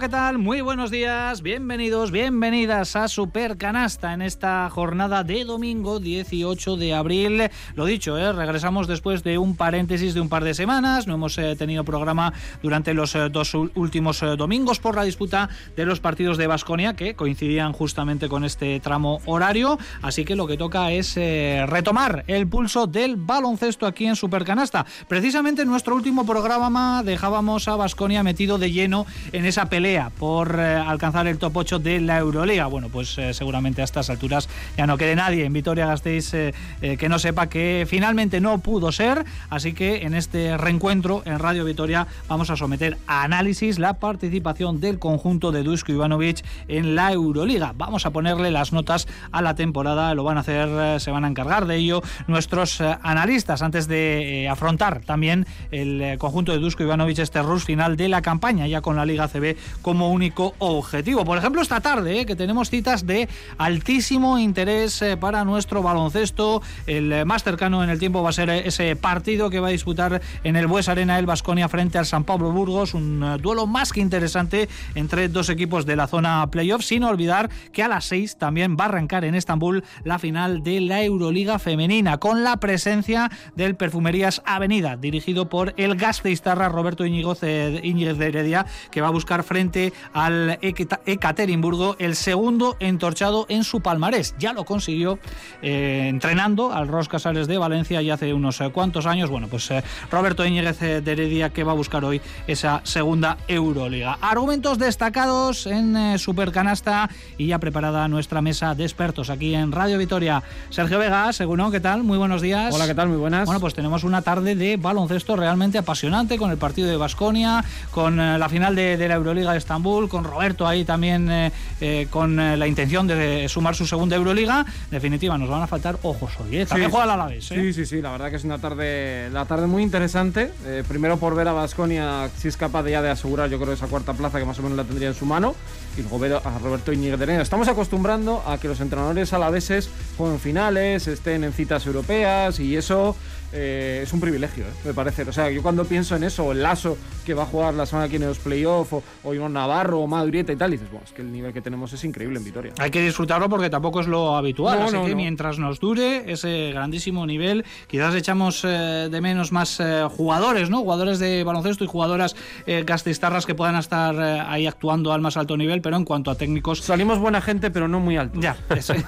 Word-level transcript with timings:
¿qué 0.00 0.08
tal? 0.08 0.38
Muy 0.38 0.60
buenos 0.60 0.90
días, 0.90 1.40
bienvenidos, 1.40 2.10
bienvenidas 2.10 2.96
a 2.96 3.06
Super 3.06 3.56
Canasta 3.56 4.12
en 4.12 4.22
esta 4.22 4.68
jornada 4.68 5.22
de 5.22 5.44
domingo 5.44 6.00
18 6.00 6.76
de 6.76 6.94
abril. 6.94 7.48
Lo 7.76 7.84
dicho, 7.84 8.18
¿eh? 8.18 8.32
regresamos 8.32 8.88
después 8.88 9.22
de 9.22 9.38
un 9.38 9.54
paréntesis 9.54 10.12
de 10.12 10.20
un 10.20 10.28
par 10.28 10.42
de 10.42 10.54
semanas. 10.54 11.06
No 11.06 11.14
hemos 11.14 11.38
eh, 11.38 11.54
tenido 11.56 11.84
programa 11.84 12.32
durante 12.60 12.92
los 12.92 13.14
eh, 13.14 13.28
dos 13.30 13.54
últimos 13.54 14.20
domingos 14.36 14.80
por 14.80 14.96
la 14.96 15.04
disputa 15.04 15.48
de 15.76 15.86
los 15.86 16.00
partidos 16.00 16.38
de 16.38 16.48
Basconia 16.48 16.96
que 16.96 17.14
coincidían 17.14 17.72
justamente 17.72 18.28
con 18.28 18.44
este 18.44 18.80
tramo 18.80 19.20
horario. 19.26 19.78
Así 20.02 20.24
que 20.24 20.34
lo 20.34 20.48
que 20.48 20.56
toca 20.56 20.90
es 20.90 21.14
retomar 21.14 22.24
el 22.26 22.48
pulso 22.48 22.88
del 22.88 23.14
baloncesto 23.14 23.86
aquí 23.86 24.06
en 24.06 24.16
Super 24.16 24.44
Canasta. 24.44 24.86
Precisamente 25.06 25.62
en 25.62 25.68
nuestro 25.68 25.94
último 25.94 26.26
programa 26.26 27.04
dejábamos 27.04 27.68
a 27.68 27.76
Basconia 27.76 28.24
metido 28.24 28.58
de 28.58 28.72
lleno 28.72 29.06
en 29.30 29.44
esa 29.44 29.66
pelea 29.66 29.83
por 30.18 30.58
eh, 30.58 30.76
alcanzar 30.76 31.26
el 31.26 31.36
top 31.36 31.58
8 31.58 31.78
de 31.78 32.00
la 32.00 32.16
Euroliga. 32.18 32.66
Bueno, 32.66 32.88
pues 32.88 33.18
eh, 33.18 33.34
seguramente 33.34 33.82
a 33.82 33.84
estas 33.84 34.08
alturas 34.08 34.48
ya 34.78 34.86
no 34.86 34.96
quede 34.96 35.14
nadie 35.14 35.44
en 35.44 35.52
Vitoria-Gasteiz 35.52 36.32
eh, 36.32 36.54
eh, 36.80 36.96
que 36.96 37.10
no 37.10 37.18
sepa 37.18 37.50
que 37.50 37.84
finalmente 37.86 38.40
no 38.40 38.58
pudo 38.60 38.92
ser. 38.92 39.26
Así 39.50 39.74
que 39.74 40.06
en 40.06 40.14
este 40.14 40.56
reencuentro 40.56 41.22
en 41.26 41.38
Radio 41.38 41.66
Vitoria 41.66 42.06
vamos 42.28 42.48
a 42.48 42.56
someter 42.56 42.96
a 43.06 43.24
análisis 43.24 43.78
la 43.78 43.94
participación 43.94 44.80
del 44.80 44.98
conjunto 44.98 45.52
de 45.52 45.62
Dusko 45.62 45.92
Ivanovic 45.92 46.42
en 46.66 46.94
la 46.94 47.12
Euroliga. 47.12 47.74
Vamos 47.76 48.06
a 48.06 48.10
ponerle 48.10 48.50
las 48.50 48.72
notas 48.72 49.06
a 49.32 49.42
la 49.42 49.54
temporada, 49.54 50.14
lo 50.14 50.24
van 50.24 50.38
a 50.38 50.40
hacer, 50.40 50.98
se 50.98 51.10
van 51.10 51.26
a 51.26 51.28
encargar 51.28 51.66
de 51.66 51.76
ello 51.76 52.02
nuestros 52.26 52.80
analistas 52.80 53.60
antes 53.60 53.86
de 53.86 54.48
afrontar 54.50 55.00
también 55.00 55.46
el 55.70 56.16
conjunto 56.16 56.52
de 56.52 56.58
Dusko 56.58 56.84
Ivanovic 56.84 57.18
este 57.18 57.42
rush 57.42 57.64
final 57.64 57.98
de 57.98 58.08
la 58.08 58.22
campaña 58.22 58.66
ya 58.66 58.80
con 58.80 58.96
la 58.96 59.04
Liga 59.04 59.28
CB 59.28 59.56
como 59.82 60.10
único 60.10 60.54
objetivo. 60.58 61.24
Por 61.24 61.38
ejemplo, 61.38 61.62
esta 61.62 61.80
tarde 61.80 62.20
eh, 62.20 62.26
que 62.26 62.36
tenemos 62.36 62.70
citas 62.70 63.06
de 63.06 63.28
altísimo 63.58 64.38
interés 64.38 65.02
eh, 65.02 65.16
para 65.16 65.44
nuestro 65.44 65.82
baloncesto. 65.82 66.62
El 66.86 67.12
eh, 67.12 67.24
más 67.24 67.42
cercano 67.42 67.82
en 67.82 67.90
el 67.90 67.98
tiempo 67.98 68.22
va 68.22 68.30
a 68.30 68.32
ser 68.32 68.50
ese 68.50 68.96
partido 68.96 69.50
que 69.50 69.60
va 69.60 69.68
a 69.68 69.70
disputar 69.70 70.20
en 70.42 70.56
el 70.56 70.66
Bues 70.66 70.88
Arena 70.88 71.18
el 71.18 71.26
Basconia 71.26 71.68
frente 71.68 71.98
al 71.98 72.06
San 72.06 72.24
Pablo 72.24 72.52
Burgos. 72.52 72.94
Un 72.94 73.38
duelo 73.40 73.66
más 73.66 73.92
que 73.92 74.00
interesante 74.00 74.68
entre 74.94 75.28
dos 75.28 75.48
equipos 75.48 75.86
de 75.86 75.96
la 75.96 76.06
zona 76.06 76.46
playoff. 76.50 76.82
Sin 76.82 77.04
olvidar 77.04 77.50
que 77.72 77.82
a 77.82 77.88
las 77.88 78.04
6 78.06 78.36
también 78.36 78.76
va 78.78 78.84
a 78.84 78.88
arrancar 78.88 79.24
en 79.24 79.34
Estambul 79.34 79.84
la 80.04 80.18
final 80.18 80.62
de 80.62 80.80
la 80.80 81.02
Euroliga 81.02 81.58
femenina 81.58 82.18
con 82.18 82.44
la 82.44 82.58
presencia 82.58 83.30
del 83.56 83.76
Perfumerías 83.76 84.42
Avenida 84.44 84.96
dirigido 84.96 85.48
por 85.48 85.74
el 85.76 85.96
Gasteiztarra 85.96 86.68
Roberto 86.68 87.04
Íñiguez 87.04 87.40
de 87.40 88.26
Heredia 88.26 88.66
que 88.90 89.00
va 89.00 89.08
a 89.08 89.10
buscar 89.10 89.42
frente 89.42 89.63
al 90.12 90.58
Ekaterimburgo 90.60 91.96
el 91.98 92.16
segundo 92.16 92.76
entorchado 92.80 93.46
en 93.48 93.64
su 93.64 93.80
palmarés. 93.80 94.34
Ya 94.38 94.52
lo 94.52 94.64
consiguió 94.64 95.18
eh, 95.62 96.06
entrenando 96.08 96.72
al 96.72 96.88
Ros 96.88 97.08
Casares 97.08 97.46
de 97.46 97.58
Valencia 97.58 98.02
ya 98.02 98.14
hace 98.14 98.32
unos 98.32 98.60
eh, 98.60 98.70
cuantos 98.70 99.06
años. 99.06 99.30
Bueno, 99.30 99.48
pues 99.48 99.70
eh, 99.70 99.82
Roberto 100.10 100.44
Íñiguez 100.44 100.78
de 100.80 101.12
Heredia 101.12 101.50
que 101.50 101.64
va 101.64 101.72
a 101.72 101.74
buscar 101.74 102.04
hoy 102.04 102.20
esa 102.46 102.80
segunda 102.84 103.38
Euroliga. 103.48 104.18
Argumentos 104.20 104.78
destacados 104.78 105.66
en 105.66 106.18
Supercanasta 106.18 107.08
y 107.38 107.46
ya 107.46 107.58
preparada 107.58 108.06
nuestra 108.08 108.42
mesa 108.42 108.74
de 108.74 108.84
expertos 108.84 109.30
aquí 109.30 109.54
en 109.54 109.72
Radio 109.72 109.98
Vitoria. 109.98 110.42
Sergio 110.70 110.98
Vega, 110.98 111.32
según 111.32 111.54
¿qué 111.70 111.80
tal? 111.80 112.02
Muy 112.02 112.18
buenos 112.18 112.42
días. 112.42 112.74
Hola, 112.74 112.86
¿qué 112.86 112.94
tal? 112.94 113.08
Muy 113.08 113.16
buenas. 113.16 113.46
Bueno, 113.46 113.60
pues 113.60 113.74
tenemos 113.74 114.04
una 114.04 114.22
tarde 114.22 114.54
de 114.56 114.76
baloncesto 114.76 115.36
realmente 115.36 115.78
apasionante 115.78 116.36
con 116.36 116.50
el 116.50 116.58
partido 116.58 116.88
de 116.88 116.96
Basconia, 116.96 117.64
con 117.90 118.16
la 118.16 118.48
final 118.48 118.74
de, 118.74 118.96
de 118.96 119.08
la 119.08 119.14
Euroliga 119.14 119.53
de 119.54 119.58
Estambul, 119.58 120.08
con 120.08 120.24
Roberto 120.24 120.66
ahí 120.66 120.84
también 120.84 121.30
eh, 121.30 121.52
eh, 121.80 122.06
con 122.10 122.38
eh, 122.38 122.56
la 122.56 122.66
intención 122.66 123.06
de 123.06 123.48
sumar 123.48 123.74
su 123.74 123.86
segunda 123.86 124.16
Euroliga. 124.16 124.64
En 124.84 124.90
definitiva, 124.90 125.38
nos 125.38 125.48
van 125.48 125.62
a 125.62 125.66
faltar 125.66 125.98
ojos 126.02 126.32
hoy. 126.40 126.58
¿eh? 126.58 126.66
También 126.66 126.90
Sí, 126.90 126.96
juega. 126.96 127.32
¿eh? 127.32 127.40
Sí, 127.40 127.72
sí, 127.72 127.86
sí, 127.86 128.02
la 128.02 128.12
verdad 128.12 128.30
que 128.30 128.36
es 128.36 128.44
una 128.44 128.58
tarde, 128.58 129.30
la 129.32 129.46
tarde 129.46 129.66
muy 129.66 129.82
interesante. 129.82 130.52
Primero 130.88 131.16
por 131.16 131.34
ver 131.34 131.48
a 131.48 131.52
Basconia 131.52 132.28
si 132.36 132.48
es 132.48 132.56
capaz 132.56 132.82
de 132.82 132.90
ya 132.92 133.02
de 133.02 133.10
asegurar, 133.10 133.48
yo 133.50 133.58
creo, 133.58 133.72
esa 133.72 133.86
cuarta 133.86 134.12
plaza 134.12 134.38
que 134.38 134.44
más 134.44 134.58
o 134.58 134.62
menos 134.62 134.76
la 134.76 134.84
tendría 134.84 135.08
en 135.08 135.14
su 135.14 135.26
mano. 135.26 135.54
Y 135.96 136.02
luego 136.02 136.18
ver 136.18 136.34
a 136.34 136.58
Roberto 136.58 136.92
Iñiguez 136.92 137.18
de. 137.18 137.40
Estamos 137.40 137.68
acostumbrando 137.68 138.42
a 138.46 138.58
que 138.58 138.68
los 138.68 138.80
entrenadores 138.80 139.32
alaveses 139.32 139.88
jueguen 140.16 140.40
finales, 140.40 141.06
estén 141.06 141.44
en 141.44 141.52
citas 141.52 141.86
europeas 141.86 142.58
y 142.60 142.76
eso 142.76 143.16
eh, 143.56 144.00
es 144.02 144.12
un 144.12 144.20
privilegio, 144.20 144.64
eh, 144.64 144.72
me 144.84 144.94
parece. 144.94 145.22
O 145.22 145.32
sea, 145.32 145.48
yo 145.48 145.62
cuando 145.62 145.84
pienso 145.84 146.16
en 146.16 146.24
eso, 146.24 146.44
o 146.44 146.52
el 146.52 146.60
Lazo 146.60 146.98
que 147.24 147.34
va 147.34 147.44
a 147.44 147.46
jugar 147.46 147.74
la 147.74 147.86
semana 147.86 148.06
aquí 148.06 148.16
en 148.16 148.26
los 148.26 148.38
playoffs, 148.38 148.92
o, 148.92 149.02
o 149.22 149.32
Iván 149.32 149.52
Navarro, 149.52 150.00
o 150.00 150.08
Madurieta 150.08 150.52
y 150.52 150.56
tal, 150.56 150.70
y 150.70 150.76
dices, 150.76 150.90
bueno, 150.90 151.06
es 151.06 151.12
que 151.12 151.22
el 151.22 151.30
nivel 151.30 151.52
que 151.52 151.60
tenemos 151.60 151.92
es 151.92 152.02
increíble 152.02 152.38
en 152.38 152.44
Vitoria. 152.44 152.72
Hay 152.78 152.90
que 152.90 153.00
disfrutarlo 153.00 153.48
porque 153.48 153.70
tampoco 153.70 154.00
es 154.00 154.08
lo 154.08 154.34
habitual. 154.34 154.80
No, 154.80 154.84
así 154.86 154.94
no, 154.94 155.04
que 155.04 155.10
no. 155.10 155.16
mientras 155.16 155.60
nos 155.60 155.78
dure 155.78 156.32
ese 156.32 156.72
grandísimo 156.72 157.24
nivel, 157.26 157.64
quizás 157.86 158.16
echamos 158.16 158.64
eh, 158.64 159.08
de 159.08 159.20
menos 159.20 159.52
más 159.52 159.80
jugadores, 160.10 160.68
¿no? 160.68 160.80
Jugadores 160.80 161.20
de 161.20 161.44
baloncesto 161.44 161.84
y 161.84 161.86
jugadoras 161.86 162.34
gasteiztarras 162.66 163.46
que 163.46 163.54
puedan 163.54 163.76
estar 163.76 164.20
ahí 164.20 164.66
actuando 164.66 165.12
al 165.12 165.20
más 165.20 165.36
alto 165.36 165.56
nivel, 165.56 165.80
pero 165.80 165.96
en 165.96 166.04
cuanto 166.04 166.32
a 166.32 166.34
técnicos. 166.34 166.80
Salimos 166.80 167.18
buena 167.18 167.40
gente, 167.40 167.70
pero 167.70 167.86
no 167.86 168.00
muy 168.00 168.16
alto. 168.16 168.40
Ya, 168.40 168.56
eso. 168.74 168.94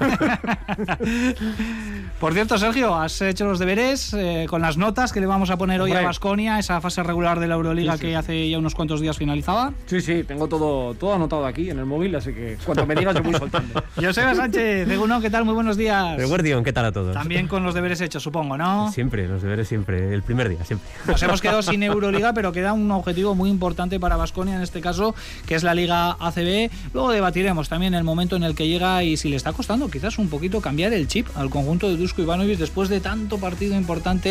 Por 2.21 2.33
cierto, 2.33 2.59
Sergio, 2.59 2.95
has 2.95 3.21
hecho 3.23 3.45
los 3.45 3.59
deberes 3.59 4.15
eh, 4.43 4.47
con 4.47 4.63
las 4.63 4.77
notas 4.77 5.13
que 5.13 5.21
le 5.21 5.27
vamos 5.27 5.51
a 5.51 5.57
poner 5.57 5.81
hoy 5.81 5.93
a. 5.93 6.03
Basconia, 6.03 6.59
esa 6.59 6.81
fase 6.81 7.03
regular 7.03 7.41
de 7.41 7.49
la 7.49 7.55
Euroliga 7.57 7.93
Sí, 7.93 7.99
sí. 7.99 8.07
que 8.07 8.17
hace 8.17 8.49
ya 8.49 8.59
unos 8.59 8.75
cuantos 8.75 9.01
días 9.01 9.17
finalizaba. 9.17 9.73
Sí, 9.87 10.01
sí, 10.01 10.23
tengo 10.25 10.47
todo, 10.49 10.95
todo 10.95 11.15
anotado 11.15 11.47
aquí 11.47 11.71
en 11.71 11.79
el 11.79 11.87
móvil, 11.87 12.15
así 12.15 12.33
que 12.33 12.57
cuando 12.65 12.87
me 12.87 12.95
digas 12.95 13.15
yo 13.17 13.23
voy 13.23 13.35
soltando. 13.35 13.83
Joseba 13.97 14.35
Sánchez, 14.35 14.87
de 14.87 14.99
Uno, 14.99 15.21
¿qué 15.21 15.31
tal? 15.31 15.45
Muy 15.45 15.55
buenos 15.55 15.77
días. 15.77 16.17
Guardión, 16.29 16.63
¿qué 16.65 16.73
tal 16.73 16.85
a 16.85 16.93
todos? 16.93 17.15
También 17.15 17.49
con 17.49 17.65
los 17.65 17.75
deberes 17.75 18.01
hechos, 18.01 18.23
supongo, 18.23 18.57
¿no? 18.57 18.93
Siempre, 18.93 19.27
los 19.27 19.43
deberes 19.43 19.69
siempre, 19.69 20.13
el 20.15 20.23
primer 20.23 20.49
día, 20.49 20.65
siempre. 20.65 20.89
Nos 21.07 21.23
hemos 21.23 21.41
quedado 21.41 21.63
sin 21.63 21.83
Euroliga, 21.83 22.33
pero 22.33 22.53
queda 22.53 22.73
un 22.73 22.91
objetivo 22.91 23.35
muy 23.35 23.51
importante 23.51 23.99
para 23.99 24.17
Basconia 24.17 24.57
en 24.57 24.63
este 24.63 24.81
caso, 24.81 25.15
que 25.47 25.55
es 25.55 25.63
la 25.63 25.75
Liga 25.75 26.17
ACB. 26.21 26.71
Luego 26.93 27.11
debatiremos 27.11 27.69
también 27.69 27.95
el 27.95 28.05
momento 28.05 28.37
en 28.37 28.43
el 28.43 28.55
que 28.55 28.69
llega 28.69 29.03
y 29.03 29.17
si 29.17 29.29
le 29.29 29.37
está 29.37 29.53
costando 29.53 29.89
quizás 29.89 30.19
un 30.19 30.29
poquito 30.29 30.61
cambiar 30.61 30.93
el 30.93 31.09
chip 31.09 31.27
al 31.37 31.51
conjunto 31.51 31.89
de 31.89 31.97
Dusko 31.97 32.23
Ivanovic 32.23 32.59
después 32.59 32.89
de 32.89 33.01
tanto 33.01 33.39
partido 33.39 33.75
importante 33.77 34.26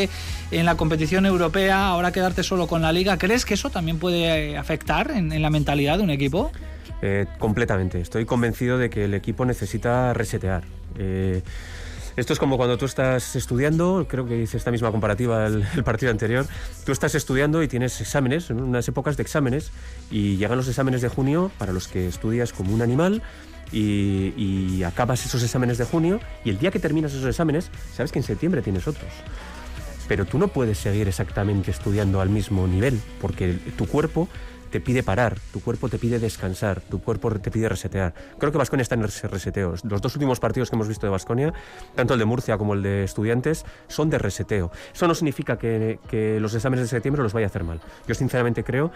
en 0.51 0.65
la 0.65 0.75
competición 0.75 1.25
europea, 1.25 1.87
ahora 1.87 2.11
quedarte 2.11 2.43
solo 2.43 2.67
con 2.67 2.81
la 2.81 2.91
Liga. 2.91 3.17
¿Crees 3.17 3.45
que 3.45 3.53
eso 3.53 3.69
también 3.69 3.97
puede 3.97 4.51
eh, 4.51 4.57
afectar 4.57 5.11
en, 5.11 5.31
en 5.31 5.41
la 5.41 5.49
mentalidad 5.49 5.97
de 5.97 6.03
un 6.03 6.09
equipo? 6.09 6.51
Eh, 7.01 7.25
completamente. 7.39 7.99
Estoy 7.99 8.25
convencido 8.25 8.77
de 8.77 8.89
que 8.89 9.05
el 9.05 9.13
equipo 9.13 9.45
necesita 9.45 10.13
resetear. 10.13 10.63
Eh, 10.97 11.41
esto 12.15 12.31
es 12.31 12.39
como 12.39 12.55
cuando 12.55 12.77
tú 12.77 12.85
estás 12.85 13.35
estudiando, 13.35 14.07
creo 14.09 14.25
que 14.25 14.41
hice 14.41 14.55
esta 14.55 14.71
misma 14.71 14.89
comparativa 14.89 15.45
el, 15.47 15.65
el 15.75 15.83
partido 15.83 16.11
anterior, 16.11 16.47
tú 16.85 16.93
estás 16.93 17.13
estudiando 17.13 17.61
y 17.61 17.67
tienes 17.67 17.99
exámenes, 17.99 18.49
unas 18.49 18.87
épocas 18.87 19.17
de 19.17 19.23
exámenes, 19.23 19.71
y 20.09 20.37
llegan 20.37 20.57
los 20.57 20.69
exámenes 20.69 21.01
de 21.01 21.09
junio 21.09 21.51
para 21.57 21.73
los 21.73 21.89
que 21.89 22.07
estudias 22.07 22.53
como 22.53 22.73
un 22.73 22.81
animal, 22.81 23.21
y, 23.73 24.33
y 24.37 24.83
acabas 24.83 25.25
esos 25.25 25.43
exámenes 25.43 25.77
de 25.77 25.83
junio, 25.83 26.21
y 26.45 26.51
el 26.51 26.57
día 26.57 26.71
que 26.71 26.79
terminas 26.79 27.11
esos 27.11 27.27
exámenes, 27.27 27.69
sabes 27.93 28.13
que 28.13 28.19
en 28.19 28.23
septiembre 28.23 28.61
tienes 28.61 28.87
otros. 28.87 29.11
Pero 30.07 30.25
tú 30.25 30.37
no 30.37 30.49
puedes 30.49 30.77
seguir 30.77 31.07
exactamente 31.07 31.71
estudiando 31.71 32.21
al 32.21 32.29
mismo 32.29 32.67
nivel, 32.67 32.99
porque 33.19 33.57
tu 33.77 33.87
cuerpo 33.87 34.27
te 34.75 34.81
pide 34.81 35.03
parar, 35.03 35.37
tu 35.53 35.61
cuerpo 35.61 35.87
te 35.87 35.97
pide 35.97 36.19
descansar, 36.19 36.81
tu 36.81 36.99
cuerpo 37.01 37.31
te 37.39 37.49
pide 37.49 37.69
resetear. 37.69 38.13
Creo 38.37 38.51
que 38.51 38.57
Vasconia 38.57 38.81
está 38.81 38.95
en 38.95 39.05
ese 39.05 39.25
reseteo. 39.29 39.73
Los 39.83 40.01
dos 40.01 40.13
últimos 40.15 40.41
partidos 40.41 40.69
que 40.69 40.75
hemos 40.75 40.89
visto 40.89 41.05
de 41.07 41.11
Vasconia, 41.11 41.53
tanto 41.95 42.11
el 42.13 42.19
de 42.19 42.25
Murcia 42.25 42.57
como 42.57 42.73
el 42.73 42.83
de 42.83 43.05
Estudiantes, 43.05 43.63
son 43.87 44.09
de 44.09 44.17
reseteo. 44.17 44.71
Eso 44.93 45.07
no 45.07 45.15
significa 45.15 45.57
que, 45.57 45.97
que 46.09 46.41
los 46.41 46.53
exámenes 46.55 46.83
de 46.83 46.89
septiembre 46.89 47.23
los 47.23 47.31
vaya 47.31 47.45
a 47.45 47.49
hacer 47.49 47.63
mal. 47.63 47.79
Yo 48.05 48.15
sinceramente 48.15 48.65
creo 48.65 48.91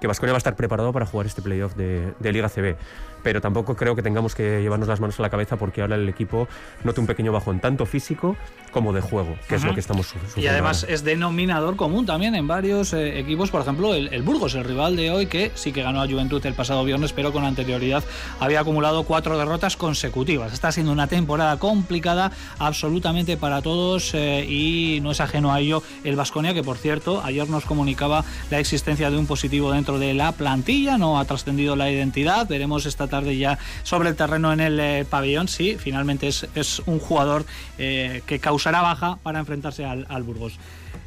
que 0.00 0.06
Vasconia 0.06 0.32
va 0.32 0.36
a 0.36 0.38
estar 0.38 0.54
preparado 0.54 0.92
para 0.92 1.04
jugar 1.04 1.26
este 1.26 1.42
playoff 1.42 1.74
de, 1.74 2.12
de 2.20 2.32
Liga 2.32 2.48
CB, 2.48 2.76
pero 3.24 3.40
tampoco 3.40 3.74
creo 3.74 3.96
que 3.96 4.02
tengamos 4.02 4.36
que 4.36 4.60
llevarnos 4.62 4.86
las 4.86 5.00
manos 5.00 5.18
a 5.18 5.22
la 5.22 5.30
cabeza 5.30 5.56
porque 5.56 5.80
ahora 5.80 5.96
el 5.96 6.08
equipo 6.08 6.46
note 6.84 7.00
un 7.00 7.06
pequeño 7.08 7.32
bajón, 7.32 7.58
tanto 7.58 7.86
físico 7.86 8.36
como 8.70 8.92
de 8.92 9.00
juego, 9.00 9.34
que 9.48 9.56
es 9.56 9.64
lo 9.64 9.74
que 9.74 9.80
estamos 9.80 10.06
su- 10.06 10.18
sufriendo. 10.18 10.40
Y 10.42 10.46
además 10.46 10.82
ahora. 10.84 10.94
es 10.94 11.02
denominador 11.04 11.74
común 11.76 12.06
también 12.06 12.34
en 12.34 12.46
varios 12.46 12.92
eh, 12.92 13.18
equipos, 13.18 13.50
por 13.50 13.62
ejemplo 13.62 13.94
el, 13.94 14.12
el 14.12 14.22
Burgos, 14.22 14.54
el 14.56 14.64
rival 14.64 14.94
de 14.96 15.10
hoy, 15.10 15.23
que 15.26 15.52
sí 15.54 15.72
que 15.72 15.82
ganó 15.82 16.02
a 16.02 16.08
Juventud 16.08 16.44
el 16.46 16.54
pasado 16.54 16.84
viernes, 16.84 17.12
pero 17.12 17.32
con 17.32 17.44
anterioridad 17.44 18.04
había 18.40 18.60
acumulado 18.60 19.04
cuatro 19.04 19.38
derrotas 19.38 19.76
consecutivas. 19.76 20.52
Está 20.52 20.72
siendo 20.72 20.92
una 20.92 21.06
temporada 21.06 21.58
complicada 21.58 22.32
absolutamente 22.58 23.36
para 23.36 23.62
todos 23.62 24.12
eh, 24.14 24.44
y 24.48 25.00
no 25.02 25.10
es 25.10 25.20
ajeno 25.20 25.52
a 25.52 25.60
ello 25.60 25.82
el 26.04 26.16
Vasconia, 26.16 26.54
que 26.54 26.62
por 26.62 26.76
cierto 26.76 27.22
ayer 27.24 27.48
nos 27.48 27.64
comunicaba 27.64 28.24
la 28.50 28.58
existencia 28.58 29.10
de 29.10 29.18
un 29.18 29.26
positivo 29.26 29.72
dentro 29.72 29.98
de 29.98 30.14
la 30.14 30.32
plantilla, 30.32 30.98
no 30.98 31.18
ha 31.18 31.24
trascendido 31.24 31.76
la 31.76 31.90
identidad, 31.90 32.48
veremos 32.48 32.86
esta 32.86 33.08
tarde 33.08 33.36
ya 33.36 33.58
sobre 33.82 34.08
el 34.08 34.16
terreno 34.16 34.52
en 34.52 34.60
el 34.60 34.80
eh, 34.80 35.06
pabellón, 35.08 35.48
sí, 35.48 35.76
finalmente 35.78 36.28
es, 36.28 36.46
es 36.54 36.82
un 36.86 36.98
jugador 36.98 37.44
eh, 37.78 38.22
que 38.26 38.38
causará 38.38 38.82
baja 38.82 39.18
para 39.22 39.38
enfrentarse 39.38 39.84
al, 39.84 40.06
al 40.08 40.22
Burgos. 40.22 40.58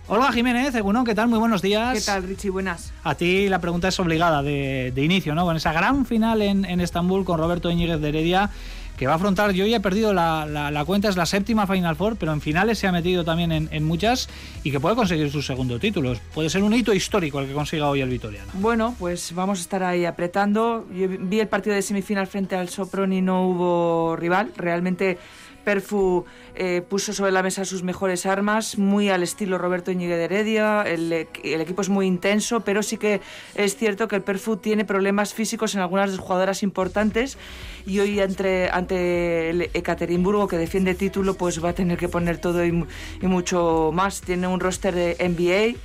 Olga 0.10 0.32
Jiménez, 0.32 0.74
Egunon, 0.74 1.04
¿qué 1.04 1.14
tal? 1.14 1.28
Muy 1.28 1.38
buenos 1.38 1.62
días. 1.62 1.94
¿Qué 1.94 2.06
tal, 2.06 2.24
Richie? 2.24 2.50
Buenas. 2.50 2.94
A 3.04 3.16
ti 3.16 3.50
la 3.50 3.60
pregunta 3.60 3.90
es 3.90 4.00
obligada 4.00 4.42
de, 4.42 4.94
inicio, 4.96 5.36
¿no? 5.36 5.44
Con 5.44 5.58
esa 5.58 5.74
gran 5.74 6.06
final 6.06 6.42
en, 6.42 6.64
en 6.64 6.80
Estambul 6.80 7.26
con 7.26 7.38
Roberto 7.38 7.70
Íñiguez 7.70 8.00
de 8.00 8.10
Heredia 8.10 8.50
que 8.98 9.06
va 9.06 9.14
a 9.14 9.16
afrontar, 9.16 9.52
yo 9.52 9.66
ya 9.66 9.78
he 9.78 9.80
perdido 9.80 10.12
la, 10.12 10.84
cuenta, 10.86 11.08
es 11.08 11.16
la 11.16 11.28
séptima 11.28 11.68
Final 11.68 11.96
Four, 11.96 12.16
pero 12.18 12.34
en 12.34 12.42
finales 12.42 12.80
se 12.80 12.88
ha 12.88 12.92
metido 12.92 13.24
también 13.24 13.52
en, 13.52 13.84
muchas 13.86 14.28
y 14.64 14.72
que 14.72 14.80
puede 14.80 14.96
conseguir 14.96 15.32
su 15.32 15.44
segundo 15.44 15.80
título. 15.80 16.16
Puede 16.34 16.50
ser 16.50 16.64
un 16.64 16.74
hito 16.74 16.94
histórico 16.94 17.40
el 17.40 17.48
que 17.48 17.54
consiga 17.54 17.88
hoy 17.88 18.02
el 18.02 18.10
Vitoriano. 18.10 18.52
Bueno, 18.54 18.96
pues 18.98 19.34
vamos 19.34 19.60
a 19.60 19.62
estar 19.62 19.84
ahí 19.84 20.06
apretando. 20.06 20.88
Yo 20.92 21.08
vi 21.08 21.40
el 21.40 21.48
partido 21.48 21.76
de 21.76 21.84
semifinal 21.84 22.26
frente 22.26 22.56
al 22.56 22.70
Sopron 22.70 23.14
y 23.14 23.22
no 23.22 23.48
hubo 23.48 24.16
rival. 24.16 24.52
Realmente 24.58 25.20
Perfu 25.68 26.24
eh, 26.56 26.82
puso 26.82 27.12
sobre 27.12 27.34
la 27.34 27.44
mesa 27.44 27.66
sus 27.66 27.84
mejores 27.84 28.26
armas, 28.26 28.78
muy 28.78 29.10
al 29.10 29.22
estilo 29.22 29.58
Roberto 29.58 29.92
Íñiguez 29.92 30.16
de 30.18 30.24
Heredia. 30.24 30.84
El, 30.84 31.12
equipo 31.12 31.82
es 31.82 31.90
muy 31.90 32.06
intenso, 32.06 32.62
pero 32.62 32.82
sí 32.82 32.96
que 32.96 33.20
es 33.54 33.76
cierto 33.76 34.08
que 34.08 34.16
el 34.16 34.22
Perfu 34.22 34.56
tiene 34.56 34.86
problemas 34.86 35.34
físicos 35.34 35.76
en 35.76 35.82
algunas 35.82 36.18
jugadoras 36.18 36.64
importantes 36.64 37.38
y 37.86 38.00
hoy 38.00 38.22
entre, 38.22 38.70
ante 38.70 39.50
el 39.50 39.64
Ekaterimburgo, 39.74 40.48
que 40.48 40.56
defiende 40.56 40.96
título, 40.96 41.34
pues 41.34 41.62
va 41.62 41.72
a 41.72 41.74
tener 41.74 41.98
que 41.98 42.08
poner 42.08 42.38
todo 42.38 42.66
y, 42.66 42.86
y 43.22 43.28
mucho 43.28 43.92
más. 43.94 44.22
Tiene 44.22 44.48
un 44.48 44.62
roster 44.62 44.96
de 44.96 45.18
NBA 45.20 45.78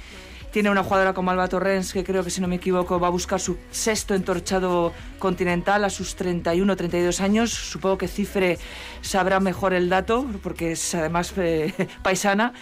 tiene 0.53 0.71
una 0.71 0.85
jugadora 0.85 1.15
como 1.15 1.31
Alba 1.31 1.49
Torrens, 1.49 1.93
que 1.93 2.05
creo 2.05 2.23
que 2.23 2.31
si 2.31 2.41
no 2.41 2.47
me 2.47 2.57
equivoco 2.57 3.01
va 3.01 3.09
a 3.09 3.11
buscar 3.11 3.41
su 3.41 3.57
sexto 3.71 4.15
entorchado 4.15 4.93
continental 5.19 5.83
a 5.85 5.91
sus 5.91 6.15
31 6.15 6.77
32 6.77 7.21
años. 7.21 7.51
Supongo 7.51 7.97
que 7.99 8.07
Cifre 8.07 8.59
sabrá 9.01 9.41
mejor 9.41 9.73
el 9.73 9.89
dato, 9.89 10.27
porque 10.43 10.73
es 10.73 10.95
además 10.95 11.33
eh, 11.39 11.73
paisana. 12.03 12.53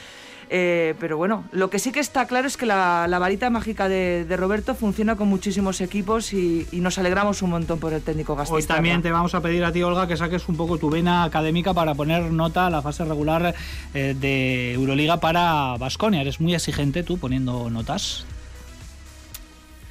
Eh, 0.52 0.96
pero 0.98 1.16
bueno, 1.16 1.44
lo 1.52 1.70
que 1.70 1.78
sí 1.78 1.92
que 1.92 2.00
está 2.00 2.26
claro 2.26 2.48
es 2.48 2.56
que 2.56 2.66
la, 2.66 3.06
varita 3.20 3.50
mágica 3.50 3.88
de, 3.88 4.26
Roberto 4.36 4.74
funciona 4.74 5.14
con 5.14 5.28
muchísimos 5.28 5.80
equipos 5.80 6.32
y, 6.32 6.66
nos 6.72 6.98
alegramos 6.98 7.42
un 7.42 7.50
montón 7.50 7.78
por 7.78 7.92
el 7.92 8.02
técnico. 8.02 8.36
Hoy 8.48 8.64
también 8.64 9.00
te 9.00 9.12
vamos 9.12 9.34
a 9.36 9.40
pedir 9.42 9.64
a 9.64 9.70
ti, 9.70 9.82
Olga, 9.84 10.08
que 10.08 10.16
saques 10.16 10.48
un 10.48 10.56
poco 10.56 10.76
tu 10.76 10.90
vena 10.90 11.22
académica 11.22 11.72
para 11.72 11.94
poner 11.94 12.32
nota 12.32 12.66
a 12.66 12.70
la 12.70 12.82
fase 12.82 13.04
regular 13.04 13.54
eh, 13.94 14.16
de 14.18 14.72
Euroliga 14.72 15.20
para 15.20 15.76
Basconia. 15.78 16.20
Eres 16.22 16.40
muy 16.40 16.54
exigente 16.54 17.04
tú 17.04 17.16
poniendo 17.18 17.70
notas. 17.70 18.26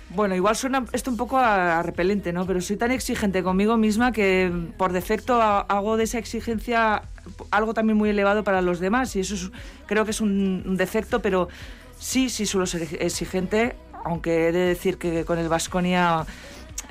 Bueno, 0.09 0.35
igual 0.35 0.55
suena 0.55 0.85
esto 0.91 1.11
un 1.11 1.17
poco 1.17 1.37
a, 1.37 1.83
repelente, 1.83 2.33
¿no? 2.33 2.45
Pero 2.45 2.59
soy 2.61 2.75
tan 2.77 2.91
exigente 2.91 3.43
conmigo 3.43 3.77
misma 3.77 4.11
que 4.11 4.51
por 4.75 4.91
defecto 4.91 5.41
hago 5.41 5.97
de 5.97 6.03
esa 6.03 6.17
exigencia 6.17 7.03
algo 7.51 7.73
también 7.73 7.97
muy 7.97 8.09
elevado 8.09 8.43
para 8.43 8.61
los 8.61 8.79
demás 8.79 9.15
y 9.15 9.21
eso 9.21 9.51
creo 9.85 10.05
que 10.05 10.11
es 10.11 10.21
un, 10.21 10.75
defecto, 10.77 11.21
pero 11.21 11.49
sí, 11.97 12.29
sí 12.29 12.45
suelo 12.45 12.65
ser 12.65 12.87
exigente, 12.99 13.75
aunque 14.03 14.47
he 14.47 14.51
de 14.51 14.59
decir 14.59 14.97
que 14.97 15.25
con 15.25 15.39
el 15.39 15.49
Vasconia 15.49 16.25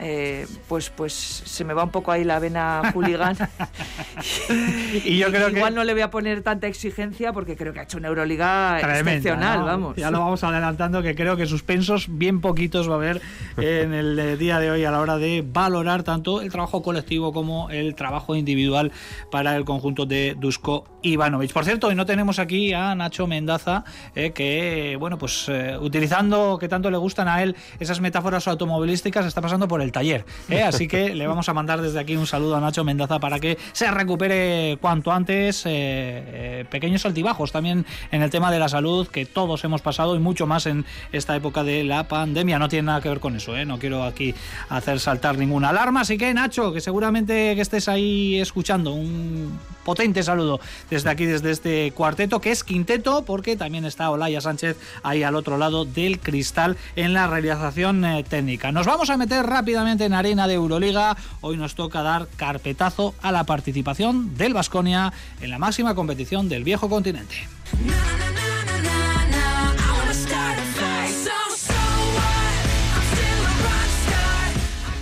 eh, 0.00 0.46
pues, 0.68 0.90
pues 0.90 1.12
se 1.12 1.64
me 1.64 1.74
va 1.74 1.82
un 1.82 1.90
poco 1.90 2.12
ahí 2.12 2.22
la 2.22 2.38
vena 2.38 2.92
hooligan. 2.94 3.36
y 5.04 5.18
yo 5.18 5.30
creo 5.30 5.48
que 5.48 5.56
igual 5.56 5.74
no 5.74 5.82
le 5.82 5.92
voy 5.92 6.02
a 6.02 6.10
poner 6.10 6.42
tanta 6.42 6.68
exigencia 6.68 7.32
porque 7.32 7.56
creo 7.56 7.72
que 7.72 7.80
ha 7.80 7.82
hecho 7.82 7.98
una 7.98 8.08
Euroliga 8.08 8.78
excepcional, 8.80 9.64
vamos. 9.64 9.96
Ya 9.96 10.10
lo 10.10 10.20
vamos 10.20 10.44
adelantando 10.44 11.02
que 11.02 11.14
creo 11.14 11.36
que 11.36 11.46
suspensos 11.46 12.06
bien 12.08 12.40
poquitos 12.40 12.88
va 12.88 12.94
a 12.94 12.96
haber 12.96 13.20
en 13.56 13.92
el 13.92 14.18
eh, 14.18 14.36
día 14.36 14.60
de 14.60 14.70
hoy 14.70 14.84
a 14.84 14.90
la 14.92 15.00
hora 15.00 15.18
de 15.18 15.44
valorar 15.46 16.04
tanto 16.04 16.42
el 16.42 16.50
trabajo 16.50 16.82
colectivo 16.82 17.32
como 17.32 17.70
el 17.70 17.94
trabajo 17.94 18.36
individual 18.36 18.92
para 19.30 19.56
el 19.56 19.64
conjunto 19.64 20.06
de 20.06 20.36
Dusko 20.38 20.84
Ivanovic. 21.02 21.52
Por 21.52 21.64
cierto, 21.64 21.88
hoy 21.88 21.96
no 21.96 22.06
tenemos 22.06 22.38
aquí 22.38 22.72
a 22.72 22.94
Nacho 22.94 23.26
Mendaza, 23.26 23.84
eh, 24.14 24.30
que 24.30 24.96
bueno, 24.98 25.18
pues 25.18 25.50
utilizando 25.80 26.58
que 26.58 26.68
tanto 26.68 26.90
le 26.90 26.98
gustan 26.98 27.26
a 27.26 27.42
él 27.42 27.56
esas 27.80 28.00
metáforas 28.00 28.46
automovilísticas, 28.46 29.26
está 29.26 29.40
pasando 29.40 29.66
por 29.66 29.80
el 29.82 29.87
taller. 29.92 30.24
¿eh? 30.48 30.62
Así 30.68 30.88
que 30.88 31.14
le 31.14 31.26
vamos 31.26 31.48
a 31.48 31.54
mandar 31.54 31.80
desde 31.80 31.98
aquí 32.00 32.16
un 32.16 32.26
saludo 32.26 32.56
a 32.56 32.60
Nacho 32.60 32.84
Mendaza 32.84 33.18
para 33.18 33.38
que 33.38 33.58
se 33.72 33.90
recupere 33.90 34.78
cuanto 34.80 35.12
antes. 35.12 35.64
Eh, 35.66 35.70
eh, 35.70 36.64
pequeños 36.70 37.04
altibajos 37.06 37.52
también 37.52 37.86
en 38.10 38.22
el 38.22 38.30
tema 38.30 38.50
de 38.50 38.58
la 38.58 38.68
salud 38.68 39.08
que 39.08 39.26
todos 39.26 39.64
hemos 39.64 39.82
pasado 39.82 40.16
y 40.16 40.18
mucho 40.18 40.46
más 40.46 40.66
en 40.66 40.84
esta 41.12 41.36
época 41.36 41.64
de 41.64 41.84
la 41.84 42.08
pandemia. 42.08 42.58
No 42.58 42.68
tiene 42.68 42.86
nada 42.86 43.00
que 43.00 43.08
ver 43.08 43.20
con 43.20 43.36
eso, 43.36 43.56
no 43.64 43.78
quiero 43.78 44.04
aquí 44.04 44.34
hacer 44.68 45.00
saltar 45.00 45.38
ninguna 45.38 45.70
alarma. 45.70 46.02
Así 46.02 46.18
que 46.18 46.32
Nacho, 46.34 46.72
que 46.72 46.80
seguramente 46.80 47.54
que 47.54 47.60
estés 47.60 47.88
ahí 47.88 48.40
escuchando, 48.40 48.92
un 48.92 49.58
potente 49.88 50.22
saludo 50.22 50.60
desde 50.90 51.08
aquí, 51.08 51.24
desde 51.24 51.50
este 51.50 51.92
cuarteto, 51.92 52.42
que 52.42 52.50
es 52.50 52.62
quinteto, 52.62 53.24
porque 53.24 53.56
también 53.56 53.86
está 53.86 54.10
Olaya 54.10 54.42
Sánchez 54.42 54.76
ahí 55.02 55.22
al 55.22 55.34
otro 55.34 55.56
lado 55.56 55.86
del 55.86 56.20
cristal 56.20 56.76
en 56.94 57.14
la 57.14 57.26
realización 57.26 58.04
técnica. 58.28 58.70
Nos 58.70 58.84
vamos 58.84 59.08
a 59.08 59.16
meter 59.16 59.46
rápidamente 59.46 60.04
en 60.04 60.12
arena 60.12 60.46
de 60.46 60.52
Euroliga. 60.52 61.16
Hoy 61.40 61.56
nos 61.56 61.74
toca 61.74 62.02
dar 62.02 62.28
carpetazo 62.36 63.14
a 63.22 63.32
la 63.32 63.44
participación 63.44 64.36
del 64.36 64.52
Vasconia 64.52 65.10
en 65.40 65.48
la 65.48 65.58
máxima 65.58 65.94
competición 65.94 66.50
del 66.50 66.64
viejo 66.64 66.90
continente. 66.90 67.48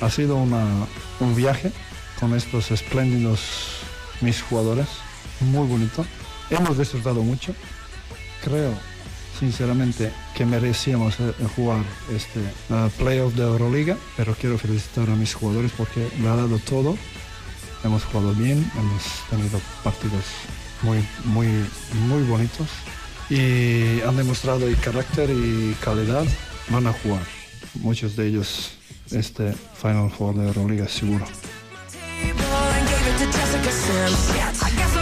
Ha 0.01 0.11
sido 0.11 0.37
un 0.37 1.35
viaje 1.35 1.73
con 2.21 2.37
estos 2.37 2.71
espléndidos 2.71 3.86
mis 4.21 4.43
jugadores, 4.43 4.87
muy 5.41 5.67
bonito. 5.67 6.05
Hemos 6.51 6.79
disfrutado 6.79 7.23
mucho. 7.23 7.55
Creo 8.45 8.73
sinceramente 9.39 10.13
que 10.35 10.47
merecíamos 10.47 11.21
eh, 11.21 11.33
jugar 11.55 11.85
este 12.15 12.41
uh, 12.71 12.89
playoff 12.99 13.35
de 13.35 13.43
Euroliga, 13.43 13.97
pero 14.17 14.35
quiero 14.35 14.59
felicitar 14.59 15.11
a 15.11 15.15
mis 15.15 15.35
jugadores 15.35 15.73
porque 15.77 16.09
lo 16.21 16.33
ha 16.33 16.37
dado 16.37 16.59
todo. 16.59 16.97
Hemos 17.85 18.05
jugado 18.05 18.33
bien, 18.35 18.71
hemos 18.79 19.03
tenido 19.31 19.61
partidos 19.85 20.25
muy, 20.83 21.07
muy, 21.25 21.49
muy 22.09 22.23
bonitos 22.25 22.69
y 23.29 24.01
han 24.01 24.17
demostrado 24.17 24.67
el 24.67 24.77
carácter 24.79 25.31
y 25.31 25.77
calidad. 25.81 26.25
Van 26.71 26.87
a 26.87 26.93
jugar 26.93 27.23
muchos 27.75 28.17
de 28.17 28.29
ellos 28.29 28.73
este 29.11 29.53
Final 29.81 30.11
Four 30.11 30.37
de 30.37 30.47
Euroliga 30.47 30.89
seguro. 30.89 31.27
to 33.19 33.25
Jessica 33.27 33.73
Simpson 33.73 34.35
Shit. 34.35 34.65
I 34.65 34.71
guess 34.77 34.96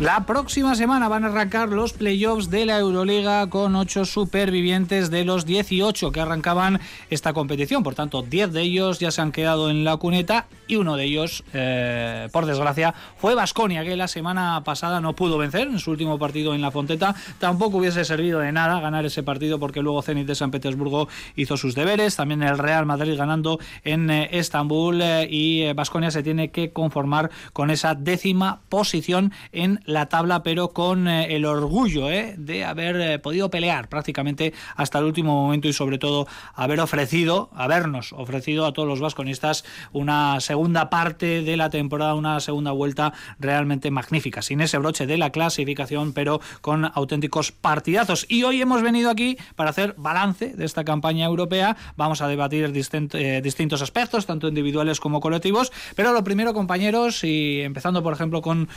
La 0.00 0.24
próxima 0.24 0.74
semana 0.76 1.08
van 1.08 1.24
a 1.24 1.26
arrancar 1.26 1.68
los 1.68 1.92
playoffs 1.92 2.48
de 2.48 2.64
la 2.64 2.78
Euroliga 2.78 3.50
con 3.50 3.76
ocho 3.76 4.06
supervivientes 4.06 5.10
de 5.10 5.26
los 5.26 5.44
18 5.44 6.10
que 6.10 6.20
arrancaban 6.22 6.80
esta 7.10 7.34
competición. 7.34 7.82
Por 7.82 7.94
tanto, 7.94 8.22
10 8.22 8.50
de 8.50 8.62
ellos 8.62 8.98
ya 8.98 9.10
se 9.10 9.20
han 9.20 9.30
quedado 9.30 9.68
en 9.68 9.84
la 9.84 9.98
cuneta 9.98 10.46
y 10.66 10.76
uno 10.76 10.96
de 10.96 11.04
ellos, 11.04 11.44
eh, 11.52 12.30
por 12.32 12.46
desgracia, 12.46 12.94
fue 13.18 13.34
Vasconia, 13.34 13.84
que 13.84 13.94
la 13.94 14.08
semana 14.08 14.62
pasada 14.64 15.02
no 15.02 15.14
pudo 15.14 15.36
vencer 15.36 15.68
en 15.68 15.78
su 15.78 15.90
último 15.90 16.18
partido 16.18 16.54
en 16.54 16.62
la 16.62 16.70
Fonteta. 16.70 17.14
Tampoco 17.38 17.76
hubiese 17.76 18.06
servido 18.06 18.38
de 18.38 18.52
nada 18.52 18.80
ganar 18.80 19.04
ese 19.04 19.22
partido 19.22 19.58
porque 19.58 19.82
luego 19.82 20.00
Zenit 20.00 20.26
de 20.26 20.34
San 20.34 20.50
Petersburgo 20.50 21.08
hizo 21.36 21.58
sus 21.58 21.74
deberes. 21.74 22.16
También 22.16 22.42
el 22.42 22.56
Real 22.56 22.86
Madrid 22.86 23.18
ganando 23.18 23.58
en 23.84 24.08
eh, 24.08 24.30
Estambul 24.32 25.02
eh, 25.02 25.28
y 25.30 25.70
Vasconia 25.74 26.10
se 26.10 26.22
tiene 26.22 26.50
que 26.50 26.72
conformar 26.72 27.30
con 27.52 27.70
esa 27.70 27.94
décima 27.94 28.62
posición 28.70 29.34
en 29.52 29.78
la 29.90 30.06
tabla, 30.06 30.42
pero 30.42 30.68
con 30.68 31.08
eh, 31.08 31.34
el 31.34 31.44
orgullo 31.44 32.10
eh, 32.10 32.34
de 32.38 32.64
haber 32.64 33.00
eh, 33.00 33.18
podido 33.18 33.50
pelear 33.50 33.88
prácticamente 33.88 34.52
hasta 34.76 34.98
el 34.98 35.04
último 35.04 35.34
momento 35.42 35.68
y 35.68 35.72
sobre 35.72 35.98
todo 35.98 36.26
haber 36.54 36.80
ofrecido, 36.80 37.50
habernos 37.54 38.12
ofrecido 38.12 38.66
a 38.66 38.72
todos 38.72 38.88
los 38.88 39.00
vasconistas 39.00 39.64
una 39.92 40.40
segunda 40.40 40.90
parte 40.90 41.42
de 41.42 41.56
la 41.56 41.70
temporada, 41.70 42.14
una 42.14 42.40
segunda 42.40 42.72
vuelta 42.72 43.12
realmente 43.38 43.90
magnífica, 43.90 44.42
sin 44.42 44.60
ese 44.60 44.78
broche 44.78 45.06
de 45.06 45.18
la 45.18 45.30
clasificación, 45.30 46.12
pero 46.12 46.40
con 46.60 46.90
auténticos 46.94 47.52
partidazos. 47.52 48.26
Y 48.28 48.44
hoy 48.44 48.60
hemos 48.60 48.82
venido 48.82 49.10
aquí 49.10 49.36
para 49.56 49.70
hacer 49.70 49.94
balance 49.96 50.54
de 50.54 50.64
esta 50.64 50.84
campaña 50.84 51.26
europea. 51.26 51.76
Vamos 51.96 52.22
a 52.22 52.28
debatir 52.28 52.72
distintos 52.72 53.82
aspectos, 53.82 54.26
tanto 54.26 54.48
individuales 54.48 55.00
como 55.00 55.20
colectivos. 55.20 55.72
Pero 55.96 56.12
lo 56.12 56.24
primero, 56.24 56.54
compañeros, 56.54 57.24
y 57.24 57.60
empezando 57.60 58.02
por 58.02 58.12
ejemplo 58.12 58.42
con 58.42 58.68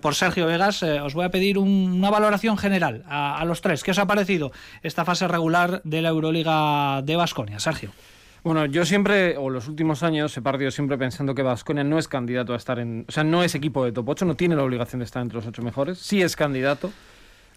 por 0.00 0.14
Sergio 0.14 0.45
Vegas, 0.46 0.82
eh, 0.82 1.00
os 1.00 1.14
voy 1.14 1.24
a 1.24 1.30
pedir 1.30 1.58
una 1.58 2.10
valoración 2.10 2.56
general 2.56 3.04
a, 3.08 3.44
los 3.44 3.60
tres. 3.60 3.82
¿Qué 3.84 3.90
os 3.90 3.98
ha 3.98 4.06
parecido 4.06 4.52
esta 4.82 5.04
fase 5.04 5.28
regular 5.28 5.80
de 5.84 6.02
la 6.02 6.08
Euroliga 6.08 7.02
de 7.02 7.16
Basconia, 7.16 7.58
Sergio? 7.58 7.90
Bueno, 8.42 8.64
yo 8.66 8.86
siempre, 8.86 9.36
o 9.36 9.50
los 9.50 9.66
últimos 9.68 10.02
años, 10.02 10.36
he 10.36 10.42
partido 10.42 10.70
siempre 10.70 10.96
pensando 10.96 11.34
que 11.34 11.42
Vasconia 11.42 11.82
no 11.82 11.98
es 11.98 12.06
candidato 12.06 12.54
a 12.54 12.56
estar 12.56 12.78
en. 12.78 13.04
O 13.08 13.12
sea, 13.12 13.24
no 13.24 13.42
es 13.42 13.54
equipo 13.54 13.84
de 13.84 13.92
top 13.92 14.08
8, 14.08 14.24
no 14.24 14.36
tiene 14.36 14.54
la 14.54 14.62
obligación 14.62 15.00
de 15.00 15.04
estar 15.04 15.20
entre 15.20 15.36
los 15.36 15.46
ocho 15.46 15.62
mejores. 15.62 15.98
Sí 15.98 16.22
es 16.22 16.36
candidato, 16.36 16.92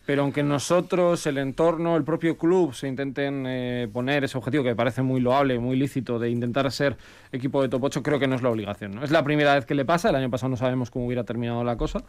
pero 0.10 0.24
aunque 0.24 0.42
nosotros, 0.42 1.28
el 1.28 1.38
entorno, 1.38 1.96
el 1.96 2.04
propio 2.04 2.36
club 2.36 2.74
se 2.74 2.88
intenten 2.88 3.46
eh, 3.46 3.88
poner 3.94 4.24
ese 4.24 4.40
objetivo 4.40 4.64
que 4.64 4.70
me 4.70 4.76
parece 4.76 5.04
muy 5.04 5.22
loable, 5.22 5.60
muy 5.60 5.78
lícito, 5.78 6.18
de 6.18 6.32
intentar 6.32 6.72
ser 6.72 6.98
equipo 7.32 7.62
de 7.62 7.70
top 7.70 7.84
8, 7.84 8.02
creo 8.02 8.18
que 8.18 8.26
no 8.26 8.36
es 8.36 8.42
la 8.42 8.50
obligación. 8.50 8.96
¿no? 8.96 9.04
Es 9.04 9.12
la 9.12 9.24
primera 9.24 9.54
vez 9.54 9.68
que 9.68 9.76
le 9.76 9.86
pasa, 9.86 10.10
el 10.10 10.16
año 10.16 10.32
pasado 10.32 10.50
no 10.50 10.58
sabemos 10.58 10.90
cómo 10.90 11.06
hubiera 11.06 11.26
terminado 11.26 11.64
la 11.64 11.78
cosa. 11.78 12.00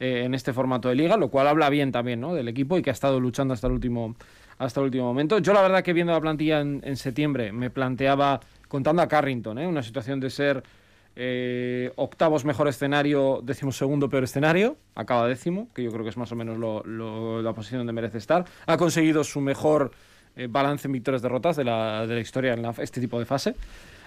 Eh, 0.00 0.22
en 0.24 0.34
este 0.34 0.54
formato 0.54 0.88
de 0.88 0.94
liga, 0.94 1.18
lo 1.18 1.28
cual 1.28 1.46
habla 1.46 1.68
bien 1.68 1.92
también 1.92 2.22
¿no? 2.22 2.34
del 2.34 2.48
equipo 2.48 2.78
y 2.78 2.82
que 2.82 2.88
ha 2.88 2.92
estado 2.94 3.20
luchando 3.20 3.52
hasta 3.52 3.66
el 3.66 3.74
último, 3.74 4.16
hasta 4.56 4.80
el 4.80 4.86
último 4.86 5.04
momento. 5.04 5.38
Yo 5.40 5.52
la 5.52 5.60
verdad 5.60 5.82
que 5.84 5.92
viendo 5.92 6.14
la 6.14 6.20
plantilla 6.22 6.60
en, 6.60 6.96
septiembre 6.96 7.52
me 7.52 7.68
planteaba, 7.68 8.40
contando 8.66 9.02
a 9.02 9.08
Carrington, 9.08 9.58
¿eh? 9.58 9.66
una 9.66 9.82
situación 9.82 10.18
de 10.18 10.30
ser 10.30 10.62
eh, 11.16 11.92
octavos 11.96 12.46
mejor 12.46 12.66
escenario, 12.68 13.40
décimo 13.42 13.72
segundo 13.72 14.08
peor 14.08 14.24
escenario, 14.24 14.78
acaba 14.94 15.28
décimo, 15.28 15.68
que 15.74 15.82
yo 15.82 15.90
creo 15.90 16.02
que 16.02 16.08
es 16.08 16.16
más 16.16 16.32
o 16.32 16.34
menos 16.34 16.58
la 16.58 17.52
posición 17.52 17.80
donde 17.80 17.92
merece 17.92 18.16
estar. 18.16 18.46
Ha 18.64 18.78
conseguido 18.78 19.22
su 19.22 19.42
mejor 19.42 19.90
eh, 20.34 20.46
balance 20.48 20.88
en 20.88 20.92
victorias-derrotas 20.92 21.56
de 21.56 21.64
la, 21.64 22.06
de 22.06 22.14
la 22.14 22.20
historia 22.20 22.54
en 22.54 22.64
este 22.78 23.02
tipo 23.02 23.18
de 23.18 23.26
fase. 23.26 23.54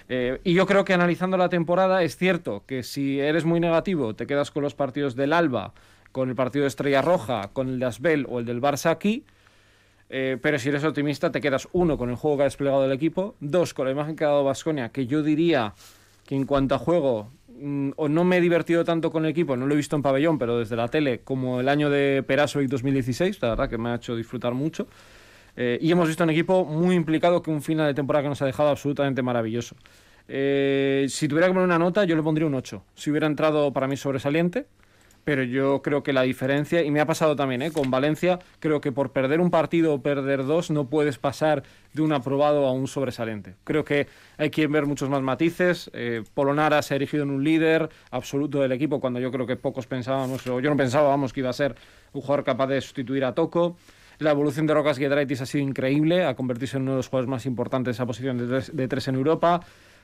Eh, 0.08 0.40
y 0.44 0.52
yo 0.54 0.66
creo 0.66 0.84
que 0.84 0.92
analizando 0.92 1.36
la 1.36 1.48
temporada 1.48 2.02
es 2.02 2.16
cierto 2.16 2.62
que 2.66 2.82
si 2.82 3.20
eres 3.20 3.44
muy 3.44 3.58
negativo 3.58 4.14
te 4.14 4.26
quedas 4.26 4.50
con 4.50 4.62
los 4.62 4.74
partidos 4.74 5.16
del 5.16 5.32
Alba, 5.32 5.72
con 6.12 6.28
el 6.28 6.34
partido 6.34 6.64
de 6.64 6.68
Estrella 6.68 7.00
Roja, 7.00 7.50
con 7.52 7.68
el 7.68 7.78
de 7.78 7.86
Asbel 7.86 8.26
o 8.28 8.38
el 8.38 8.44
del 8.44 8.60
Barça 8.60 8.90
aquí, 8.90 9.24
eh, 10.10 10.36
pero 10.40 10.58
si 10.58 10.68
eres 10.68 10.84
optimista 10.84 11.32
te 11.32 11.40
quedas 11.40 11.68
uno 11.72 11.96
con 11.96 12.10
el 12.10 12.16
juego 12.16 12.36
que 12.36 12.42
ha 12.42 12.44
desplegado 12.44 12.84
el 12.84 12.92
equipo, 12.92 13.34
dos 13.40 13.72
con 13.72 13.86
la 13.86 13.92
imagen 13.92 14.14
que 14.14 14.24
ha 14.24 14.28
dado 14.28 14.44
Vasconia, 14.44 14.90
que 14.90 15.06
yo 15.06 15.22
diría 15.22 15.74
que 16.26 16.36
en 16.36 16.44
cuanto 16.44 16.74
a 16.74 16.78
juego 16.78 17.30
mm, 17.48 17.92
o 17.96 18.08
no 18.08 18.24
me 18.24 18.36
he 18.36 18.40
divertido 18.42 18.84
tanto 18.84 19.10
con 19.10 19.24
el 19.24 19.30
equipo, 19.30 19.56
no 19.56 19.66
lo 19.66 19.72
he 19.72 19.76
visto 19.76 19.96
en 19.96 20.02
pabellón, 20.02 20.38
pero 20.38 20.58
desde 20.58 20.76
la 20.76 20.88
tele, 20.88 21.20
como 21.20 21.60
el 21.60 21.68
año 21.68 21.88
de 21.88 22.22
Perasovic 22.26 22.68
2016, 22.68 23.40
la 23.40 23.50
verdad 23.50 23.70
que 23.70 23.78
me 23.78 23.88
ha 23.88 23.94
hecho 23.94 24.14
disfrutar 24.14 24.52
mucho. 24.52 24.86
Eh, 25.56 25.78
y 25.80 25.90
hemos 25.90 26.08
visto 26.08 26.24
un 26.24 26.30
equipo 26.30 26.64
muy 26.64 26.96
implicado 26.96 27.42
que 27.42 27.50
un 27.50 27.62
final 27.62 27.86
de 27.86 27.94
temporada 27.94 28.24
que 28.24 28.28
nos 28.28 28.42
ha 28.42 28.46
dejado 28.46 28.70
absolutamente 28.70 29.22
maravilloso. 29.22 29.76
Eh, 30.26 31.06
si 31.08 31.28
tuviera 31.28 31.46
que 31.46 31.52
poner 31.52 31.66
una 31.66 31.78
nota, 31.78 32.04
yo 32.04 32.16
le 32.16 32.22
pondría 32.22 32.46
un 32.46 32.54
8. 32.54 32.82
Si 32.94 33.10
hubiera 33.10 33.26
entrado 33.26 33.72
para 33.72 33.86
mí 33.86 33.96
sobresaliente, 33.96 34.66
pero 35.22 35.42
yo 35.42 35.80
creo 35.80 36.02
que 36.02 36.12
la 36.12 36.22
diferencia, 36.22 36.82
y 36.82 36.90
me 36.90 37.00
ha 37.00 37.06
pasado 37.06 37.34
también 37.34 37.62
¿eh? 37.62 37.72
con 37.72 37.90
Valencia, 37.90 38.40
creo 38.58 38.82
que 38.82 38.92
por 38.92 39.12
perder 39.12 39.40
un 39.40 39.50
partido 39.50 39.94
o 39.94 40.02
perder 40.02 40.44
dos 40.44 40.70
no 40.70 40.90
puedes 40.90 41.18
pasar 41.18 41.62
de 41.94 42.02
un 42.02 42.12
aprobado 42.12 42.66
a 42.66 42.72
un 42.72 42.88
sobresaliente. 42.88 43.54
Creo 43.64 43.84
que 43.84 44.06
hay 44.36 44.50
que 44.50 44.66
ver 44.66 44.84
muchos 44.84 45.08
más 45.08 45.22
matices. 45.22 45.90
Polonara 46.34 46.82
se 46.82 46.92
ha 46.92 46.96
erigido 46.96 47.22
en 47.22 47.30
un 47.30 47.42
líder 47.42 47.88
absoluto 48.10 48.60
del 48.60 48.72
equipo 48.72 49.00
cuando 49.00 49.18
yo 49.18 49.30
creo 49.30 49.46
que 49.46 49.56
pocos 49.56 49.86
pensábamos, 49.86 50.46
o 50.46 50.60
yo 50.60 50.68
no 50.68 50.76
pensábamos 50.76 51.32
que 51.32 51.40
iba 51.40 51.48
a 51.48 51.54
ser 51.54 51.74
un 52.12 52.20
jugador 52.20 52.44
capaz 52.44 52.66
de 52.66 52.80
sustituir 52.82 53.24
a 53.24 53.34
Toco. 53.34 53.76
La 54.18 54.30
evolución 54.30 54.66
de 54.66 54.74
Rocas 54.74 54.98
Giedraitis 54.98 55.40
ha 55.40 55.46
sido 55.46 55.64
increíble, 55.64 56.24
ha 56.24 56.34
convertirse 56.34 56.76
en 56.76 56.82
uno 56.84 56.92
de 56.92 56.96
los 56.98 57.08
jugadores 57.08 57.28
más 57.28 57.46
importantes 57.46 57.86
de 57.86 57.92
esa 57.92 58.06
posición 58.06 58.38
de 58.38 58.88
tres, 58.88 59.08
en 59.08 59.14
Europa. 59.14 59.60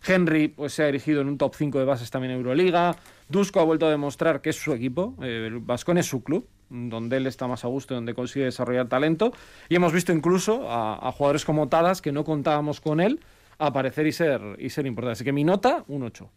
Henry 0.07 0.49
pues, 0.49 0.73
se 0.73 0.83
ha 0.83 0.89
erigido 0.89 1.21
en 1.21 1.29
un 1.29 1.39
top 1.39 1.55
5 1.55 1.79
de 1.79 1.85
bases 1.85 2.11
también 2.11 2.33
en 2.33 2.39
Euroliga. 2.39 2.97
Dusko 3.29 3.61
ha 3.61 3.65
vuelto 3.65 3.87
a 3.87 3.91
demostrar 3.91 4.41
que 4.41 4.51
es 4.51 4.57
su 4.57 4.73
equipo. 4.73 5.15
Eh, 5.23 5.47
el 5.47 5.59
Vascon 5.59 5.99
es 5.99 6.07
su 6.07 6.23
club, 6.23 6.49
donde 6.71 7.19
él 7.19 7.27
está 7.27 7.47
más 7.47 7.65
a 7.65 7.69
gusto, 7.69 7.95
donde 7.95 8.15
consigue 8.15 8.47
desarrollar 8.47 8.89
talento. 8.89 9.33
Y 9.69 9.77
hemos 9.77 9.93
visto 9.93 10.13
incluso 10.13 10.67
a, 10.71 11.13
jugadores 11.13 11.45
como 11.45 11.69
Tadas, 11.69 12.01
que 12.01 12.13
no 12.13 12.25
contábamos 12.25 12.81
con 12.81 13.01
él, 13.01 13.21
aparecer 13.59 14.07
y 14.07 14.13
ser, 14.13 14.41
y 14.59 14.71
ser 14.71 14.87
importantes. 14.87 15.19
Así 15.19 15.25
que 15.25 15.33
mi 15.33 15.45
nota, 15.45 15.85
un 15.89 16.03
8. 16.03 16.31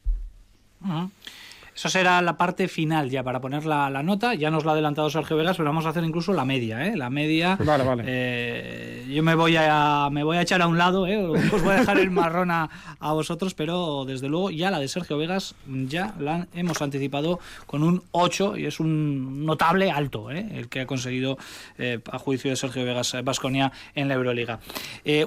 Eso 1.76 1.90
será 1.90 2.22
la 2.22 2.38
parte 2.38 2.68
final 2.68 3.10
ya 3.10 3.24
para 3.24 3.42
poner 3.42 3.66
la, 3.66 3.90
nota. 4.04 4.36
Ya 4.36 4.52
nos 4.52 4.64
lo 4.64 4.72
ha 4.72 4.74
adelantado 4.74 5.10
Sergio 5.10 5.38
Vegas, 5.38 5.58
pero 5.58 5.70
vamos 5.70 5.86
a 5.86 5.90
hacer 5.90 6.04
incluso 6.04 6.34
la 6.34 6.46
media. 6.46 6.86
¿eh? 6.86 6.96
La 6.96 7.10
media. 7.10 7.58
Vale, 7.64 7.84
vale. 7.84 8.04
Eh, 8.06 9.06
yo 9.10 9.24
me 9.24 9.36
voy 9.36 9.56
a 9.58 10.10
me 10.12 10.24
voy 10.24 10.38
a 10.38 10.42
echar 10.42 10.62
a 10.62 10.68
un 10.68 10.78
lado. 10.78 11.08
¿eh? 11.08 11.18
Os 11.18 11.62
voy 11.62 11.74
a 11.74 11.80
dejar 11.80 12.00
el 12.00 12.12
marrón 12.12 12.52
a, 12.52 12.70
vosotros, 13.00 13.54
pero 13.54 14.06
desde 14.06 14.28
luego 14.28 14.50
ya 14.50 14.72
la 14.72 14.80
de 14.80 14.88
Sergio 14.88 15.18
Vegas 15.18 15.56
ya 15.68 16.16
la 16.20 16.48
hemos 16.54 16.82
anticipado 16.82 17.40
con 17.68 17.84
un 17.84 18.04
8 18.12 18.58
y 18.58 18.66
es 18.66 18.80
un 18.80 19.46
notable 19.46 19.92
alto 19.92 20.32
¿eh? 20.32 20.48
el 20.54 20.68
que 20.68 20.82
ha 20.82 20.88
conseguido 20.88 21.38
eh, 21.78 22.00
a 22.12 22.18
juicio 22.18 22.50
de 22.50 22.56
Sergio 22.56 22.84
Vegas 22.86 23.16
Vasconia 23.24 23.72
en 23.94 24.08
la 24.08 24.16
Euroliga. 24.16 24.60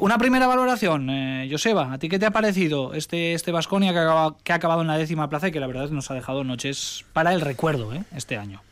una 0.00 0.18
primera 0.18 0.46
valoración, 0.46 1.08
Joseba, 1.50 1.92
¿a 1.92 1.98
ti 1.98 2.08
qué 2.08 2.18
te 2.18 2.26
ha 2.26 2.30
parecido 2.32 2.94
este 2.94 3.34
este 3.34 3.52
Vasconia 3.52 3.92
que, 3.92 4.34
que 4.42 4.52
ha 4.52 4.56
acabado 4.56 4.80
en 4.80 4.88
la 4.88 4.98
décima 4.98 5.28
plaza 5.28 5.48
y 5.48 5.52
que 5.52 5.60
la 5.60 5.66
verdad 5.66 5.88
nos 5.90 6.10
ha 6.10 6.14
dejado 6.14 6.35
noches 6.44 7.04
para 7.12 7.32
el 7.32 7.40
recuerdo 7.40 7.94
¿eh? 7.94 8.02
este 8.14 8.36
año. 8.36 8.62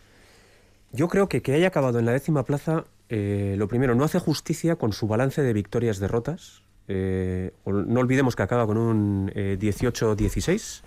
Yo 0.93 1.09
creo 1.09 1.29
que 1.29 1.43
que 1.43 1.55
haya 1.55 1.69
acabado 1.69 1.99
en 1.99 2.07
la 2.07 2.13
décima 2.13 2.45
plaza, 2.45 2.85
eh, 3.09 3.55
lo 3.59 3.69
primero, 3.69 3.95
no 3.95 4.05
hace 4.05 4.19
justicia 4.19 4.77
con 4.77 4.93
su 4.93 5.07
balance 5.09 5.43
de 5.43 5.53
victorias-derrotas. 5.53 6.63
Eh, 6.87 7.53
no 7.67 8.01
olvidemos 8.01 8.37
que 8.37 8.43
acaba 8.43 8.67
con 8.67 8.77
un 8.77 9.31
18-16. 9.31 10.83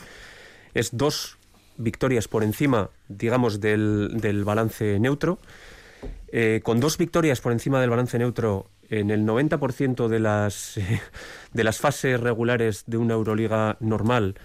Es 0.74 0.90
dos 0.96 1.38
victorias 1.78 2.28
por 2.28 2.44
encima, 2.44 2.90
digamos, 3.08 3.60
del, 3.60 4.18
del 4.22 4.44
balance 4.44 5.00
neutro. 5.00 5.40
con 6.64 6.80
dos 6.80 6.98
victorias 6.98 7.42
por 7.42 7.52
encima 7.52 7.82
del 7.82 7.90
balance 7.90 8.18
neutro 8.20 8.70
en 8.90 9.12
el 9.12 9.26
90% 9.26 10.08
de 10.08 10.20
las, 10.20 10.80
de 11.54 11.64
las 11.64 11.80
fases 11.80 12.20
regulares 12.20 12.84
de 12.88 12.98
una 12.98 13.16
Euroliga 13.16 13.78
normal, 13.80 14.36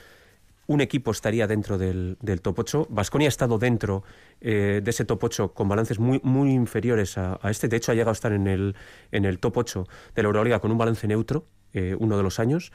un 0.73 0.81
equipo 0.81 1.11
estaría 1.11 1.47
dentro 1.47 1.77
del, 1.77 2.17
top 2.43 2.61
8. 2.61 2.87
Vasconia 2.91 3.29
ha 3.29 3.29
estado 3.29 3.59
dentro 3.59 4.05
eh, 4.41 4.81
de 4.83 4.91
ese 4.91 5.05
top 5.05 5.25
8 5.25 5.53
con 5.53 5.69
balances 5.69 5.99
muy, 5.99 6.21
muy 6.23 6.53
inferiores 6.53 7.19
a, 7.19 7.39
este. 7.45 7.69
De 7.69 7.77
hecho, 7.77 7.93
ha 7.93 7.95
llegado 7.95 8.11
a 8.11 8.15
estar 8.15 8.33
en 8.33 8.47
el, 8.47 8.75
en 9.11 9.25
el 9.25 9.39
top 9.39 9.59
8 9.59 9.87
de 10.15 10.23
la 10.23 10.27
Euroliga 10.27 10.61
con 10.61 10.73
un 10.73 10.79
balance 10.79 11.07
neutro 11.07 11.45
eh, 11.75 11.95
uno 11.99 12.17
de 12.17 12.23
los 12.23 12.39
años. 12.39 12.73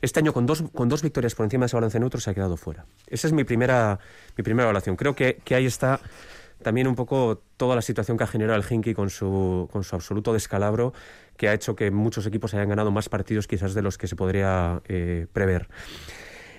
Este 0.00 0.20
año, 0.20 0.32
con 0.32 0.46
dos, 0.46 0.64
con 0.74 0.88
dos 0.88 1.02
victorias 1.02 1.34
por 1.34 1.44
encima 1.44 1.62
de 1.62 1.66
ese 1.66 1.76
balance 1.76 1.98
neutro, 1.98 2.20
se 2.20 2.30
ha 2.30 2.34
quedado 2.34 2.56
fuera. 2.56 2.86
Esa 3.06 3.26
es 3.26 3.32
mi 3.32 3.44
primera, 3.44 3.98
mi 4.36 4.44
primera 4.44 4.64
evaluación. 4.64 4.96
Creo 4.96 5.14
que, 5.14 5.40
ahí 5.50 5.66
está 5.66 6.00
también 6.62 6.88
un 6.88 6.96
poco 6.96 7.42
toda 7.56 7.76
la 7.76 7.82
situación 7.82 8.16
que 8.16 8.24
ha 8.24 8.28
generado 8.28 8.58
el 8.58 8.64
Hinky 8.68 8.94
con 8.94 9.10
su, 9.10 9.68
con 9.72 9.84
su 9.84 9.94
absoluto 9.94 10.32
descalabro, 10.32 10.92
que 11.36 11.48
ha 11.48 11.54
hecho 11.54 11.76
que 11.76 11.90
muchos 11.90 12.26
equipos 12.26 12.54
hayan 12.54 12.68
ganado 12.68 12.90
más 12.90 13.08
partidos 13.08 13.46
quizás 13.46 13.74
de 13.74 13.82
los 13.82 13.96
que 13.96 14.08
se 14.08 14.16
podría 14.16 14.82
eh, 14.88 15.26
prever. 15.32 15.68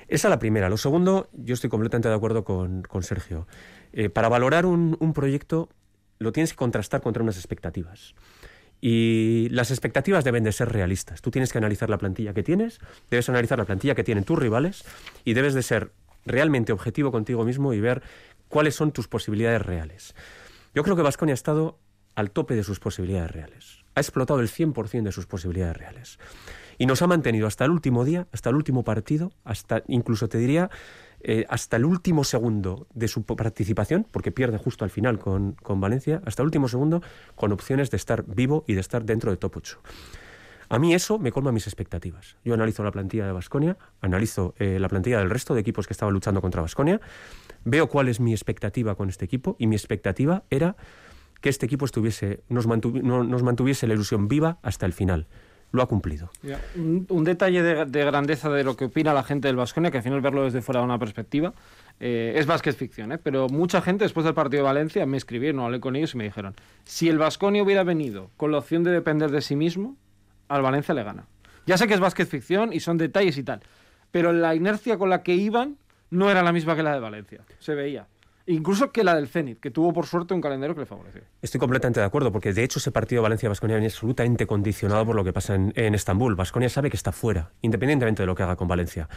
Esa 0.09 0.27
es 0.27 0.29
la 0.29 0.39
primera. 0.39 0.69
Lo 0.69 0.77
segundo, 0.77 1.29
yo 1.33 1.53
estoy 1.53 1.69
completamente 1.69 2.09
de 2.09 2.15
acuerdo 2.15 2.43
con, 2.43 2.83
Sergio. 3.01 3.47
Eh, 3.93 4.09
para 4.09 4.27
valorar 4.27 4.65
un, 4.65 5.13
proyecto 5.13 5.69
lo 6.17 6.31
tienes 6.31 6.51
que 6.51 6.57
contrastar 6.57 7.01
contra 7.01 7.21
unas 7.23 7.37
expectativas. 7.37 8.15
Y 8.81 9.47
las 9.51 9.71
expectativas 9.71 10.23
deben 10.23 10.43
de 10.43 10.51
ser 10.51 10.69
realistas. 10.69 11.21
Tú 11.21 11.31
tienes 11.31 11.51
que 11.51 11.59
analizar 11.59 11.89
la 11.89 11.97
plantilla 11.97 12.33
que 12.33 12.43
tienes, 12.43 12.79
debes 13.09 13.29
analizar 13.29 13.59
la 13.59 13.65
plantilla 13.65 13.93
que 13.93 14.03
tienen 14.03 14.23
tus 14.23 14.39
rivales 14.39 14.83
y 15.25 15.33
debes 15.33 15.53
de 15.53 15.61
ser 15.61 15.91
realmente 16.25 16.73
objetivo 16.73 17.11
contigo 17.11 17.43
mismo 17.45 17.73
y 17.73 17.79
ver 17.79 18.01
cuáles 18.47 18.75
son 18.75 18.91
tus 18.91 19.07
posibilidades 19.07 19.61
reales. 19.61 20.15
Yo 20.73 20.83
creo 20.83 20.95
que 20.95 21.01
Vasconia 21.01 21.33
ha 21.33 21.35
estado 21.35 21.77
al 22.15 22.31
tope 22.31 22.55
de 22.55 22.63
sus 22.63 22.79
posibilidades 22.79 23.31
reales. 23.31 23.85
Ha 23.95 24.01
explotado 24.01 24.39
el 24.39 24.49
100% 24.49 25.03
de 25.03 25.11
sus 25.11 25.25
posibilidades 25.25 25.77
reales. 25.77 26.19
Y 26.79 26.85
nos 26.85 27.01
ha 27.01 27.07
mantenido 27.07 27.45
hasta 27.45 27.65
el 27.65 27.71
último 27.71 28.05
día, 28.05 28.27
hasta 28.31 28.49
el 28.49 28.55
último 28.55 28.83
partido, 28.83 29.33
hasta 29.43 29.83
incluso 29.89 30.29
te 30.29 30.37
diría 30.37 30.71
eh, 31.19 31.45
hasta 31.49 31.75
el 31.75 31.83
último 31.83 32.23
segundo 32.23 32.87
de 32.93 33.09
su 33.09 33.23
participación, 33.23 34.07
porque 34.09 34.31
pierde 34.31 34.57
justo 34.57 34.85
al 34.85 34.89
final 34.89 35.19
con, 35.19 35.57
Valencia, 35.61 36.21
hasta 36.25 36.41
el 36.41 36.45
último 36.45 36.69
segundo 36.69 37.03
con 37.35 37.51
opciones 37.51 37.91
de 37.91 37.97
estar 37.97 38.23
vivo 38.25 38.63
y 38.65 38.75
de 38.75 38.79
estar 38.79 39.03
dentro 39.03 39.29
de 39.29 39.35
top 39.35 39.57
8. 39.57 39.81
A 40.69 40.79
mí 40.79 40.93
eso 40.93 41.19
me 41.19 41.33
colma 41.33 41.51
mis 41.51 41.67
expectativas. 41.67 42.37
Yo 42.45 42.53
analizo 42.53 42.81
la 42.81 42.91
plantilla 42.91 43.25
de 43.25 43.33
Basconia, 43.33 43.77
analizo 43.99 44.55
eh, 44.57 44.79
la 44.79 44.87
plantilla 44.87 45.19
del 45.19 45.29
resto 45.29 45.53
de 45.53 45.59
equipos 45.59 45.85
que 45.85 45.91
estaban 45.91 46.13
luchando 46.13 46.39
contra 46.39 46.61
Basconia, 46.61 47.01
veo 47.65 47.89
cuál 47.89 48.07
es 48.07 48.21
mi 48.21 48.31
expectativa 48.31 48.95
con 48.95 49.09
este 49.09 49.25
equipo 49.25 49.57
y 49.59 49.67
mi 49.67 49.75
expectativa 49.75 50.43
era 50.49 50.77
que 51.41 51.49
este 51.49 51.65
equipo 51.65 51.83
estuviese, 51.83 52.43
nos, 52.47 52.67
nos 52.67 53.43
mantuviese 53.43 53.85
la 53.85 53.95
ilusión 53.95 54.29
viva 54.29 54.59
hasta 54.61 54.85
el 54.85 54.93
final 54.93 55.27
lo 55.71 55.83
ha 55.83 55.87
cumplido. 55.87 56.29
Un, 56.75 57.23
detalle 57.23 57.61
de, 57.61 58.05
grandeza 58.05 58.49
de 58.49 58.63
lo 58.63 58.75
que 58.75 58.85
opina 58.85 59.13
la 59.13 59.23
gente 59.23 59.47
del 59.47 59.55
Vasconia, 59.55 59.91
que 59.91 59.97
al 59.97 60.03
final 60.03 60.21
verlo 60.21 60.43
desde 60.43 60.61
fuera 60.61 60.79
de 60.79 60.85
una 60.85 60.97
perspectiva, 60.97 61.53
eh, 61.99 62.33
es 62.35 62.45
básquet 62.45 62.75
ficción, 62.75 63.11
¿eh? 63.11 63.17
pero 63.17 63.49
mucha 63.49 63.81
gente 63.81 64.05
después 64.05 64.23
del 64.23 64.33
partido 64.33 64.63
de 64.63 64.67
Valencia 64.67 65.05
me 65.05 65.17
escribieron, 65.17 65.61
hablé 65.61 65.79
con 65.79 65.95
ellos 65.95 66.13
y 66.13 66.17
me 66.17 66.23
dijeron, 66.23 66.55
si 66.85 67.09
el 67.09 67.17
Vasconia 67.17 67.61
hubiera 67.61 67.83
venido 67.83 68.31
con 68.37 68.51
la 68.51 68.57
opción 68.57 68.83
de 68.83 68.91
depender 68.91 69.31
de 69.31 69.41
sí 69.41 69.55
mismo, 69.55 69.95
al 70.47 70.61
Valencia 70.61 70.93
le 70.93 71.03
gana. 71.03 71.25
Ya 71.67 71.77
sé 71.77 71.87
que 71.87 71.93
es 71.93 71.99
básquet 71.99 72.27
ficción 72.27 72.73
y 72.73 72.79
son 72.79 72.97
detalles 72.97 73.37
y 73.37 73.43
tal, 73.43 73.61
pero 74.11 74.33
la 74.33 74.55
inercia 74.55 74.97
con 74.97 75.09
la 75.09 75.21
que 75.21 75.35
iban 75.35 75.77
no 76.09 76.31
era 76.31 76.41
la 76.41 76.51
misma 76.51 76.75
que 76.75 76.81
la 76.81 76.93
de 76.93 76.99
Valencia, 76.99 77.41
se 77.59 77.75
veía. 77.75 78.07
Incluso 78.49 78.91
que 78.91 79.03
la 79.03 79.13
del 79.13 79.27
Zenit, 79.27 79.59
que 79.59 79.69
tuvo 79.69 79.93
por 79.93 80.07
suerte 80.07 80.33
un 80.33 80.41
calendario 80.41 80.73
que 80.73 80.81
le 80.81 80.87
favoreció. 80.87 81.21
Estoy 81.39 81.59
completamente 81.59 81.99
de 81.99 82.05
acuerdo, 82.07 82.31
porque 82.31 82.51
de 82.51 82.63
hecho 82.63 82.79
ese 82.79 82.91
partido 82.91 83.21
Valencia-Basconia 83.21 83.75
viene 83.75 83.89
absolutamente 83.89 84.47
condicionado 84.47 85.05
por 85.05 85.15
lo 85.15 85.23
que 85.23 85.31
pasa 85.31 85.53
en, 85.53 85.93
Estambul. 85.93 86.33
Basconia 86.33 86.67
sabe 86.67 86.89
que 86.89 86.97
está 86.97 87.11
fuera, 87.11 87.51
independientemente 87.61 88.23
de 88.23 88.25
lo 88.25 88.33
que 88.33 88.41
haga 88.41 88.55
con 88.55 88.67
Valencia. 88.67 89.07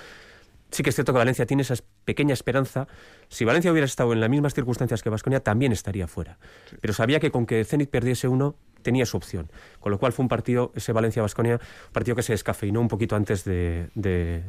Sí 0.70 0.82
que 0.82 0.90
es 0.90 0.96
cierto 0.96 1.14
que 1.14 1.18
Valencia 1.18 1.46
tiene 1.46 1.62
esa 1.62 1.76
pequeña 2.04 2.34
esperanza. 2.34 2.86
Si 3.28 3.46
Valencia 3.46 3.72
hubiera 3.72 3.86
estado 3.86 4.12
en 4.12 4.20
las 4.20 4.28
mismas 4.28 4.52
circunstancias 4.52 5.02
que 5.02 5.08
Basconia, 5.08 5.40
también 5.40 5.72
estaría 5.72 6.06
fuera. 6.06 6.38
Pero 6.82 6.92
sabía 6.92 7.18
que 7.18 7.30
con 7.30 7.46
que 7.46 7.64
Zenit 7.64 7.88
perdiese 7.88 8.28
uno, 8.28 8.56
tenía 8.82 9.06
su 9.06 9.16
opción. 9.16 9.50
Con 9.80 9.92
lo 9.92 9.98
cual 9.98 10.12
fue 10.12 10.24
un 10.24 10.28
partido, 10.28 10.72
ese 10.74 10.92
Valencia-Basconia, 10.92 11.54
un 11.54 11.92
partido 11.92 12.16
que 12.16 12.22
se 12.22 12.34
descafeinó 12.34 12.82
un 12.82 12.88
poquito 12.88 13.16
antes 13.16 13.44
de, 13.44 13.88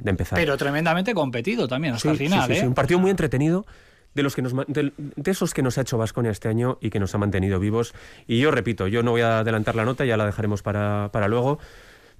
empezar. 0.04 0.38
Pero 0.38 0.58
tremendamente 0.58 1.13
competido 1.13 1.70
también 1.70 1.94
hasta 1.94 2.12
el 2.12 2.18
final. 2.18 2.48
Sí, 2.48 2.56
sí, 2.56 2.60
¿eh? 2.66 2.68
un 2.68 2.74
partido 2.74 3.00
muy 3.00 3.12
entretenido 3.12 3.66
de 4.13 4.24
los 4.24 4.36
que 4.36 4.41
nos 4.41 4.53
de, 4.67 4.91
esos 5.25 5.53
que 5.53 5.62
nos 5.62 5.77
ha 5.77 5.82
hecho 5.82 5.98
Vasconia 5.98 6.32
este 6.32 6.48
año 6.48 6.77
y 6.82 6.89
que 6.89 7.00
nos 7.00 7.13
ha 7.15 7.17
mantenido 7.17 7.60
vivos. 7.60 7.93
Y 8.27 8.39
yo 8.39 8.51
repito, 8.51 8.88
yo 8.88 9.03
no 9.03 9.12
voy 9.12 9.22
a 9.22 9.39
adelantar 9.39 9.75
la 9.75 9.86
nota, 9.86 10.05
ya 10.05 10.17
la 10.17 10.25
dejaremos 10.25 10.62
para, 10.62 11.10
para 11.12 11.27
luego. 11.27 11.60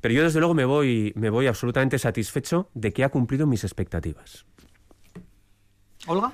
Pero 0.02 0.16
yo 0.16 0.24
desde 0.24 0.40
luego 0.40 0.54
me 0.54 0.66
voy, 0.66 1.14
me 1.16 1.30
voy 1.30 1.48
absolutamente 1.48 1.98
satisfecho 1.98 2.70
de 2.74 2.92
que 2.92 3.04
ha 3.04 3.10
cumplido 3.10 3.48
mis 3.48 3.64
expectativas. 3.64 4.46
Olga. 6.08 6.34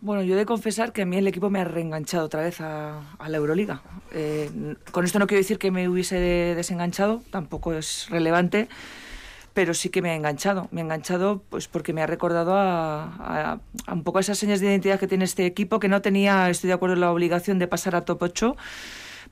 Bueno, 0.00 0.22
yo 0.22 0.34
he 0.34 0.36
de 0.36 0.44
confesar 0.44 0.92
que 0.92 1.02
a 1.02 1.06
mí 1.06 1.16
el 1.16 1.26
equipo 1.26 1.48
me 1.48 1.60
ha 1.60 1.64
reenganchado 1.64 2.26
otra 2.26 2.42
vez 2.42 2.60
a, 2.60 3.00
la 3.26 3.36
Euroliga. 3.38 3.82
Eh, 4.12 4.76
con 4.92 5.06
esto 5.06 5.18
no 5.18 5.26
quiero 5.26 5.40
decir 5.40 5.58
que 5.58 5.70
me 5.70 5.88
hubiese 5.88 6.16
desenganchado, 6.16 7.22
tampoco 7.30 7.72
es 7.72 8.06
relevante, 8.10 8.68
pero 9.54 9.72
sí 9.72 9.88
que 9.88 10.02
me 10.02 10.10
ha 10.10 10.16
enganchado. 10.16 10.68
Me 10.72 10.80
ha 10.80 10.84
enganchado 10.84 11.42
pues 11.48 11.68
porque 11.68 11.92
me 11.92 12.02
ha 12.02 12.06
recordado 12.06 12.54
a, 12.56 13.60
un 13.90 14.02
poco 14.02 14.18
esas 14.18 14.36
señas 14.36 14.60
de 14.60 14.66
identidad 14.66 14.98
que 14.98 15.06
tiene 15.06 15.24
este 15.24 15.46
equipo, 15.46 15.80
que 15.80 15.88
no 15.88 16.02
tenía, 16.02 16.50
estoy 16.50 16.68
de 16.68 16.74
acuerdo, 16.74 16.96
la 16.96 17.12
obligación 17.12 17.58
de 17.58 17.68
pasar 17.68 17.96
a 17.96 18.04
top 18.04 18.22
8 18.22 18.56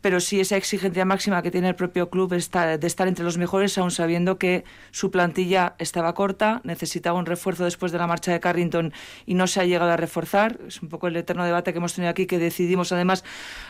pero 0.03 0.19
sí 0.21 0.41
esa 0.41 0.57
exigencia 0.57 1.05
máxima 1.05 1.43
que 1.43 1.51
tiene 1.53 1.69
el 1.69 1.77
propio 1.77 2.11
club 2.11 2.31
de 2.31 2.37
estar 2.37 3.09
entre 3.09 3.25
los 3.25 3.39
mejores, 3.39 3.79
aún 3.79 3.93
sabiendo 3.93 4.37
que 4.37 4.65
su 4.91 5.13
plantilla 5.13 5.77
estaba 5.79 6.13
corta, 6.13 6.61
necesitaba 6.65 7.19
un 7.19 7.25
refuerzo 7.25 7.65
después 7.65 7.93
de 7.93 7.99
la 7.99 8.09
marcha 8.09 8.33
de 8.33 8.41
Carrington 8.41 8.93
y 9.27 9.35
no 9.35 9.47
se 9.47 9.61
ha 9.61 9.65
llegado 9.65 9.93
a 9.93 9.97
reforzar. 9.97 10.59
Es 10.67 10.83
un 10.83 10.89
poco 10.89 11.07
el 11.07 11.17
eterno 11.17 11.45
debate 11.45 11.73
que 11.73 11.79
hemos 11.79 11.95
tenido 11.95 12.11
aquí, 12.11 12.27
que 12.27 12.41
decidimos 12.41 12.91
además 12.91 13.23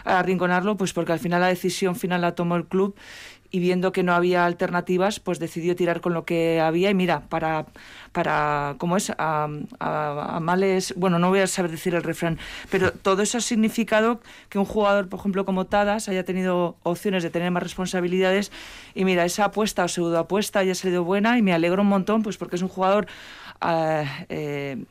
arrinconarlo, 0.04 0.78
pues 0.78 0.94
porque 0.94 1.12
al 1.12 1.21
final 1.21 1.42
la 1.42 1.49
decisión 1.49 1.97
final 1.97 2.23
la 2.23 2.35
tomó 2.35 2.56
el 2.56 2.64
club 2.64 2.97
y 3.52 3.61
viendo 3.61 3.92
que 3.92 4.02
no 4.02 4.14
había 4.14 4.47
alternativas, 4.47 5.21
pues 5.21 5.38
decidió 5.38 5.76
tirar 5.76 6.00
con 6.00 6.14
lo 6.14 6.25
que 6.25 6.59
había 6.59 6.90
y 6.90 6.94
mira, 6.94 7.21
para, 7.28 7.66
para 8.11 8.76
¿cómo 8.78 8.97
es? 8.97 9.12
A, 9.18 9.47
males, 10.40 10.94
bueno, 10.97 11.18
no 11.18 11.28
voy 11.28 11.40
a 11.40 11.47
saber 11.47 11.71
decir 11.71 11.94
el 11.94 12.02
refrán, 12.02 12.38
pero 12.71 12.92
todo 12.92 13.23
eso 13.23 13.38
ha 13.38 13.40
significado 13.42 14.21
que 14.49 14.59
un 14.59 14.64
jugador, 14.64 15.09
por 15.11 15.21
ejemplo, 15.21 15.44
como 15.44 15.66
Tadas, 15.66 16.09
haya 16.09 16.25
tenido 16.25 16.76
opciones 16.82 17.23
de 17.23 17.28
tener 17.28 17.50
más 17.50 17.62
responsabilidades 17.62 18.50
y 18.94 19.04
mira, 19.04 19.26
esa 19.26 19.44
apuesta 19.44 19.85
o 19.85 19.88
pseudo 19.88 20.18
apuesta 20.18 20.61
haya 20.61 20.75
salido 20.75 21.04
buena 21.04 21.37
y 21.37 21.42
me 21.42 21.52
alegro 21.52 21.82
un 21.82 21.88
montón, 21.88 22.23
pues 22.23 22.38
porque 22.38 22.56
es 22.56 22.62
un 22.62 22.68
jugador... 22.68 23.06
Ah, 23.61 24.04
eh, 24.28 24.82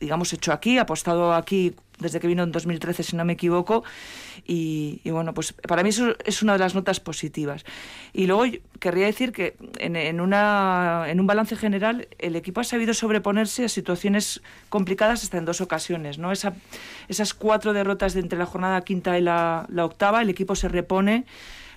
digamos, 0.00 0.32
hecho 0.32 0.52
aquí, 0.52 0.78
apostado 0.78 1.34
aquí 1.34 1.74
desde 1.98 2.20
que 2.20 2.26
vino 2.26 2.42
en 2.42 2.52
2013, 2.52 3.02
si 3.02 3.16
no 3.16 3.24
me 3.24 3.34
equivoco. 3.34 3.84
Y, 4.46 5.00
bueno, 5.10 5.34
pues 5.34 5.52
para 5.52 5.82
mí 5.82 5.90
eso 5.90 6.14
es 6.24 6.42
una 6.42 6.54
de 6.54 6.58
las 6.58 6.74
notas 6.74 7.00
positivas. 7.00 7.64
Y 8.12 8.26
luego 8.26 8.44
querría 8.80 9.06
decir 9.06 9.32
que 9.32 9.56
en, 9.78 10.20
una, 10.20 11.04
en 11.08 11.20
un 11.20 11.26
balance 11.26 11.56
general 11.56 12.08
el 12.18 12.36
equipo 12.36 12.60
ha 12.60 12.64
sabido 12.64 12.94
sobreponerse 12.94 13.64
a 13.64 13.68
situaciones 13.68 14.42
complicadas 14.68 15.22
hasta 15.22 15.38
en 15.38 15.44
dos 15.44 15.60
ocasiones. 15.60 16.18
¿no? 16.18 16.32
Esa, 16.32 16.54
esas 17.08 17.34
cuatro 17.34 17.72
derrotas 17.72 18.14
de 18.14 18.20
entre 18.20 18.38
la 18.38 18.46
jornada 18.46 18.80
quinta 18.82 19.18
y 19.18 19.22
la 19.22 19.66
octava, 19.76 20.22
el 20.22 20.30
equipo 20.30 20.56
se 20.56 20.68
repone 20.68 21.24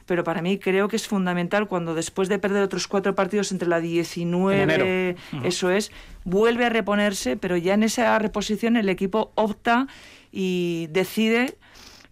pero 0.07 0.23
para 0.23 0.41
mí 0.41 0.57
creo 0.57 0.87
que 0.87 0.95
es 0.95 1.07
fundamental 1.07 1.67
cuando 1.67 1.93
después 1.93 2.29
de 2.29 2.39
perder 2.39 2.63
otros 2.63 2.87
cuatro 2.87 3.13
partidos 3.13 3.51
entre 3.51 3.67
la 3.67 3.79
19, 3.79 5.15
eso 5.43 5.69
es, 5.69 5.91
vuelve 6.23 6.65
a 6.65 6.69
reponerse, 6.69 7.37
pero 7.37 7.57
ya 7.57 7.75
en 7.75 7.83
esa 7.83 8.17
reposición 8.17 8.77
el 8.77 8.89
equipo 8.89 9.31
opta 9.35 9.87
y 10.31 10.87
decide 10.91 11.57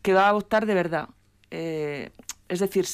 que 0.02 0.14
va 0.14 0.28
a 0.28 0.36
optar 0.36 0.66
de 0.66 0.74
verdad. 0.76 1.10
Eh, 1.50 2.12
es 2.48 2.60
decir, 2.60 2.86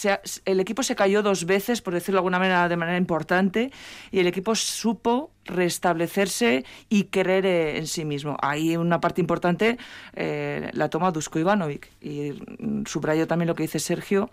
el 0.46 0.60
equipo 0.60 0.82
se 0.82 0.96
cayó 0.96 1.22
dos 1.22 1.46
veces, 1.46 1.82
por 1.82 1.94
decirlo 1.94 2.18
de 2.18 2.20
alguna 2.20 2.40
manera, 2.40 2.70
de 2.70 2.78
manera 2.78 2.98
importante, 2.98 3.72
y 4.10 4.20
el 4.20 4.28
equipo 4.28 4.56
supo 4.56 5.32
restablecerse 5.46 6.64
y 6.88 7.06
creer 7.06 7.46
en 7.46 7.88
sí 7.88 8.06
mismo. 8.06 8.38
Ahí 8.42 8.78
una 8.78 9.02
parte 9.02 9.20
importante 9.20 9.78
eh, 10.14 10.70
la 10.74 10.90
toma 10.90 11.12
Dusko 11.12 11.40
Ivanovic. 11.40 11.90
Y 12.02 12.34
subrayo 12.86 13.28
también 13.28 13.48
lo 13.48 13.56
que 13.56 13.64
dice 13.64 13.80
Sergio. 13.80 14.30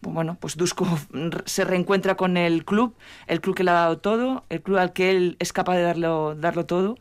Bueno, 0.00 0.36
pues 0.38 0.56
Dusko 0.56 0.86
se 1.44 1.64
reencuentra 1.64 2.16
con 2.16 2.36
el 2.36 2.64
club, 2.64 2.94
el 3.26 3.40
club 3.40 3.56
que 3.56 3.64
le 3.64 3.70
ha 3.70 3.74
dado 3.74 3.98
todo, 3.98 4.44
el 4.48 4.62
club 4.62 4.78
al 4.78 4.92
que 4.92 5.10
él 5.10 5.36
es 5.40 5.52
capaz 5.52 5.76
de 5.76 5.82
darlo, 5.82 6.36
darlo 6.36 6.66
todo. 6.66 6.96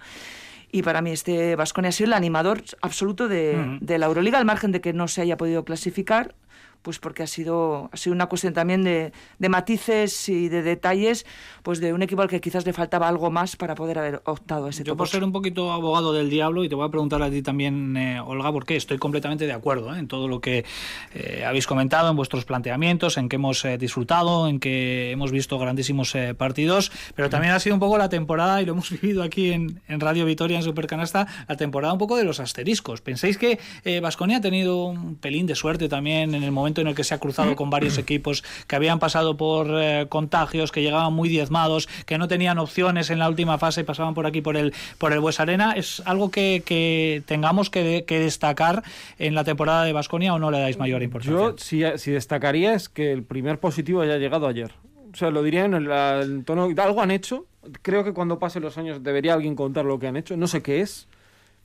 Y 0.72 0.84
para 0.84 1.02
mí 1.02 1.12
este 1.12 1.56
Vasconia 1.58 1.90
ha 1.90 1.92
sido 1.92 2.08
el 2.08 2.14
animador 2.14 2.64
absoluto 2.82 3.28
de, 3.28 3.78
de 3.82 3.98
la 4.00 4.06
Euroliga, 4.06 4.40
al 4.40 4.46
margen 4.46 4.72
de 4.72 4.80
que 4.80 4.94
no 4.94 5.10
se 5.10 5.22
haya 5.22 5.36
podido 5.36 5.66
clasificar 5.66 6.34
pues 6.82 7.00
porque 7.00 7.24
ha 7.24 7.28
sido, 7.28 7.90
ha 7.92 7.98
sido 7.98 8.16
una 8.16 8.28
cuestión 8.28 8.54
también 8.54 8.84
de, 8.84 9.12
de, 9.38 9.50
matices 9.50 10.30
y 10.30 10.50
de 10.50 10.64
detalles, 10.64 11.26
pues 11.64 11.80
de 11.80 11.94
un 11.94 12.02
equipo 12.02 12.22
al 12.22 12.30
que 12.30 12.42
quizás 12.42 12.66
le 12.66 12.74
faltaba 12.74 13.08
algo 13.08 13.30
más 13.30 13.56
para 13.56 13.76
poder 13.76 14.00
haber 14.00 14.22
optado 14.26 14.66
a 14.66 14.70
ese 14.70 14.84
Yo 14.84 14.98
por 14.98 15.08
ser 15.08 15.24
un 15.24 15.32
poquito 15.32 15.72
abogado 15.72 16.14
del 16.14 16.30
diablo, 16.30 16.64
y 16.64 16.70
te 16.70 16.76
voy 16.76 16.88
a 16.88 16.90
preguntar 16.90 17.22
a 17.22 17.30
ti 17.30 17.42
también, 17.42 17.96
eh, 17.98 18.20
Olga, 18.20 18.52
porque 18.52 18.76
estoy 18.76 18.98
completamente 18.98 19.46
de 19.46 19.54
acuerdo 19.54 19.94
¿eh? 19.94 20.00
en 20.00 20.08
todo 20.08 20.28
lo 20.28 20.42
que 20.42 20.66
eh, 21.14 21.44
habéis 21.46 21.68
comentado, 21.68 22.10
en 22.10 22.16
vuestros 22.16 22.46
planteamientos, 22.46 23.18
en 23.18 23.30
que 23.30 23.36
hemos 23.36 23.66
disfrutado, 23.78 24.48
en 24.48 24.60
que 24.60 25.12
hemos 25.12 25.32
visto 25.32 25.60
grandísimos 25.60 26.16
partidos, 26.38 26.92
pero 27.16 27.30
también 27.30 27.54
ha 27.54 27.60
sido 27.60 27.76
un 27.76 27.80
poco 27.80 27.98
la 27.98 28.10
temporada, 28.10 28.62
y 28.62 28.66
lo 28.66 28.74
hemos 28.74 28.90
vivido 29.02 29.24
aquí 29.24 29.52
en, 29.52 29.82
en 29.88 30.00
Radio 30.00 30.26
Vitoria, 30.26 30.58
en 30.58 30.64
Supercanasta, 30.64 31.28
la 31.48 31.58
temporada 31.58 31.94
un 31.94 32.00
poco 32.00 32.18
de 32.18 32.24
los 32.24 32.40
asteriscos. 32.40 33.02
¿Pensáis 33.02 33.38
que 33.38 33.60
Vasconia 34.02 34.38
ha 34.38 34.42
tenido 34.42 34.86
un 34.86 35.16
pelín 35.16 35.46
de 35.46 35.56
suerte 35.56 35.88
también 35.90 36.34
en 36.34 36.44
el 36.44 36.52
momento 36.52 36.71
en 36.80 36.88
el 36.88 36.96
que 36.96 37.04
se 37.04 37.14
ha 37.14 37.18
cruzado 37.18 37.58
con 37.58 37.70
varios 37.70 37.98
equipos 37.98 38.44
que 38.68 38.76
habían 38.78 39.00
pasado 39.00 39.36
por 39.36 39.68
eh, 39.72 40.06
contagios, 40.08 40.72
que 40.72 40.82
llegaban 40.82 41.12
muy 41.12 41.28
diezmados, 41.28 41.90
que 42.06 42.18
no 42.18 42.30
tenían 42.30 42.58
opciones 42.60 43.10
en 43.10 43.20
la 43.20 43.28
última 43.28 43.58
fase 43.58 43.82
y 43.82 43.84
pasaban 43.84 44.14
por 44.14 44.26
aquí 44.26 44.42
por 44.42 44.56
el 44.56 44.74
por 44.98 45.12
el 45.12 45.20
Bues 45.20 45.40
Arena. 45.40 45.74
¿Es 45.74 46.02
algo 46.06 46.32
que, 46.32 46.64
que 46.66 47.24
tengamos 47.26 47.70
que, 47.70 48.06
destacar 48.08 48.84
en 49.20 49.36
la 49.36 49.44
temporada 49.44 49.84
de 49.84 49.92
Basconia 49.92 50.34
o 50.34 50.40
no 50.40 50.52
le 50.52 50.60
dais 50.60 50.78
mayor 50.78 51.04
importancia? 51.04 51.38
Yo 51.38 51.56
si, 51.58 51.84
si 51.98 52.12
destacaría 52.12 52.74
es 52.74 52.88
que 52.88 53.12
el 53.12 53.24
primer 53.24 53.60
positivo 53.60 54.02
haya 54.02 54.18
llegado 54.18 54.48
ayer. 54.48 54.72
O 55.14 55.18
sea, 55.18 55.30
lo 55.30 55.44
diría 55.44 55.66
en 55.66 55.74
el, 55.74 56.44
tono... 56.46 56.70
Algo 56.78 57.02
han 57.02 57.12
hecho. 57.12 57.46
Creo 57.82 58.04
que 58.04 58.14
cuando 58.14 58.40
pasen 58.40 58.62
los 58.62 58.78
años 58.78 59.04
debería 59.04 59.34
alguien 59.34 59.56
contar 59.56 59.86
lo 59.86 60.00
que 60.00 60.08
han 60.08 60.16
hecho. 60.16 60.38
No 60.38 60.48
sé 60.48 60.62
qué 60.62 60.82
es 60.82 61.08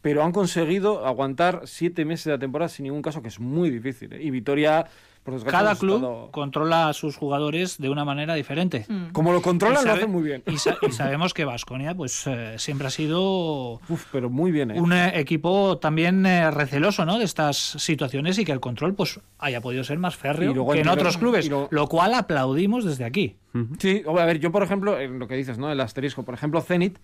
pero 0.03 0.23
han 0.23 0.33
conseguido 0.33 1.05
aguantar 1.07 1.63
siete 1.65 2.05
meses 2.05 2.27
de 2.27 2.33
la 2.33 2.39
temporada 2.39 2.69
sin 2.69 2.85
ningún 2.85 3.03
caso, 3.03 3.23
que 3.23 3.29
es 3.29 3.41
muy 3.41 3.71
difícil. 3.71 4.13
¿eh? 4.13 4.23
Y 4.23 4.31
Vitoria 4.31 4.87
cada 5.49 5.75
club 5.75 6.31
controla 6.31 6.89
a 6.89 6.93
sus 6.93 7.17
jugadores 7.17 7.79
de 7.79 7.89
una 7.89 8.05
manera 8.05 8.35
diferente. 8.35 8.87
Mm. 8.89 9.09
Como 9.13 9.33
lo 9.33 9.43
controlan, 9.43 9.85
lo 9.85 9.93
hacen 9.93 10.11
muy 10.11 10.23
bien. 10.23 10.43
Y, 10.47 10.59
sabemos 10.93 11.35
que 11.35 11.45
Vasconia 11.45 11.95
pues 11.95 12.27
eh, 12.27 12.55
siempre 12.59 12.87
ha 12.87 12.91
sido 12.91 13.81
pero 14.13 14.31
muy 14.31 14.53
bien, 14.53 14.71
¿eh? 14.71 14.81
un 14.81 14.93
eh, 14.93 15.19
equipo 15.19 15.79
también 15.79 16.25
receloso 16.53 17.05
¿no? 17.05 17.19
de 17.19 17.25
estas 17.25 17.57
situaciones 17.57 18.39
y 18.39 18.45
que 18.45 18.53
el 18.53 18.61
control 18.61 18.95
pues 18.95 19.21
haya 19.39 19.61
podido 19.61 19.85
ser 19.85 19.99
más 19.99 20.17
férreo 20.17 20.53
que 20.67 20.81
en 20.81 20.89
otros 20.89 21.19
clubes, 21.19 21.49
lo... 21.49 21.87
cual 21.89 22.15
aplaudimos 22.15 22.85
desde 22.85 23.05
aquí. 23.05 23.37
Sí, 23.79 24.03
a 24.07 24.25
ver, 24.27 24.39
yo 24.39 24.53
por 24.53 24.63
ejemplo, 24.63 25.01
en 25.01 25.19
lo 25.19 25.27
que 25.27 25.35
dices, 25.35 25.57
¿no? 25.57 25.73
El 25.73 25.81
asterisco, 25.81 26.25
por 26.25 26.35
ejemplo, 26.35 26.61
Zenit, 26.61 26.99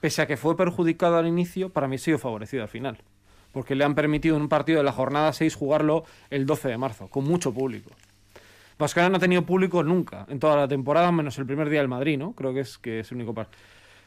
pese 0.00 0.22
a 0.22 0.26
que 0.26 0.36
fue 0.36 0.56
perjudicado 0.56 1.16
al 1.16 1.26
inicio, 1.26 1.70
para 1.70 1.88
mí 1.88 1.96
ha 1.96 1.98
sido 1.98 2.18
favorecido 2.18 2.62
al 2.62 2.68
final 2.68 2.98
porque 3.52 3.74
le 3.74 3.84
han 3.84 3.94
permitido 3.94 4.36
en 4.36 4.42
un 4.42 4.48
partido 4.48 4.78
de 4.78 4.84
la 4.84 4.92
jornada 4.92 5.32
6 5.32 5.54
jugarlo 5.54 6.04
el 6.30 6.46
12 6.46 6.68
de 6.68 6.78
marzo, 6.78 7.08
con 7.08 7.24
mucho 7.24 7.52
público. 7.52 7.90
Vasconia 8.78 9.08
no 9.08 9.16
ha 9.16 9.20
tenido 9.20 9.42
público 9.42 9.82
nunca 9.82 10.26
en 10.28 10.38
toda 10.38 10.56
la 10.56 10.68
temporada, 10.68 11.10
menos 11.10 11.36
el 11.38 11.46
primer 11.46 11.68
día 11.68 11.80
del 11.80 11.88
Madrid, 11.88 12.16
¿no? 12.16 12.32
Creo 12.32 12.54
que 12.54 12.60
es, 12.60 12.78
que 12.78 13.00
es 13.00 13.10
el 13.10 13.16
único 13.16 13.34
par. 13.34 13.48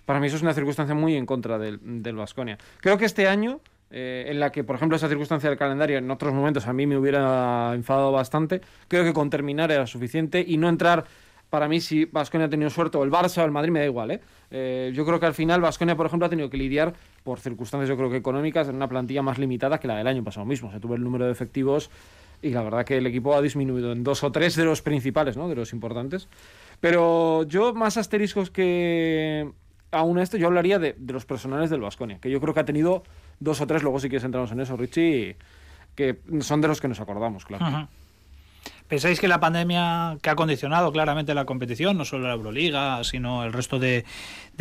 Para 0.05 0.19
mí 0.19 0.27
eso 0.27 0.37
es 0.37 0.41
una 0.41 0.53
circunstancia 0.53 0.95
muy 0.95 1.15
en 1.15 1.25
contra 1.25 1.59
del, 1.59 1.79
Vasconia. 2.15 2.57
Creo 2.79 2.97
que 2.97 3.05
este 3.05 3.27
año, 3.27 3.59
eh, 3.89 4.25
en 4.27 4.39
la 4.39 4.51
que, 4.51 4.63
por 4.63 4.77
ejemplo, 4.77 4.95
esa 4.95 5.09
circunstancia 5.09 5.49
del 5.49 5.59
calendario 5.59 5.97
en 5.97 6.09
otros 6.09 6.33
momentos 6.33 6.67
a 6.67 6.73
mí 6.73 6.87
me 6.87 6.97
hubiera 6.97 7.73
enfadado 7.75 8.11
bastante, 8.11 8.61
creo 8.87 9.03
que 9.03 9.13
con 9.13 9.29
terminar 9.29 9.71
era 9.71 9.85
suficiente 9.85 10.43
y 10.47 10.57
no 10.57 10.69
entrar 10.69 11.05
para 11.51 11.67
mí 11.67 11.81
si 11.81 12.05
Vasconia 12.05 12.47
ha 12.47 12.49
tenido 12.49 12.69
suerte 12.69 12.97
o 12.97 13.03
el 13.03 13.11
Barça 13.11 13.41
o 13.41 13.45
el 13.45 13.51
Madrid 13.51 13.71
me 13.71 13.79
da 13.79 13.85
igual. 13.85 14.09
¿eh? 14.11 14.21
¿eh? 14.49 14.91
yo 14.95 15.05
creo 15.05 15.19
que 15.19 15.25
al 15.25 15.33
final 15.33 15.59
Vasconia, 15.59 15.97
por 15.97 16.05
ejemplo, 16.05 16.25
ha 16.25 16.29
tenido 16.29 16.49
que 16.49 16.55
lidiar 16.57 16.93
por 17.23 17.39
circunstancias 17.39 17.89
yo 17.89 17.97
creo 17.97 18.09
que 18.09 18.15
económicas 18.15 18.69
en 18.69 18.75
una 18.75 18.87
plantilla 18.87 19.21
más 19.21 19.37
limitada 19.37 19.77
que 19.77 19.87
la 19.87 19.97
del 19.97 20.07
año 20.07 20.23
pasado 20.23 20.45
mismo. 20.45 20.71
Se 20.71 20.79
tuvo 20.79 20.95
el 20.95 21.03
número 21.03 21.25
de 21.25 21.31
efectivos 21.33 21.91
y 22.41 22.51
la 22.51 22.63
verdad 22.63 22.85
que 22.85 22.97
el 22.97 23.05
equipo 23.05 23.35
ha 23.35 23.41
disminuido 23.41 23.91
en 23.91 24.03
dos 24.03 24.23
o 24.23 24.31
tres 24.31 24.55
de 24.55 24.63
los 24.63 24.81
principales, 24.81 25.35
¿no? 25.35 25.49
de 25.49 25.55
los 25.55 25.73
importantes. 25.73 26.29
Pero 26.79 27.43
yo 27.43 27.73
más 27.73 27.97
asteriscos 27.97 28.49
que 28.49 29.51
aún 29.91 30.19
esto, 30.19 30.37
yo 30.37 30.47
hablaría 30.47 30.79
de, 30.79 30.95
los 31.05 31.25
personales 31.25 31.69
del 31.69 31.81
Vasconia, 31.81 32.17
que 32.19 32.31
yo 32.31 32.39
creo 32.39 32.53
que 32.53 32.61
ha 32.61 32.65
tenido 32.65 33.03
dos 33.41 33.59
o 33.59 33.67
tres, 33.67 33.83
luego 33.83 33.99
si 33.99 34.07
quieres 34.07 34.23
entramos 34.23 34.53
en 34.53 34.61
eso, 34.61 34.77
Richie, 34.77 35.35
que 35.95 36.21
son 36.39 36.61
de 36.61 36.69
los 36.69 36.79
que 36.79 36.87
nos 36.87 37.01
acordamos, 37.01 37.43
claro. 37.43 37.89
¿Pensáis 38.91 39.21
que 39.21 39.29
la 39.29 39.39
pandemia 39.39 40.17
que 40.21 40.29
ha 40.29 40.35
condicionado 40.35 40.91
claramente 40.91 41.33
la 41.33 41.45
competición, 41.45 41.97
no 41.97 42.03
solo 42.03 42.27
la 42.27 42.33
Euroliga, 42.33 43.01
sino 43.05 43.45
el 43.45 43.53
resto 43.53 43.79
de, 43.79 44.03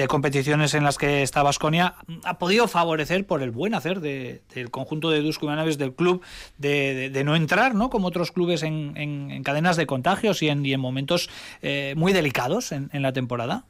competiciones 0.07 0.75
en 0.75 0.85
las 0.85 0.99
que 0.99 1.23
está 1.23 1.43
Basconia, 1.43 1.97
ha 2.23 2.39
podido 2.39 2.69
favorecer 2.69 3.27
por 3.27 3.43
el 3.43 3.51
buen 3.51 3.75
hacer 3.75 3.99
del 3.99 4.71
conjunto 4.71 5.11
de 5.11 5.21
Dusko 5.21 5.47
Ivanovic 5.47 5.79
del 5.79 5.95
club 5.95 6.23
de, 6.59 7.23
no 7.25 7.35
entrar, 7.35 7.75
¿no? 7.75 7.91
como 7.91 8.07
otros 8.07 8.31
clubes, 8.31 8.63
en, 8.63 9.43
cadenas 9.43 9.77
de 9.77 9.87
contagios 9.87 10.45
y 10.45 10.49
en, 10.49 10.79
momentos 10.79 11.29
eh, 11.61 11.95
muy 11.97 12.13
delicados 12.13 12.71
en, 12.71 12.89
la 12.93 13.13
temporada? 13.13 13.65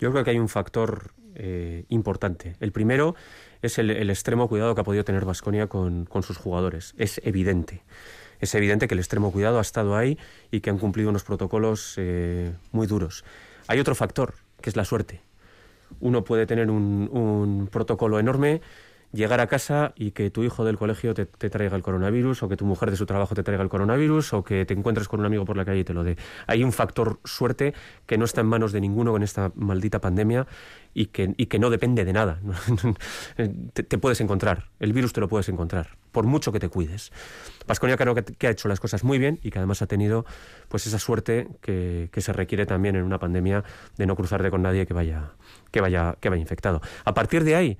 Yo 0.00 0.10
creo 0.10 0.24
que 0.24 0.30
hay 0.30 0.38
un 0.38 0.48
factor 0.48 1.12
eh, 1.34 1.84
importante. 1.90 2.56
El 2.60 2.72
primero 2.72 3.14
es 3.60 3.78
el, 3.78 4.08
extremo 4.08 4.48
cuidado 4.48 4.74
que 4.74 4.80
ha 4.80 4.84
podido 4.84 5.04
tener 5.04 5.26
Vasconia 5.26 5.66
con, 5.66 6.08
sus 6.22 6.38
jugadores. 6.38 6.94
Es 6.96 7.20
evidente. 7.24 7.82
Es 8.40 8.54
evidente 8.54 8.88
que 8.88 8.94
el 8.94 9.00
extremo 9.00 9.32
cuidado 9.32 9.58
ha 9.58 9.62
estado 9.62 9.96
ahí 9.96 10.18
y 10.50 10.60
que 10.60 10.70
han 10.70 10.78
cumplido 10.78 11.10
unos 11.10 11.24
protocolos 11.24 11.94
eh, 11.96 12.52
muy 12.72 12.86
duros. 12.86 13.24
Hay 13.66 13.80
otro 13.80 13.94
factor, 13.94 14.34
que 14.60 14.70
es 14.70 14.76
la 14.76 14.84
suerte. 14.84 15.20
Uno 16.00 16.24
puede 16.24 16.46
tener 16.46 16.70
un 16.70 17.68
protocolo 17.72 18.18
enorme, 18.18 18.60
llegar 19.12 19.40
a 19.40 19.46
casa 19.46 19.92
y 19.96 20.10
que 20.10 20.30
tu 20.30 20.42
hijo 20.42 20.64
del 20.64 20.76
colegio 20.76 21.14
te, 21.14 21.26
traiga 21.26 21.76
el 21.76 21.82
coronavirus, 21.82 22.42
o 22.42 22.48
que 22.48 22.56
tu 22.56 22.64
mujer 22.64 22.90
de 22.90 22.96
su 22.96 23.06
trabajo 23.06 23.34
te 23.34 23.42
traiga 23.42 23.62
el 23.62 23.68
coronavirus, 23.68 24.34
o 24.34 24.44
que 24.44 24.64
te 24.66 24.74
encuentres 24.74 25.08
con 25.08 25.20
un 25.20 25.26
amigo 25.26 25.44
por 25.44 25.56
la 25.56 25.64
calle 25.64 25.80
y 25.80 25.84
te 25.84 25.94
lo 25.94 26.04
dé. 26.04 26.16
Hay 26.46 26.62
un 26.62 26.72
factor 26.72 27.20
suerte 27.24 27.74
que 28.06 28.18
no 28.18 28.24
está 28.24 28.42
en 28.42 28.48
manos 28.48 28.72
de 28.72 28.80
ninguno 28.80 29.12
con 29.12 29.22
esta 29.22 29.50
maldita 29.54 30.00
pandemia 30.00 30.46
y 30.94 31.06
que, 31.06 31.34
y 31.36 31.46
que 31.46 31.58
no 31.58 31.70
depende 31.70 32.04
de 32.04 32.12
nada. 32.12 32.40
te, 33.72 33.98
puedes 33.98 34.20
encontrar, 34.20 34.68
el 34.78 34.92
virus 34.92 35.12
te 35.12 35.20
lo 35.20 35.28
puedes 35.28 35.48
encontrar, 35.48 35.96
por 36.12 36.24
mucho 36.26 36.52
que 36.52 36.60
te 36.60 36.68
cuides. 36.68 37.10
Vasconia 37.66 37.96
creo 37.96 38.14
que, 38.14 38.46
ha 38.46 38.50
hecho 38.50 38.68
las 38.68 38.80
cosas 38.80 39.04
muy 39.04 39.18
bien 39.18 39.38
y 39.42 39.50
que 39.50 39.58
además 39.58 39.80
ha 39.82 39.86
tenido 39.86 40.26
pues 40.68 40.86
esa 40.86 40.98
suerte 40.98 41.48
que, 41.60 42.08
que 42.12 42.20
se 42.20 42.32
requiere 42.32 42.66
también 42.66 42.96
en 42.96 43.04
una 43.04 43.18
pandemia 43.18 43.64
de 43.96 44.06
no 44.06 44.16
cruzarte 44.16 44.50
con 44.50 44.62
nadie 44.62 44.86
que 44.86 44.94
vaya, 44.94 45.32
que 45.70 45.80
vaya, 45.80 46.16
que 46.20 46.28
vaya 46.28 46.40
infectado. 46.40 46.80
A 47.04 47.14
partir 47.14 47.44
de 47.44 47.54
ahí, 47.54 47.78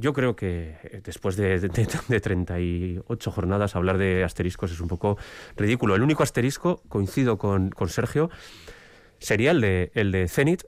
yo 0.00 0.12
creo 0.12 0.34
que 0.34 0.76
eh, 0.82 1.00
después 1.04 1.36
de, 1.36 1.60
de, 1.60 2.20
38 2.20 3.30
jornadas 3.30 3.76
hablar 3.76 3.98
de 3.98 4.24
asteriscos 4.24 4.72
es 4.72 4.80
un 4.80 4.88
poco 4.88 5.18
ridículo. 5.56 5.94
El 5.94 6.02
único 6.02 6.22
asterisco, 6.22 6.82
coincido 6.88 7.38
con, 7.38 7.72
Sergio, 7.88 8.30
sería 9.18 9.50
el 9.50 9.60
de, 9.60 9.92
el 9.94 10.10
de 10.10 10.28
Zenit, 10.28 10.64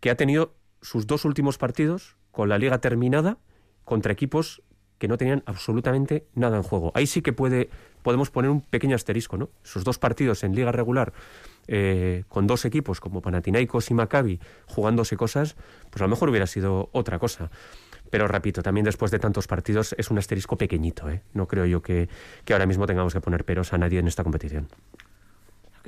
que 0.00 0.10
ha 0.10 0.16
tenido 0.16 0.54
sus 0.82 1.06
dos 1.06 1.24
últimos 1.24 1.58
partidos 1.58 2.16
con 2.30 2.48
la 2.48 2.58
liga 2.58 2.78
terminada 2.78 3.38
contra 3.84 4.12
equipos 4.12 4.62
que 4.98 5.08
no 5.08 5.16
tenían 5.16 5.42
absolutamente 5.46 6.26
nada 6.34 6.56
en 6.56 6.62
juego. 6.62 6.92
Ahí 6.94 7.06
sí 7.06 7.22
que 7.22 7.32
puede, 7.32 7.70
podemos 8.02 8.30
poner 8.30 8.50
un 8.50 8.60
pequeño 8.60 8.96
asterisco, 8.96 9.36
¿no? 9.36 9.48
Sus 9.62 9.84
dos 9.84 9.98
partidos 9.98 10.44
en 10.44 10.54
liga 10.54 10.72
regular 10.72 11.12
eh, 11.68 12.24
con 12.28 12.46
dos 12.46 12.64
equipos 12.64 13.00
como 13.00 13.22
Panathinaikos 13.22 13.90
y 13.90 13.94
Maccabi 13.94 14.40
jugándose 14.66 15.16
cosas, 15.16 15.56
pues 15.90 16.02
a 16.02 16.04
lo 16.04 16.10
mejor 16.10 16.28
hubiera 16.28 16.46
sido 16.46 16.90
otra 16.92 17.18
cosa. 17.18 17.50
Pero 18.10 18.28
repito, 18.28 18.62
también 18.62 18.84
después 18.84 19.10
de 19.10 19.18
tantos 19.18 19.46
partidos 19.46 19.94
es 19.98 20.10
un 20.10 20.18
asterisco 20.18 20.56
pequeñito. 20.56 21.10
¿eh? 21.10 21.22
No 21.34 21.46
creo 21.46 21.66
yo 21.66 21.82
que, 21.82 22.08
que 22.44 22.52
ahora 22.52 22.66
mismo 22.66 22.86
tengamos 22.86 23.12
que 23.12 23.20
poner 23.20 23.44
peros 23.44 23.72
a 23.72 23.78
nadie 23.78 23.98
en 23.98 24.08
esta 24.08 24.22
competición 24.22 24.68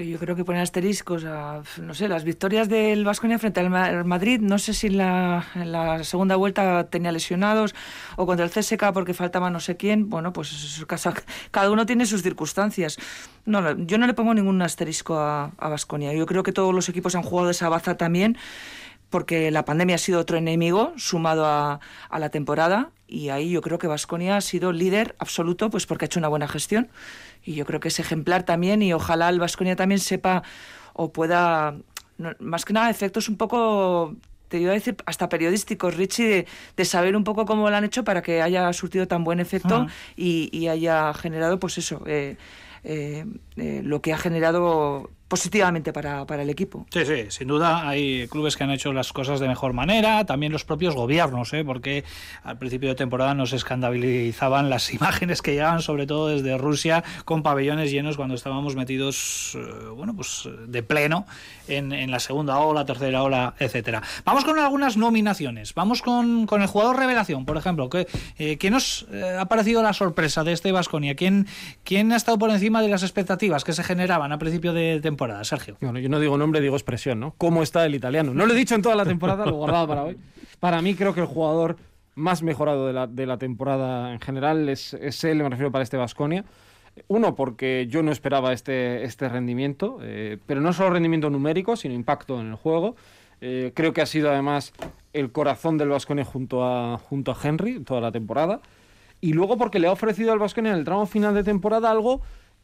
yo 0.04 0.18
creo 0.18 0.36
que 0.36 0.44
poner 0.44 0.62
asteriscos 0.62 1.24
a, 1.24 1.62
no 1.80 1.94
sé, 1.94 2.08
las 2.08 2.24
victorias 2.24 2.68
del 2.68 3.04
Vasconia 3.04 3.38
frente 3.38 3.60
al 3.60 4.04
Madrid, 4.04 4.40
no 4.40 4.58
sé 4.58 4.72
si 4.74 4.86
en 4.88 4.98
la, 4.98 5.46
en 5.54 5.72
la, 5.72 6.02
segunda 6.04 6.36
vuelta 6.36 6.88
tenía 6.88 7.12
lesionados 7.12 7.74
o 8.16 8.26
contra 8.26 8.44
el 8.44 8.50
CSK 8.50 8.92
porque 8.92 9.14
faltaba 9.14 9.50
no 9.50 9.60
sé 9.60 9.76
quién, 9.76 10.08
bueno, 10.08 10.32
pues 10.32 10.84
cada 11.50 11.70
uno 11.70 11.86
tiene 11.86 12.06
sus 12.06 12.22
circunstancias. 12.22 12.98
No, 13.44 13.76
yo 13.78 13.98
no 13.98 14.06
le 14.06 14.14
pongo 14.14 14.34
ningún 14.34 14.60
asterisco 14.62 15.18
a 15.18 15.50
Vasconia. 15.58 16.12
Yo 16.12 16.26
creo 16.26 16.42
que 16.42 16.52
todos 16.52 16.74
los 16.74 16.88
equipos 16.88 17.14
han 17.14 17.22
jugado 17.22 17.50
esa 17.50 17.68
baza 17.68 17.96
también 17.96 18.36
porque 19.10 19.50
la 19.50 19.64
pandemia 19.64 19.96
ha 19.96 19.98
sido 19.98 20.20
otro 20.20 20.38
enemigo 20.38 20.92
sumado 20.96 21.44
a, 21.44 21.80
la 22.16 22.28
temporada 22.30 22.90
y 23.06 23.28
ahí 23.28 23.50
yo 23.50 23.60
creo 23.60 23.78
que 23.78 23.86
Vasconia 23.86 24.36
ha 24.36 24.40
sido 24.40 24.72
líder 24.72 25.16
absoluto 25.18 25.68
pues 25.68 25.86
porque 25.86 26.04
ha 26.04 26.06
hecho 26.06 26.20
una 26.20 26.28
buena 26.28 26.48
gestión. 26.48 26.88
Y 27.42 27.54
yo 27.54 27.66
creo 27.66 27.80
que 27.80 27.88
es 27.88 27.98
ejemplar 27.98 28.44
también 28.44 28.82
y 28.82 28.92
ojalá 28.92 29.28
el 29.28 29.40
Vasconia 29.40 29.76
también 29.76 29.98
sepa 29.98 30.42
o 30.94 31.12
pueda 31.12 31.76
más 32.38 32.64
que 32.64 32.72
nada 32.72 32.90
efectos 32.90 33.28
un 33.28 33.36
poco 33.36 34.14
te 34.48 34.58
iba 34.58 34.72
a 34.72 34.74
decir 34.74 34.96
hasta 35.06 35.28
periodísticos, 35.28 35.96
Richie, 35.96 36.46
de, 36.76 36.84
saber 36.84 37.16
un 37.16 37.22
poco 37.24 37.46
cómo 37.46 37.70
lo 37.70 37.76
han 37.76 37.84
hecho 37.84 38.02
para 38.02 38.20
que 38.20 38.42
haya 38.42 38.70
surtido 38.72 39.06
tan 39.06 39.22
buen 39.22 39.38
efecto 39.38 39.86
y, 40.16 40.66
haya 40.66 41.14
generado, 41.14 41.60
pues 41.60 41.78
eso, 41.78 42.02
eh, 42.06 42.36
eh, 42.82 43.24
eh, 43.56 43.80
lo 43.84 44.02
que 44.02 44.12
ha 44.12 44.18
generado 44.18 45.08
positivamente 45.30 45.92
para, 45.92 46.26
para, 46.26 46.42
el 46.42 46.50
equipo. 46.50 46.86
Sí, 46.90 47.06
sí, 47.06 47.26
sin 47.28 47.46
duda 47.46 47.88
hay 47.88 48.26
clubes 48.26 48.56
que 48.56 48.64
han 48.64 48.72
hecho 48.72 48.92
las 48.92 49.12
cosas 49.12 49.38
de 49.38 49.46
mejor 49.46 49.72
manera, 49.72 50.26
también 50.26 50.50
los 50.50 50.64
propios 50.64 50.96
gobiernos, 50.96 51.52
¿eh? 51.52 51.64
porque 51.64 52.02
al 52.42 52.58
principio 52.58 52.88
de 52.88 52.96
temporada 52.96 53.32
nos 53.32 53.52
escandalizaban 53.52 54.68
las 54.68 54.92
imágenes 54.98 55.40
que 55.40 55.52
llegaban 55.52 55.82
sobre 55.82 56.08
todo 56.08 56.28
desde 56.28 56.58
Rusia 56.58 57.04
con 57.24 57.44
pabellones 57.44 57.92
llenos 57.92 58.16
cuando 58.16 58.34
estábamos 58.34 58.74
metidos, 58.74 59.52
eh, 59.54 59.88
bueno, 59.94 60.16
pues 60.16 60.48
de 60.66 60.82
pleno 60.82 61.26
en, 61.68 61.92
en, 61.92 62.10
la 62.10 62.18
segunda 62.18 62.58
ola, 62.58 62.84
tercera 62.84 63.22
ola, 63.22 63.54
etcétera. 63.60 64.02
Vamos 64.24 64.44
con 64.44 64.58
algunas 64.58 64.96
nominaciones, 64.96 65.74
vamos 65.74 66.02
con, 66.02 66.46
con 66.46 66.60
el 66.60 66.66
jugador 66.66 66.98
revelación, 66.98 67.44
por 67.44 67.56
ejemplo, 67.56 67.88
que, 67.88 68.08
eh, 68.36 68.58
¿quién 68.58 68.72
nos 68.72 69.06
eh, 69.12 69.36
ha 69.38 69.44
parecido 69.44 69.80
la 69.80 69.92
sorpresa 69.92 70.42
de 70.42 70.54
este 70.54 70.72
Vasconia? 70.72 71.14
¿Quién, 71.14 71.46
¿Quién 71.84 72.10
ha 72.10 72.16
estado 72.16 72.36
por 72.36 72.50
encima 72.50 72.82
de 72.82 72.88
las 72.88 73.04
expectativas 73.04 73.62
que 73.62 73.72
se 73.72 73.84
generaban 73.84 74.32
a 74.32 74.38
principio 74.38 74.72
de 74.72 74.98
temporada? 75.00 75.19
Sergio. 75.44 75.76
Bueno, 75.80 75.98
yo 75.98 76.08
no 76.08 76.20
digo 76.20 76.36
nombre, 76.38 76.60
digo 76.60 76.76
expresión, 76.76 77.20
¿no? 77.20 77.34
¿Cómo 77.38 77.62
está 77.62 77.84
el 77.86 77.94
italiano? 77.94 78.34
No 78.34 78.46
lo 78.46 78.54
he 78.54 78.56
dicho 78.56 78.74
en 78.74 78.82
toda 78.82 78.94
la 78.94 79.04
temporada, 79.04 79.44
lo 79.44 79.52
he 79.52 79.54
guardado 79.54 79.88
para 79.88 80.02
hoy. 80.04 80.18
Para 80.58 80.82
mí 80.82 80.94
creo 80.94 81.14
que 81.14 81.20
el 81.20 81.26
jugador 81.26 81.76
más 82.14 82.42
mejorado 82.42 82.86
de 83.06 83.26
la, 83.26 83.38
temporada 83.38 84.12
en 84.12 84.20
general 84.20 84.68
es, 84.68 84.94
es 84.94 85.24
él, 85.24 85.42
me 85.42 85.48
refiero 85.48 85.70
para 85.70 85.82
este 85.82 85.96
Vasconia. 85.96 86.44
Uno, 87.08 87.34
porque 87.34 87.86
yo 87.88 88.02
no 88.02 88.12
esperaba 88.12 88.52
este, 88.52 89.04
este 89.04 89.28
rendimiento, 89.28 89.98
eh, 90.02 90.38
pero 90.46 90.60
no 90.60 90.72
solo 90.72 90.90
rendimiento 90.90 91.30
numérico, 91.30 91.76
sino 91.76 91.94
impacto 91.94 92.40
en 92.40 92.48
el 92.48 92.54
juego. 92.56 92.96
Eh, 93.40 93.72
creo 93.74 93.92
que 93.92 94.02
ha 94.02 94.06
sido 94.06 94.30
además 94.30 94.72
el 95.12 95.32
corazón 95.32 95.78
del 95.78 95.88
Vasconia 95.88 96.24
junto 96.24 96.64
a, 96.64 96.98
junto 96.98 97.32
a 97.32 97.36
Henry 97.42 97.80
toda 97.80 98.00
la 98.00 98.12
temporada. 98.12 98.60
Y 99.20 99.32
luego 99.32 99.56
porque 99.56 99.78
le 99.78 99.86
ha 99.86 99.92
ofrecido 99.92 100.32
al 100.32 100.38
Vasconia 100.38 100.72
en 100.72 100.78
el 100.78 100.84
tramo 100.84 101.06
final 101.06 101.34
de 101.34 101.44
temporada 101.44 101.90
algo 101.90 102.20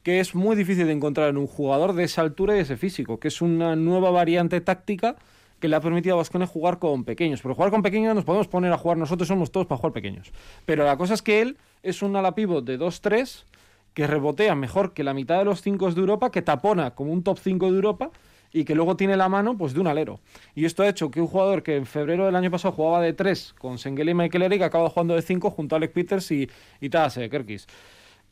que 0.07 0.21
es 0.21 0.37
muy 0.37 0.55
difícil 0.55 0.87
de 0.87 0.93
encontrar 0.93 1.31
en 1.31 1.37
un 1.37 1.49
jugador 1.49 1.93
de 1.93 2.05
esa 2.05 2.21
altura 2.21 2.57
y 2.57 2.61
ese 2.61 2.77
físico, 2.77 3.19
que 3.19 3.27
es 3.27 3.43
una 3.43 3.75
nueva 3.75 4.13
variante 4.13 4.61
táctica 4.61 5.17
que 5.59 5.67
le 5.67 5.75
ha 5.75 5.81
permitido 5.81 6.15
a 6.15 6.19
Vascones 6.19 6.49
jugar 6.49 6.79
con 6.79 7.03
pequeños. 7.03 7.43
Pero 7.43 7.57
jugar 7.57 7.73
con 7.73 7.83
pequeños 7.83 8.15
nos 8.15 8.25
podemos 8.25 8.47
poner 8.47 8.73
a 8.73 8.79
jugar, 8.79 8.99
nosotros 8.99 9.27
somos 9.27 9.51
todos 9.51 9.67
para 9.67 9.79
jugar 9.79 9.93
pequeños. 9.93 10.31
Pero 10.65 10.85
la 10.85 10.97
cosa 10.97 11.15
es 11.15 11.23
que 11.23 11.43
él 11.43 11.57
es 11.83 12.03
un 12.03 12.15
ala 12.15 12.37
pivot 12.37 12.65
de 12.65 12.79
2-3 12.79 13.47
que 13.95 14.07
rebotea 14.07 14.55
mejor 14.55 14.95
que 14.95 15.03
la 15.03 15.13
mitad 15.13 15.39
de 15.39 15.45
los 15.45 15.61
5 15.61 15.91
de 15.91 16.01
Europa, 16.01 16.31
que 16.31 16.41
tapona 16.41 16.93
como 16.93 17.13
un 17.13 17.25
top 17.25 17.41
5 17.43 17.67
de 17.67 17.75
Europa 17.75 18.13
y 18.53 18.65
que 18.65 18.77
luego 18.77 18.97
tiene 18.97 19.17
la 19.17 19.29
mano 19.29 19.59
pues 19.59 19.75
de 19.75 19.81
un 19.81 19.89
alero. 19.89 20.21
Y 20.55 20.67
esto 20.67 20.85
ha 20.85 20.89
hecho 20.89 21.11
que 21.11 21.21
un 21.21 21.27
jugador 21.27 21.65
que 21.65 21.75
en 21.75 21.85
febrero 21.85 22.27
del 22.27 22.37
año 22.37 22.53
pasado 22.53 22.71
jugaba 22.71 23.01
de 23.01 23.13
3 23.13 23.57
con 23.59 23.79
Sengeli 23.79 24.13
y 24.13 24.15
Michael 24.15 24.45
Eric 24.45 24.63
acaba 24.63 24.89
jugando 24.89 25.17
de 25.17 25.23
5 25.23 25.51
junto 25.51 25.75
a 25.75 25.79
Alex 25.79 25.93
Peters 25.93 26.31
y, 26.31 26.49
y 26.81 26.91
Tase 26.91 27.29
Kerkis 27.29 27.67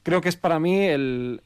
creo 0.04 0.20
que 0.20 0.28
es 0.28 0.36
para 0.36 0.60
mí 0.60 0.86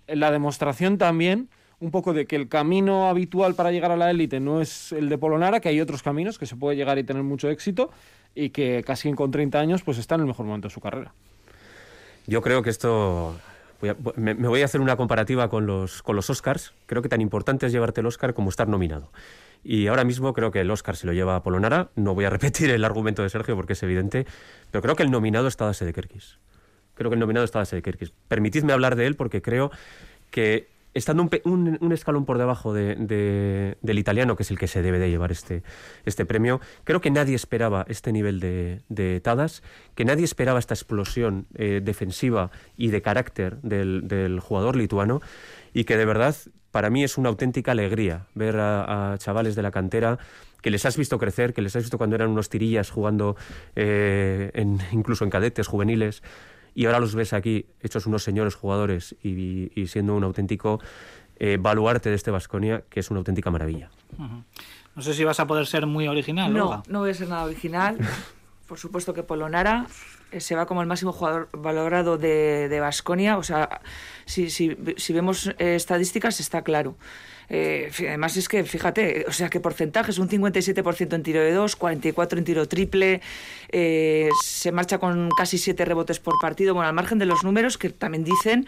la 0.06 0.30
demostración 0.30 0.98
también 0.98 1.48
un 1.80 1.90
poco 1.90 2.12
de 2.12 2.26
que 2.26 2.36
el 2.36 2.48
camino 2.48 3.08
habitual 3.08 3.54
para 3.54 3.70
llegar 3.70 3.92
a 3.92 3.96
la 3.96 4.10
élite 4.10 4.40
no 4.40 4.60
es 4.60 4.92
el 4.92 5.08
de 5.08 5.16
Polonara, 5.16 5.60
que 5.60 5.68
hay 5.68 5.80
otros 5.80 6.02
caminos 6.02 6.38
que 6.38 6.44
se 6.44 6.56
puede 6.56 6.76
llegar 6.76 6.98
y 6.98 7.04
tener 7.04 7.22
mucho 7.22 7.48
éxito 7.48 7.90
y 8.34 8.50
que 8.50 8.82
casi 8.84 9.12
con 9.14 9.30
30 9.30 9.58
años 9.58 9.82
pues 9.82 9.96
está 9.98 10.16
en 10.16 10.22
el 10.22 10.26
mejor 10.26 10.44
momento 10.44 10.68
de 10.68 10.74
su 10.74 10.80
carrera. 10.80 11.14
Yo 12.26 12.42
creo 12.42 12.62
que 12.62 12.70
esto 12.70 13.36
me, 14.16 14.34
voy 14.34 14.62
a 14.62 14.64
hacer 14.64 14.80
una 14.80 14.96
comparativa 14.96 15.48
con 15.48 15.66
los, 15.66 16.02
con 16.02 16.16
los 16.16 16.28
Oscars. 16.28 16.74
Creo 16.86 17.00
que 17.00 17.08
tan 17.08 17.20
importante 17.20 17.66
es 17.66 17.72
llevarte 17.72 18.00
el 18.00 18.06
Oscar 18.06 18.34
como 18.34 18.50
estar 18.50 18.68
nominado. 18.68 19.10
Y 19.64 19.86
ahora 19.86 20.04
mismo 20.04 20.34
creo 20.34 20.50
que 20.50 20.60
el 20.60 20.70
Oscar 20.70 20.96
se 20.96 21.06
lo 21.06 21.12
lleva 21.12 21.42
Polonara. 21.42 21.90
No 21.94 22.14
voy 22.14 22.24
a 22.24 22.30
repetir 22.36 22.70
el 22.70 22.84
argumento 22.84 23.22
de 23.22 23.30
Sergio 23.30 23.54
porque 23.56 23.74
es 23.74 23.82
evidente, 23.82 24.26
pero 24.70 24.82
creo 24.82 24.96
que 24.96 25.04
el 25.04 25.10
nominado 25.10 25.46
está 25.46 25.66
Dase 25.66 25.84
de 25.84 25.92
Kerkis. 25.92 26.38
Creo 26.98 27.10
que 27.10 27.14
el 27.14 27.20
nominado 27.20 27.44
estaba 27.44 27.64
Kerkis. 27.64 28.12
Permitidme 28.26 28.72
hablar 28.72 28.96
de 28.96 29.06
él 29.06 29.14
porque 29.14 29.40
creo 29.40 29.70
que 30.32 30.66
estando 30.94 31.28
un, 31.44 31.92
escalón 31.92 32.24
por 32.24 32.38
debajo 32.38 32.74
del 32.74 33.76
italiano, 33.98 34.34
que 34.34 34.42
es 34.42 34.50
el 34.50 34.58
que 34.58 34.66
se 34.66 34.82
debe 34.82 34.98
de 34.98 35.08
llevar 35.08 35.30
este, 35.30 35.62
este 36.04 36.26
premio, 36.26 36.60
creo 36.82 37.00
que 37.00 37.12
nadie 37.12 37.36
esperaba 37.36 37.86
este 37.88 38.12
nivel 38.12 38.40
de, 38.40 39.20
Tadas, 39.22 39.62
que 39.94 40.04
nadie 40.04 40.24
esperaba 40.24 40.58
esta 40.58 40.74
explosión 40.74 41.46
eh, 41.54 41.80
defensiva 41.82 42.50
y 42.76 42.88
de 42.88 43.00
carácter 43.00 43.58
del, 43.62 44.40
jugador 44.40 44.74
lituano, 44.74 45.20
y 45.72 45.84
que 45.84 45.96
de 45.96 46.04
verdad 46.04 46.34
para 46.72 46.90
mí 46.90 47.04
es 47.04 47.16
una 47.16 47.28
auténtica 47.28 47.72
alegría 47.72 48.26
ver 48.34 48.56
a, 48.58 49.14
chavales 49.18 49.54
de 49.54 49.62
la 49.62 49.70
cantera 49.70 50.18
que 50.62 50.70
les 50.70 50.84
has 50.84 50.96
visto 50.96 51.18
crecer, 51.18 51.54
que 51.54 51.62
les 51.62 51.76
has 51.76 51.84
visto 51.84 51.98
cuando 51.98 52.16
eran 52.16 52.30
unos 52.30 52.48
tirillas 52.48 52.90
jugando 52.90 53.36
eh, 53.76 54.50
incluso 54.90 55.22
en 55.22 55.30
cadetes 55.30 55.68
juveniles, 55.68 56.22
y 56.74 56.86
ahora 56.86 57.00
los 57.00 57.14
ves 57.14 57.32
aquí 57.32 57.66
hechos 57.80 58.06
unos 58.06 58.22
señores 58.22 58.54
jugadores 58.54 59.16
y, 59.22 59.70
siendo 59.86 60.14
un 60.14 60.24
auténtico 60.24 60.80
eh, 61.36 61.56
baluarte 61.60 62.10
de 62.10 62.16
este 62.16 62.30
Vasconia, 62.30 62.84
que 62.88 63.00
es 63.00 63.10
una 63.10 63.18
auténtica 63.18 63.50
maravilla. 63.50 63.90
No 64.18 65.02
sé 65.02 65.14
si 65.14 65.24
vas 65.24 65.38
a 65.40 65.46
poder 65.46 65.66
ser 65.66 65.86
muy 65.86 66.08
original. 66.08 66.52
No, 66.52 66.82
no 66.88 67.00
voy 67.00 67.10
a 67.10 67.14
ser 67.14 67.28
nada 67.28 67.44
original. 67.44 67.98
por 68.68 68.78
supuesto 68.78 69.14
que 69.14 69.22
Polonara 69.22 69.86
se 70.36 70.54
va 70.54 70.66
como 70.66 70.82
el 70.82 70.86
máximo 70.86 71.12
jugador 71.12 71.48
valorado 71.52 72.18
de 72.18 72.78
Vasconia. 72.80 73.38
o 73.38 73.42
sea, 73.42 73.80
si, 74.24 74.50
si, 74.50 74.76
si 74.96 75.12
vemos 75.12 75.48
eh, 75.58 75.74
estadísticas 75.74 76.40
está 76.40 76.62
claro. 76.62 76.96
Eh, 77.50 77.90
además 78.00 78.36
es 78.36 78.46
que, 78.46 78.62
fíjate, 78.64 79.24
o 79.26 79.32
sea, 79.32 79.48
qué 79.48 79.58
porcentaje, 79.58 80.10
es 80.10 80.18
un 80.18 80.28
57% 80.28 81.14
en 81.14 81.22
tiro 81.22 81.40
de 81.40 81.52
dos, 81.52 81.78
44% 81.78 82.36
en 82.36 82.44
tiro 82.44 82.68
triple, 82.68 83.22
se 83.70 84.72
marcha 84.72 84.98
con 84.98 85.30
casi 85.30 85.56
7 85.56 85.84
rebotes 85.86 86.20
por 86.20 86.34
partido. 86.40 86.74
Bueno, 86.74 86.88
al 86.88 86.94
margen 86.94 87.18
de 87.18 87.24
los 87.24 87.44
números 87.44 87.78
que 87.78 87.88
también 87.88 88.24
dicen, 88.24 88.66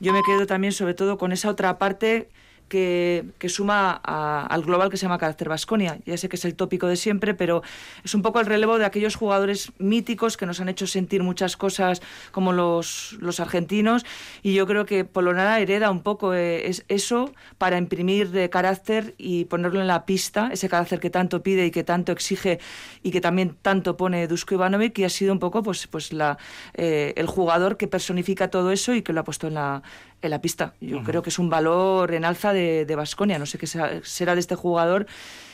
yo 0.00 0.12
me 0.12 0.22
quedo 0.22 0.46
también 0.46 0.72
sobre 0.72 0.94
todo 0.94 1.18
con 1.18 1.30
esa 1.30 1.48
otra 1.48 1.78
parte 1.78 2.28
que, 2.68 3.24
suma 3.48 3.92
al 3.92 4.62
global 4.62 4.90
que 4.90 4.96
se 4.96 5.02
llama 5.02 5.18
Carácter 5.18 5.48
Vasconia. 5.48 5.98
Ya 6.04 6.16
sé 6.16 6.28
que 6.28 6.36
es 6.36 6.44
el 6.44 6.54
tópico 6.54 6.86
de 6.86 6.96
siempre, 6.96 7.34
pero 7.34 7.62
es 8.04 8.14
un 8.14 8.22
poco 8.22 8.40
el 8.40 8.46
relevo 8.46 8.78
de 8.78 8.84
aquellos 8.84 9.14
jugadores 9.14 9.72
míticos 9.78 10.36
que 10.36 10.46
nos 10.46 10.60
han 10.60 10.68
hecho 10.68 10.86
sentir 10.86 11.22
muchas 11.22 11.56
cosas 11.56 12.02
como 12.32 12.52
los, 12.52 13.16
los 13.20 13.40
argentinos 13.40 14.04
y 14.42 14.54
yo 14.54 14.66
creo 14.66 14.84
que 14.86 15.04
Polonara 15.04 15.60
hereda 15.60 15.90
un 15.90 16.02
poco 16.02 16.34
eh, 16.34 16.68
es 16.68 16.84
eso 16.88 17.32
para 17.58 17.78
imprimir 17.78 18.30
de 18.30 18.50
carácter 18.50 19.14
y 19.18 19.44
ponerlo 19.46 19.80
en 19.80 19.86
la 19.86 20.06
pista, 20.06 20.50
ese 20.52 20.68
carácter 20.68 21.00
que 21.00 21.10
tanto 21.10 21.42
pide 21.42 21.66
y 21.66 21.70
que 21.70 21.84
tanto 21.84 22.12
exige 22.12 22.58
y 23.02 23.10
que 23.10 23.20
también 23.20 23.56
tanto 23.62 23.96
pone 23.96 24.26
Dusko 24.26 24.54
Ivanovic 24.54 24.98
y 24.98 25.04
ha 25.04 25.08
sido 25.08 25.32
un 25.32 25.38
poco 25.38 25.62
pues, 25.62 25.86
pues 25.86 26.12
la, 26.12 26.38
eh, 26.74 27.14
el 27.16 27.26
jugador 27.26 27.76
que 27.76 27.86
personifica 27.86 28.48
todo 28.48 28.72
eso 28.72 28.94
y 28.94 29.02
que 29.02 29.12
lo 29.12 29.20
ha 29.20 29.24
puesto 29.24 29.46
en 29.46 29.54
la, 29.54 29.82
en 30.22 30.30
la 30.30 30.40
pista. 30.40 30.74
Yo 30.80 31.02
creo 31.02 31.22
que 31.22 31.30
es 31.30 31.38
un 31.38 31.50
valor 31.50 32.14
en 32.14 32.24
alza 32.24 32.52
de 32.52 32.94
Vasconia. 32.96 33.38
no 33.38 33.46
sé 33.46 33.58
qué 33.58 33.66
será 33.66 34.34
de 34.34 34.40
este 34.40 34.54
jugador 34.54 35.06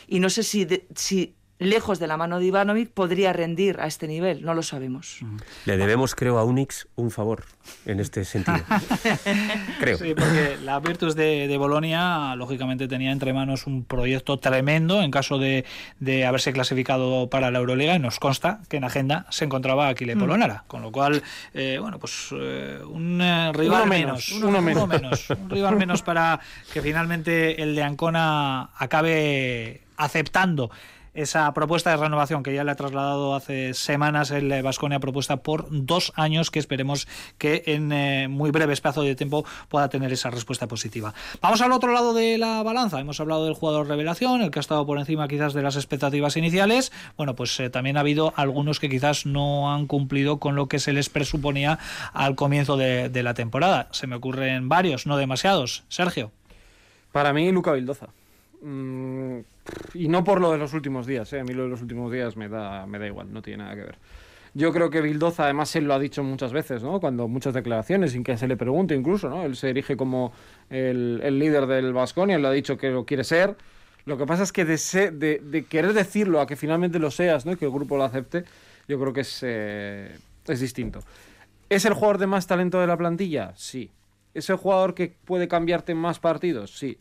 y 0.06 0.20
no 0.20 0.30
sé 0.30 0.42
si, 0.42 0.66
si 0.94 1.34
lejos 1.58 1.98
de 1.98 2.06
la 2.06 2.16
mano 2.16 2.38
de 2.38 2.46
Ivanovic, 2.46 2.90
podría 2.90 3.32
rendir 3.32 3.80
a 3.80 3.86
este 3.86 4.08
nivel, 4.08 4.44
no 4.44 4.54
lo 4.54 4.62
sabemos. 4.62 5.20
Le 5.64 5.76
debemos, 5.76 6.14
creo, 6.14 6.38
a 6.38 6.44
Unix 6.44 6.88
un 6.96 7.10
favor 7.10 7.44
en 7.86 8.00
este 8.00 8.24
sentido. 8.24 8.58
creo. 9.80 9.98
Sí, 9.98 10.14
porque 10.14 10.58
la 10.64 10.80
Virtus 10.80 11.14
de, 11.14 11.46
de, 11.48 11.56
Bolonia, 11.58 12.34
lógicamente, 12.36 12.88
tenía 12.88 13.12
entre 13.12 13.32
manos 13.32 13.66
un 13.66 13.84
proyecto 13.84 14.38
tremendo 14.38 15.02
en 15.02 15.10
caso 15.10 15.38
de, 15.38 15.64
de, 16.00 16.26
haberse 16.26 16.52
clasificado 16.52 17.30
para 17.30 17.50
la 17.50 17.58
Euroliga 17.58 17.94
y 17.94 17.98
nos 17.98 18.18
consta 18.18 18.60
que 18.68 18.78
en 18.78 18.84
agenda 18.84 19.26
se 19.30 19.44
encontraba 19.44 19.88
Aquile 19.88 20.16
mm. 20.16 20.18
Polonara, 20.18 20.64
con 20.66 20.82
lo 20.82 20.90
cual, 20.90 21.22
eh, 21.54 21.78
bueno, 21.80 21.98
pues 21.98 22.28
eh, 22.32 22.80
un 22.84 23.20
eh, 23.20 23.52
rival 23.52 23.88
menos, 23.88 24.32
uno, 24.32 24.60
menos. 24.60 24.88
menos, 24.88 25.30
un 25.30 25.50
rival 25.50 25.76
menos 25.76 26.02
para 26.02 26.40
que 26.72 26.82
finalmente 26.82 27.62
el 27.62 27.74
de 27.74 27.82
Ancona 27.82 28.70
acabe 28.76 29.82
aceptando 29.96 30.70
esa 31.14 31.52
propuesta 31.52 31.90
de 31.90 31.96
renovación 31.96 32.42
que 32.42 32.54
ya 32.54 32.64
le 32.64 32.70
ha 32.70 32.76
trasladado 32.76 33.34
hace 33.34 33.74
semanas 33.74 34.30
el 34.30 34.62
Vasconia 34.62 34.98
propuesta 34.98 35.38
por 35.38 35.66
dos 35.70 36.12
años 36.16 36.50
que 36.50 36.58
esperemos 36.58 37.06
que 37.38 37.62
en 37.66 37.92
eh, 37.92 38.28
muy 38.28 38.50
breve 38.50 38.72
espacio 38.72 39.02
de 39.02 39.14
tiempo 39.14 39.44
pueda 39.68 39.88
tener 39.88 40.12
esa 40.12 40.30
respuesta 40.30 40.66
positiva. 40.68 41.14
Vamos 41.40 41.60
al 41.60 41.72
otro 41.72 41.92
lado 41.92 42.14
de 42.14 42.38
la 42.38 42.62
balanza. 42.62 43.00
Hemos 43.00 43.20
hablado 43.20 43.44
del 43.44 43.54
jugador 43.54 43.88
revelación, 43.88 44.42
el 44.42 44.50
que 44.50 44.58
ha 44.58 44.60
estado 44.60 44.86
por 44.86 44.98
encima 44.98 45.28
quizás 45.28 45.54
de 45.54 45.62
las 45.62 45.76
expectativas 45.76 46.36
iniciales. 46.36 46.92
Bueno, 47.16 47.34
pues 47.34 47.58
eh, 47.60 47.70
también 47.70 47.96
ha 47.96 48.00
habido 48.00 48.32
algunos 48.36 48.80
que 48.80 48.88
quizás 48.88 49.26
no 49.26 49.72
han 49.72 49.86
cumplido 49.86 50.38
con 50.38 50.54
lo 50.54 50.68
que 50.68 50.78
se 50.78 50.92
les 50.92 51.08
presuponía 51.08 51.78
al 52.12 52.34
comienzo 52.34 52.76
de, 52.76 53.22
la 53.22 53.34
temporada. 53.34 53.88
Se 53.92 54.08
me 54.08 54.16
ocurren 54.16 54.68
varios, 54.68 55.06
no 55.06 55.16
demasiados. 55.16 55.84
Sergio. 55.88 56.32
Para 57.12 57.32
mí, 57.32 57.52
Luca 57.52 57.72
Vildoza. 57.72 58.08
Mm, 58.62 59.40
y 59.94 60.08
no 60.08 60.24
por 60.24 60.40
lo 60.40 60.50
de 60.52 60.58
los 60.58 60.72
últimos 60.74 61.06
días, 61.06 61.32
¿eh? 61.32 61.40
a 61.40 61.44
mí 61.44 61.54
lo 61.54 61.64
de 61.64 61.68
los 61.68 61.82
últimos 61.82 62.12
días 62.12 62.36
me 62.36 62.48
da, 62.48 62.86
me 62.86 62.98
da 62.98 63.06
igual, 63.06 63.32
no 63.32 63.42
tiene 63.42 63.62
nada 63.62 63.74
que 63.74 63.82
ver. 63.82 63.98
Yo 64.54 64.70
creo 64.72 64.90
que 64.90 65.00
Bildoza, 65.00 65.44
además, 65.44 65.74
él 65.76 65.84
lo 65.84 65.94
ha 65.94 65.98
dicho 65.98 66.22
muchas 66.22 66.52
veces, 66.52 66.82
¿no? 66.82 67.00
Cuando 67.00 67.26
muchas 67.26 67.54
declaraciones, 67.54 68.12
sin 68.12 68.22
que 68.22 68.36
se 68.36 68.46
le 68.46 68.58
pregunte 68.58 68.94
incluso, 68.94 69.30
¿no? 69.30 69.44
Él 69.44 69.56
se 69.56 69.70
erige 69.70 69.96
como 69.96 70.32
el, 70.68 71.38
líder 71.38 71.66
del 71.66 71.94
Vasconia, 71.94 72.36
él 72.36 72.42
lo 72.42 72.48
ha 72.48 72.52
dicho 72.52 72.76
que 72.76 72.90
lo 72.90 73.06
quiere 73.06 73.24
ser. 73.24 73.56
Lo 74.04 74.18
que 74.18 74.26
pasa 74.26 74.42
es 74.42 74.52
que 74.52 74.66
de, 74.66 75.64
querer 75.70 75.94
decirlo 75.94 76.40
a 76.40 76.46
que 76.46 76.56
finalmente 76.56 76.98
lo 76.98 77.10
seas, 77.10 77.46
¿no? 77.46 77.52
Y 77.52 77.56
que 77.56 77.64
el 77.64 77.70
grupo 77.70 77.96
lo 77.96 78.04
acepte, 78.04 78.44
yo 78.88 79.00
creo 79.00 79.14
que 79.14 79.22
es, 79.22 79.38
eh, 79.42 80.18
es 80.46 80.60
distinto. 80.60 81.00
¿Es 81.70 81.86
el 81.86 81.94
jugador 81.94 82.18
de 82.18 82.26
más 82.26 82.46
talento 82.46 82.78
de 82.78 82.86
la 82.86 82.98
plantilla? 82.98 83.54
Sí. 83.56 83.90
¿Es 84.34 84.50
el 84.50 84.56
jugador 84.56 84.94
que 84.94 85.14
puede 85.24 85.48
cambiarte 85.48 85.94
más 85.94 86.18
partidos? 86.18 86.76
Sí. 86.76 86.98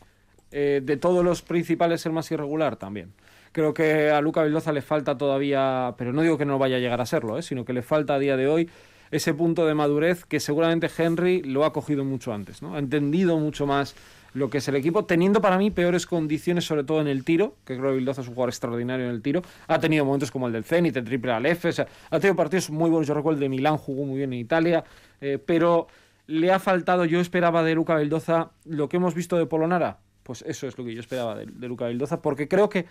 Eh, 0.51 0.81
de 0.83 0.97
todos 0.97 1.23
los 1.23 1.41
principales 1.41 2.05
el 2.05 2.11
más 2.11 2.29
irregular 2.31 2.75
también. 2.75 3.13
Creo 3.51 3.73
que 3.73 4.09
a 4.09 4.21
Luca 4.21 4.43
Vildoza 4.43 4.71
le 4.71 4.81
falta 4.81 5.17
todavía, 5.17 5.95
pero 5.97 6.13
no 6.13 6.21
digo 6.21 6.37
que 6.37 6.45
no 6.45 6.57
vaya 6.57 6.77
a 6.77 6.79
llegar 6.79 7.01
a 7.01 7.05
serlo, 7.05 7.37
¿eh? 7.37 7.41
sino 7.41 7.65
que 7.65 7.73
le 7.73 7.81
falta 7.81 8.15
a 8.15 8.19
día 8.19 8.37
de 8.37 8.47
hoy 8.47 8.69
ese 9.11 9.33
punto 9.33 9.65
de 9.65 9.73
madurez 9.73 10.25
que 10.25 10.39
seguramente 10.39 10.89
Henry 10.97 11.41
lo 11.43 11.65
ha 11.65 11.73
cogido 11.73 12.05
mucho 12.05 12.33
antes, 12.33 12.61
¿no? 12.61 12.75
Ha 12.75 12.79
entendido 12.79 13.37
mucho 13.37 13.67
más 13.67 13.93
lo 14.33 14.49
que 14.49 14.59
es 14.59 14.67
el 14.69 14.75
equipo, 14.75 15.03
teniendo 15.03 15.41
para 15.41 15.57
mí 15.57 15.71
peores 15.71 16.05
condiciones, 16.05 16.63
sobre 16.63 16.85
todo 16.85 17.01
en 17.01 17.07
el 17.07 17.25
tiro, 17.25 17.55
que 17.65 17.75
creo 17.75 17.89
que 17.89 17.97
Vildoza 17.97 18.21
es 18.21 18.27
un 18.29 18.33
jugador 18.33 18.49
extraordinario 18.49 19.05
en 19.05 19.11
el 19.11 19.21
tiro. 19.21 19.41
Ha 19.67 19.79
tenido 19.79 20.05
momentos 20.05 20.31
como 20.31 20.47
el 20.47 20.53
del 20.53 20.63
Zenit, 20.63 20.95
el 20.95 21.03
triple 21.03 21.33
al 21.33 21.45
F, 21.45 21.69
ha 22.09 22.19
tenido 22.19 22.35
partidos 22.37 22.69
muy 22.69 22.89
buenos. 22.89 23.07
Yo 23.07 23.13
recuerdo 23.13 23.35
el 23.35 23.41
de 23.41 23.49
Milán, 23.49 23.75
jugó 23.75 24.05
muy 24.05 24.17
bien 24.17 24.31
en 24.31 24.39
Italia, 24.39 24.85
eh, 25.19 25.37
pero 25.45 25.87
le 26.27 26.51
ha 26.53 26.59
faltado, 26.59 27.03
yo 27.03 27.19
esperaba 27.19 27.63
de 27.63 27.75
Luca 27.75 27.97
Vildoza 27.97 28.51
lo 28.63 28.87
que 28.87 28.95
hemos 28.95 29.13
visto 29.13 29.37
de 29.37 29.45
Polonara, 29.45 29.97
pues 30.31 30.45
eso 30.47 30.65
es 30.65 30.77
lo 30.77 30.85
que 30.85 30.93
yo 30.93 31.01
esperaba 31.01 31.35
de, 31.35 31.67
Luca 31.67 31.87
Vildoza, 31.87 32.21
porque 32.21 32.47
creo 32.47 32.69
que 32.69 32.85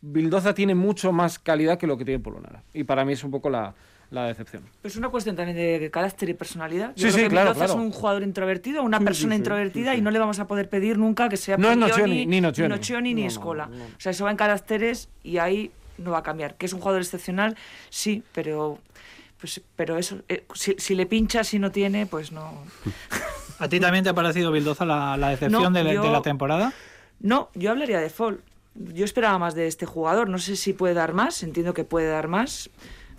Vildoza 0.00 0.54
tiene 0.54 0.74
mucho 0.74 1.12
más 1.12 1.38
calidad 1.38 1.78
que 1.78 1.86
lo 1.86 1.96
que 1.96 2.04
tiene 2.04 2.18
Polonara. 2.18 2.64
Y 2.74 2.82
para 2.82 3.04
mí 3.04 3.12
es 3.12 3.22
un 3.22 3.30
poco 3.30 3.48
la, 3.48 3.74
decepción. 4.10 4.64
Pero 4.82 4.90
es 4.90 4.96
una 4.96 5.08
cuestión 5.08 5.36
también 5.36 5.56
de 5.56 5.88
carácter 5.92 6.30
y 6.30 6.34
personalidad. 6.34 6.92
Yo 6.96 7.12
sí, 7.12 7.20
sí, 7.20 7.28
claro, 7.28 7.52
es 7.52 7.70
un 7.70 7.92
jugador 7.92 8.24
introvertido, 8.24 8.82
una 8.82 8.98
persona 8.98 9.36
introvertida 9.36 9.94
y 9.94 10.00
no 10.00 10.10
le 10.10 10.18
vamos 10.18 10.40
a 10.40 10.48
poder 10.48 10.68
pedir 10.68 10.98
nunca 10.98 11.28
que 11.28 11.36
sea 11.36 11.56
no 11.56 11.76
Nocioni, 11.76 12.26
ni 12.26 12.40
Nocioni, 12.40 13.14
ni, 13.14 13.24
Escola. 13.24 13.70
O 13.96 14.00
sea, 14.00 14.10
eso 14.10 14.24
va 14.24 14.32
en 14.32 14.36
caracteres 14.36 15.08
y 15.22 15.38
ahí 15.38 15.70
no 15.96 16.10
va 16.10 16.18
a 16.18 16.22
cambiar. 16.24 16.56
Que 16.56 16.66
es 16.66 16.72
un 16.72 16.80
jugador 16.80 17.02
excepcional, 17.02 17.56
sí, 17.88 18.24
pero 18.32 18.80
pues 19.40 19.60
pero 19.76 19.96
eso 19.96 20.22
eh, 20.28 20.44
si, 20.54 20.74
si, 20.76 20.96
le 20.96 21.06
pincha 21.06 21.44
si 21.44 21.60
no 21.60 21.70
tiene 21.70 22.04
pues 22.04 22.30
no 22.30 22.62
¿A 23.60 23.68
ti 23.68 23.78
también 23.78 24.02
te 24.02 24.10
ha 24.10 24.14
parecido 24.14 24.50
Bildoza 24.50 24.86
la, 24.86 25.28
decepción 25.28 25.72
de, 25.74 25.84
la 25.84 26.22
temporada? 26.22 26.72
No, 27.20 27.50
yo 27.54 27.70
hablaría 27.70 28.00
de 28.00 28.08
Fall. 28.08 28.40
Yo 28.74 29.04
esperaba 29.04 29.38
más 29.38 29.54
de 29.54 29.66
este 29.66 29.84
jugador. 29.84 30.30
No 30.30 30.38
sé 30.38 30.56
si 30.56 30.72
puede 30.72 30.94
dar 30.94 31.12
más, 31.12 31.42
entiendo 31.42 31.74
que 31.74 31.84
puede 31.84 32.08
dar 32.08 32.28
más, 32.28 32.70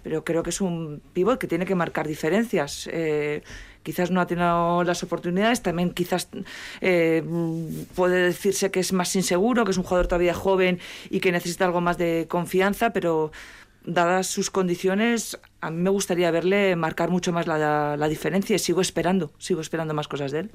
pero 0.02 0.24
creo 0.24 0.42
que 0.42 0.50
es 0.50 0.60
un 0.60 1.00
pivot 1.14 1.40
que 1.40 1.46
tiene 1.46 1.66
que 1.68 1.76
marcar 1.76 2.08
diferencias. 2.08 2.90
Eh, 2.92 3.44
quizás 3.84 4.10
no 4.10 4.20
ha 4.20 4.26
tenido 4.26 4.84
las 4.84 5.04
oportunidades, 5.04 5.62
también 5.62 5.92
quizás 5.92 6.28
eh, 6.82 7.24
puede 7.96 8.26
decirse 8.26 8.72
que 8.72 8.80
es 8.80 8.94
más 8.94 9.16
inseguro, 9.16 9.64
que 9.64 9.72
es 9.72 9.78
un 9.78 9.84
jugador 9.84 10.08
todavía 10.08 10.34
joven 10.34 10.80
y 11.12 11.20
que 11.20 11.32
necesita 11.32 11.66
algo 11.66 11.82
más 11.82 12.00
de 12.00 12.26
confianza, 12.28 12.92
pero 12.92 13.32
dadas 13.86 14.28
sus 14.28 14.50
condiciones, 14.50 15.40
a 15.60 15.72
mí 15.72 15.78
me 15.78 15.90
gustaría 15.90 16.32
verle 16.32 16.76
marcar 16.76 17.10
mucho 17.10 17.32
más 17.32 17.48
la, 17.48 17.98
la, 17.98 18.08
diferencia 18.08 18.56
y 18.56 18.60
sigo 18.60 18.82
esperando, 18.82 19.32
sigo 19.38 19.62
esperando 19.62 19.94
más 19.94 20.08
cosas 20.08 20.32
de 20.32 20.40
él. 20.42 20.52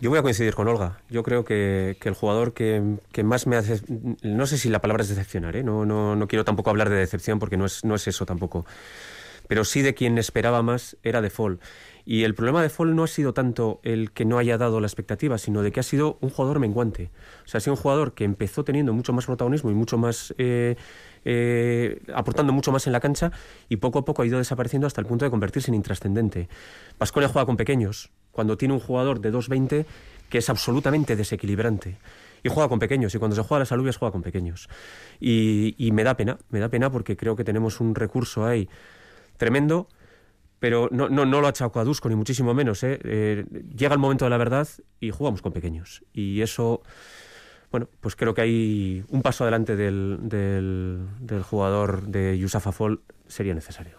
Yo 0.00 0.08
voy 0.08 0.18
a 0.18 0.22
coincidir 0.22 0.54
con 0.54 0.66
Olga. 0.66 0.98
Yo 1.10 1.22
creo 1.22 1.44
que, 1.44 1.96
que 2.00 2.08
el 2.08 2.14
jugador 2.14 2.54
que, 2.54 2.96
que, 3.12 3.22
más 3.22 3.46
me 3.46 3.56
hace... 3.56 3.82
No 4.22 4.46
sé 4.46 4.56
si 4.56 4.70
la 4.70 4.80
palabra 4.80 5.02
es 5.02 5.10
decepcionar, 5.10 5.56
¿eh? 5.56 5.62
no, 5.62 5.84
no, 5.84 6.16
no 6.16 6.26
quiero 6.26 6.44
tampoco 6.44 6.70
hablar 6.70 6.88
de 6.88 6.96
decepción 6.96 7.38
porque 7.38 7.58
no 7.58 7.66
es, 7.66 7.84
no 7.84 7.94
es 7.94 8.08
eso 8.08 8.24
tampoco. 8.24 8.64
Pero 9.46 9.64
sí 9.64 9.82
de 9.82 9.94
quien 9.94 10.16
esperaba 10.16 10.62
más 10.62 10.96
era 11.02 11.20
de 11.20 11.28
Fall. 11.28 11.60
Y 12.06 12.24
el 12.24 12.34
problema 12.34 12.62
de 12.62 12.70
Fall 12.70 12.96
no 12.96 13.04
ha 13.04 13.08
sido 13.08 13.34
tanto 13.34 13.80
el 13.82 14.10
que 14.12 14.24
no 14.24 14.38
haya 14.38 14.56
dado 14.56 14.80
la 14.80 14.86
expectativa, 14.86 15.36
sino 15.36 15.60
de 15.62 15.70
que 15.70 15.80
ha 15.80 15.82
sido 15.82 16.16
un 16.22 16.30
jugador 16.30 16.60
menguante. 16.60 17.10
O 17.44 17.48
sea, 17.48 17.58
ha 17.58 17.60
sido 17.60 17.74
un 17.74 17.80
jugador 17.80 18.14
que 18.14 18.24
empezó 18.24 18.64
teniendo 18.64 18.94
mucho 18.94 19.12
más 19.12 19.26
protagonismo 19.26 19.70
y 19.70 19.74
mucho 19.74 19.98
más... 19.98 20.34
Eh, 20.38 20.76
eh, 21.24 22.00
aportando 22.14 22.52
mucho 22.52 22.72
más 22.72 22.86
en 22.86 22.92
la 22.92 23.00
cancha 23.00 23.32
y 23.68 23.76
poco 23.76 23.98
a 23.98 24.04
poco 24.04 24.22
ha 24.22 24.26
ido 24.26 24.38
desapareciendo 24.38 24.86
hasta 24.86 25.00
el 25.00 25.06
punto 25.06 25.24
de 25.24 25.30
convertirse 25.30 25.70
en 25.70 25.74
intrascendente. 25.74 26.48
Pasconia 26.98 27.28
juega 27.28 27.46
con 27.46 27.56
pequeños, 27.56 28.10
cuando 28.32 28.56
tiene 28.56 28.74
un 28.74 28.80
jugador 28.80 29.20
de 29.20 29.32
2.20 29.32 29.84
que 30.30 30.38
es 30.38 30.48
absolutamente 30.48 31.16
desequilibrante. 31.16 31.98
Y 32.42 32.48
juega 32.48 32.70
con 32.70 32.78
pequeños, 32.78 33.14
y 33.14 33.18
cuando 33.18 33.36
se 33.36 33.42
juega 33.42 33.60
las 33.60 33.72
alubias 33.72 33.98
juega 33.98 34.12
con 34.12 34.22
pequeños. 34.22 34.68
Y, 35.18 35.90
me 35.92 36.04
da 36.04 36.16
pena, 36.16 36.38
me 36.48 36.58
da 36.58 36.70
pena 36.70 36.90
porque 36.90 37.16
creo 37.16 37.36
que 37.36 37.44
tenemos 37.44 37.80
un 37.80 37.94
recurso 37.94 38.46
ahí 38.46 38.68
tremendo, 39.36 39.88
pero 40.58 40.88
no 40.90 41.24
lo 41.24 41.46
achaco 41.46 41.80
a 41.80 41.84
Dusko, 41.84 42.08
ni 42.08 42.14
muchísimo 42.14 42.54
menos. 42.54 42.82
¿eh? 42.82 42.98
Eh, 43.02 43.44
llega 43.76 43.92
el 43.92 43.98
momento 43.98 44.24
de 44.24 44.30
la 44.30 44.38
verdad 44.38 44.68
y 45.00 45.10
jugamos 45.10 45.42
con 45.42 45.52
pequeños. 45.52 46.02
Y 46.14 46.40
eso 46.40 46.82
bueno, 47.70 47.88
pues 48.00 48.16
creo 48.16 48.34
que 48.34 48.42
hay 48.42 49.04
un 49.08 49.22
paso 49.22 49.44
adelante 49.44 49.76
del, 49.76 50.18
del, 50.22 51.42
jugador 51.42 52.02
de 52.02 52.36
Yusafa 52.38 52.72
Fall 52.72 53.00
sería 53.28 53.54
necesario. 53.54 53.96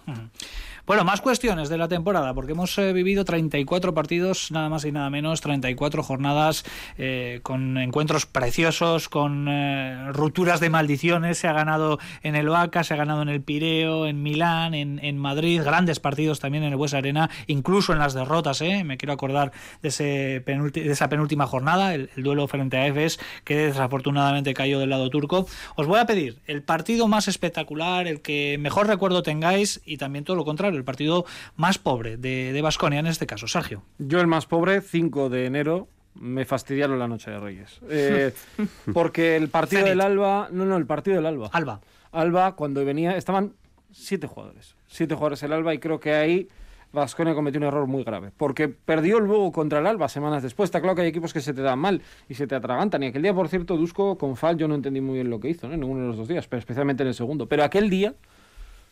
Bueno, 0.91 1.06
más 1.06 1.21
cuestiones 1.21 1.69
de 1.69 1.77
la 1.77 1.88
temporada, 1.88 2.34
porque 2.34 2.51
hemos 2.51 2.77
eh, 2.77 2.91
vivido 2.91 3.23
34 3.23 3.93
partidos, 3.93 4.51
nada 4.51 4.67
más 4.67 4.84
y 4.84 4.91
nada 4.91 5.10
menos, 5.10 5.39
34 5.39 6.04
jornadas 6.04 6.65
eh, 6.97 7.39
con 7.43 7.77
encuentros 7.77 8.25
preciosos, 8.25 9.08
con 9.08 9.47
eh, 9.47 10.12
rupturas 10.12 10.60
de 10.60 10.69
maldiciones. 10.69 11.38
Se 11.38 11.47
ha 11.47 11.54
ganado 11.54 11.97
en 12.23 12.36
el 12.36 12.49
Vaca, 12.49 12.84
se 12.84 12.93
ha 12.93 12.97
ganado 12.97 13.21
en 13.21 13.30
el 13.30 13.41
Pireo, 13.41 14.06
en 14.06 14.21
Milán, 14.21 14.73
en, 14.73 15.17
Madrid, 15.17 15.62
grandes 15.63 16.01
partidos 16.01 16.41
también 16.41 16.65
en 16.65 16.71
el 16.71 16.75
Bues 16.75 16.93
Arena, 16.93 17.30
incluso 17.47 17.93
en 17.93 17.99
las 17.99 18.13
derrotas. 18.13 18.60
¿eh? 18.60 18.84
Me 18.84 18.97
quiero 18.97 19.13
acordar 19.13 19.54
de, 19.82 19.88
ese 19.88 20.43
de 20.45 20.91
esa 20.91 21.08
penúltima 21.08 21.47
jornada, 21.47 21.95
el, 21.95 22.10
el 22.17 22.23
duelo 22.23 22.49
frente 22.49 22.75
a 22.75 22.88
Efes, 22.88 23.17
que 23.45 23.56
desafortunadamente 23.56 24.54
cayó 24.54 24.77
del 24.80 24.89
lado 24.89 25.10
turco. 25.10 25.47
Os 25.77 25.88
voy 25.88 25.99
a 25.99 26.06
pedir 26.06 26.39
el 26.47 26.63
partido 26.63 27.08
más 27.08 27.30
espectacular, 27.30 28.10
el 28.10 28.21
que 28.21 28.58
mejor 28.60 28.88
recuerdo 28.88 29.23
tengáis 29.23 29.80
y 29.86 29.95
también 29.95 30.25
todo 30.25 30.36
lo 30.36 30.43
contrario, 30.43 30.80
el 30.81 30.85
partido 30.85 31.25
más 31.55 31.77
pobre 31.77 32.17
de 32.17 32.61
Vasconia 32.61 32.99
en 32.99 33.07
este 33.07 33.25
caso. 33.27 33.47
Sergio. 33.47 33.83
Yo 33.97 34.19
el 34.19 34.27
más 34.27 34.45
pobre, 34.45 34.81
5 34.81 35.29
de 35.29 35.45
enero, 35.45 35.87
me 36.15 36.45
fastidiaron 36.45 36.99
la 36.99 37.07
noche 37.07 37.31
de 37.31 37.39
Reyes. 37.39 37.79
Eh, 37.89 38.33
porque 38.93 39.35
el 39.35 39.49
partido 39.49 39.85
del 39.85 40.01
Alba. 40.01 40.49
No, 40.51 40.65
no, 40.65 40.77
el 40.77 40.85
partido 40.85 41.17
del 41.17 41.25
Alba. 41.25 41.49
Alba. 41.51 41.81
Alba, 42.11 42.55
cuando 42.55 42.83
venía. 42.83 43.15
Estaban 43.15 43.53
siete 43.91 44.27
jugadores. 44.27 44.75
Siete 44.87 45.15
jugadores 45.15 45.43
el 45.43 45.53
Alba 45.53 45.73
y 45.73 45.79
creo 45.79 45.99
que 45.99 46.13
ahí. 46.13 46.47
Vasconia 46.93 47.33
cometió 47.33 47.57
un 47.57 47.67
error 47.67 47.87
muy 47.87 48.03
grave, 48.03 48.31
porque 48.35 48.67
perdió 48.67 49.21
luego 49.21 49.53
contra 49.53 49.79
el 49.79 49.87
Alba 49.87 50.09
semanas 50.09 50.43
después. 50.43 50.67
Está 50.67 50.81
claro 50.81 50.93
que 50.93 51.03
hay 51.03 51.07
equipos 51.07 51.31
que 51.31 51.39
se 51.39 51.53
te 51.53 51.61
dan 51.61 51.79
mal 51.79 52.01
y 52.27 52.33
se 52.33 52.47
te 52.47 52.55
atragantan. 52.55 53.01
Y 53.01 53.05
aquel 53.05 53.21
día, 53.21 53.33
por 53.33 53.47
cierto, 53.47 53.77
Dusko 53.77 54.17
con 54.17 54.35
Fal, 54.35 54.57
yo 54.57 54.67
no 54.67 54.75
entendí 54.75 54.99
muy 54.99 55.13
bien 55.13 55.29
lo 55.29 55.39
que 55.39 55.47
hizo, 55.47 55.69
¿no? 55.69 55.75
en 55.75 55.79
ninguno 55.79 56.01
de 56.01 56.07
los 56.07 56.17
dos 56.17 56.27
días, 56.27 56.49
pero 56.49 56.59
especialmente 56.59 57.03
en 57.03 57.07
el 57.07 57.15
segundo. 57.15 57.47
Pero 57.47 57.63
aquel 57.63 57.89
día, 57.89 58.13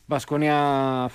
Vasconia 0.08 1.10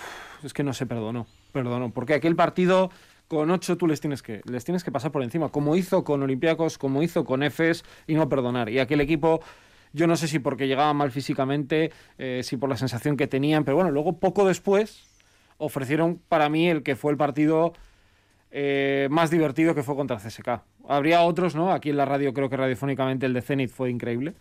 es 0.46 0.52
que 0.52 0.62
no 0.62 0.72
se 0.72 0.86
perdonó, 0.86 1.26
perdonó, 1.52 1.90
porque 1.90 2.14
aquel 2.14 2.36
partido 2.36 2.90
con 3.28 3.50
ocho 3.50 3.76
tú 3.76 3.86
les 3.86 4.00
tienes 4.00 4.22
que 4.22 4.42
les 4.44 4.64
tienes 4.64 4.84
que 4.84 4.92
pasar 4.92 5.10
por 5.10 5.22
encima, 5.22 5.48
como 5.48 5.76
hizo 5.76 6.04
con 6.04 6.22
Olympiacos, 6.22 6.78
como 6.78 7.02
hizo 7.02 7.24
con 7.24 7.42
Efes 7.42 7.84
y 8.06 8.14
no 8.14 8.28
perdonar. 8.28 8.68
Y 8.68 8.78
aquel 8.78 9.00
equipo 9.00 9.40
yo 9.92 10.06
no 10.06 10.16
sé 10.16 10.28
si 10.28 10.40
porque 10.40 10.66
llegaba 10.66 10.92
mal 10.92 11.10
físicamente, 11.12 11.92
eh, 12.18 12.40
si 12.42 12.56
por 12.56 12.68
la 12.68 12.76
sensación 12.76 13.16
que 13.16 13.28
tenían, 13.28 13.64
pero 13.64 13.76
bueno, 13.76 13.90
luego 13.90 14.18
poco 14.18 14.46
después 14.46 15.04
ofrecieron 15.56 16.20
para 16.28 16.48
mí 16.48 16.68
el 16.68 16.82
que 16.82 16.96
fue 16.96 17.12
el 17.12 17.16
partido 17.16 17.72
eh, 18.50 19.08
más 19.10 19.30
divertido 19.30 19.74
que 19.74 19.82
fue 19.82 19.94
contra 19.94 20.16
CSK. 20.16 20.62
Habría 20.88 21.22
otros, 21.22 21.54
¿no? 21.54 21.72
Aquí 21.72 21.90
en 21.90 21.96
la 21.96 22.04
radio 22.04 22.34
creo 22.34 22.50
que 22.50 22.56
radiofónicamente 22.56 23.24
el 23.26 23.32
de 23.34 23.42
Zenit 23.42 23.70
fue 23.70 23.90
increíble 23.90 24.34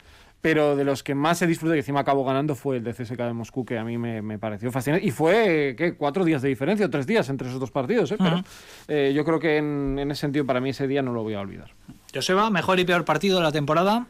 pero 0.43 0.75
de 0.75 0.83
los 0.83 1.03
que 1.03 1.15
más 1.15 1.37
se 1.37 1.47
disfruté, 1.47 1.75
que 1.75 1.79
encima 1.79 2.01
acabó 2.01 2.25
ganando, 2.25 2.53
fue 2.53 2.75
el 2.75 2.83
de 2.83 2.91
CSK 2.93 3.15
de 3.17 3.31
Moscú, 3.31 3.63
que 3.63 3.77
a 3.77 3.85
mí 3.85 3.97
me, 3.97 4.21
me 4.21 4.37
pareció 4.37 4.73
fascinante. 4.73 5.07
Y 5.07 5.11
fue, 5.11 5.73
¿qué? 5.77 5.95
Cuatro 5.95 6.25
días 6.25 6.41
de 6.41 6.49
diferencia, 6.49 6.85
o 6.85 6.89
tres 6.89 7.07
días 7.07 7.29
entre 7.29 7.47
esos 7.47 7.61
dos 7.61 7.71
partidos, 7.71 8.11
¿eh? 8.11 8.17
Pero 8.17 8.43
eh, 8.89 9.13
yo 9.15 9.23
creo 9.23 9.39
que 9.39 9.55
en, 9.55 9.97
en, 9.97 10.11
ese 10.11 10.19
sentido, 10.19 10.45
para 10.45 10.59
mí 10.59 10.71
ese 10.71 10.85
día 10.85 11.01
no 11.01 11.13
lo 11.13 11.23
voy 11.23 11.35
a 11.35 11.39
olvidar. 11.39 11.71
Joseba, 12.13 12.49
mejor 12.49 12.77
y 12.81 12.83
peor 12.83 13.05
partido 13.05 13.37
de 13.37 13.43
la 13.43 13.53
temporada. 13.53 14.07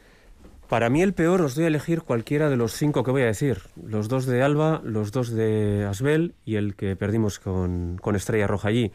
Para 0.69 0.89
mí 0.89 1.03
el 1.03 1.13
peor 1.13 1.39
os 1.43 1.53
doy 1.53 1.65
a 1.65 1.67
elegir 1.67 2.01
cualquiera 2.01 2.49
de 2.49 2.57
los 2.57 2.73
cinco 2.73 3.03
que 3.03 3.11
voy 3.11 3.21
a 3.21 3.25
decir. 3.25 3.59
Los 3.85 4.09
dos 4.09 4.25
de 4.25 4.41
Alba, 4.41 4.81
los 4.83 5.11
dos 5.11 5.29
de 5.29 5.85
Asbel 5.87 6.33
y 6.45 6.55
el 6.55 6.75
que 6.75 6.95
perdimos 6.95 7.37
con, 7.37 7.99
con 8.01 8.15
Estrella 8.15 8.47
Roja 8.47 8.69
allí. 8.69 8.91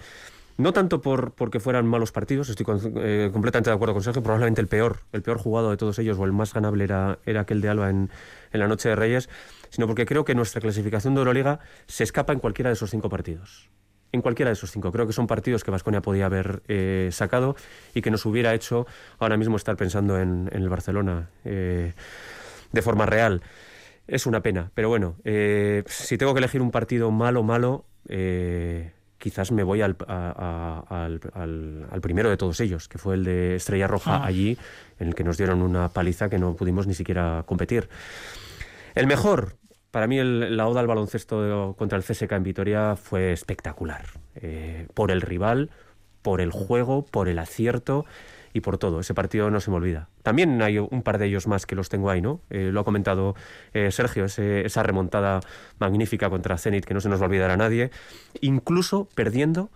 No 0.59 0.73
tanto 0.73 1.01
por 1.01 1.35
porque 1.35 1.61
fueran 1.61 1.87
malos 1.87 2.11
partidos, 2.11 2.49
estoy 2.49 2.67
con, 2.67 2.81
eh, 2.97 3.31
completamente 3.33 3.71
de 3.71 3.77
acuerdo 3.77 3.95
con 3.95 4.03
Sergio, 4.03 4.25
probablemente 4.25 4.61
el 4.61 4.67
peor, 4.67 5.03
el 5.13 5.23
peor 5.23 5.39
jugado 5.39 5.71
de 5.71 5.77
todos 5.77 6.01
ellos 6.01 6.19
o 6.19 6.25
el 6.25 6.33
más 6.33 6.53
ganable 6.53 6.83
era, 6.83 7.21
era 7.27 7.43
aquel 7.43 7.61
de 7.61 7.69
Alba 7.69 7.91
en, 7.91 8.11
en, 8.51 8.61
la 8.61 8.67
Noche 8.67 8.89
de 8.89 8.97
Reyes, 8.97 9.29
sino 9.71 9.87
porque 9.87 10.05
creo 10.05 10.25
que 10.25 10.35
nuestra 10.35 10.61
clasificación 10.61 11.15
de 11.15 11.21
Euroliga 11.21 11.61
se 11.87 12.03
escapa 12.03 12.33
en 12.33 12.41
cualquiera 12.41 12.71
de 12.71 12.75
esos 12.75 12.91
cinco 12.91 13.09
partidos. 13.09 13.71
En 14.11 14.21
cualquiera 14.21 14.49
de 14.49 14.55
esos 14.55 14.73
cinco. 14.73 14.91
Creo 14.91 15.07
que 15.07 15.13
son 15.13 15.29
partidos 15.29 15.63
que 15.63 15.71
Vasconia 15.71 16.03
podía 16.03 16.27
haber 16.27 16.63
eh, 16.67 17.11
sacado 17.13 17.55
y 17.95 18.03
que 18.03 18.11
nos 18.11 18.27
hubiera 18.27 18.53
hecho 18.53 18.85
ahora 19.21 19.37
mismo 19.37 19.57
estar 19.57 19.77
pensando 19.77 20.19
en, 20.19 20.49
en 20.51 20.63
el 20.63 20.69
Barcelona 20.69 21.31
eh, 21.45 21.93
de 22.73 22.83
forma 22.83 23.07
real. 23.07 23.43
Es 24.09 24.27
una 24.27 24.43
pena, 24.43 24.73
pero 24.75 24.89
bueno, 24.89 25.17
si 25.87 26.19
tengo 26.19 26.33
que 26.33 26.39
elegir 26.39 26.63
un 26.63 26.71
partido 26.73 27.11
malo, 27.11 27.43
malo, 27.43 27.85
quizás 29.19 29.53
me 29.53 29.63
voy 29.63 29.83
al, 29.83 29.97
a, 30.07 30.85
a, 30.89 31.05
al, 31.05 31.21
al, 31.35 31.87
al, 31.91 32.01
primero 32.01 32.31
de 32.31 32.37
todos 32.37 32.61
ellos, 32.61 32.89
que 32.89 32.99
fue 32.99 33.17
el 33.17 33.25
de 33.25 33.57
Estrella 33.57 33.87
Roja 33.87 34.17
ah. 34.17 34.27
allí, 34.27 34.57
en 34.99 35.09
el 35.09 35.15
que 35.15 35.25
nos 35.25 35.37
dieron 35.37 35.63
una 35.63 35.89
paliza 35.89 36.29
que 36.29 36.39
no 36.39 36.55
pudimos 36.55 36.87
ni 36.87 36.95
siquiera 36.95 37.45
competir. 37.47 37.89
El 38.95 39.07
mejor, 39.07 39.57
para 39.91 40.07
mí 40.07 40.19
el, 40.19 40.57
la 40.57 40.67
oda 40.67 40.81
al 40.81 40.87
baloncesto 40.87 41.75
contra 41.77 41.99
el 41.99 42.05
CSK 42.05 42.33
en 42.33 42.43
Vitoria 42.43 42.97
fue 42.97 43.33
espectacular, 43.33 44.07
eh, 44.37 44.87
por 44.95 45.11
el 45.11 45.21
rival, 45.21 45.71
por 46.23 46.41
el 46.41 46.51
juego, 46.51 47.05
por 47.05 47.29
el 47.29 47.39
acierto 47.39 48.07
y 48.59 48.61
por 48.61 48.79
todo. 48.79 49.01
Ese 49.01 49.15
partido 49.15 49.51
no 49.51 49.61
se 49.61 49.71
me 49.71 49.77
olvida. 49.77 50.09
También 50.23 50.61
hay 50.63 50.79
un 50.79 51.03
par 51.03 51.19
de 51.19 51.27
ellos 51.27 51.47
más 51.47 51.67
que 51.67 51.75
los 51.75 51.89
tengo 51.89 52.11
ahí, 52.11 52.21
¿no? 52.21 52.41
Eh, 52.51 52.71
lo 52.73 52.81
ha 52.81 52.85
comentado 52.85 53.35
eh, 53.73 53.91
Sergio, 53.91 54.27
ese, 54.27 54.67
esa 54.67 54.83
remontada 54.83 55.41
magnífica 55.79 56.29
contra 56.29 56.59
Zenit 56.59 56.85
que 56.85 56.95
no 56.95 57.01
se 57.01 57.09
nos 57.09 57.21
va 57.21 57.25
a 57.25 57.29
olvidar 57.29 57.51
a 57.51 57.57
nadie, 57.57 57.91
incluso 58.41 59.09
perdiendo 59.15 59.71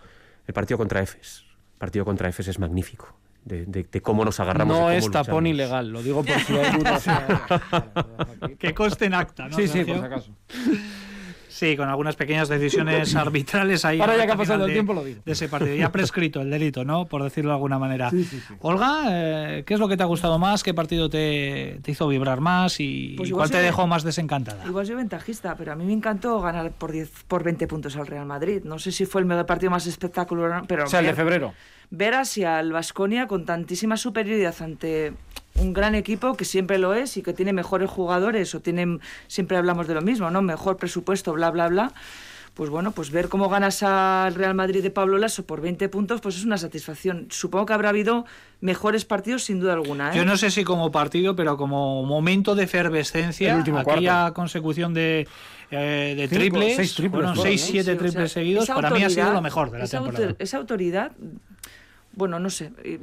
el 0.47 0.53
partido 0.53 0.77
contra 0.77 1.01
Efes. 1.01 1.45
El 1.73 1.79
partido 1.79 2.05
contra 2.05 2.29
Efes 2.29 2.47
es 2.47 2.59
magnífico. 2.59 3.15
De, 3.43 3.65
de, 3.65 3.83
de, 3.83 4.01
cómo 4.01 4.23
nos 4.23 4.39
agarramos. 4.39 4.77
No 4.77 4.89
es 4.89 5.11
tapón 5.11 5.47
ilegal, 5.47 5.89
lo 5.89 6.01
digo 6.01 6.23
por 6.23 6.39
si 6.39 6.55
hay 6.55 6.77
dudas. 6.77 7.05
que 8.57 8.73
conste 8.73 9.05
en 9.05 9.15
acta, 9.15 9.49
¿no? 9.49 9.57
Sí, 9.57 9.67
sí, 9.67 9.83
por 9.83 9.97
si 9.97 10.01
acaso. 10.01 10.31
Sí, 11.53 11.77
con 11.77 11.87
algunas 11.87 12.15
pequeñas 12.15 12.49
decisiones 12.49 13.15
arbitrales 13.15 13.85
ahí. 13.85 14.01
Ahora 14.01 14.17
ya 14.17 14.25
que 14.25 14.31
ha 14.31 14.35
pasado 14.35 14.65
el 14.65 14.73
tiempo 14.73 14.91
lo 14.91 15.03
digo. 15.03 15.21
De 15.23 15.33
ese 15.33 15.47
partido. 15.47 15.75
Ya 15.75 15.91
prescrito 15.91 16.41
el 16.41 16.49
delito, 16.49 16.83
¿no? 16.83 17.05
Por 17.05 17.21
decirlo 17.21 17.51
de 17.51 17.55
alguna 17.57 17.77
manera. 17.77 18.09
Sí, 18.09 18.23
sí, 18.23 18.41
sí. 18.47 18.55
Olga, 18.61 19.03
eh, 19.09 19.63
¿qué 19.63 19.75
es 19.75 19.79
lo 19.79 19.87
que 19.87 19.95
te 19.95 20.01
ha 20.01 20.07
gustado 20.07 20.39
más? 20.39 20.63
¿Qué 20.63 20.73
partido 20.73 21.11
te, 21.11 21.79
te 21.83 21.91
hizo 21.91 22.07
vibrar 22.07 22.41
más? 22.41 22.79
¿Y 22.79 23.13
pues 23.17 23.31
cuál 23.31 23.51
te 23.51 23.57
soy, 23.57 23.65
dejó 23.65 23.85
más 23.85 24.01
desencantada? 24.01 24.65
Igual 24.65 24.87
soy 24.87 24.95
ventajista, 24.95 25.55
pero 25.55 25.73
a 25.73 25.75
mí 25.75 25.85
me 25.85 25.93
encantó 25.93 26.41
ganar 26.41 26.71
por, 26.71 26.91
10, 26.91 27.11
por 27.27 27.43
20 27.43 27.67
puntos 27.67 27.95
al 27.97 28.07
Real 28.07 28.25
Madrid. 28.25 28.63
No 28.63 28.79
sé 28.79 28.91
si 28.91 29.05
fue 29.05 29.21
el 29.21 29.27
mejor 29.27 29.45
partido 29.45 29.69
más 29.69 29.85
espectacular, 29.85 30.63
pero... 30.67 30.85
O 30.85 30.87
sea, 30.87 31.01
el 31.01 31.05
de 31.05 31.13
febrero. 31.13 31.53
Ver 31.91 32.15
hacia 32.15 32.59
el 32.61 32.71
Vasconia 32.71 33.27
con 33.27 33.45
tantísima 33.45 33.95
superioridad 33.95 34.55
ante 34.59 35.13
un 35.59 35.73
gran 35.73 35.95
equipo 35.95 36.35
que 36.35 36.45
siempre 36.45 36.77
lo 36.77 36.93
es 36.93 37.15
y 37.17 37.21
que 37.21 37.33
tiene 37.33 37.53
mejores 37.53 37.89
jugadores 37.89 38.53
o 38.55 38.59
tienen 38.59 38.99
siempre 39.27 39.57
hablamos 39.57 39.87
de 39.87 39.93
lo 39.93 40.01
mismo, 40.01 40.29
¿no? 40.31 40.41
Mejor 40.41 40.77
presupuesto, 40.77 41.33
bla 41.33 41.51
bla 41.51 41.67
bla. 41.69 41.93
Pues 42.55 42.69
bueno, 42.69 42.91
pues 42.91 43.09
ver 43.09 43.29
cómo 43.29 43.49
ganas 43.49 43.81
al 43.81 44.35
Real 44.35 44.53
Madrid 44.53 44.83
de 44.83 44.91
Pablo 44.91 45.17
Lasso 45.17 45.43
por 45.43 45.59
20 45.59 45.89
puntos, 45.89 46.21
pues 46.21 46.35
es 46.37 46.45
una 46.45 46.59
satisfacción. 46.59 47.25
Supongo 47.31 47.65
que 47.65 47.73
habrá 47.73 47.89
habido 47.89 48.25
mejores 48.61 49.05
partidos 49.05 49.43
sin 49.43 49.59
duda 49.59 49.73
alguna. 49.73 50.11
¿eh? 50.13 50.17
Yo 50.17 50.23
no 50.23 50.37
sé 50.37 50.51
si 50.51 50.63
como 50.63 50.91
partido, 50.91 51.35
pero 51.35 51.57
como 51.57 52.03
momento 52.03 52.53
de 52.53 52.65
efervescencia, 52.65 53.57
aquella 53.57 53.83
cuarto. 53.83 54.33
consecución 54.35 54.93
de, 54.93 55.27
eh, 55.71 56.13
de 56.15 56.27
Cinco, 56.27 56.39
triples, 56.41 56.75
seis 56.75 56.93
triples, 56.93 57.11
bueno, 57.23 57.33
claro, 57.33 57.41
6, 57.49 57.61
¿no? 57.61 57.67
7 57.71 57.83
Sí, 57.83 57.89
o 57.89 57.97
triples 57.97 58.13
sea, 58.13 58.27
seguidos, 58.27 58.67
para 58.67 58.89
mí 58.91 59.03
ha 59.03 59.09
sido 59.09 59.33
lo 59.33 59.41
mejor 59.41 59.71
de 59.71 59.79
la 59.79 59.83
esa 59.85 59.97
temporada. 59.97 60.25
autor- 60.29 60.35
esa 60.37 60.57
autoridad, 60.57 61.11
bueno, 62.13 62.39
no 62.39 62.49
sé, 62.49 62.71
eh, 62.83 62.99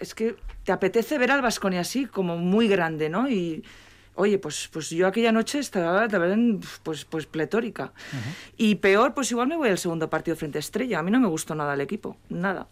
es 0.00 0.14
que 0.14 0.36
te 0.64 0.72
apetece 0.72 1.18
ver 1.18 1.30
al 1.30 1.42
Vasconia 1.42 1.80
así, 1.80 2.06
como 2.06 2.36
muy 2.36 2.68
grande, 2.68 3.08
¿no? 3.08 3.28
Y 3.28 3.64
oye, 4.14 4.38
pues, 4.38 4.68
pues 4.72 4.90
yo 4.90 5.06
aquella 5.06 5.30
noche 5.32 5.60
estaba 5.60 6.08
también 6.08 6.60
pues, 6.82 7.04
pues 7.04 7.26
pletórica. 7.26 7.92
Y 8.56 8.76
peor, 8.76 9.14
pues 9.14 9.30
igual 9.30 9.46
me 9.48 9.56
voy 9.56 9.68
al 9.68 9.78
segundo 9.78 10.10
partido 10.10 10.36
frente 10.36 10.58
a 10.58 10.60
Estrella. 10.60 10.98
A 10.98 11.02
mí 11.02 11.10
no 11.10 11.20
me 11.20 11.28
gustó 11.28 11.54
nada 11.54 11.74
el 11.74 11.80
equipo, 11.80 12.16
nada. 12.28 12.66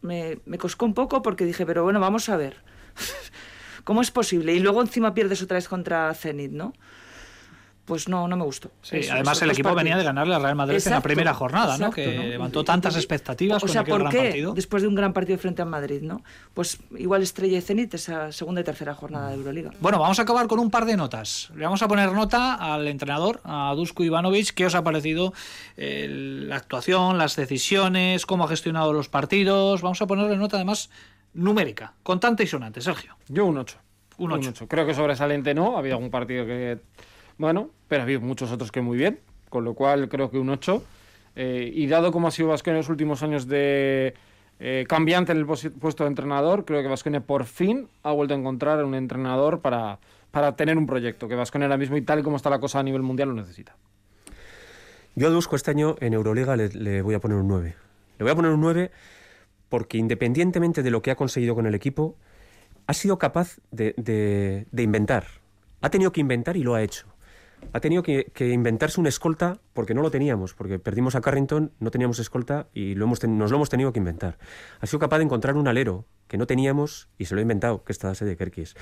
Me, 0.00 0.38
me 0.46 0.58
coscó 0.58 0.86
un 0.86 0.94
poco 0.94 1.22
porque 1.22 1.44
dije, 1.44 1.66
pero 1.66 1.82
bueno, 1.82 1.98
vamos 1.98 2.28
a 2.28 2.36
ver. 2.36 2.58
¿Cómo 3.84 4.00
es 4.00 4.12
posible? 4.12 4.54
Y 4.54 4.60
luego 4.60 4.80
encima 4.80 5.12
pierdes 5.12 5.42
otra 5.42 5.56
vez 5.56 5.68
contra 5.68 6.14
Zenit, 6.14 6.52
¿no? 6.52 6.72
Pues 7.84 8.08
no, 8.08 8.26
no 8.26 8.36
me 8.36 8.44
gustó. 8.44 8.70
Sí, 8.80 8.96
Eso, 8.96 9.12
además 9.12 9.42
el 9.42 9.50
equipo 9.50 9.74
venía 9.74 9.96
de 9.98 10.04
ganarle 10.04 10.34
al 10.34 10.42
Real 10.42 10.56
Madrid 10.56 10.80
en 10.82 10.90
la 10.90 11.02
primera 11.02 11.34
jornada, 11.34 11.76
¿no? 11.76 11.90
Que 11.90 12.16
¿no? 12.16 12.22
levantó 12.22 12.64
tantas 12.64 12.96
expectativas 12.96 13.58
o 13.58 13.66
con 13.66 13.68
sea, 13.68 13.82
aquel 13.82 13.92
¿por 13.92 14.00
gran 14.00 14.12
qué? 14.12 14.22
partido. 14.22 14.54
Después 14.54 14.82
de 14.82 14.88
un 14.88 14.94
gran 14.94 15.12
partido 15.12 15.38
frente 15.38 15.60
a 15.60 15.66
Madrid, 15.66 16.00
¿no? 16.00 16.22
Pues 16.54 16.78
igual 16.96 17.22
Estrella 17.22 17.58
y 17.58 17.60
Zenit 17.60 17.92
esa 17.92 18.32
segunda 18.32 18.62
y 18.62 18.64
tercera 18.64 18.94
jornada 18.94 19.28
de 19.28 19.34
Euroliga. 19.34 19.70
Bueno, 19.80 19.98
vamos 19.98 20.18
a 20.18 20.22
acabar 20.22 20.46
con 20.46 20.60
un 20.60 20.70
par 20.70 20.86
de 20.86 20.96
notas. 20.96 21.50
Le 21.54 21.64
vamos 21.64 21.82
a 21.82 21.88
poner 21.88 22.10
nota 22.12 22.54
al 22.54 22.88
entrenador, 22.88 23.40
a 23.44 23.74
Dusko 23.76 24.02
Ivanovic. 24.02 24.54
¿Qué 24.54 24.64
os 24.64 24.74
ha 24.74 24.82
parecido 24.82 25.34
eh, 25.76 26.06
la 26.08 26.56
actuación, 26.56 27.18
las 27.18 27.36
decisiones, 27.36 28.24
cómo 28.24 28.44
ha 28.44 28.48
gestionado 28.48 28.94
los 28.94 29.10
partidos? 29.10 29.82
Vamos 29.82 30.00
a 30.00 30.06
ponerle 30.06 30.38
nota 30.38 30.56
además 30.56 30.88
numérica, 31.34 31.92
contante 32.02 32.44
y 32.44 32.46
sonante. 32.46 32.80
Sergio. 32.80 33.16
Yo 33.28 33.44
un 33.44 33.58
8. 33.58 33.76
Un 34.16 34.32
ocho. 34.32 34.68
Creo 34.68 34.86
que 34.86 34.94
sobresaliente 34.94 35.54
no. 35.54 35.76
Ha 35.76 35.80
habido 35.80 35.96
algún 35.96 36.10
partido 36.10 36.46
que. 36.46 36.78
Bueno, 37.38 37.70
pero 37.88 38.02
ha 38.02 38.04
habido 38.04 38.20
muchos 38.20 38.50
otros 38.52 38.70
que 38.72 38.80
muy 38.80 38.96
bien. 38.98 39.20
Con 39.48 39.64
lo 39.64 39.74
cual 39.74 40.08
creo 40.08 40.30
que 40.30 40.38
un 40.38 40.48
8. 40.50 40.82
Eh, 41.36 41.70
y 41.74 41.86
dado 41.86 42.12
como 42.12 42.28
ha 42.28 42.30
sido 42.30 42.48
Vasconia 42.48 42.76
en 42.76 42.80
los 42.82 42.88
últimos 42.88 43.22
años 43.22 43.46
de 43.48 44.14
eh, 44.60 44.84
cambiante 44.88 45.32
en 45.32 45.38
el 45.38 45.46
puesto 45.46 46.04
de 46.04 46.08
entrenador, 46.08 46.64
creo 46.64 46.80
que 46.82 46.88
Vasconia 46.88 47.20
por 47.20 47.44
fin 47.44 47.88
ha 48.04 48.12
vuelto 48.12 48.34
a 48.34 48.36
encontrar 48.36 48.84
un 48.84 48.94
entrenador 48.94 49.60
para, 49.60 49.98
para 50.30 50.54
tener 50.56 50.76
un 50.78 50.86
proyecto. 50.86 51.26
Que 51.28 51.34
Vasconia 51.34 51.66
ahora 51.66 51.76
mismo 51.76 51.96
y 51.96 52.02
tal 52.02 52.22
como 52.22 52.36
está 52.36 52.50
la 52.50 52.58
cosa 52.60 52.78
a 52.80 52.82
nivel 52.82 53.02
mundial 53.02 53.28
lo 53.30 53.34
necesita. 53.34 53.76
Yo 55.16 55.28
a 55.28 55.30
Dusko 55.30 55.54
este 55.56 55.70
año 55.70 55.94
en 56.00 56.12
Euroliga 56.14 56.56
le, 56.56 56.68
le 56.70 57.02
voy 57.02 57.14
a 57.14 57.20
poner 57.20 57.38
un 57.38 57.46
9. 57.48 57.74
Le 58.18 58.22
voy 58.24 58.32
a 58.32 58.34
poner 58.34 58.50
un 58.52 58.60
9 58.60 58.90
porque 59.68 59.98
independientemente 59.98 60.82
de 60.82 60.90
lo 60.90 61.02
que 61.02 61.10
ha 61.10 61.16
conseguido 61.16 61.54
con 61.54 61.66
el 61.66 61.74
equipo, 61.74 62.16
ha 62.86 62.94
sido 62.94 63.18
capaz 63.18 63.58
de, 63.70 63.94
de- 63.96 64.66
de 64.70 64.82
inventar. 64.82 65.26
Ha 65.80 65.90
tenido 65.90 66.12
que 66.12 66.20
inventar 66.20 66.56
y 66.56 66.62
lo 66.62 66.74
ha 66.74 66.82
hecho. 66.82 67.06
Ha 67.72 67.80
tenido 67.80 68.02
que, 68.02 68.26
que 68.32 68.50
inventarse 68.50 69.00
una 69.00 69.08
escolta 69.08 69.60
porque 69.72 69.94
no 69.94 70.02
lo 70.02 70.10
teníamos, 70.10 70.54
porque 70.54 70.78
perdimos 70.78 71.14
a 71.16 71.20
Carrington, 71.20 71.72
no 71.80 71.90
teníamos 71.90 72.18
escolta 72.18 72.68
y 72.72 72.94
lo 72.94 73.04
hemos 73.06 73.22
nos 73.24 73.50
lo 73.50 73.56
hemos 73.56 73.70
tenido 73.70 73.92
que 73.92 73.98
inventar. 73.98 74.38
Ha 74.80 74.86
sido 74.86 75.00
capaz 75.00 75.18
de 75.18 75.24
encontrar 75.24 75.56
un 75.56 75.66
alero 75.66 76.06
que 76.28 76.38
no 76.38 76.46
teníamos 76.46 77.08
y 77.18 77.26
se 77.26 77.34
lo 77.34 77.40
ha 77.40 77.42
inventado, 77.42 77.84
que 77.84 77.92
está 77.92 78.12
de 78.12 78.36
Kerkis. 78.36 78.74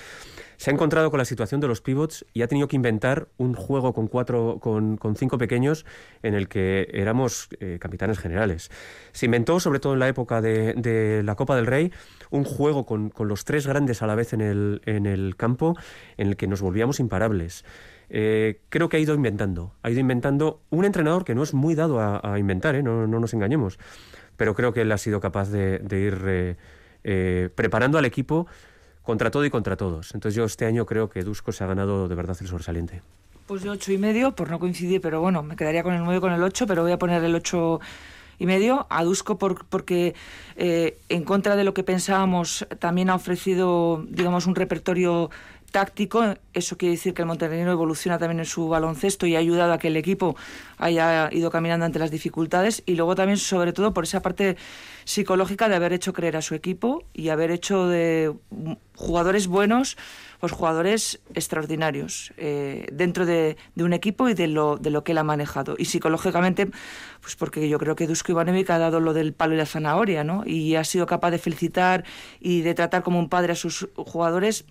Se 0.56 0.70
ha 0.70 0.72
encontrado 0.72 1.10
con 1.10 1.18
la 1.18 1.24
situación 1.24 1.60
de 1.60 1.68
los 1.68 1.80
pivots 1.80 2.24
y 2.32 2.42
ha 2.42 2.48
tenido 2.48 2.68
que 2.68 2.76
inventar 2.76 3.28
un 3.36 3.54
juego 3.54 3.92
con 3.92 4.06
cuatro, 4.06 4.58
con, 4.60 4.96
con 4.96 5.16
cinco 5.16 5.38
pequeños 5.38 5.84
en 6.22 6.34
el 6.34 6.48
que 6.48 6.88
éramos 6.92 7.48
eh, 7.60 7.78
capitanes 7.80 8.18
generales. 8.18 8.70
Se 9.12 9.26
inventó, 9.26 9.58
sobre 9.60 9.80
todo 9.80 9.94
en 9.94 9.98
la 9.98 10.08
época 10.08 10.40
de, 10.40 11.22
la 11.24 11.34
Copa 11.34 11.56
del 11.56 11.66
Rey, 11.66 11.92
un 12.30 12.44
juego 12.44 12.86
con, 12.86 13.12
los 13.18 13.44
tres 13.44 13.66
grandes 13.66 14.02
a 14.02 14.06
la 14.06 14.14
vez 14.14 14.32
en 14.32 14.40
el 14.42 15.34
campo 15.36 15.76
en 16.16 16.28
el 16.28 16.36
que 16.36 16.46
nos 16.46 16.60
volvíamos 16.60 17.00
imparables. 17.00 17.64
Eh, 18.14 18.60
creo 18.68 18.90
que 18.90 18.98
ha 18.98 19.00
ido 19.00 19.14
inventando, 19.14 19.72
ha 19.82 19.88
ido 19.90 19.98
inventando 19.98 20.60
un 20.68 20.84
entrenador 20.84 21.24
que 21.24 21.34
no 21.34 21.42
es 21.42 21.54
muy 21.54 21.74
dado 21.74 21.98
a, 21.98 22.38
inventar, 22.38 22.74
¿eh? 22.74 22.82
no, 22.82 23.06
no 23.06 23.18
nos 23.20 23.32
engañemos, 23.32 23.78
pero 24.36 24.54
creo 24.54 24.74
que 24.74 24.82
él 24.82 24.92
ha 24.92 24.98
sido 24.98 25.18
capaz 25.18 25.48
de, 25.48 25.80
ir 25.90 26.58
eh, 27.04 27.48
preparando 27.54 27.96
al 27.96 28.04
equipo 28.04 28.46
contra 29.02 29.30
todo 29.30 29.46
y 29.46 29.50
contra 29.50 29.78
todos. 29.78 30.14
Entonces 30.14 30.36
yo 30.36 30.44
este 30.44 30.66
año 30.66 30.84
creo 30.84 31.08
que 31.08 31.22
Dusko 31.22 31.52
se 31.52 31.64
ha 31.64 31.66
ganado 31.66 32.06
de 32.06 32.14
verdad 32.14 32.36
el 32.38 32.46
sobresaliente. 32.46 33.00
Pues 33.46 33.62
de 33.62 33.70
ocho 33.70 33.90
y 33.92 33.96
medio, 33.98 34.32
por 34.36 34.50
no 34.50 34.58
coincidir, 34.58 35.00
pero 35.00 35.22
bueno, 35.22 35.42
me 35.42 35.56
quedaría 35.56 35.82
con 35.82 35.94
el 35.94 36.04
9 36.04 36.20
con 36.20 36.34
el 36.34 36.42
8, 36.42 36.66
pero 36.66 36.82
voy 36.82 36.92
a 36.92 36.98
poner 36.98 37.24
el 37.24 37.34
8 37.34 37.80
y 38.38 38.44
medio 38.44 38.86
a 38.90 39.04
Dusko 39.04 39.38
por- 39.38 39.64
porque 39.64 40.14
en 40.56 41.24
contra 41.24 41.56
de 41.56 41.64
lo 41.64 41.72
que 41.72 41.82
pensábamos 41.82 42.66
también 42.78 43.08
ha 43.08 43.14
ofrecido, 43.14 44.04
digamos, 44.10 44.46
un 44.46 44.54
repertorio 44.54 45.30
táctico. 45.72 46.36
Eso 46.52 46.76
quiere 46.76 46.92
decir 46.92 47.14
que 47.14 47.22
el 47.22 47.26
Montenegro 47.26 47.72
evoluciona 47.72 48.18
también 48.18 48.38
en 48.38 48.44
su 48.44 48.68
baloncesto 48.68 49.26
y 49.26 49.34
ha 49.34 49.40
ayudado 49.40 49.72
a 49.72 49.78
que 49.78 49.88
el 49.88 49.96
equipo 49.96 50.36
haya 50.78 51.28
ido 51.32 51.50
caminando 51.50 51.86
ante 51.86 51.98
las 51.98 52.10
dificultades. 52.10 52.82
Y 52.86 52.94
luego 52.94 53.16
también, 53.16 53.38
sobre 53.38 53.72
todo, 53.72 53.92
por 53.92 54.04
esa 54.04 54.22
parte 54.22 54.56
psicológica 55.04 55.68
de 55.68 55.74
haber 55.74 55.92
hecho 55.92 56.12
creer 56.12 56.36
a 56.36 56.42
su 56.42 56.54
equipo 56.54 57.04
y 57.12 57.30
haber 57.30 57.50
hecho 57.50 57.88
de 57.88 58.32
jugadores 58.94 59.48
buenos, 59.48 59.96
pues 60.38 60.52
jugadores 60.52 61.20
extraordinarios 61.34 62.32
eh, 62.36 62.86
dentro 62.92 63.26
de, 63.26 63.56
de 63.74 63.84
un 63.84 63.92
equipo 63.92 64.28
y 64.28 64.34
de 64.34 64.48
lo, 64.48 64.76
de 64.76 64.90
lo 64.90 65.02
que 65.02 65.12
él 65.12 65.18
ha 65.18 65.24
manejado. 65.24 65.74
Y 65.78 65.86
psicológicamente, 65.86 66.68
pues 67.20 67.36
porque 67.36 67.68
yo 67.68 67.78
creo 67.78 67.96
que 67.96 68.06
Dusko 68.06 68.32
Ivanovic 68.32 68.70
ha 68.70 68.78
dado 68.78 69.00
lo 69.00 69.14
del 69.14 69.32
palo 69.32 69.54
y 69.54 69.56
la 69.56 69.66
zanahoria, 69.66 70.24
¿no? 70.24 70.42
Y 70.44 70.76
ha 70.76 70.84
sido 70.84 71.06
capaz 71.06 71.30
de 71.30 71.38
felicitar 71.38 72.04
y 72.40 72.62
de 72.62 72.74
tratar 72.74 73.02
como 73.02 73.18
un 73.18 73.28
padre 73.28 73.52
a 73.52 73.56
sus 73.56 73.88
jugadores. 73.96 74.64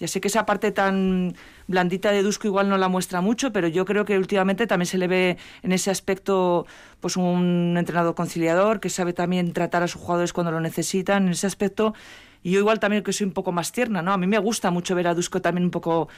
Ya 0.00 0.08
sé 0.08 0.20
que 0.20 0.28
esa 0.28 0.44
parte 0.44 0.72
tan 0.72 1.34
blandita 1.68 2.10
de 2.10 2.22
Dusko 2.22 2.48
igual 2.48 2.68
no 2.68 2.78
la 2.78 2.88
muestra 2.88 3.20
mucho, 3.20 3.52
pero 3.52 3.68
yo 3.68 3.84
creo 3.84 4.04
que 4.04 4.18
últimamente 4.18 4.66
también 4.66 4.86
se 4.86 4.98
le 4.98 5.06
ve 5.06 5.38
en 5.62 5.72
ese 5.72 5.90
aspecto 5.90 6.66
pues 7.00 7.16
un 7.16 7.76
entrenador 7.78 8.14
conciliador 8.14 8.80
que 8.80 8.90
sabe 8.90 9.12
también 9.12 9.52
tratar 9.52 9.82
a 9.82 9.88
sus 9.88 10.00
jugadores 10.00 10.32
cuando 10.32 10.50
lo 10.50 10.60
necesitan. 10.60 11.26
En 11.26 11.32
ese 11.32 11.46
aspecto 11.46 11.94
y 12.44 12.50
yo 12.50 12.60
igual 12.60 12.78
también 12.78 13.02
que 13.02 13.12
soy 13.12 13.26
un 13.26 13.32
poco 13.32 13.52
más 13.52 13.72
tierna, 13.72 14.02
¿no? 14.02 14.12
A 14.12 14.18
mí 14.18 14.26
me 14.26 14.38
gusta 14.38 14.70
mucho 14.70 14.94
ver 14.94 15.08
a 15.08 15.14
Dusko 15.14 15.40
también 15.40 15.64
un 15.64 15.70
poco, 15.70 16.08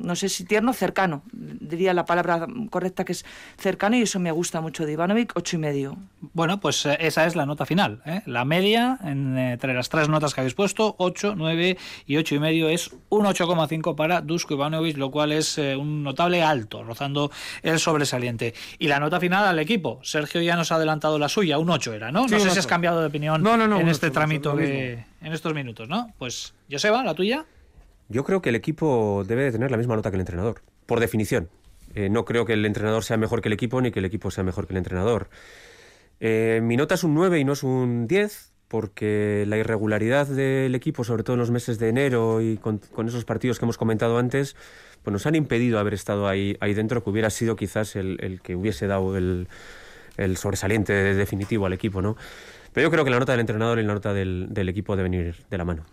no 0.00 0.16
sé 0.16 0.28
si 0.28 0.44
tierno, 0.44 0.72
cercano. 0.72 1.22
Diría 1.32 1.94
la 1.94 2.04
palabra 2.04 2.46
correcta 2.70 3.04
que 3.04 3.12
es 3.12 3.24
cercano 3.58 3.96
y 3.96 4.02
eso 4.02 4.18
me 4.20 4.30
gusta 4.32 4.60
mucho 4.60 4.84
de 4.86 4.92
Ivanovic, 4.92 5.32
ocho 5.36 5.56
y 5.56 5.58
medio. 5.58 5.96
Bueno, 6.32 6.60
pues 6.60 6.84
eh, 6.86 6.96
esa 7.00 7.26
es 7.26 7.36
la 7.36 7.46
nota 7.46 7.66
final. 7.66 8.02
¿eh? 8.06 8.22
La 8.26 8.44
media 8.44 8.98
en, 9.04 9.36
eh, 9.38 9.52
entre 9.52 9.74
las 9.74 9.88
tres 9.88 10.08
notas 10.08 10.34
que 10.34 10.40
habéis 10.40 10.54
puesto, 10.54 10.94
8, 10.98 11.34
9 11.36 11.76
y 12.06 12.16
8 12.16 12.34
y 12.34 12.38
medio, 12.38 12.68
es 12.68 12.90
un 13.08 13.24
8,5 13.26 13.94
para 13.94 14.20
Dusko 14.20 14.54
Ivanovic, 14.54 14.96
lo 14.96 15.10
cual 15.10 15.32
es 15.32 15.58
eh, 15.58 15.76
un 15.76 16.02
notable 16.02 16.42
alto, 16.42 16.82
rozando 16.82 17.30
el 17.62 17.78
sobresaliente. 17.78 18.54
Y 18.78 18.88
la 18.88 19.00
nota 19.00 19.20
final 19.20 19.44
al 19.46 19.58
equipo. 19.58 20.00
Sergio 20.02 20.40
ya 20.42 20.56
nos 20.56 20.72
ha 20.72 20.76
adelantado 20.76 21.18
la 21.18 21.28
suya, 21.28 21.58
un 21.58 21.70
8 21.70 21.92
era, 21.94 22.10
¿no? 22.12 22.26
Sí, 22.28 22.34
no 22.34 22.40
sé 22.40 22.44
si 22.50 22.58
has 22.58 22.64
ocho. 22.64 22.68
cambiado 22.68 23.00
de 23.00 23.06
opinión 23.06 23.42
No, 23.42 23.56
no, 23.56 23.66
no, 23.68 23.78
en 23.80 23.88
este 23.88 24.06
ocho, 24.06 24.12
ocho, 24.12 24.14
trámite 24.20 24.50
que- 24.56 25.04
en 25.22 25.32
estos 25.32 25.54
minutos, 25.54 25.88
¿no? 25.88 26.12
Pues, 26.18 26.52
Joseba, 26.70 27.02
la 27.02 27.14
tuya. 27.14 27.44
Yo 28.08 28.24
creo 28.24 28.42
que 28.42 28.50
el 28.50 28.54
equipo 28.54 29.24
debe 29.26 29.44
de 29.44 29.52
tener 29.52 29.70
la 29.70 29.76
misma 29.76 29.96
nota 29.96 30.10
que 30.10 30.16
el 30.16 30.20
entrenador, 30.20 30.62
por 30.86 31.00
definición. 31.00 31.48
Eh, 31.94 32.08
no 32.10 32.24
creo 32.24 32.44
que 32.44 32.52
el 32.54 32.66
entrenador 32.66 33.04
sea 33.04 33.16
mejor 33.16 33.40
que 33.40 33.48
el 33.48 33.52
equipo 33.52 33.80
ni 33.80 33.90
que 33.90 34.00
el 34.00 34.04
equipo 34.04 34.30
sea 34.30 34.44
mejor 34.44 34.66
que 34.66 34.72
el 34.72 34.78
entrenador. 34.78 35.28
Eh, 36.20 36.60
mi 36.62 36.76
nota 36.76 36.94
es 36.94 37.04
un 37.04 37.14
9 37.14 37.38
y 37.38 37.44
no 37.44 37.52
es 37.52 37.62
un 37.62 38.06
10 38.06 38.52
porque 38.68 39.44
la 39.46 39.56
irregularidad 39.56 40.26
del 40.26 40.74
equipo, 40.74 41.04
sobre 41.04 41.22
todo 41.22 41.34
en 41.34 41.40
los 41.40 41.50
meses 41.50 41.78
de 41.78 41.88
enero 41.88 42.40
y 42.40 42.56
con, 42.56 42.78
con 42.78 43.06
esos 43.08 43.24
partidos 43.24 43.58
que 43.58 43.64
hemos 43.64 43.78
comentado 43.78 44.18
antes, 44.18 44.56
pues 45.02 45.12
nos 45.12 45.26
han 45.26 45.34
impedido 45.34 45.78
haber 45.78 45.94
estado 45.94 46.26
ahí, 46.26 46.56
ahí 46.60 46.74
dentro, 46.74 47.04
que 47.04 47.10
hubiera 47.10 47.30
sido 47.30 47.56
quizás 47.56 47.94
el, 47.94 48.18
el 48.20 48.40
que 48.40 48.56
hubiese 48.56 48.86
dado 48.86 49.16
el, 49.16 49.48
el 50.16 50.36
sobresaliente 50.36 50.92
definitivo 50.92 51.66
al 51.66 51.72
equipo, 51.72 52.02
¿no? 52.02 52.16
Pero 52.72 52.88
yo 52.88 52.90
creo 52.90 53.04
que 53.04 53.10
la 53.10 53.20
nota 53.20 53.32
del 53.32 53.40
entrenador 53.40 53.78
y 53.78 53.82
la 53.82 53.94
nota 53.94 54.12
del, 54.12 54.48
del 54.50 54.68
equipo 54.68 54.96
deben 54.96 55.14
ir 55.14 55.36
de 55.48 55.58
la 55.58 55.64
mano. 55.64 55.84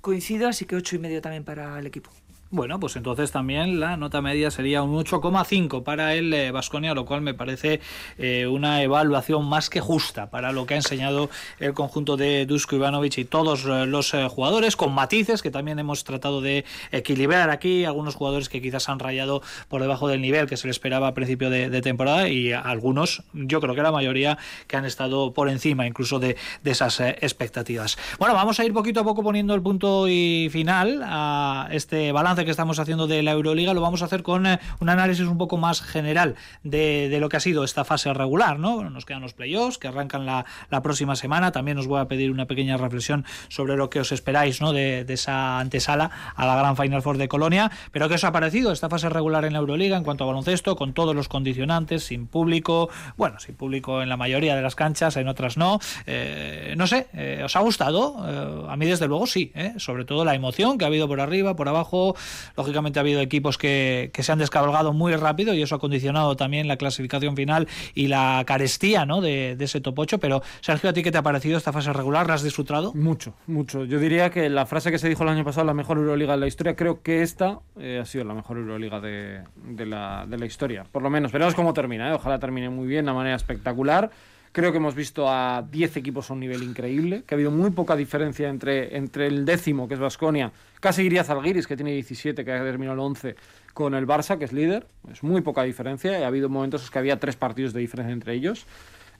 Coincido, 0.00 0.48
así 0.48 0.64
que 0.64 0.76
ocho 0.76 0.96
y 0.96 0.98
medio 0.98 1.20
también 1.20 1.44
para 1.44 1.78
el 1.78 1.86
equipo. 1.86 2.10
Bueno, 2.50 2.80
pues 2.80 2.96
entonces 2.96 3.30
también 3.30 3.78
la 3.78 3.96
nota 3.96 4.22
media 4.22 4.50
sería 4.50 4.82
un 4.82 4.94
8,5 4.94 5.82
para 5.82 6.14
el 6.14 6.50
Vasconia, 6.50 6.94
lo 6.94 7.04
cual 7.04 7.20
me 7.20 7.34
parece 7.34 7.80
eh, 8.16 8.46
una 8.46 8.82
evaluación 8.82 9.44
más 9.44 9.68
que 9.68 9.80
justa 9.80 10.30
para 10.30 10.50
lo 10.52 10.64
que 10.64 10.74
ha 10.74 10.78
enseñado 10.78 11.28
el 11.60 11.74
conjunto 11.74 12.16
de 12.16 12.46
Dusko 12.46 12.76
Ivanovic 12.76 13.18
y 13.18 13.24
todos 13.24 13.64
eh, 13.66 13.86
los 13.86 14.14
eh, 14.14 14.26
jugadores, 14.28 14.76
con 14.76 14.92
matices 14.92 15.42
que 15.42 15.50
también 15.50 15.78
hemos 15.78 16.04
tratado 16.04 16.40
de 16.40 16.64
equilibrar 16.90 17.50
aquí, 17.50 17.84
algunos 17.84 18.14
jugadores 18.14 18.48
que 18.48 18.62
quizás 18.62 18.88
han 18.88 18.98
rayado 18.98 19.42
por 19.68 19.82
debajo 19.82 20.08
del 20.08 20.20
nivel 20.20 20.46
que 20.46 20.56
se 20.56 20.66
le 20.66 20.70
esperaba 20.70 21.08
a 21.08 21.14
principio 21.14 21.50
de, 21.50 21.82
temporada 21.82 22.28
y 22.28 22.52
algunos, 22.52 23.22
yo 23.32 23.60
creo 23.60 23.74
que 23.74 23.82
la 23.82 23.92
mayoría, 23.92 24.38
que 24.66 24.76
han 24.76 24.84
estado 24.84 25.32
por 25.32 25.48
encima 25.48 25.86
incluso 25.86 26.18
de, 26.18 26.36
de 26.62 26.70
esas 26.70 27.00
eh, 27.00 27.16
expectativas. 27.20 27.98
Bueno, 28.18 28.34
vamos 28.34 28.58
a 28.58 28.64
ir 28.64 28.72
poquito 28.72 29.00
a 29.00 29.04
poco 29.04 29.22
poniendo 29.22 29.54
el 29.54 29.62
punto 29.62 30.08
y 30.08 30.48
final 30.50 31.02
a 31.04 31.68
este 31.70 32.12
balance 32.12 32.37
que 32.44 32.50
estamos 32.50 32.78
haciendo 32.78 33.06
de 33.06 33.22
la 33.22 33.32
Euroliga, 33.32 33.74
lo 33.74 33.80
vamos 33.80 34.02
a 34.02 34.06
hacer 34.06 34.22
con 34.22 34.46
eh, 34.46 34.58
un 34.80 34.88
análisis 34.88 35.26
un 35.26 35.38
poco 35.38 35.56
más 35.56 35.80
general 35.82 36.36
de, 36.62 37.16
lo 37.20 37.28
que 37.28 37.36
ha 37.36 37.40
sido 37.40 37.64
esta 37.64 37.84
fase 37.84 38.12
regular, 38.12 38.58
¿no? 38.58 38.88
Nos 38.90 39.04
quedan 39.04 39.22
los 39.22 39.34
playoffs 39.34 39.78
que 39.78 39.88
arrancan 39.88 40.26
la, 40.26 40.44
la, 40.70 40.82
próxima 40.82 41.16
semana. 41.16 41.52
También 41.52 41.78
os 41.78 41.86
voy 41.86 42.00
a 42.00 42.06
pedir 42.06 42.30
una 42.30 42.46
pequeña 42.46 42.76
reflexión 42.76 43.24
sobre 43.48 43.76
lo 43.76 43.90
que 43.90 44.00
os 44.00 44.12
esperáis, 44.12 44.60
¿no? 44.60 44.72
De, 44.72 45.06
esa 45.08 45.58
antesala 45.58 46.10
a 46.36 46.46
la 46.46 46.56
gran 46.56 46.76
Final 46.76 47.02
Four 47.02 47.18
de 47.18 47.28
Colonia. 47.28 47.70
Pero 47.90 48.08
¿qué 48.08 48.14
os 48.14 48.24
ha 48.24 48.32
parecido 48.32 48.72
esta 48.72 48.88
fase 48.88 49.08
regular 49.08 49.44
en 49.44 49.52
la 49.52 49.58
Euroliga 49.58 49.96
en 49.96 50.04
cuanto 50.04 50.24
a 50.24 50.26
baloncesto, 50.26 50.76
con 50.76 50.92
todos 50.92 51.14
los 51.14 51.28
condicionantes, 51.28 52.04
sin 52.04 52.26
público, 52.26 52.88
bueno, 53.16 53.40
sin 53.40 53.56
público 53.56 54.02
en 54.02 54.08
la 54.08 54.16
mayoría 54.16 54.54
de 54.54 54.62
las 54.62 54.74
canchas, 54.74 55.16
en 55.16 55.28
otras 55.28 55.56
no. 55.56 55.80
Eh, 56.06 56.74
no 56.76 56.86
sé, 56.86 57.08
eh, 57.14 57.42
¿os 57.44 57.56
ha 57.56 57.60
gustado? 57.60 58.68
A 58.68 58.76
mí 58.76 58.86
desde 58.86 59.08
luego 59.08 59.26
sí, 59.26 59.52
sobre 59.76 60.04
todo 60.04 60.24
la 60.24 60.34
emoción 60.34 60.78
que 60.78 60.84
ha 60.84 60.88
habido 60.88 61.08
por 61.08 61.20
arriba, 61.20 61.56
por 61.56 61.68
abajo, 61.68 62.14
Lógicamente 62.56 62.98
ha 62.98 63.02
habido 63.02 63.20
equipos 63.20 63.58
que, 63.58 64.10
que, 64.12 64.22
se 64.22 64.32
han 64.32 64.38
descabalgado 64.38 64.92
muy 64.92 65.14
rápido 65.16 65.54
y 65.54 65.62
eso 65.62 65.74
ha 65.74 65.78
condicionado 65.78 66.36
también 66.36 66.68
la 66.68 66.76
clasificación 66.76 67.36
final 67.36 67.68
y 67.94 68.08
la 68.08 68.42
carestía 68.46 69.06
¿no? 69.06 69.20
de, 69.20 69.56
de, 69.56 69.64
ese 69.64 69.80
top 69.80 69.98
8. 69.98 70.18
Pero, 70.18 70.42
Sergio, 70.60 70.90
¿a 70.90 70.92
ti 70.92 71.02
qué 71.02 71.10
te 71.10 71.18
ha 71.18 71.22
parecido 71.22 71.56
esta 71.56 71.72
fase 71.72 71.92
regular? 71.92 72.26
¿La 72.26 72.34
has 72.34 72.42
disfrutado? 72.42 72.92
Mucho, 72.94 73.34
mucho. 73.46 73.84
Yo 73.84 73.98
diría 73.98 74.30
que 74.30 74.48
la 74.48 74.66
frase 74.66 74.90
que 74.90 74.98
se 74.98 75.08
dijo 75.08 75.22
el 75.22 75.28
año 75.30 75.44
pasado, 75.44 75.66
la 75.66 75.74
mejor 75.74 75.98
Euroliga 75.98 76.34
de 76.34 76.40
la 76.40 76.46
historia, 76.46 76.76
creo 76.76 77.02
que 77.02 77.22
esta 77.22 77.60
eh, 77.78 78.00
ha 78.02 78.04
sido 78.04 78.24
la 78.24 78.34
mejor 78.34 78.58
Euroliga 78.58 79.00
de, 79.00 79.42
de, 79.64 79.86
la, 79.86 80.26
de 80.26 80.38
la 80.38 80.46
historia. 80.46 80.84
Por 80.90 81.02
lo 81.02 81.10
menos, 81.10 81.32
veremos 81.32 81.54
cómo 81.54 81.72
termina. 81.72 82.10
¿eh? 82.10 82.12
Ojalá 82.12 82.38
termine 82.38 82.68
muy 82.70 82.86
bien, 82.86 83.06
de 83.06 83.12
manera 83.12 83.36
espectacular. 83.36 84.10
Creo 84.52 84.72
que 84.72 84.78
hemos 84.78 84.94
visto 84.94 85.28
a 85.28 85.62
10 85.70 85.96
equipos 85.98 86.30
a 86.30 86.34
un 86.34 86.40
nivel 86.40 86.62
increíble, 86.62 87.22
que 87.26 87.34
ha 87.34 87.36
habido 87.36 87.50
muy 87.50 87.70
poca 87.70 87.96
diferencia 87.96 88.48
entre, 88.48 88.96
entre 88.96 89.26
el 89.26 89.44
décimo, 89.44 89.88
que 89.88 89.94
es 89.94 90.00
Basconia, 90.00 90.52
casi 90.80 91.02
iría 91.02 91.24
Zalgiris, 91.24 91.66
que 91.66 91.76
tiene 91.76 91.92
17, 91.92 92.44
que 92.44 92.52
ha 92.52 92.62
terminado 92.62 92.94
el 92.94 93.00
11, 93.00 93.36
con 93.74 93.94
el 93.94 94.06
Barça, 94.06 94.38
que 94.38 94.44
es 94.44 94.52
líder. 94.52 94.86
Es 95.10 95.22
muy 95.22 95.40
poca 95.40 95.62
diferencia 95.62 96.18
y 96.18 96.22
ha 96.22 96.26
habido 96.26 96.48
momentos 96.48 96.84
en 96.84 96.90
que 96.90 96.98
había 96.98 97.20
tres 97.20 97.36
partidos 97.36 97.72
de 97.72 97.80
diferencia 97.80 98.12
entre 98.12 98.34
ellos. 98.34 98.66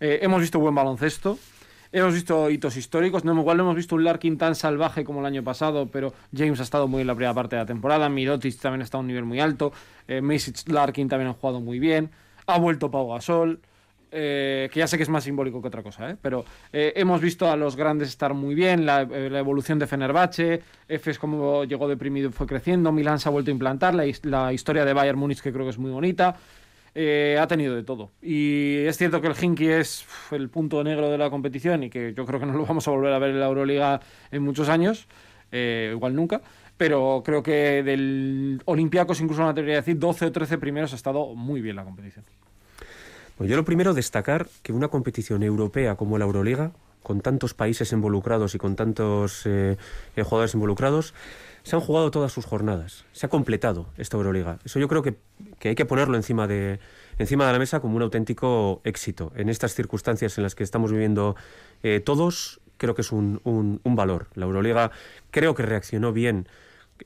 Eh, 0.00 0.20
hemos 0.22 0.40
visto 0.40 0.58
buen 0.58 0.74
baloncesto. 0.74 1.38
Hemos 1.90 2.12
visto 2.12 2.50
hitos 2.50 2.76
históricos, 2.76 3.24
no, 3.24 3.38
igual 3.40 3.56
no 3.56 3.62
hemos 3.62 3.76
visto 3.76 3.94
un 3.94 4.04
Larkin 4.04 4.36
tan 4.36 4.54
salvaje 4.54 5.04
como 5.04 5.20
el 5.20 5.26
año 5.26 5.42
pasado, 5.42 5.88
pero 5.90 6.12
James 6.36 6.60
ha 6.60 6.62
estado 6.62 6.86
muy 6.86 7.00
en 7.00 7.06
la 7.06 7.14
primera 7.14 7.32
parte 7.32 7.56
de 7.56 7.62
la 7.62 7.66
temporada, 7.66 8.10
Mirotic 8.10 8.58
también 8.58 8.82
está 8.82 8.98
a 8.98 9.00
un 9.00 9.06
nivel 9.06 9.24
muy 9.24 9.40
alto, 9.40 9.72
eh, 10.06 10.20
Larkin 10.66 11.08
también 11.08 11.28
han 11.28 11.34
jugado 11.34 11.60
muy 11.60 11.78
bien, 11.78 12.10
ha 12.46 12.58
vuelto 12.58 12.90
Pau 12.90 13.08
Gasol, 13.08 13.60
eh, 14.11 14.68
que 14.72 14.80
ya 14.80 14.86
sé 14.86 14.96
que 14.96 15.02
es 15.02 15.09
más 15.09 15.24
simbólico 15.24 15.61
que 15.61 15.68
otra 15.68 15.82
cosa, 15.82 16.11
¿eh? 16.11 16.16
pero 16.20 16.44
eh, 16.72 16.92
hemos 16.96 17.20
visto 17.20 17.50
a 17.50 17.56
los 17.56 17.76
grandes 17.76 18.09
estar 18.09 18.34
muy 18.34 18.54
bien, 18.54 18.86
la, 18.86 19.02
eh, 19.02 19.30
evolución 19.34 19.78
de 19.78 19.86
Fenerbahce, 19.86 20.62
Efes 20.88 21.18
como 21.18 21.64
llegó 21.64 21.88
deprimido 21.88 22.30
y 22.30 22.32
fue 22.32 22.46
creciendo, 22.46 22.92
Milán 22.92 23.18
se 23.18 23.28
ha 23.28 23.32
vuelto 23.32 23.50
a 23.50 23.52
implantar, 23.52 23.94
la, 23.94 24.06
historia 24.52 24.84
de 24.84 24.92
Bayern 24.92 25.18
Múnich 25.18 25.40
que 25.40 25.52
creo 25.52 25.64
que 25.64 25.70
es 25.70 25.78
muy 25.78 25.90
bonita, 25.90 26.36
eh, 26.94 27.38
ha 27.40 27.46
tenido 27.46 27.76
de 27.76 27.84
todo. 27.84 28.11
Y 28.22 28.78
es 28.78 28.96
cierto 28.96 29.20
que 29.20 29.28
el 29.28 29.34
Hinky 29.40 29.68
es 29.68 30.06
el 30.30 30.48
punto 30.48 30.82
negro 30.82 31.11
de 31.11 31.18
la 31.18 31.30
competición 31.30 31.84
y 31.84 31.90
que 31.90 32.14
yo 32.14 32.24
creo 32.24 32.40
que 32.40 32.46
no 32.46 32.54
lo 32.54 32.66
vamos 32.66 32.88
a 32.88 32.90
volver 32.90 33.12
a 33.12 33.18
ver 33.18 33.30
en 33.30 33.40
la 33.40 33.46
Euroliga 33.46 34.00
en 34.32 34.42
muchos 34.42 34.68
años, 34.68 35.06
igual 35.52 36.14
nunca. 36.14 36.40
Pero 36.78 37.22
creo 37.24 37.42
que 37.42 37.82
del 37.82 38.62
Olympiacos, 38.64 39.20
incluso 39.20 39.42
me 39.42 39.50
atrevería 39.50 39.78
a 39.78 39.80
decir, 39.80 39.98
12 39.98 40.26
o 40.26 40.32
13 40.32 40.59
primeros 40.59 40.92
ha 40.92 40.96
estado 40.96 41.34
muy 41.34 41.61
bien 41.61 41.76
la 41.76 41.84
competición. 41.84 42.24
Pues 43.39 43.49
yo 43.49 43.57
lo 43.57 43.64
primero 43.64 43.95
destacar 43.95 44.49
que 44.64 44.72
una 44.72 44.89
competición 44.89 45.45
europea 45.45 45.95
como 45.95 46.18
la 46.18 46.24
Euroliga, 46.24 46.72
con 47.05 47.20
tantos 47.20 47.55
países 47.55 47.93
involucrados 47.93 48.57
y 48.57 48.59
con 48.59 48.74
tantos 48.74 49.43
eh, 49.47 49.76
jugadores 50.16 50.55
involucrados, 50.55 51.14
se 51.62 51.76
han 51.76 51.80
jugado 51.80 52.11
todas 52.11 52.32
sus 52.32 52.47
jornadas, 52.47 53.05
se 53.12 53.26
ha 53.26 53.28
completado 53.28 53.86
esta 53.97 54.16
Euroliga. 54.16 54.59
Eso 54.64 54.80
yo 54.80 54.89
creo 54.89 55.03
que, 55.03 55.18
hay 55.62 55.76
que 55.76 55.84
ponerlo 55.84 56.16
encima 56.16 56.49
de, 56.49 56.80
encima 57.16 57.47
de 57.47 57.53
la 57.53 57.61
mesa 57.61 57.78
como 57.78 57.95
un 57.95 58.03
auténtico 58.03 58.80
éxito. 58.82 59.30
En 59.36 59.49
estas 59.49 59.72
circunstancias 59.72 60.36
en 60.36 60.43
las 60.43 60.57
que 60.57 60.64
estamos 60.64 60.91
viviendo 60.91 61.36
eh, 61.84 62.01
todos, 62.01 62.61
creo 62.76 62.97
que 62.97 63.03
es 63.03 63.12
un, 63.12 63.41
un, 63.45 63.97
valor. 63.97 64.26
La 64.34 64.47
Euroliga 64.47 64.91
creo 65.30 65.55
que 65.55 65.62
reaccionó 65.62 66.12
bien 66.12 66.49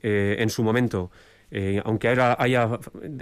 eh, 0.01 0.37
en 0.39 0.49
su 0.49 0.63
momento 0.63 1.11
eh, 1.55 1.79
aunque 1.85 2.07
haya, 2.07 2.35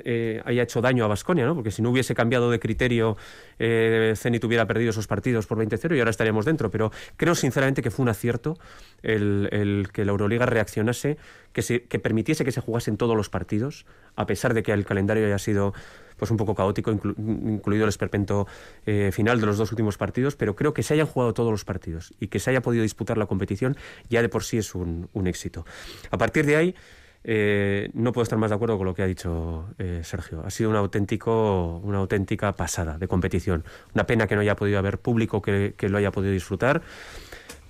eh, 0.06 0.42
haya, 0.46 0.64
hecho 0.64 0.80
daño 0.80 1.04
a 1.04 1.08
Basconia, 1.10 1.46
¿no? 1.46 1.54
porque 1.54 1.70
si 1.70 1.82
no 1.82 1.90
hubiese 1.90 2.16
cambiado 2.16 2.50
de 2.50 2.62
criterio, 2.62 3.18
eh, 3.60 4.14
Zenit 4.16 4.42
hubiera 4.46 4.66
perdido 4.66 4.92
esos 4.92 5.06
partidos 5.06 5.48
por 5.48 5.58
20-0 5.58 5.98
y 5.98 6.00
ahora 6.00 6.12
estaríamos 6.12 6.46
dentro. 6.46 6.72
Pero 6.72 6.92
creo 7.18 7.36
sinceramente 7.36 7.82
que 7.82 7.92
fue 7.92 8.04
un 8.04 8.10
acierto 8.10 8.58
el, 9.04 9.90
que 9.92 10.06
la 10.06 10.12
Euroliga 10.12 10.46
reaccionase, 10.46 11.18
que, 11.52 11.62
se, 11.62 11.84
que 11.84 12.00
permitiese 12.00 12.46
que 12.46 12.54
se 12.54 12.62
jugasen 12.62 12.96
todos 12.96 13.18
los 13.18 13.30
partidos, 13.30 13.86
a 14.16 14.26
pesar 14.26 14.54
de 14.54 14.64
que 14.64 14.72
el 14.72 14.86
calendario 14.86 15.26
haya 15.26 15.38
sido 15.38 15.74
pues 16.16 16.32
un 16.32 16.38
poco 16.38 16.56
caótico, 16.56 16.92
incluido 16.92 17.84
el 17.84 17.90
esperpento 17.90 18.48
eh, 18.86 19.10
final 19.12 19.42
de 19.42 19.48
los 19.48 19.58
dos 19.58 19.72
últimos 19.72 19.98
partidos, 19.98 20.38
pero 20.38 20.56
creo 20.56 20.74
que 20.74 20.84
se 20.84 20.94
hayan 20.94 21.08
jugado 21.08 21.34
todos 21.34 21.52
los 21.52 21.66
partidos 21.66 22.14
y 22.20 22.28
que 22.28 22.40
se 22.40 22.52
haya 22.52 22.62
podido 22.62 22.84
disputar 22.84 23.18
la 23.18 23.26
competición 23.26 23.76
ya 24.08 24.22
de 24.22 24.30
por 24.30 24.44
sí 24.46 24.58
es 24.58 24.74
un 24.74 25.10
éxito. 25.26 25.66
A 26.12 26.18
partir 26.18 26.46
de 26.46 26.56
ahí, 26.56 26.76
eh, 27.24 27.90
no 27.94 28.12
puedo 28.12 28.24
estar 28.24 28.40
más 28.40 28.50
de 28.50 28.56
acuerdo 28.56 28.78
con 28.78 28.88
lo 28.88 28.94
que 28.94 29.04
ha 29.04 29.08
dicho 29.08 29.70
eh, 29.78 30.02
Sergio. 30.04 30.44
Ha 30.46 30.50
sido 30.50 30.70
un 30.70 30.76
auténtico, 30.76 31.78
una 31.84 32.00
auténtica 32.00 32.54
pasada 32.54 32.98
de 32.98 33.08
competición. 33.08 33.64
Una 33.94 34.06
pena 34.06 34.28
que 34.28 34.36
no 34.36 34.42
haya 34.42 34.56
podido 34.56 34.80
haber 34.80 35.00
público 35.00 35.42
que, 35.42 35.76
lo 35.80 35.98
haya 35.98 36.12
podido 36.12 36.34
disfrutar, 36.34 36.82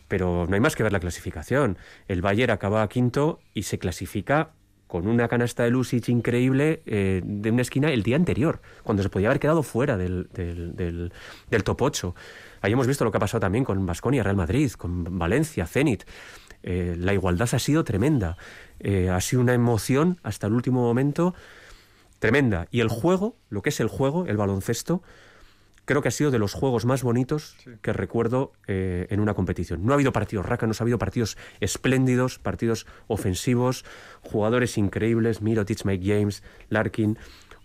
pero 0.07 0.45
no 0.47 0.55
hay 0.55 0.61
más 0.61 0.75
que 0.75 0.83
ver 0.83 0.93
la 0.93 0.99
clasificación. 0.99 1.77
El 2.07 2.21
Bayern 2.21 2.51
acaba 2.51 2.87
quinto 2.87 3.39
y 3.53 3.63
se 3.63 3.77
clasifica 3.77 4.51
con 4.87 5.07
una 5.07 5.29
canasta 5.29 5.63
de 5.63 5.69
Lusic 5.69 6.09
increíble 6.09 6.81
eh, 6.85 7.21
de 7.23 7.51
una 7.51 7.61
esquina 7.61 7.91
el 7.91 8.03
día 8.03 8.17
anterior, 8.17 8.61
cuando 8.83 9.03
se 9.03 9.09
podía 9.09 9.29
haber 9.29 9.39
quedado 9.39 9.63
fuera 9.63 9.95
del, 9.95 10.27
del 10.33 11.63
top 11.63 11.81
8. 11.81 12.15
Ahí 12.59 12.73
hemos 12.73 12.87
visto 12.87 13.05
lo 13.05 13.11
que 13.11 13.17
ha 13.17 13.19
pasado 13.21 13.39
también 13.39 13.63
con 13.63 13.85
Basconia, 13.85 14.21
Real 14.21 14.35
Madrid, 14.35 14.69
con 14.73 15.17
Valencia, 15.17 15.65
Zenit. 15.65 16.03
Eh, 16.63 16.95
la 16.97 17.13
igualdad 17.13 17.49
ha 17.51 17.59
sido 17.59 17.83
tremenda. 17.83 18.37
Eh, 18.79 19.09
ha 19.09 19.21
sido 19.21 19.41
una 19.41 19.53
emoción 19.53 20.19
hasta 20.23 20.47
el 20.47 20.53
último 20.53 20.81
momento 20.81 21.33
tremenda. 22.19 22.67
Y 22.71 22.81
el 22.81 22.89
juego, 22.89 23.35
lo 23.49 23.61
que 23.61 23.69
es 23.69 23.79
el 23.79 23.87
juego, 23.87 24.25
el 24.27 24.37
baloncesto, 24.37 25.01
creo 25.85 26.01
que 26.01 26.07
ha 26.07 26.11
sido 26.11 26.31
de 26.31 26.39
los 26.39 26.53
juegos 26.53 26.85
más 26.85 27.03
bonitos 27.03 27.57
que 27.81 27.93
recuerdo 27.93 28.53
eh, 28.67 29.07
en 29.09 29.19
una 29.19 29.33
competición. 29.33 29.85
No 29.85 29.93
ha 29.93 29.95
habido 29.95 30.13
partidos 30.13 30.45
rácanos, 30.45 30.79
ha 30.79 30.83
habido 30.83 30.99
partidos 30.99 31.37
espléndidos, 31.59 32.39
partidos 32.39 32.85
ofensivos, 33.07 33.85
jugadores 34.21 34.77
increíbles, 34.77 35.41
Mirotic, 35.41 35.83
Mike 35.83 36.05
James, 36.05 36.43
Larkin 36.69 37.17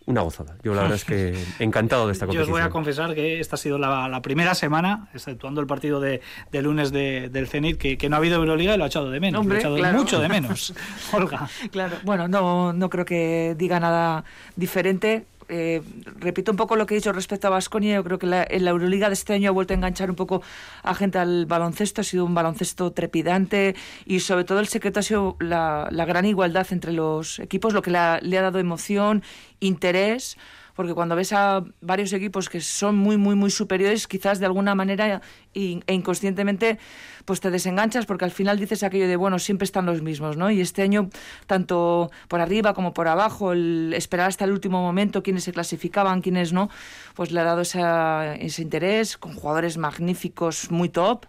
una 0.07 0.23
gozada. 0.23 0.57
Yo 0.63 0.75
la 0.75 0.83
verdad 0.83 0.97
es 0.97 1.05
que 1.05 1.37
encantado 1.59 2.07
de 2.07 2.13
esta 2.13 2.27
competición. 2.27 2.47
Yo 2.47 2.53
os 2.53 2.61
voy 2.61 2.67
a 2.67 2.71
confesar 2.71 3.15
que 3.15 3.41
esta 3.41 3.57
ha 3.57 3.59
sido 3.59 3.79
la, 3.79 4.21
primera 4.23 4.55
semana, 4.55 5.09
exceptuando 5.13 5.61
el 5.61 5.67
partido 5.67 6.01
de, 6.01 6.21
lunes 6.53 6.93
del 6.93 7.49
Zenit, 7.49 7.77
que, 7.77 8.09
no 8.09 8.17
ha 8.17 8.19
habido 8.19 8.37
Euroliga 8.37 8.75
y 8.75 8.79
lo 8.79 8.85
ha 8.85 8.87
echado 8.87 9.11
de 9.11 9.21
menos. 9.21 9.45
lo 9.45 9.55
ha 9.55 9.59
echado 9.59 9.77
mucho 9.93 10.21
de 10.21 10.29
menos. 10.31 10.75
Olga. 11.13 11.49
Claro, 11.71 11.97
bueno, 12.05 12.29
no, 12.29 12.73
no 12.73 12.89
creo 12.89 13.05
que 13.05 13.55
diga 13.59 13.81
nada 13.81 14.25
diferente. 14.55 15.27
Eh, 15.49 15.83
repito 16.19 16.51
un 16.51 16.57
poco 16.57 16.77
lo 16.77 16.87
que 16.87 16.95
he 16.95 16.99
dicho 16.99 17.13
respecto 17.13 17.47
a 17.47 17.51
Basconia. 17.51 17.95
Yo 17.95 18.05
creo 18.05 18.19
que 18.19 18.27
la, 18.27 18.47
la, 18.51 18.71
Euroliga 18.71 19.09
de 19.09 19.15
este 19.15 19.35
año 19.35 19.51
ha 19.51 19.53
vuelto 19.53 19.75
a 19.75 19.77
enganchar 19.77 20.11
un 20.11 20.17
poco 20.17 20.43
a 20.83 20.95
gente 20.95 21.19
al 21.19 21.47
baloncesto. 21.47 22.01
Ha 22.01 22.05
sido 22.05 22.25
un 22.25 22.35
baloncesto 22.35 22.93
trepidante 22.93 23.75
y, 24.05 24.21
sobre 24.21 24.45
todo, 24.45 24.61
el 24.61 24.69
secreto 24.69 25.01
ha 25.01 25.03
sido 25.03 25.37
la, 25.41 25.89
gran 25.91 26.25
igualdad 26.25 26.67
entre 26.71 26.93
los 26.93 27.39
equipos, 27.39 27.75
lo 27.75 27.83
que 27.83 27.91
le 27.91 27.99
ha 27.99 28.43
dado 28.43 28.59
emoción, 28.59 29.23
interés 29.61 30.37
porque 30.77 30.95
cuando 30.95 31.17
ves 31.17 31.33
a 31.33 31.65
varios 31.81 32.13
equipos 32.13 32.49
que 32.49 32.61
son 32.61 32.97
muy, 32.97 33.17
muy, 33.17 33.35
muy 33.35 33.51
superiores, 33.51 34.07
quizás 34.07 34.39
de 34.39 34.47
alguna 34.47 34.75
manera 34.75 35.23
e 35.55 35.81
inconscientemente 35.89 36.79
pues 37.25 37.41
te 37.41 37.51
desenganchas 37.51 38.07
porque 38.07 38.25
al 38.25 38.31
final 38.31 38.59
dices 38.59 38.85
aquello 38.85 39.09
de, 39.09 39.17
bueno, 39.17 39.39
siempre 39.41 39.65
están 39.65 39.87
los 39.87 40.03
mismos, 40.03 40.37
¿no? 40.37 40.51
Y 40.51 40.61
este 40.61 40.83
año, 40.83 41.11
tanto 41.47 42.11
por 42.29 42.41
arriba 42.41 42.75
como 42.75 42.95
por 42.95 43.09
abajo, 43.09 43.53
el 43.53 43.93
esperar 43.97 44.29
hasta 44.29 44.45
el 44.45 44.53
último 44.53 44.81
momento 44.81 45.23
quiénes 45.23 45.43
se 45.45 45.53
clasificaban, 45.53 46.21
quiénes 46.21 46.53
no, 46.53 46.71
pues 47.15 47.33
le 47.33 47.41
ha 47.41 47.45
dado 47.45 47.63
ese 47.63 48.63
interés 48.63 49.17
con 49.17 49.35
jugadores 49.35 49.79
magníficos, 49.79 50.71
muy 50.71 50.89
top 50.89 51.27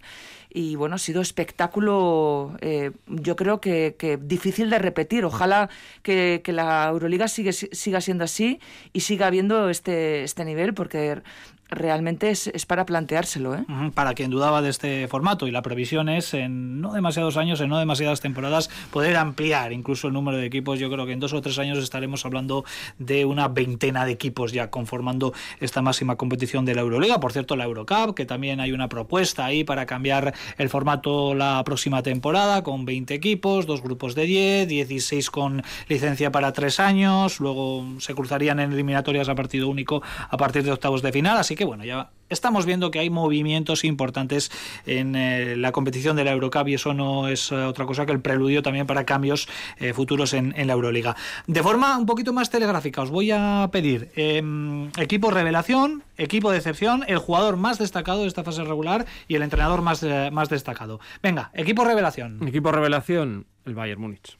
y 0.49 0.75
bueno, 0.75 0.95
ha 0.95 0.99
sido 0.99 1.21
espectáculo, 1.21 2.57
eh, 2.61 2.91
yo 3.07 3.35
creo 3.35 3.59
que, 3.61 4.19
difícil 4.21 4.69
de 4.69 4.79
repetir. 4.79 5.25
Ojalá 5.25 5.69
que, 6.03 6.41
la 6.47 6.87
Euroliga 6.89 7.27
sigue, 7.27 7.53
siga 7.53 8.01
siendo 8.01 8.23
así 8.23 8.59
y 8.93 9.01
siga 9.01 9.27
habiendo 9.27 9.69
este, 9.69 10.23
este 10.23 10.45
nivel, 10.45 10.73
porque 10.73 11.21
realmente 11.69 12.29
es, 12.29 12.47
es, 12.47 12.65
para 12.65 12.85
planteárselo. 12.85 13.55
¿eh? 13.55 13.65
Para 13.93 14.13
quien 14.13 14.29
dudaba 14.29 14.61
de 14.61 14.69
este 14.69 15.07
formato 15.07 15.47
y 15.47 15.51
la 15.51 15.61
previsión 15.61 16.09
es 16.09 16.33
en 16.33 16.81
no 16.81 16.93
demasiados 16.93 17.37
años, 17.37 17.59
en 17.61 17.69
no 17.69 17.77
demasiadas 17.77 18.21
temporadas, 18.21 18.69
poder 18.91 19.15
ampliar 19.17 19.73
incluso 19.73 20.07
el 20.07 20.13
número 20.13 20.37
de 20.37 20.45
equipos. 20.45 20.79
Yo 20.79 20.89
creo 20.89 21.05
que 21.05 21.13
en 21.13 21.19
dos 21.19 21.33
o 21.33 21.41
tres 21.41 21.59
años 21.59 21.77
estaremos 21.77 22.25
hablando 22.25 22.65
de 22.97 23.25
una 23.25 23.47
veintena 23.47 24.05
de 24.05 24.11
equipos 24.11 24.51
ya 24.51 24.69
conformando 24.69 25.33
esta 25.59 25.81
máxima 25.81 26.15
competición 26.15 26.65
de 26.65 26.75
la 26.75 26.81
Euroliga. 26.81 27.19
Por 27.19 27.33
cierto, 27.33 27.55
la 27.55 27.65
Eurocup, 27.65 28.15
que 28.15 28.25
también 28.25 28.59
hay 28.59 28.71
una 28.71 28.89
propuesta 28.89 29.45
ahí 29.45 29.63
para 29.63 29.85
cambiar 29.85 30.33
el 30.57 30.69
formato 30.69 31.33
la 31.33 31.63
próxima 31.65 32.03
temporada 32.03 32.63
con 32.63 32.85
20 32.85 33.13
equipos, 33.13 33.65
dos 33.65 33.81
grupos 33.81 34.15
de 34.15 34.23
10, 34.23 34.67
16 34.67 35.29
con 35.29 35.63
licencia 35.87 36.31
para 36.31 36.53
tres 36.53 36.79
años, 36.79 37.39
luego 37.39 37.85
se 37.99 38.15
cruzarían 38.15 38.59
en 38.59 38.71
eliminatorias 38.71 39.29
a 39.29 39.35
partido 39.35 39.67
único 39.67 40.01
a 40.29 40.37
partir 40.37 40.63
de 40.63 40.71
octavos 40.71 41.01
de 41.01 41.11
final. 41.11 41.37
Así 41.37 41.56
que 41.57 41.65
bueno, 41.65 41.83
ya 41.83 42.11
estamos 42.29 42.65
viendo 42.65 42.91
que 42.91 42.99
hay 42.99 43.09
movimientos 43.09 43.83
importantes 43.83 44.51
en 44.85 45.15
eh, 45.15 45.55
la 45.57 45.71
competición 45.71 46.15
de 46.15 46.23
la 46.23 46.31
Eurocup 46.31 46.67
y 46.67 46.75
eso 46.75 46.93
no 46.93 47.27
es 47.27 47.51
eh, 47.51 47.55
otra 47.55 47.85
cosa 47.85 48.05
que 48.05 48.11
el 48.11 48.21
preludio 48.21 48.61
también 48.61 48.87
para 48.87 49.05
cambios 49.05 49.47
eh, 49.77 49.93
futuros 49.93 50.33
en, 50.33 50.53
la 50.55 50.73
Euroliga. 50.73 51.15
De 51.45 51.63
forma 51.63 51.97
un 51.97 52.05
poquito 52.05 52.33
más 52.33 52.49
telegráfica, 52.49 53.01
os 53.01 53.09
voy 53.09 53.31
a 53.31 53.69
pedir 53.71 54.11
em, 54.15 54.89
equipo 54.97 55.31
revelación, 55.31 56.03
equipo 56.17 56.51
de 56.51 56.57
excepción, 56.57 57.03
el 57.07 57.17
jugador 57.17 57.57
más 57.57 57.77
destacado 57.77 58.21
de 58.21 58.27
esta 58.27 58.43
fase 58.43 58.63
regular 58.63 59.05
y 59.27 59.35
el 59.35 59.43
entrenador 59.43 59.81
más, 59.81 60.05
más 60.31 60.49
destacado. 60.49 60.99
Venga, 61.23 61.51
equipo 61.53 61.85
revelación. 61.85 62.45
Equipo 62.47 62.71
revelación, 62.71 63.45
el 63.65 63.75
Bayern 63.75 64.01
Múnich. 64.01 64.37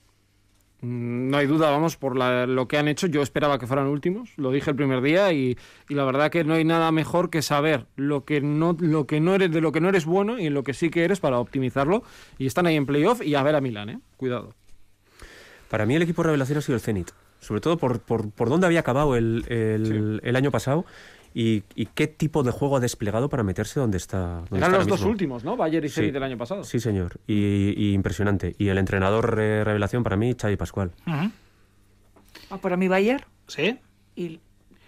Mm, 0.82 1.30
no 1.30 1.38
hay 1.38 1.48
duda, 1.48 1.72
vamos, 1.72 1.98
por 1.98 2.16
lo 2.16 2.68
que 2.68 2.78
han 2.78 2.88
hecho. 2.88 3.08
Yo 3.08 3.22
esperaba 3.22 3.58
que 3.60 3.68
fueran 3.68 3.88
últimos, 3.88 4.30
lo 4.38 4.52
dije 4.52 4.70
el 4.70 4.76
primer 4.76 5.02
día, 5.02 5.34
y, 5.34 5.58
la 5.90 6.06
verdad 6.06 6.30
que 6.30 6.44
no 6.44 6.54
hay 6.54 6.64
nada 6.64 6.92
mejor 6.92 7.30
que 7.30 7.42
saber 7.42 7.88
lo 7.96 8.26
que 8.26 8.42
no, 8.42 8.76
lo 8.80 9.08
que 9.08 9.20
no 9.20 9.36
eres, 9.36 9.52
de 9.52 9.62
lo 9.62 9.72
que 9.72 9.82
no 9.82 9.90
eres 9.90 10.06
bueno 10.06 10.40
y 10.40 10.48
en 10.48 10.54
lo 10.54 10.64
que 10.64 10.74
sí 10.74 10.90
que 10.90 11.04
eres 11.04 11.20
para 11.20 11.40
optimizarlo. 11.40 12.04
Y 12.38 12.46
están 12.46 12.68
ahí 12.68 12.76
en 12.76 12.86
playoff 12.86 13.22
y 13.22 13.36
a 13.36 13.44
ver 13.44 13.56
a 13.56 13.62
Milán, 13.62 13.90
¿eh? 13.90 14.00
Cuidado. 14.18 14.54
Para 15.70 15.86
mí 15.86 15.96
el 15.96 16.02
equipo 16.02 16.24
revelación 16.24 16.60
ha 16.60 16.62
sido 16.62 16.76
el 16.76 16.82
Zenit, 16.82 17.12
sobre 17.40 17.60
todo 17.60 17.78
por, 17.78 18.00
por, 18.00 18.32
por 18.32 18.50
dónde 18.50 18.68
había 18.68 18.80
acabado 18.80 19.18
el, 19.18 19.44
el 20.24 20.36
año 20.36 20.52
pasado 20.52 20.86
y, 21.40 21.86
qué 21.94 22.08
tipo 22.08 22.42
de 22.42 22.50
juego 22.50 22.78
ha 22.78 22.80
desplegado 22.80 23.30
para 23.30 23.44
meterse 23.44 23.80
donde 23.80 23.98
está. 23.98 24.42
Eran 24.52 24.72
los 24.72 24.88
dos 24.88 25.04
últimos, 25.04 25.44
¿no? 25.44 25.56
Bayern 25.56 25.86
y 25.86 25.90
Zenit 25.90 26.14
del 26.14 26.24
año 26.24 26.38
pasado. 26.38 26.64
Sí, 26.64 26.80
señor. 26.80 27.20
Y, 27.28 27.94
impresionante. 27.94 28.56
Y 28.58 28.70
el 28.70 28.80
entrenador 28.80 29.36
revelación 29.36 30.04
para 30.04 30.16
mí, 30.18 30.36
Xavi 30.40 30.56
Pascual. 30.56 30.92
ah, 31.06 31.30
para 32.60 32.76
mí 32.76 32.88
Bayern. 32.88 33.24
Sí. 33.46 33.80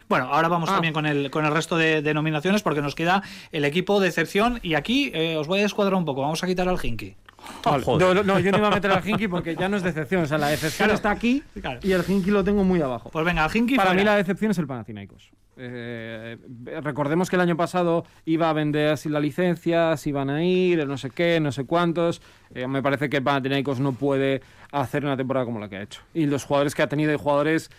Bueno, 0.08 0.26
ahora 0.26 0.47
vamos 0.47 0.70
ah. 0.72 0.74
también 0.74 0.91
con 0.91 1.06
el, 1.06 1.30
con 1.30 1.45
el 1.45 1.54
resto 1.54 1.78
de, 1.78 2.02
denominaciones 2.02 2.64
porque 2.64 2.82
nos 2.82 2.95
queda 2.95 3.22
el 3.52 3.64
equipo 3.64 4.00
de 4.00 4.08
excepción 4.08 4.60
y 4.64 4.74
aquí 4.74 5.12
eh, 5.14 5.38
os 5.38 5.45
voy 5.45 5.60
a 5.60 5.62
descuadrar 5.62 5.93
un 5.93 6.06
poco. 6.06 6.22
Vamos 6.22 6.43
a 6.43 6.47
quitar 6.47 6.68
al 6.68 6.84
Hinky. 6.84 7.16
no, 7.64 8.24
no, 8.24 8.39
yo 8.39 8.52
no 8.52 8.58
iba 8.58 8.68
a 8.70 8.72
meter 8.72 8.89
al 8.89 9.08
Hinky 9.08 9.28
porque 9.28 9.56
ya 9.56 9.70
no 9.70 9.78
es 9.78 9.84
decepción. 9.84 10.24
O 10.24 10.26
sea, 10.26 10.39
la 10.39 10.47
decepción 10.47 10.89
está 10.89 11.12
aquí 11.12 11.43
y 11.84 11.91
el 11.91 12.04
Hinky 12.08 12.32
lo 12.32 12.43
tengo 12.43 12.64
muy 12.64 12.82
abajo. 12.82 13.12
Pues 13.12 13.24
venga, 13.24 13.45
el 13.45 13.56
Hinky. 13.56 13.76
Para 13.76 13.93
mí 13.93 14.04
la 14.04 14.16
decepción 14.16 14.50
es 14.50 14.58
el 14.58 14.66
Panathinaikos. 14.66 15.30
Eh, 15.62 16.38
recordemos 16.82 17.30
que 17.30 17.36
el 17.36 17.41
año 17.41 17.57
pasado 17.57 18.05
iba 18.24 18.49
a 18.49 18.53
vender 18.53 18.97
sin 18.97 19.12
la 19.12 19.20
licencia, 19.20 19.97
si 19.97 20.10
iban 20.10 20.30
a 20.30 20.43
ir, 20.43 20.88
no 20.88 20.97
sé 20.97 21.10
qué, 21.10 21.39
no 21.41 21.51
sé 21.51 21.66
cuántos. 21.66 22.22
Eh, 22.53 22.66
me 22.66 22.82
parece 22.82 23.10
que 23.10 23.22
Panathinaikos 23.22 23.82
no 23.82 23.91
puede 23.91 24.41
hacer 24.72 25.03
una 25.03 25.18
temporada 25.18 25.45
como 25.45 25.60
la 25.60 25.68
que 25.68 25.76
ha 25.76 25.82
hecho. 25.82 26.01
Y 26.14 26.28
los 26.28 26.45
jugadores 26.45 26.76
que 26.76 26.82
ha 26.82 26.88
tenido, 26.88 27.12
hay 27.12 27.18
jugadores 27.18 27.70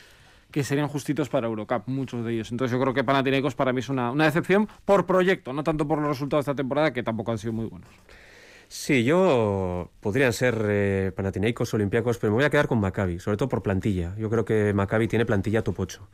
que 0.50 0.62
serían 0.62 0.88
justitos 0.88 1.30
para 1.30 1.46
Eurocup, 1.46 1.84
muchos 1.86 2.24
de 2.24 2.34
ellos. 2.34 2.50
Entonces 2.52 2.76
yo 2.76 2.80
creo 2.82 2.92
que 2.92 3.02
Panathinaikos 3.02 3.54
para 3.54 3.72
mí 3.72 3.80
es 3.80 3.88
una, 3.88 4.10
una 4.10 4.24
decepción 4.24 4.68
por 4.84 5.06
proyecto, 5.06 5.54
no 5.54 5.62
tanto 5.64 5.88
por 5.88 5.98
los 6.00 6.08
resultados 6.08 6.44
de 6.44 6.52
esta 6.52 6.56
temporada, 6.56 6.92
que 6.92 7.02
tampoco 7.02 7.32
han 7.32 7.38
sido 7.38 7.54
muy 7.54 7.66
buenos. 7.66 7.88
Sí, 8.68 9.02
yo 9.04 9.90
podrían 10.00 10.32
ser 10.32 10.64
eh, 10.68 11.12
Panathinaikos, 11.16 11.72
Olympiacos, 11.74 12.18
pero 12.18 12.32
me 12.32 12.36
voy 12.36 12.44
a 12.44 12.50
quedar 12.50 12.68
con 12.68 12.78
Maccabi, 12.78 13.18
sobre 13.18 13.36
todo 13.36 13.48
por 13.48 13.62
plantilla. 13.62 14.14
Yo 14.16 14.28
creo 14.28 14.44
que 14.44 14.72
Maccabi 14.74 15.08
tiene 15.08 15.24
plantilla 15.24 15.64
top 15.64 15.80
8 15.80 16.08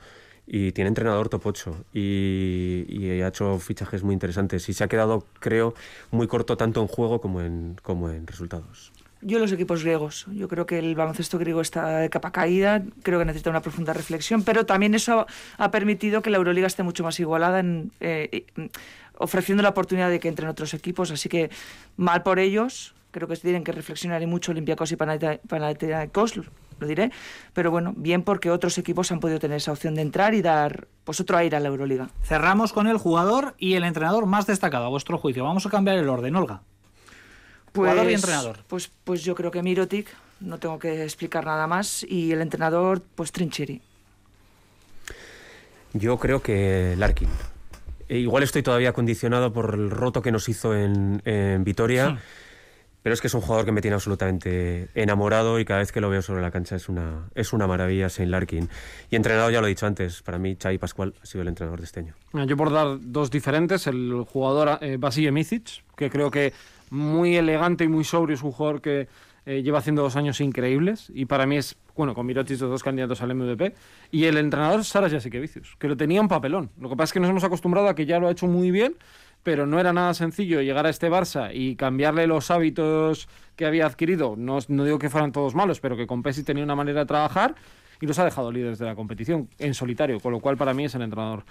y 0.46 0.72
tiene 0.72 0.88
entrenador 0.88 1.28
top 1.28 1.46
8 1.46 1.76
y, 1.92 2.84
y, 2.88 3.20
ha 3.20 3.28
hecho 3.28 3.58
fichajes 3.58 4.02
muy 4.02 4.12
interesantes 4.12 4.68
y 4.68 4.74
se 4.74 4.84
ha 4.84 4.88
quedado, 4.88 5.24
creo, 5.40 5.74
muy 6.10 6.28
corto 6.28 6.56
tanto 6.56 6.80
en 6.80 6.86
juego 6.86 7.20
como 7.20 7.40
en, 7.40 7.76
como 7.82 8.10
en 8.10 8.26
resultados. 8.26 8.92
Yo 9.22 9.38
los 9.38 9.50
equipos 9.50 9.82
griegos. 9.82 10.26
Yo 10.32 10.46
creo 10.46 10.66
que 10.66 10.78
el 10.78 10.94
baloncesto 10.94 11.38
griego 11.38 11.60
está 11.60 11.98
de 11.98 12.10
capa 12.10 12.30
caída, 12.30 12.84
creo 13.02 13.18
que 13.18 13.24
necesita 13.24 13.50
una 13.50 13.62
profunda 13.62 13.92
reflexión, 13.92 14.42
pero 14.44 14.66
también 14.66 14.94
eso 14.94 15.26
ha 15.58 15.70
permitido 15.70 16.22
que 16.22 16.30
la 16.30 16.36
Euroliga 16.36 16.66
esté 16.66 16.82
mucho 16.82 17.02
más 17.02 17.18
igualada 17.18 17.60
en, 17.60 17.90
eh, 18.00 18.44
ofreciendo 19.18 19.62
la 19.62 19.70
oportunidad 19.70 20.10
de 20.10 20.20
que 20.20 20.28
entren 20.28 20.48
otros 20.48 20.74
equipos, 20.74 21.10
así 21.10 21.28
que 21.28 21.50
mal 21.96 22.22
por 22.22 22.38
ellos, 22.38 22.94
creo 23.10 23.26
que 23.26 23.36
tienen 23.36 23.64
que 23.64 23.72
reflexionar 23.72 24.22
y 24.22 24.26
mucho 24.26 24.52
Olympiacos 24.52 24.92
y 24.92 24.96
Panathinaikos, 24.96 26.40
lo 26.78 26.86
diré, 26.86 27.10
pero 27.52 27.70
bueno, 27.70 27.94
bien 27.96 28.22
porque 28.22 28.50
otros 28.50 28.78
equipos 28.78 29.10
han 29.12 29.20
podido 29.20 29.38
tener 29.38 29.58
esa 29.58 29.72
opción 29.72 29.94
de 29.94 30.02
entrar 30.02 30.34
y 30.34 30.42
dar 30.42 30.88
pues 31.04 31.20
otro 31.20 31.36
aire 31.36 31.56
a 31.56 31.60
la 31.60 31.68
Euroliga. 31.68 32.08
Cerramos 32.22 32.72
con 32.72 32.86
el 32.86 32.98
jugador 32.98 33.54
y 33.58 33.74
el 33.74 33.84
entrenador 33.84 34.26
más 34.26 34.46
destacado 34.46 34.86
a 34.86 34.88
vuestro 34.88 35.18
juicio. 35.18 35.44
Vamos 35.44 35.66
a 35.66 35.70
cambiar 35.70 35.96
el 35.98 36.08
orden, 36.08 36.36
Olga. 36.36 36.62
Pues, 37.72 37.90
jugador 37.90 38.10
y 38.10 38.14
entrenador. 38.14 38.58
Pues, 38.66 38.90
pues 39.04 39.22
yo 39.22 39.34
creo 39.34 39.50
que 39.50 39.62
Mirotic, 39.62 40.08
no 40.40 40.58
tengo 40.58 40.78
que 40.78 41.04
explicar 41.04 41.44
nada 41.44 41.66
más, 41.66 42.04
y 42.08 42.32
el 42.32 42.40
entrenador, 42.40 43.02
pues 43.14 43.32
Trincheri. 43.32 43.80
Yo 45.92 46.18
creo 46.18 46.42
que 46.42 46.94
Larkin. 46.98 47.28
E 48.08 48.18
igual 48.18 48.42
estoy 48.42 48.62
todavía 48.62 48.92
condicionado 48.92 49.52
por 49.52 49.74
el 49.74 49.90
roto 49.90 50.22
que 50.22 50.30
nos 50.30 50.48
hizo 50.48 50.76
en, 50.76 51.22
en 51.24 51.64
Vitoria. 51.64 52.10
Sí. 52.10 52.45
Pero 53.06 53.14
es 53.14 53.20
que 53.20 53.28
es 53.28 53.34
un 53.34 53.40
jugador 53.40 53.64
que 53.64 53.70
me 53.70 53.80
tiene 53.80 53.94
absolutamente 53.94 54.88
enamorado 54.96 55.60
y 55.60 55.64
cada 55.64 55.78
vez 55.78 55.92
que 55.92 56.00
lo 56.00 56.10
veo 56.10 56.22
sobre 56.22 56.42
la 56.42 56.50
cancha 56.50 56.74
es 56.74 56.88
una, 56.88 57.28
es 57.36 57.52
una 57.52 57.68
maravilla, 57.68 58.08
Saint 58.08 58.32
Larkin. 58.32 58.68
Y 59.12 59.14
entrenador, 59.14 59.52
ya 59.52 59.60
lo 59.60 59.68
he 59.68 59.70
dicho 59.70 59.86
antes, 59.86 60.22
para 60.22 60.38
mí 60.38 60.56
Xavi 60.60 60.78
Pascual 60.78 61.14
ha 61.22 61.24
sido 61.24 61.42
el 61.42 61.46
entrenador 61.46 61.78
de 61.78 61.84
este 61.84 62.00
año. 62.00 62.14
Yo 62.48 62.56
por 62.56 62.72
dar 62.72 62.98
dos 63.00 63.30
diferentes, 63.30 63.86
el 63.86 64.24
jugador 64.28 64.80
eh, 64.80 64.96
Vasilije 64.98 65.30
Micic, 65.30 65.84
que 65.96 66.10
creo 66.10 66.32
que 66.32 66.52
muy 66.90 67.36
elegante 67.36 67.84
y 67.84 67.88
muy 67.88 68.02
sobrio, 68.02 68.34
es 68.34 68.42
un 68.42 68.50
jugador 68.50 68.80
que 68.80 69.06
eh, 69.46 69.62
lleva 69.62 69.78
haciendo 69.78 70.02
dos 70.02 70.16
años 70.16 70.40
increíbles 70.40 71.08
y 71.14 71.26
para 71.26 71.46
mí 71.46 71.58
es, 71.58 71.76
bueno, 71.94 72.12
con 72.12 72.26
Mirotic 72.26 72.60
los 72.60 72.70
dos 72.70 72.82
candidatos 72.82 73.22
al 73.22 73.32
MVP. 73.36 73.72
Y 74.10 74.24
el 74.24 74.36
entrenador 74.36 74.84
Saras 74.84 75.12
Jasikevicius, 75.12 75.76
que 75.78 75.86
lo 75.86 75.96
tenía 75.96 76.20
un 76.20 76.26
papelón. 76.26 76.70
Lo 76.80 76.88
que 76.88 76.96
pasa 76.96 77.10
es 77.10 77.12
que 77.12 77.20
nos 77.20 77.30
hemos 77.30 77.44
acostumbrado 77.44 77.86
a 77.86 77.94
que 77.94 78.04
ya 78.04 78.18
lo 78.18 78.26
ha 78.26 78.32
hecho 78.32 78.48
muy 78.48 78.72
bien 78.72 78.96
pero 79.42 79.66
no 79.66 79.78
era 79.78 79.92
nada 79.92 80.14
sencillo 80.14 80.60
llegar 80.60 80.86
a 80.86 80.90
este 80.90 81.10
Barça 81.10 81.50
y 81.52 81.76
cambiarle 81.76 82.26
los 82.26 82.50
hábitos 82.50 83.28
que 83.54 83.66
había 83.66 83.86
adquirido. 83.86 84.34
No, 84.36 84.58
no 84.68 84.84
digo 84.84 84.98
que 84.98 85.10
fueran 85.10 85.32
todos 85.32 85.54
malos, 85.54 85.80
pero 85.80 85.96
que 85.96 86.06
con 86.06 86.22
Pesi 86.22 86.42
tenía 86.42 86.64
una 86.64 86.74
manera 86.74 87.00
de 87.00 87.06
trabajar 87.06 87.54
y 88.00 88.06
los 88.06 88.18
ha 88.18 88.24
dejado 88.24 88.52
líderes 88.52 88.78
de 88.78 88.86
la 88.86 88.94
competición 88.94 89.48
en 89.58 89.74
solitario, 89.74 90.20
con 90.20 90.32
lo 90.32 90.40
cual 90.40 90.56
para 90.56 90.74
mí 90.74 90.84
es 90.84 90.94
el 90.94 91.02
entrenador 91.02 91.44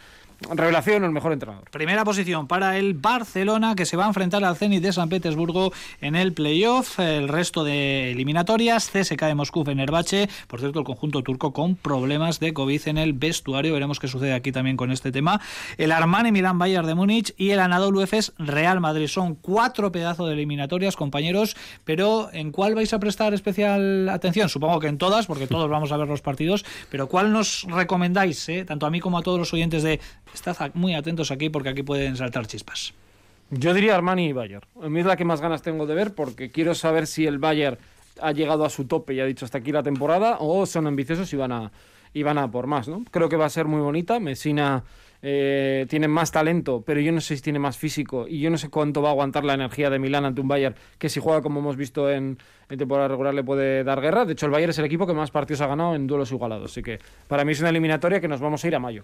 revelación 0.54 1.04
el 1.04 1.12
mejor 1.12 1.34
entrenador. 1.34 1.70
Primera 1.72 2.04
posición 2.04 2.48
para 2.48 2.78
el 2.78 2.94
Barcelona 2.94 3.76
que 3.76 3.86
se 3.86 3.98
va 3.98 4.06
a 4.06 4.08
enfrentar 4.08 4.44
al 4.44 4.56
Zenit 4.56 4.82
de 4.82 4.94
San 4.94 5.10
Petersburgo 5.10 5.72
en 6.02 6.16
el 6.16 6.34
playoff. 6.34 7.00
El 7.00 7.28
resto 7.28 7.64
de 7.64 8.12
eliminatorias, 8.12 8.90
CSK 8.92 9.22
de 9.24 9.36
Moscú, 9.36 9.64
Fenerbahce. 9.64 10.30
Por 10.48 10.60
cierto, 10.60 10.80
el 10.80 10.86
conjunto 10.86 11.24
turco 11.24 11.54
con 11.54 11.76
problemas 11.76 12.40
de 12.40 12.54
COVID 12.54 12.88
en 12.88 12.98
el 12.98 13.14
vestuario. 13.14 13.74
Veremos 13.74 14.00
qué 14.00 14.08
sucede 14.08 14.34
aquí 14.34 14.52
también 14.52 14.78
con 14.78 14.92
este 14.92 15.12
tema. 15.12 15.42
El 15.78 15.92
Armani 15.92 16.32
Milán 16.32 16.60
Bayern 16.60 16.88
de 16.88 16.96
Múnich 16.96 17.34
y 17.38 17.52
el 17.52 17.60
Anadolu 17.60 18.02
Efes 18.02 18.34
Real 18.38 18.80
Madrid. 18.80 19.08
Son 19.08 19.36
cuatro 19.36 19.92
pedazos 19.92 20.28
de 20.28 20.34
eliminatorias, 20.34 20.96
compañeros. 20.96 21.56
Pero 21.86 22.30
¿en 22.34 22.52
cuál 22.52 22.76
vais 22.76 22.94
a 22.94 23.00
prestar 23.00 23.34
especial 23.34 24.10
atención? 24.10 24.50
Supongo 24.50 24.80
que 24.80 24.88
en 24.88 24.98
todas, 24.98 25.26
porque 25.28 25.48
todos 25.48 25.70
vamos 25.70 25.92
a 25.92 25.98
ver 25.98 26.08
los 26.08 26.22
partidos. 26.22 26.35
Pero 26.90 27.08
¿cuál 27.08 27.32
nos 27.32 27.64
recomendáis, 27.64 28.50
eh? 28.50 28.66
tanto 28.66 28.86
a 28.86 28.90
mí 28.90 29.00
como 29.00 29.18
a 29.18 29.22
todos 29.22 29.40
los 29.40 29.54
oyentes 29.54 29.84
de 29.84 30.00
Estad 30.34 30.72
muy 30.74 30.94
atentos 30.94 31.32
aquí 31.32 31.50
porque 31.50 31.70
aquí 31.70 31.84
pueden 31.84 32.18
saltar 32.18 32.46
chispas. 32.48 32.94
Yo 33.52 33.74
diría 33.74 33.96
Armani 33.96 34.28
y 34.28 34.34
Bayern. 34.34 34.66
A 34.82 34.90
mí 34.90 35.00
es 35.00 35.06
la 35.06 35.16
que 35.16 35.24
más 35.24 35.40
ganas 35.40 35.62
tengo 35.62 35.86
de 35.86 35.96
ver 35.96 36.14
porque 36.14 36.52
quiero 36.52 36.76
saber 36.76 37.08
si 37.08 37.26
el 37.26 37.38
Bayern 37.38 37.78
ha 38.22 38.32
llegado 38.32 38.66
a 38.66 38.70
su 38.70 38.86
tope 38.86 39.14
y 39.14 39.20
ha 39.20 39.26
dicho 39.26 39.46
hasta 39.46 39.60
aquí 39.60 39.72
la 39.72 39.84
temporada 39.84 40.38
o 40.40 40.66
son 40.66 40.88
ambiciosos 40.88 41.32
y 41.34 41.38
van 41.38 41.52
a, 41.52 41.72
y 42.14 42.24
van 42.24 42.38
a 42.38 42.50
por 42.50 42.68
más. 42.68 42.88
¿no? 42.88 43.04
Creo 43.12 43.30
que 43.30 43.38
va 43.38 43.46
a 43.46 43.50
ser 43.50 43.66
muy 43.66 43.82
bonita. 43.82 44.20
Messina 44.20 44.84
eh, 45.28 45.88
tiene 45.90 46.08
más 46.08 46.32
talento, 46.32 46.84
pero 46.86 47.00
yo 47.00 47.12
no 47.12 47.20
sé 47.20 47.36
si 47.36 47.42
tiene 47.42 47.58
más 47.58 47.80
físico 47.80 48.28
y 48.28 48.40
yo 48.40 48.52
no 48.52 48.60
sé 48.60 48.70
cuánto 48.70 49.02
va 49.02 49.10
a 49.10 49.12
aguantar 49.12 49.44
la 49.44 49.56
energía 49.56 49.90
de 49.90 49.98
Milán 49.98 50.24
ante 50.24 50.40
un 50.40 50.48
Bayern 50.48 50.76
que 51.00 51.10
si 51.10 51.20
juega 51.20 51.42
como 51.42 51.62
hemos 51.62 51.78
visto 51.78 52.12
en, 52.12 52.38
en 52.70 52.78
temporada 52.78 53.08
regular 53.08 53.34
le 53.34 53.44
puede 53.44 53.84
dar 53.84 54.02
guerra. 54.02 54.26
De 54.26 54.34
hecho, 54.34 54.46
el 54.46 54.52
Bayern 54.52 54.70
es 54.70 54.78
el 54.78 54.86
equipo 54.86 55.08
que 55.08 55.16
más 55.16 55.32
partidos 55.32 55.62
ha 55.62 55.68
ganado 55.68 55.96
en 55.96 56.06
duelos 56.06 56.32
igualados. 56.32 56.70
Así 56.72 56.84
que 56.84 57.00
para 57.28 57.44
mí 57.44 57.54
es 57.54 57.60
una 57.60 57.70
eliminatoria 57.70 58.22
que 58.22 58.28
nos 58.28 58.40
vamos 58.40 58.64
a 58.64 58.68
ir 58.68 58.76
a 58.76 58.80
mayo. 58.80 59.04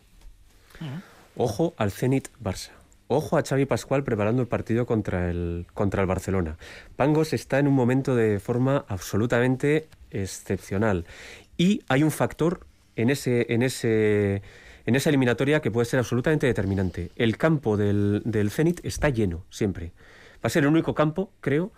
Ojo 1.35 1.73
al 1.77 1.89
Zenit 1.89 2.27
Barça. 2.39 2.69
Ojo 3.07 3.35
a 3.35 3.41
Xavi 3.41 3.65
Pascual 3.65 4.03
preparando 4.03 4.43
el 4.43 4.47
partido 4.47 4.85
contra 4.85 5.31
el, 5.31 5.65
contra 5.73 6.01
el 6.01 6.07
Barcelona. 6.07 6.57
Pangos 6.97 7.33
está 7.33 7.57
en 7.57 7.67
un 7.67 7.73
momento 7.73 8.15
de 8.15 8.39
forma 8.39 8.85
absolutamente 8.87 9.87
excepcional. 10.11 11.05
Y 11.57 11.81
hay 11.87 12.03
un 12.03 12.11
factor 12.11 12.67
en, 12.95 13.09
ese, 13.09 13.47
en, 13.49 13.63
ese, 13.63 14.43
en 14.85 14.95
esa 14.95 15.09
eliminatoria 15.09 15.61
que 15.61 15.71
puede 15.71 15.85
ser 15.85 15.99
absolutamente 15.99 16.47
determinante. 16.47 17.11
El 17.15 17.37
campo 17.37 17.77
del, 17.77 18.21
del 18.25 18.51
Zenit 18.51 18.83
está 18.85 19.09
lleno 19.09 19.45
siempre. 19.49 19.91
Va 20.35 20.47
a 20.47 20.49
ser 20.49 20.63
el 20.63 20.69
único 20.69 20.95
campo, 20.95 21.31
creo, 21.39 21.71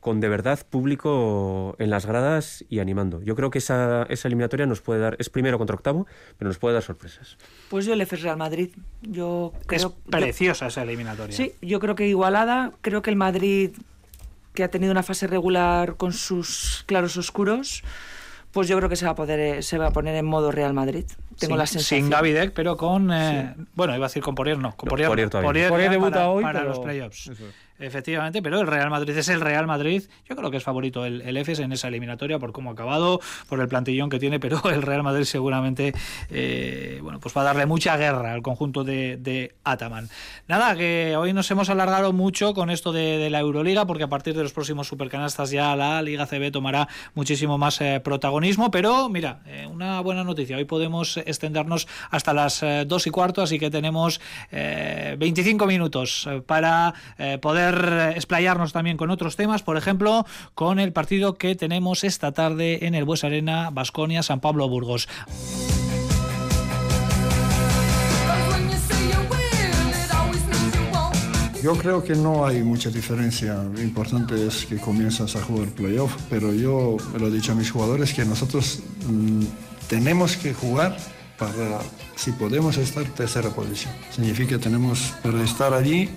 con 0.00 0.20
de 0.20 0.28
verdad 0.28 0.60
público 0.68 1.74
en 1.78 1.90
las 1.90 2.06
gradas 2.06 2.64
y 2.68 2.78
animando. 2.78 3.20
Yo 3.22 3.34
creo 3.34 3.50
que 3.50 3.58
esa, 3.58 4.04
esa 4.04 4.28
eliminatoria 4.28 4.66
nos 4.66 4.80
puede 4.80 5.00
dar, 5.00 5.16
es 5.18 5.28
primero 5.28 5.58
contra 5.58 5.74
octavo, 5.74 6.06
pero 6.38 6.48
nos 6.48 6.58
puede 6.58 6.74
dar 6.74 6.82
sorpresas. 6.82 7.36
Pues 7.68 7.84
yo 7.84 7.92
el 7.94 8.00
FS 8.02 8.22
Real 8.22 8.36
Madrid. 8.36 8.70
Yo 9.02 9.52
creo, 9.66 9.88
es 9.88 10.10
preciosa 10.10 10.66
yo, 10.66 10.68
esa 10.68 10.82
eliminatoria. 10.82 11.36
Sí, 11.36 11.52
yo 11.60 11.80
creo 11.80 11.94
que 11.94 12.06
igualada. 12.06 12.72
Creo 12.80 13.02
que 13.02 13.10
el 13.10 13.16
Madrid, 13.16 13.72
que 14.54 14.62
ha 14.62 14.70
tenido 14.70 14.92
una 14.92 15.02
fase 15.02 15.26
regular 15.26 15.96
con 15.96 16.12
sus 16.12 16.84
claros 16.86 17.16
oscuros, 17.16 17.82
pues 18.52 18.68
yo 18.68 18.76
creo 18.76 18.88
que 18.88 18.96
se 18.96 19.04
va 19.04 19.12
a 19.12 19.16
poder 19.16 19.64
se 19.64 19.78
va 19.78 19.88
a 19.88 19.92
poner 19.92 20.14
en 20.14 20.26
modo 20.26 20.52
Real 20.52 20.74
Madrid. 20.74 21.06
Tengo 21.38 21.52
sin, 21.52 21.58
la 21.58 21.66
sensación. 21.66 22.10
Sin 22.10 22.50
pero 22.52 22.76
con 22.76 23.12
eh, 23.12 23.54
sí. 23.56 23.64
bueno, 23.74 23.94
iba 23.94 24.06
a 24.06 24.08
decir 24.08 24.22
con 24.22 24.34
Porier, 24.34 24.58
no, 24.58 24.74
con 24.76 24.88
Porier, 24.88 25.08
Porier, 25.08 25.30
Porier, 25.30 25.68
Porier 25.68 25.90
debuta 25.90 26.10
para, 26.10 26.30
hoy 26.30 26.42
para 26.42 26.60
pero... 26.60 26.70
los 26.70 26.78
playoffs. 26.80 27.30
Efectivamente, 27.80 28.42
pero 28.42 28.60
el 28.60 28.66
Real 28.66 28.90
Madrid 28.90 29.16
es 29.16 29.28
el 29.28 29.40
Real 29.40 29.66
Madrid. 29.68 30.02
Yo 30.28 30.34
creo 30.34 30.50
que 30.50 30.56
es 30.56 30.64
favorito 30.64 31.04
el, 31.04 31.22
el 31.22 31.36
EFES 31.36 31.60
en 31.60 31.72
esa 31.72 31.86
eliminatoria 31.86 32.40
por 32.40 32.50
cómo 32.50 32.70
ha 32.70 32.72
acabado, 32.72 33.20
por 33.48 33.60
el 33.60 33.68
plantillón 33.68 34.10
que 34.10 34.18
tiene, 34.18 34.40
pero 34.40 34.60
el 34.68 34.82
Real 34.82 35.04
Madrid 35.04 35.24
seguramente 35.24 35.94
eh, 36.30 36.98
bueno, 37.02 37.20
pues 37.20 37.36
va 37.36 37.42
a 37.42 37.44
darle 37.44 37.66
mucha 37.66 37.96
guerra 37.96 38.32
al 38.32 38.42
conjunto 38.42 38.82
de, 38.82 39.16
de, 39.16 39.54
Ataman. 39.62 40.08
Nada, 40.48 40.74
que 40.74 41.14
hoy 41.16 41.32
nos 41.32 41.50
hemos 41.50 41.70
alargado 41.70 42.12
mucho 42.12 42.52
con 42.52 42.70
esto 42.70 42.92
de, 42.92 43.18
de, 43.18 43.30
la 43.30 43.40
Euroliga, 43.40 43.86
porque 43.86 44.04
a 44.04 44.08
partir 44.08 44.34
de 44.34 44.42
los 44.42 44.52
próximos 44.52 44.88
supercanastas 44.88 45.50
ya 45.50 45.76
la 45.76 46.02
Liga 46.02 46.26
CB 46.26 46.50
tomará 46.50 46.88
muchísimo 47.14 47.58
más 47.58 47.80
eh, 47.80 48.00
protagonismo. 48.02 48.70
Pero 48.72 49.08
mira, 49.08 49.42
eh, 49.46 49.68
una 49.70 50.00
buena 50.00 50.24
noticia. 50.24 50.56
Hoy 50.56 50.64
podemos 50.64 51.20
extendernos 51.28 51.86
hasta 52.10 52.32
las 52.32 52.62
eh, 52.62 52.84
dos 52.86 53.06
y 53.06 53.10
cuarto, 53.10 53.42
así 53.42 53.58
que 53.58 53.70
tenemos 53.70 54.20
25 54.50 55.66
minutos 55.66 56.28
para 56.46 56.94
poder 57.40 58.14
explayarnos 58.16 58.72
también 58.72 58.96
con 58.96 59.10
otros 59.10 59.36
temas, 59.36 59.62
por 59.62 59.76
ejemplo, 59.76 60.26
con 60.54 60.78
el 60.78 60.92
partido 60.92 61.36
que 61.36 61.54
tenemos 61.54 62.04
esta 62.04 62.32
tarde 62.32 62.86
en 62.86 62.94
el 62.94 63.04
Bues 63.04 63.24
Arena, 63.24 63.70
Basconia, 63.70 64.22
San 64.22 64.40
Pablo 64.40 64.68
Burgos. 64.68 65.08
Yo 71.62 71.76
creo 71.76 72.04
que 72.04 72.14
no 72.14 72.46
hay 72.46 72.62
mucha 72.62 72.88
diferencia. 72.88 73.54
Lo 73.54 73.82
importante 73.82 74.46
es 74.46 74.64
que 74.64 74.76
comienzas 74.76 75.34
a 75.34 75.42
jugar 75.42 75.68
playoff, 75.70 76.14
pero 76.30 76.54
yo 76.54 76.96
lo 77.18 77.26
he 77.26 77.30
dicho 77.32 77.52
a 77.52 77.54
mis 77.56 77.70
jugadores 77.70 78.14
que 78.14 78.24
nosotros 78.24 78.80
mmm, 79.06 79.42
tenemos 79.88 80.36
que 80.36 80.54
jugar 80.54 80.96
para, 81.38 81.80
si 82.16 82.32
podemos 82.32 82.76
estar 82.76 83.04
tercera 83.04 83.50
posición. 83.50 83.92
Significa 84.10 84.50
que 84.50 84.58
tenemos, 84.58 85.14
para 85.22 85.42
estar 85.42 85.72
allí, 85.72 86.10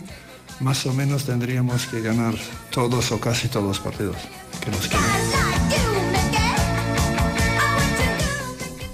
más 0.60 0.86
o 0.86 0.94
menos 0.94 1.26
tendríamos 1.26 1.86
que 1.86 2.02
ganar 2.02 2.34
todos 2.72 3.12
o 3.12 3.20
casi 3.20 3.48
todos 3.48 3.66
los 3.66 3.80
partidos 3.80 4.18
que 4.64 4.72
nos 4.72 4.88
quedan. 4.88 5.91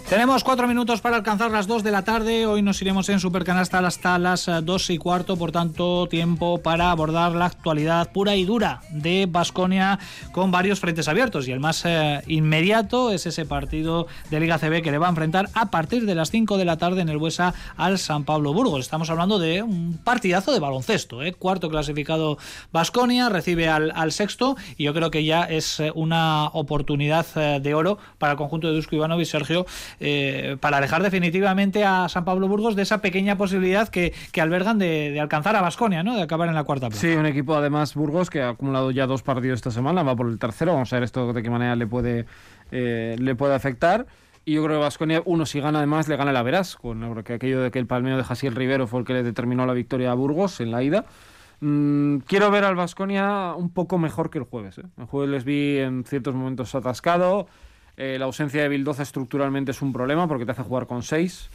Tenemos 0.09 0.45
cuatro 0.45 0.69
minutos 0.69 1.01
para 1.01 1.17
alcanzar 1.17 1.51
las 1.51 1.67
dos 1.67 1.83
de 1.83 1.91
la 1.91 2.05
tarde. 2.05 2.45
Hoy 2.45 2.61
nos 2.61 2.81
iremos 2.81 3.09
en 3.09 3.19
Supercanasta 3.19 3.79
hasta 3.79 4.17
las 4.17 4.47
eh, 4.47 4.61
dos 4.63 4.89
y 4.89 4.97
cuarto, 4.97 5.35
por 5.35 5.51
tanto, 5.51 6.07
tiempo 6.07 6.59
para 6.59 6.91
abordar 6.91 7.33
la 7.33 7.47
actualidad 7.47 8.13
pura 8.13 8.37
y 8.37 8.45
dura 8.45 8.79
de 8.89 9.27
Basconia 9.29 9.99
con 10.31 10.49
varios 10.49 10.79
frentes 10.79 11.09
abiertos. 11.09 11.45
Y 11.49 11.51
el 11.51 11.59
más 11.59 11.83
eh, 11.83 12.21
inmediato 12.27 13.11
es 13.11 13.25
ese 13.25 13.43
partido 13.43 14.07
de 14.29 14.39
Liga 14.39 14.57
CB 14.57 14.81
que 14.81 14.91
le 14.91 14.97
va 14.97 15.07
a 15.07 15.09
enfrentar 15.09 15.49
a 15.53 15.71
partir 15.71 16.05
de 16.05 16.15
las 16.15 16.31
5 16.31 16.57
de 16.57 16.63
la 16.63 16.77
tarde 16.77 17.01
en 17.01 17.09
el 17.09 17.17
Buesa 17.17 17.53
al 17.75 17.99
San 17.99 18.23
Pablo 18.23 18.53
Burgos. 18.53 18.79
Estamos 18.79 19.09
hablando 19.09 19.39
de 19.39 19.61
un 19.61 19.99
partidazo 20.01 20.53
de 20.53 20.61
baloncesto. 20.61 21.21
¿eh? 21.21 21.33
Cuarto 21.33 21.69
clasificado 21.69 22.37
Basconia, 22.71 23.27
recibe 23.27 23.67
al, 23.67 23.91
al, 23.93 24.13
sexto 24.13 24.55
y 24.77 24.85
yo 24.85 24.93
creo 24.93 25.11
que 25.11 25.25
ya 25.25 25.43
es 25.43 25.81
eh, 25.81 25.91
una 25.95 26.45
oportunidad 26.53 27.25
de 27.59 27.73
oro 27.73 27.97
para 28.19 28.31
el 28.31 28.37
conjunto 28.37 28.67
de 28.69 28.75
Dusko 28.75 28.95
Ivanovic, 28.95 29.27
Sergio 29.27 29.65
eh, 29.99 30.57
para 30.59 30.77
alejar 30.77 31.01
definitivamente 31.01 31.83
a 31.83 32.07
San 32.09 32.25
Pablo 32.25 32.47
Burgos 32.47 32.75
de 32.75 32.83
esa 32.83 33.01
pequeña 33.01 33.37
posibilidad 33.37 33.89
que, 33.89 34.13
que 34.31 34.41
albergan 34.41 34.77
de, 34.77 35.19
alcanzar 35.19 35.55
a 35.55 35.61
Basconia, 35.61 36.03
¿no? 36.03 36.15
de 36.15 36.21
acabar 36.21 36.47
en 36.49 36.55
la 36.55 36.63
cuarta 36.63 36.89
plaza. 36.89 37.01
Sí, 37.01 37.15
un 37.15 37.25
equipo 37.25 37.55
además 37.55 37.95
Burgos 37.95 38.29
que 38.29 38.41
ha 38.41 38.49
acumulado 38.49 38.91
ya 38.91 39.07
dos 39.07 39.23
partidos 39.23 39.57
esta 39.57 39.71
semana, 39.71 40.03
va 40.03 40.15
por 40.15 40.27
el 40.27 40.37
tercero, 40.37 40.73
vamos 40.73 40.91
a 40.93 40.97
ver 40.97 41.03
esto 41.03 41.33
de 41.33 41.41
qué 41.41 41.49
manera 41.49 41.75
le 41.75 41.87
puede, 41.87 42.25
eh, 42.71 43.15
le 43.19 43.35
puede 43.35 43.55
afectar. 43.55 44.05
Y 44.45 44.53
yo 44.53 44.63
creo 44.63 44.77
que 44.77 44.83
Vasconia, 44.83 45.21
uno, 45.25 45.45
si 45.45 45.59
gana 45.59 45.79
además, 45.79 46.07
le 46.07 46.15
gana 46.15 46.31
la 46.31 46.41
Verás, 46.41 46.77
con 46.77 47.01
porque 47.09 47.33
aquello 47.33 47.61
de 47.61 47.69
que 47.69 47.79
el 47.79 47.85
palmeo 47.85 48.15
de 48.15 48.23
Jasiel 48.23 48.55
Rivero 48.55 48.87
fue 48.87 49.01
el 49.01 49.05
que 49.05 49.11
le 49.11 49.23
determinó 49.23 49.65
la 49.65 49.73
victoria 49.73 50.11
a 50.11 50.13
Burgos 50.13 50.61
en 50.61 50.71
la 50.71 50.83
ida. 50.83 51.03
Mm, 51.59 52.19
quiero 52.19 52.49
ver 52.51 52.63
al 52.63 52.75
Vasconia 52.75 53.53
un 53.57 53.71
poco 53.71 53.97
mejor 53.97 54.29
que 54.29 54.37
el 54.37 54.45
jueves. 54.45 54.77
¿eh? 54.77 54.83
El 54.97 55.05
jueves 55.05 55.29
les 55.29 55.43
vi 55.43 55.79
en 55.79 56.05
ciertos 56.05 56.33
momentos 56.33 56.73
atascado. 56.75 57.47
Eh, 57.97 58.17
la 58.17 58.25
ausencia 58.25 58.61
de 58.61 58.69
Bildoza 58.69 59.03
estructuralmente 59.03 59.71
es 59.71 59.81
un 59.81 59.91
problema 59.91 60.27
porque 60.27 60.45
te 60.45 60.51
hace 60.51 60.63
jugar 60.63 60.87
con 60.87 61.03
seis. 61.03 61.49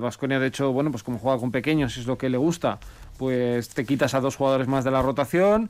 Vasconia, 0.00 0.38
de 0.38 0.46
hecho, 0.46 0.72
bueno, 0.72 0.90
pues 0.90 1.02
como 1.02 1.18
juega 1.18 1.38
con 1.38 1.52
pequeños, 1.52 1.98
es 1.98 2.06
lo 2.06 2.16
que 2.16 2.30
le 2.30 2.38
gusta, 2.38 2.78
pues 3.18 3.68
te 3.68 3.84
quitas 3.84 4.14
a 4.14 4.20
dos 4.20 4.34
jugadores 4.34 4.66
más 4.66 4.82
de 4.82 4.90
la 4.90 5.02
rotación. 5.02 5.68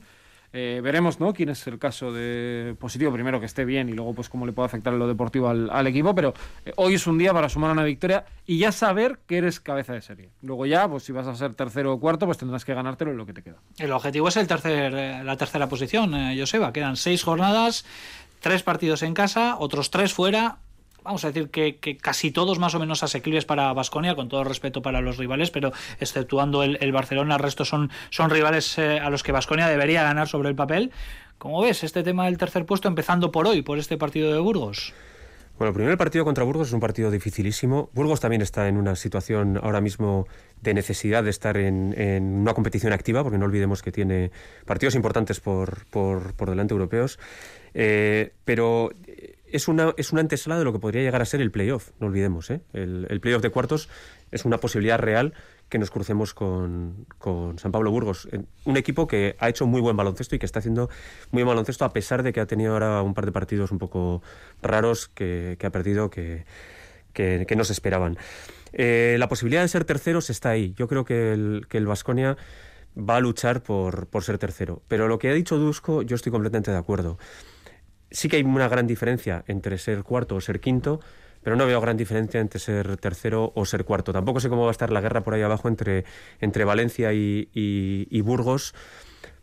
Eh, 0.51 0.81
veremos 0.83 1.19
¿no? 1.19 1.31
quién 1.31 1.49
es 1.49 1.67
el 1.67 1.77
caso 1.77 2.11
de 2.11 2.75
positivo, 2.79 3.11
primero 3.11 3.39
que 3.39 3.45
esté 3.45 3.65
bien 3.65 3.87
y 3.87 3.93
luego 3.93 4.15
pues 4.15 4.29
cómo 4.29 4.47
le 4.47 4.51
puede 4.51 4.65
afectar 4.65 4.93
lo 4.93 5.07
deportivo 5.07 5.47
al, 5.47 5.87
equipo, 5.87 6.15
pero 6.15 6.33
eh, 6.65 6.73
hoy 6.77 6.95
es 6.95 7.05
un 7.05 7.19
día 7.19 7.31
para 7.33 7.49
sumar 7.49 7.71
una 7.71 7.83
victoria 7.83 8.25
y 8.47 8.57
ya 8.57 8.71
saber 8.71 9.19
que 9.27 9.37
eres 9.37 9.59
cabeza 9.59 9.93
de 9.93 10.01
serie. 10.01 10.29
Luego 10.41 10.65
ya, 10.65 10.87
pues 10.87 11.03
si 11.03 11.11
vas 11.11 11.27
a 11.27 11.35
ser 11.35 11.53
tercero 11.53 11.93
o 11.93 11.99
cuarto, 11.99 12.25
pues 12.25 12.39
tendrás 12.39 12.65
que 12.65 12.73
ganártelo 12.73 13.11
en 13.11 13.17
lo 13.17 13.27
que 13.27 13.33
te 13.33 13.43
queda. 13.43 13.57
El 13.77 13.91
objetivo 13.91 14.27
es 14.29 14.37
el 14.37 14.47
tercer, 14.47 14.93
eh, 14.95 15.23
la 15.23 15.37
tercera 15.37 15.69
posición, 15.69 16.15
eh, 16.15 16.35
Joseba. 16.39 16.73
Quedan 16.73 16.95
seis 16.95 17.23
jornadas, 17.23 17.85
tres 18.39 18.63
partidos 18.63 19.03
en 19.03 19.13
casa, 19.13 19.55
otros 19.59 19.91
tres 19.91 20.13
fuera, 20.13 20.57
vamos 21.03 21.23
a 21.23 21.31
decir 21.31 21.49
que, 21.49 21.97
casi 21.97 22.31
todos 22.31 22.59
más 22.59 22.75
o 22.75 22.79
menos 22.79 23.03
asequibles 23.03 23.45
para 23.45 23.71
Basconia, 23.73 24.15
con 24.15 24.29
todo 24.29 24.43
respeto 24.43 24.81
para 24.81 25.01
los 25.01 25.17
rivales, 25.17 25.51
pero 25.51 25.71
exceptuando 25.99 26.63
el, 26.63 26.77
el 26.81 26.91
Barcelona, 26.91 27.35
el 27.35 27.41
resto 27.41 27.65
son, 27.65 27.89
son 28.09 28.29
rivales 28.29 28.77
eh, 28.77 28.99
a 28.99 29.09
los 29.09 29.23
que 29.23 29.31
Basconia 29.31 29.67
debería 29.67 30.03
ganar 30.03 30.27
sobre 30.27 30.49
el 30.49 30.55
papel. 30.55 30.91
¿Cómo 31.37 31.61
ves 31.61 31.83
este 31.83 32.03
tema 32.03 32.25
del 32.25 32.37
tercer 32.37 32.65
puesto, 32.65 32.87
empezando 32.87 33.31
por 33.31 33.47
hoy, 33.47 33.61
por 33.61 33.79
este 33.79 33.97
partido 33.97 34.33
de 34.33 34.39
Burgos? 34.39 34.93
Bueno, 35.57 35.73
primero 35.73 35.91
el 35.91 35.97
partido 35.97 36.23
contra 36.23 36.45
Burgos 36.45 36.69
es 36.69 36.73
un 36.73 36.79
partido 36.79 37.11
dificilísimo. 37.11 37.89
Burgos 37.93 38.21
también 38.21 38.41
está 38.41 38.69
en 38.69 38.77
una 38.77 38.95
situación 38.95 39.59
ahora 39.61 39.81
mismo 39.81 40.25
de 40.61 40.73
necesidad 40.73 41.21
de 41.21 41.29
estar 41.29 41.57
en, 41.57 41.93
en 41.99 42.23
una 42.23 42.53
competición 42.53 42.93
activa, 42.93 43.23
porque 43.23 43.37
no 43.37 43.43
olvidemos 43.43 43.81
que 43.81 43.91
tiene 43.91 44.31
partidos 44.65 44.95
importantes 44.95 45.41
por, 45.41 45.85
por, 45.87 46.33
por 46.33 46.49
delante 46.49 46.73
europeos. 46.73 47.19
Eh, 47.73 48.33
pero 48.45 48.91
es 49.51 49.67
una, 49.67 49.93
es 49.97 50.11
una 50.11 50.21
antesala 50.21 50.57
de 50.57 50.63
lo 50.63 50.73
que 50.73 50.79
podría 50.79 51.01
llegar 51.01 51.21
a 51.21 51.25
ser 51.25 51.41
el 51.41 51.51
playoff, 51.51 51.91
no 51.99 52.07
olvidemos. 52.07 52.49
¿eh? 52.49 52.61
El, 52.73 53.07
el 53.09 53.19
playoff 53.19 53.41
de 53.41 53.49
cuartos 53.49 53.89
es 54.31 54.45
una 54.45 54.59
posibilidad 54.59 54.99
real 54.99 55.33
que 55.69 55.77
nos 55.77 55.91
crucemos 55.91 56.33
con, 56.33 57.05
con, 57.19 57.59
San 57.59 57.71
Pablo 57.71 57.91
Burgos. 57.91 58.27
Un 58.65 58.77
equipo 58.77 59.07
que 59.07 59.35
ha 59.39 59.49
hecho 59.49 59.67
muy 59.67 59.81
buen 59.81 59.95
baloncesto 59.95 60.35
y 60.35 60.39
que 60.39 60.45
está 60.45 60.59
haciendo 60.59 60.89
muy 61.31 61.43
buen 61.43 61.55
baloncesto 61.55 61.85
a 61.85 61.93
pesar 61.93 62.23
de 62.23 62.33
que 62.33 62.39
ha 62.39 62.47
tenido 62.47 62.73
ahora 62.73 63.01
un 63.03 63.13
par 63.13 63.25
de 63.25 63.31
partidos 63.31 63.71
un 63.71 63.77
poco 63.77 64.23
raros 64.61 65.07
que, 65.07 65.57
que 65.59 65.67
ha 65.67 65.69
perdido 65.69 66.09
que, 66.09 66.45
que, 67.13 67.55
no 67.55 67.63
se 67.63 67.73
esperaban. 67.73 68.17
Eh, 68.73 69.17
la 69.19 69.29
posibilidad 69.29 69.61
de 69.61 69.67
ser 69.67 69.85
terceros 69.85 70.29
está 70.29 70.49
ahí. 70.49 70.73
Yo 70.75 70.87
creo 70.87 71.05
que 71.05 71.33
el, 71.33 71.67
que 71.69 71.77
el 71.77 71.85
Vasconia 71.85 72.35
va 72.97 73.17
a 73.17 73.19
luchar 73.19 73.61
por, 73.61 74.07
por 74.07 74.23
ser 74.23 74.39
tercero. 74.39 74.81
Pero 74.87 75.07
lo 75.07 75.19
que 75.19 75.29
ha 75.29 75.33
dicho 75.33 75.57
Dusko, 75.57 76.01
yo 76.01 76.15
estoy 76.15 76.31
completamente 76.31 76.71
de 76.71 76.77
acuerdo. 76.77 77.19
Sí 78.11 78.29
que 78.29 78.37
hay 78.37 78.43
una 78.43 78.67
gran 78.67 78.87
diferencia 78.87 79.43
entre 79.47 79.77
ser 79.77 80.03
cuarto 80.03 80.35
o 80.35 80.41
ser 80.41 80.59
quinto, 80.59 80.99
pero 81.43 81.55
no 81.55 81.65
veo 81.65 81.79
gran 81.79 81.97
diferencia 81.97 82.39
entre 82.39 82.59
ser 82.59 82.97
tercero 82.97 83.51
o 83.55 83.65
ser 83.65 83.85
cuarto. 83.85 84.11
Tampoco 84.11 84.39
sé 84.39 84.49
cómo 84.49 84.63
va 84.63 84.69
a 84.69 84.71
estar 84.71 84.91
la 84.91 85.01
guerra 85.01 85.21
por 85.21 85.33
ahí 85.33 85.41
abajo 85.41 85.67
entre, 85.67 86.05
entre 86.39 86.65
Valencia 86.65 87.13
y, 87.13 87.49
y, 87.53 88.07
y 88.09 88.21
Burgos 88.21 88.73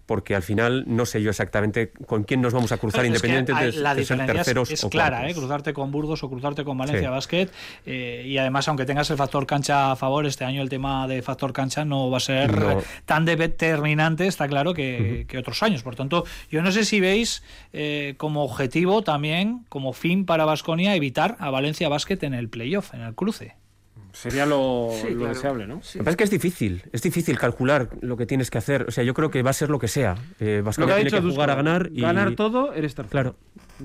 porque 0.07 0.35
al 0.37 0.43
final 0.43 0.85
no 0.87 1.05
sé 1.05 1.21
yo 1.21 1.31
exactamente 1.31 1.91
con 2.07 2.23
quién 2.25 2.41
nos 2.41 2.53
vamos 2.53 2.71
a 2.73 2.79
cruzar 2.79 3.01
Pero 3.03 3.09
independientemente 3.09 3.69
es 3.71 3.75
que 3.75 3.81
la 3.83 3.95
de, 3.95 4.01
de 4.01 4.07
ser 4.07 4.25
terceros 4.27 4.71
es, 4.71 4.79
es 4.79 4.85
o 4.85 4.91
clara, 4.91 5.29
¿eh? 5.29 5.35
cruzarte 5.35 5.73
con 5.75 5.91
Burgos 5.91 6.23
o 6.23 6.31
cruzarte 6.31 6.65
con 6.65 6.79
Valencia 6.79 7.09
Sí. 7.09 7.13
Basket 7.13 7.49
eh, 7.85 8.23
y 8.27 8.39
además 8.39 8.69
aunque 8.69 8.85
tengas 8.87 9.11
el 9.11 9.17
factor 9.17 9.47
cancha 9.47 9.93
a 9.93 9.97
favor 9.97 10.25
este 10.27 10.45
año 10.45 10.63
el 10.63 10.69
tema 10.69 11.07
de 11.09 11.23
factor 11.23 11.53
cancha 11.53 11.85
no 11.85 12.09
va 12.11 12.17
a 12.19 12.21
ser 12.21 12.57
No. 12.57 12.81
tan 13.05 13.25
determinante 13.25 14.27
está 14.27 14.47
claro 14.49 14.75
que, 14.75 15.27
que 15.29 15.39
otros 15.39 15.63
años 15.63 15.83
por 15.83 15.97
tanto 15.97 16.25
yo 16.51 16.63
no 16.63 16.71
sé 16.73 16.85
si 16.85 17.01
veis 17.01 17.43
eh, 17.73 18.15
como 18.17 18.45
objetivo 18.45 19.03
también 19.03 19.65
como 19.69 19.93
fin 19.93 20.25
para 20.25 20.45
Vasconia 20.45 20.95
evitar 20.95 21.37
a 21.41 21.51
Valencia 21.51 21.89
Basket 21.89 22.19
en 22.23 22.35
el 22.35 22.49
playoff 22.49 22.95
en 22.95 23.01
el 23.01 23.15
cruce 23.15 23.55
Sería 24.17 24.47
lo, 24.47 24.89
Sí, 24.95 25.11
lo 25.11 25.19
claro. 25.19 25.35
deseable, 25.35 25.67
¿no? 25.67 25.83
Sí. 25.83 25.99
Lo 25.99 26.03
que 26.03 26.05
pasa 26.05 26.11
es 26.13 26.17
que 26.17 26.25
es 26.25 26.31
difícil, 26.31 26.83
es 26.91 27.03
difícil 27.03 27.39
calcular 27.39 27.91
lo 28.01 28.17
que 28.17 28.25
tienes 28.25 28.51
que 28.51 28.57
hacer. 28.57 28.87
O 28.89 28.91
sea, 28.91 29.05
yo 29.05 29.13
creo 29.13 29.31
que 29.31 29.43
va 29.43 29.51
a 29.51 29.53
ser 29.53 29.69
lo 29.69 29.79
que 29.79 29.89
sea. 29.89 30.15
Eh, 30.41 30.59
Lo 30.61 30.65
Baskonia 30.65 30.87
que 30.87 30.93
ha 30.93 30.97
tiene 31.05 31.11
dicho 31.11 31.17
que 31.23 31.31
jugar 31.35 31.49
Dusko, 31.49 31.53
a 31.53 31.63
ganar 31.63 31.91
y 31.93 32.01
ganar 32.01 32.35
todo, 32.35 32.73
eres 32.73 32.95
tercero. 32.95 33.11
Claro. 33.11 33.37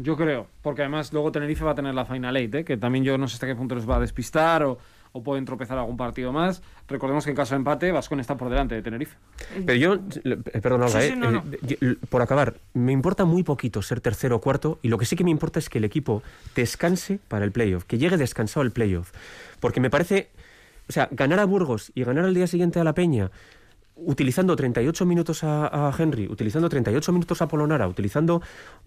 Yo 0.02 0.16
creo, 0.16 0.48
porque 0.62 0.84
además 0.84 1.12
luego 1.12 1.34
Tenerife 1.34 1.66
va 1.66 1.72
a 1.72 1.76
tener 1.76 1.94
la 1.94 2.06
Final 2.06 2.38
Eight, 2.38 2.56
¿eh? 2.56 2.64
que 2.64 2.78
también 2.78 3.04
yo 3.04 3.18
no 3.18 3.28
sé 3.28 3.34
hasta 3.34 3.46
qué 3.48 3.56
punto 3.56 3.76
les 3.76 3.90
va 3.90 3.98
a 3.98 4.00
despistar 4.00 4.64
o, 4.64 4.78
o 5.14 5.24
pueden 5.24 5.46
tropezar 5.46 5.78
algún 5.78 5.98
partido 5.98 6.32
más. 6.32 6.62
Recordemos 6.88 7.24
que 7.26 7.32
en 7.32 7.36
caso 7.36 7.54
de 7.54 7.58
empate, 7.58 7.92
Vascon 7.92 8.20
está 8.20 8.38
por 8.38 8.50
delante 8.50 8.76
de 8.76 8.82
Tenerife. 8.82 9.18
Pero 9.66 9.74
yo, 9.76 9.94
eh, 10.24 10.38
perdón, 10.62 10.84
Olga, 10.84 11.02
Sí, 11.02 11.08
sí, 11.08 11.14
eh, 11.14 11.16
no, 11.16 11.32
no. 11.32 11.44
eh, 11.52 11.96
por 12.10 12.22
acabar, 12.22 12.56
me 12.74 12.92
importa 12.92 13.26
muy 13.26 13.44
poquito 13.44 13.82
ser 13.82 14.00
tercero 14.02 14.38
o 14.38 14.42
cuarto 14.42 14.80
y 14.82 14.88
lo 14.88 14.98
que 14.98 15.06
sí 15.06 15.16
que 15.16 15.24
me 15.24 15.32
importa 15.32 15.60
es 15.60 15.70
que 15.70 15.80
el 15.80 15.84
equipo 15.86 16.24
descanse 16.56 17.20
para 17.28 17.46
el 17.46 17.52
playoff, 17.52 17.84
que 17.84 17.98
llegue 17.98 18.18
descansado 18.18 18.62
al 18.62 18.72
playoff. 18.72 19.12
Porque 19.60 19.80
me 19.80 19.90
parece, 19.90 20.30
o 20.88 20.92
sea, 20.92 21.08
ganar 21.12 21.40
a 21.40 21.46
Burgos 21.46 21.92
y 21.94 22.04
ganar 22.04 22.26
al 22.26 22.34
día 22.34 22.48
siguiente 22.48 22.80
a 22.80 22.84
La 22.84 22.94
Peña, 22.94 23.32
utilizando 24.06 24.56
38 24.56 25.06
minutos 25.06 25.44
a, 25.44 25.92
Henry, 25.98 26.28
utilizando 26.28 26.68
38 26.70 27.12
minutos 27.12 27.42
a 27.42 27.48
Polonara, 27.48 27.88
utilizando, 27.88 28.42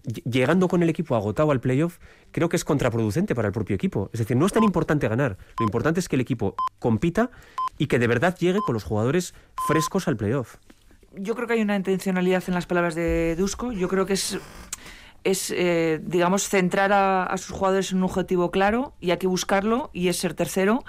ll- 0.05 0.23
llegando 0.25 0.69
con 0.69 0.83
el 0.83 0.89
equipo 0.89 1.17
agotado 1.17 1.51
al 1.51 1.61
playoff, 1.61 1.99
creo 2.33 2.49
que 2.49 2.57
es 2.57 2.65
contraproducente 2.65 3.35
para 3.35 3.49
el 3.49 3.53
propio 3.53 3.75
equipo. 3.77 4.11
Es 4.13 4.19
decir, 4.21 4.37
no 4.37 4.47
es 4.47 4.53
tan 4.53 4.65
importante 4.65 5.09
ganar, 5.09 5.37
lo 5.59 5.65
importante 5.65 6.01
es 6.01 6.09
que 6.09 6.17
el 6.17 6.21
equipo 6.21 6.55
compita 6.79 7.31
y 7.79 7.87
que 7.87 7.99
de 7.99 8.07
verdad 8.07 8.37
llegue 8.39 8.59
con 8.65 8.75
los 8.75 8.85
jugadores 8.85 9.35
frescos 9.67 10.07
al 10.09 10.17
playoff. 10.17 10.57
yo 11.17 11.35
creo 11.35 11.47
que 11.47 11.55
hay 11.55 11.63
una 11.63 11.77
intencionalidad 11.77 12.43
en 12.49 12.55
las 12.55 12.67
palabras 12.67 12.95
de 12.95 13.37
Dusko. 13.37 13.73
Yo 13.73 13.89
creo 13.89 14.05
que 14.07 14.15
es, 14.15 14.39
es 15.23 15.53
eh, 15.57 16.01
digamos, 16.05 16.49
centrar 16.49 16.93
a, 16.93 17.37
sus 17.39 17.53
jugadores 17.57 17.93
en 17.93 17.99
un 17.99 18.05
objetivo 18.05 18.51
claro 18.51 18.95
y 19.01 19.11
hay 19.13 19.19
que 19.19 19.27
buscarlo 19.29 19.91
y 19.93 20.09
es 20.09 20.17
ser 20.17 20.35
tercero. 20.35 20.85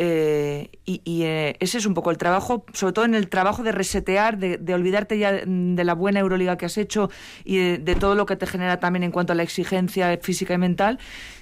Eh, 0.00 0.70
y, 0.84 1.22
eh, 1.24 1.56
ese 1.58 1.78
es 1.78 1.84
un 1.84 1.92
poco 1.92 2.12
el 2.12 2.18
trabajo, 2.18 2.64
sobre 2.72 2.92
todo 2.92 3.04
en 3.04 3.16
el 3.16 3.28
trabajo 3.28 3.64
de 3.64 3.72
resetear, 3.72 4.38
de, 4.38 4.56
de 4.56 4.74
olvidarte 4.74 5.18
ya 5.18 5.32
de 5.44 5.84
la 5.84 5.94
buena 5.94 6.20
Euroliga 6.20 6.56
que 6.56 6.66
has 6.66 6.78
hecho 6.78 7.10
y 7.44 7.78
de, 7.78 7.94
todo 7.96 8.14
lo 8.14 8.24
que 8.24 8.36
te 8.36 8.46
genera 8.46 8.78
también 8.78 9.02
en 9.02 9.10
cuanto 9.10 9.32
a 9.32 9.36
la 9.36 9.42
exigencia 9.42 10.16
física 10.22 10.54
y 10.54 10.58
mental. 10.58 11.00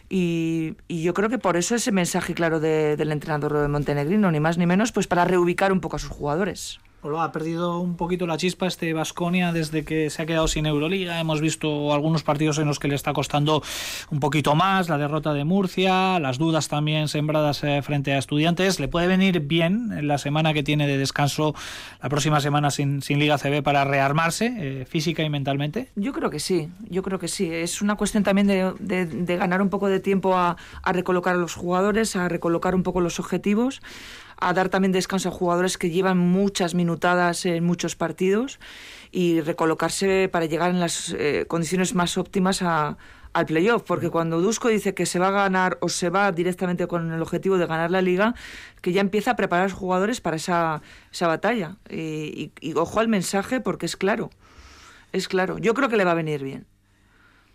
Y, 0.09 0.75
y 0.89 1.03
yo 1.03 1.13
creo 1.13 1.29
que 1.29 1.37
por 1.39 1.59
eso 1.59 1.75
ese 1.75 1.93
mensaje 1.93 2.33
claro 2.33 2.59
de, 2.59 2.97
del 2.97 3.13
entrenador 3.13 3.61
de 3.61 3.69
Montenegrino, 3.69 4.33
ni 4.33 4.41
más 4.41 4.57
ni 4.57 4.65
menos, 4.65 4.91
pues 4.91 5.07
para 5.07 5.27
reubicar 5.27 5.71
un 5.71 5.83
poco 5.83 5.97
a 5.97 5.99
sus 5.99 6.11
jugadores. 6.11 6.81
Lo 7.03 7.21
ha 7.21 7.31
perdido 7.31 7.79
un 7.79 7.97
poquito 7.97 8.27
la 8.27 8.37
chispa 8.37 8.67
este 8.67 8.93
Vasconia 8.93 9.53
desde 9.53 9.85
que 9.85 10.11
se 10.11 10.23
ha 10.23 10.27
quedado 10.27 10.49
sin 10.49 10.67
Euroliga. 10.67 11.21
Hemos 11.21 11.41
visto 11.41 11.95
algunos 11.95 12.25
partidos 12.25 12.59
en 12.59 12.67
los 12.67 12.81
que 12.81 12.89
le 12.89 12.97
está 12.97 13.13
costando 13.13 13.63
un 14.11 14.19
poquito 14.19 14.57
más, 14.57 14.89
la 14.89 14.99
derrota 14.99 15.33
de 15.33 15.45
Murcia, 15.45 16.19
las 16.19 16.39
dudas 16.39 16.69
también 16.69 17.07
sembradas 17.07 17.63
eh, 17.63 17.81
frente 17.83 18.13
a 18.13 18.19
estudiantes. 18.19 18.81
Le 18.81 18.89
puede 18.89 19.07
venir 19.07 19.41
bien 19.41 19.93
en 19.93 20.09
la 20.09 20.19
semana 20.19 20.53
que 20.53 20.65
tiene 20.65 20.89
de 20.89 20.99
descanso, 20.99 21.55
la 22.03 22.09
próxima 22.09 22.41
semana 22.41 22.73
sin, 22.73 23.03
sin 23.03 23.21
Liga 23.21 23.39
CB 23.39 23.63
para 23.63 23.85
rearmarse 23.85 24.55
eh, 24.59 24.85
física 24.85 25.23
y 25.23 25.31
mentalmente. 25.31 25.91
Yo 25.95 26.13
creo 26.13 26.31
que 26.31 26.41
sí, 26.41 26.71
yo 26.89 27.03
creo 27.03 27.21
que 27.21 27.29
sí. 27.29 27.49
Es 27.53 27.83
una 27.83 27.95
cuestión 27.95 28.25
también 28.25 28.49
de, 28.49 28.73
de, 28.81 29.07
de 29.07 29.37
ganar 29.37 29.63
un 29.63 29.69
poco 29.69 29.89
de 29.89 30.01
tiempo 30.01 30.35
a, 30.35 30.57
a 30.83 30.93
recolocar 30.93 31.37
a 31.37 31.39
los 31.39 31.55
jugadores, 31.55 32.17
a 32.17 32.29
recolocar 32.29 32.75
un 32.75 32.83
poco 32.83 33.01
los 33.01 33.21
objetivos 33.21 33.81
a 34.39 34.53
dar 34.53 34.69
también 34.69 34.93
descanso 34.93 35.29
a 35.29 35.33
jugadores 35.33 35.79
que 35.79 35.91
llevan 35.91 36.19
muchas 36.19 36.75
minutadas 36.75 37.47
en 37.47 37.65
muchos 37.65 37.97
partidos 37.97 38.59
y 39.11 39.41
recolocarse 39.41 40.29
para 40.31 40.47
llegar 40.47 40.71
en 40.71 40.81
las 40.81 41.15
eh, 41.19 41.47
condiciones 41.49 41.95
más 41.95 42.19
óptimas 42.19 42.63
a, 42.63 42.99
al 43.33 43.47
playoff, 43.47 43.83
porque 43.83 44.11
cuando 44.11 44.41
Dusko 44.41 44.69
dice 44.69 44.95
que 44.95 45.07
se 45.07 45.19
va 45.19 45.29
a 45.29 45.31
ganar 45.31 45.79
o 45.81 45.89
se 45.89 46.11
va 46.11 46.33
directamente 46.33 46.87
con 46.87 47.13
el 47.13 47.21
objetivo 47.21 47.59
de 47.59 47.67
ganar 47.67 47.91
la 47.91 48.03
liga, 48.03 48.35
que 48.81 48.93
ya 48.93 49.01
empieza 49.01 49.33
a 49.33 49.37
preparar 49.37 49.65
a 49.65 49.69
los 49.69 49.79
jugadores 49.79 50.21
para 50.21 50.37
esa, 50.37 50.81
esa 51.13 51.27
batalla. 51.27 51.77
Y, 51.91 52.53
y 52.61 52.75
ojo 52.75 53.01
al 53.01 53.09
mensaje 53.09 53.61
porque 53.61 53.87
es 53.87 53.97
claro, 53.97 54.31
es 55.13 55.29
claro. 55.29 55.59
Yo 55.59 55.75
creo 55.75 55.89
que 55.89 55.97
le 55.97 56.05
va 56.05 56.13
a 56.13 56.15
venir 56.15 56.43
bien. 56.43 56.67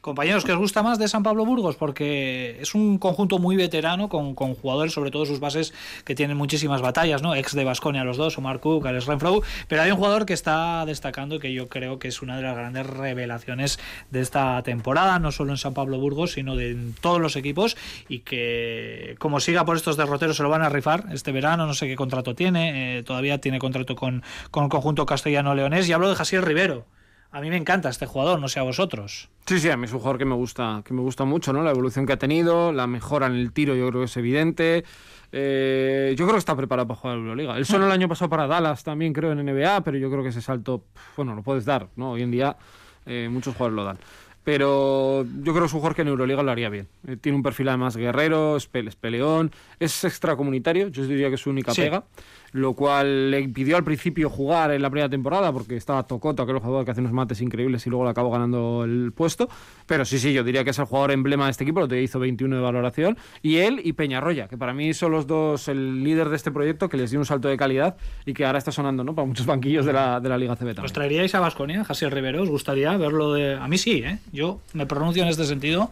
Compañeros, 0.02 0.46
¿qué 0.46 0.52
os 0.52 0.58
gusta 0.58 0.82
más 0.82 0.98
de 0.98 1.08
San 1.08 1.22
Pablo 1.22 1.46
Burgos? 1.46 1.76
Porque 1.76 2.58
es 2.60 2.74
un 2.74 2.98
conjunto 2.98 3.38
muy 3.38 3.56
veterano 3.56 4.10
con, 4.10 4.34
jugadores, 4.34 4.94
sobre 4.94 5.12
todo 5.12 5.28
sus 5.28 5.40
bases, 5.40 5.76
que 6.06 6.16
tienen 6.16 6.38
muchísimas 6.38 6.82
batallas, 6.82 7.22
¿no? 7.22 7.36
Ex 7.36 7.54
de 7.54 7.64
Basconia 7.64 8.04
los 8.04 8.18
dos, 8.18 8.36
Omar 8.40 8.60
Cook, 8.60 8.88
Alex 8.88 9.06
Renfro, 9.06 9.44
pero 9.68 9.84
hay 9.84 9.92
un 9.92 9.98
jugador 9.98 10.26
que 10.26 10.34
está 10.34 10.84
destacando 10.88 11.38
que 11.38 11.54
yo 11.54 11.70
creo 11.70 12.00
que 12.00 12.08
es 12.08 12.24
una 12.24 12.36
de 12.36 12.42
las 12.42 12.56
grandes 12.56 12.88
revelaciones 12.88 13.78
de 14.10 14.22
esta 14.22 14.64
temporada, 14.64 15.20
no 15.20 15.32
solo 15.32 15.52
en 15.52 15.58
San 15.58 15.76
Pablo 15.76 16.00
Burgos, 16.00 16.32
sino 16.32 16.56
de 16.56 16.72
en 16.72 16.96
todos 17.00 17.22
los 17.22 17.36
equipos 17.36 17.78
y 18.10 18.20
que 18.20 19.16
como 19.20 19.40
siga 19.40 19.66
por 19.66 19.76
estos 19.76 19.98
derroteros 19.98 20.36
se 20.36 20.42
lo 20.42 20.50
van 20.50 20.64
a 20.64 20.70
rifar 20.70 21.06
este 21.12 21.32
verano, 21.32 21.68
no 21.68 21.76
sé 21.76 21.88
qué 21.88 21.96
contrato 21.96 22.34
tiene, 22.34 22.98
eh, 22.98 23.04
todavía 23.04 23.40
tiene 23.40 23.60
contrato 23.60 23.96
con, 23.96 24.24
con 24.50 24.64
el 24.64 24.70
conjunto 24.72 25.06
castellano-leonés 25.06 25.88
y 25.88 25.94
hablo 25.94 26.10
de 26.10 26.16
Jasiel 26.16 26.42
Rivero 26.42 26.88
a 27.32 27.40
mí 27.40 27.50
me 27.50 27.58
encanta 27.58 27.90
este 27.90 28.06
jugador, 28.06 28.40
no 28.40 28.48
sé 28.50 28.60
a 28.60 28.64
vosotros. 28.64 29.30
Sí, 29.46 29.60
sí, 29.60 29.70
a 29.70 29.78
mí 29.78 29.86
es 29.86 29.94
un 29.94 30.00
jugador 30.00 30.18
que 30.18 30.26
me 30.26 30.36
gusta, 30.36 30.82
que 30.86 30.94
me 30.94 31.02
gusta 31.02 31.24
mucho, 31.24 31.54
¿no? 31.54 31.64
La 31.64 31.72
evolución 31.72 32.06
que 32.06 32.14
ha 32.14 32.18
tenido, 32.18 32.74
la 32.74 32.88
mejora 32.88 33.28
en 33.28 33.34
el 33.34 33.54
tiro, 33.54 33.74
yo 33.74 33.88
creo 33.88 34.02
que 34.02 34.06
es 34.06 34.18
evidente. 34.18 34.84
Eh, 35.32 36.14
yo 36.18 36.26
creo 36.26 36.36
que 36.36 36.40
está 36.40 36.56
preparado 36.58 36.90
para 36.90 37.00
jugar 37.00 37.14
a 37.14 37.16
la 37.18 37.22
Euroliga. 37.22 37.58
Él 37.58 37.66
solo 37.66 37.86
el 37.86 37.92
año 37.92 38.10
pasado 38.10 38.30
para 38.30 38.48
Dallas 38.48 38.84
también, 38.84 39.14
creo, 39.14 39.32
en 39.32 39.46
NBA, 39.46 39.82
pero 39.82 39.98
yo 39.98 40.12
creo 40.12 40.24
que 40.24 40.30
ese 40.30 40.42
salto, 40.42 40.84
bueno, 41.16 41.34
lo 41.34 41.42
puedes 41.42 41.64
dar, 41.64 41.88
¿no? 41.96 42.12
Hoy 42.12 42.24
en 42.24 42.32
día 42.32 42.58
eh, 43.06 43.30
muchos 43.32 43.56
jugadores 43.56 43.76
lo 43.78 43.84
dan. 43.86 43.98
Pero 44.44 45.24
yo 45.24 45.54
creo 45.54 45.62
que 45.62 45.66
es 45.68 45.74
un 45.74 45.80
jugador 45.80 45.96
que 45.96 46.02
en 46.02 46.10
Euroliga 46.10 46.44
lo 46.44 46.52
haría 46.52 46.68
bien. 46.70 46.90
Eh, 47.08 47.16
tiene 47.16 47.38
un 47.38 47.44
perfil 47.44 47.70
además 47.70 47.96
guerrero, 47.96 48.58
es, 48.58 48.68
peleón, 48.68 49.52
es 49.80 50.04
extracomunitario, 50.04 50.90
yo 50.90 51.06
diría 51.06 51.30
que 51.30 51.36
es 51.36 51.42
su 51.42 51.50
única 51.50 51.74
pega 51.74 52.04
lo 52.52 52.74
cual 52.74 53.32
le 53.32 53.40
impidió 53.40 53.78
al 53.78 53.84
principio 53.84 54.30
jugar 54.30 54.72
en 54.72 54.82
la 54.82 54.90
primera 54.90 55.10
temporada 55.10 55.52
porque 55.54 55.78
estaba 55.78 56.04
Tocoto, 56.04 56.44
aquel 56.44 56.60
jugador 56.60 56.86
que 56.86 56.92
hace 56.92 57.02
unos 57.02 57.14
mates 57.14 57.42
increíbles 57.42 57.86
y 57.88 57.90
luego 57.90 58.04
le 58.06 58.12
acabó 58.12 58.32
ganando 58.32 58.84
el 58.84 59.12
puesto. 59.14 59.50
Pero 59.86 60.06
sí, 60.06 60.20
sí, 60.20 60.34
yo 60.34 60.44
diría 60.44 60.64
que 60.64 60.72
es 60.72 60.80
el 60.80 60.86
jugador 60.86 61.12
emblema 61.12 61.46
de 61.46 61.52
este 61.52 61.64
equipo, 61.64 61.80
lo 61.80 61.88
que 61.88 62.02
hizo 62.02 62.20
21 62.20 62.56
de 62.56 62.62
valoración. 62.62 63.18
Y 63.42 63.58
él 63.58 63.82
y 63.84 63.94
Peñarroya, 63.94 64.48
que 64.48 64.58
para 64.58 64.74
mí 64.74 64.94
son 64.94 65.12
los 65.12 65.28
dos 65.28 65.68
el 65.68 66.04
líder 66.04 66.30
de 66.30 66.36
este 66.36 66.52
proyecto, 66.52 66.90
que 66.90 66.98
les 66.98 67.12
dio 67.12 67.20
un 67.20 67.26
salto 67.26 67.48
de 67.48 67.58
calidad 67.58 67.98
y 68.26 68.34
que 68.34 68.46
ahora 68.46 68.58
está 68.58 68.72
sonando 68.72 69.04
¿no? 69.04 69.16
para 69.16 69.28
muchos 69.28 69.46
banquillos 69.46 69.86
de 69.86 69.94
la, 69.94 70.20
de 70.20 70.30
la 70.30 70.38
Liga 70.38 70.56
CB. 70.56 70.80
¿Os 70.84 70.94
traeríais 70.94 71.34
a 71.36 71.40
Vasconia, 71.40 71.84
Jasiel 71.84 72.12
Rivero? 72.12 72.44
¿Os 72.44 72.50
gustaría 72.50 72.96
verlo 72.98 73.34
de.? 73.34 73.56
A 73.56 73.68
mí 73.68 73.78
sí, 73.78 74.04
¿eh? 74.04 74.20
Yo 74.32 74.60
me 74.74 74.86
pronuncio 74.86 75.24
en 75.24 75.30
este 75.30 75.46
sentido. 75.46 75.92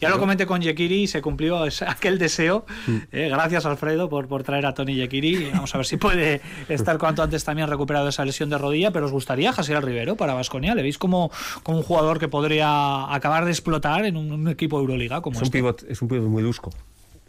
Ya 0.00 0.08
lo 0.08 0.18
comenté 0.18 0.46
con 0.46 0.62
Yekiri 0.62 1.02
y 1.02 1.06
se 1.06 1.20
cumplió 1.20 1.62
aquel 1.86 2.18
deseo. 2.18 2.64
Mm. 2.86 2.96
Eh, 3.12 3.28
gracias, 3.28 3.66
Alfredo, 3.66 4.08
por, 4.08 4.28
por 4.28 4.42
traer 4.42 4.66
a 4.66 4.74
Tony 4.74 4.94
Yekiri. 4.94 5.50
Vamos 5.52 5.74
a 5.74 5.78
ver 5.78 5.86
si 5.86 5.98
puede 5.98 6.40
estar 6.68 6.98
cuanto 6.98 7.22
antes 7.22 7.44
también 7.44 7.68
recuperado 7.68 8.08
esa 8.08 8.24
lesión 8.24 8.48
de 8.48 8.58
rodilla. 8.58 8.90
Pero 8.92 9.06
os 9.06 9.12
gustaría 9.12 9.52
Jasiel 9.52 9.82
Rivero 9.82 10.16
para 10.16 10.34
Vasconia. 10.34 10.74
¿Le 10.74 10.82
veis 10.82 10.96
como, 10.96 11.30
como 11.62 11.78
un 11.78 11.84
jugador 11.84 12.18
que 12.18 12.28
podría 12.28 13.12
acabar 13.14 13.44
de 13.44 13.50
explotar 13.50 14.06
en 14.06 14.16
un, 14.16 14.48
equipo 14.48 14.78
Euroliga 14.78 15.20
como 15.20 15.34
es 15.34 15.42
un 15.42 15.44
este? 15.44 15.58
Pivot, 15.58 15.82
es 15.88 16.00
un 16.00 16.08
pivot 16.08 16.28
muy 16.28 16.42
dusco. 16.42 16.70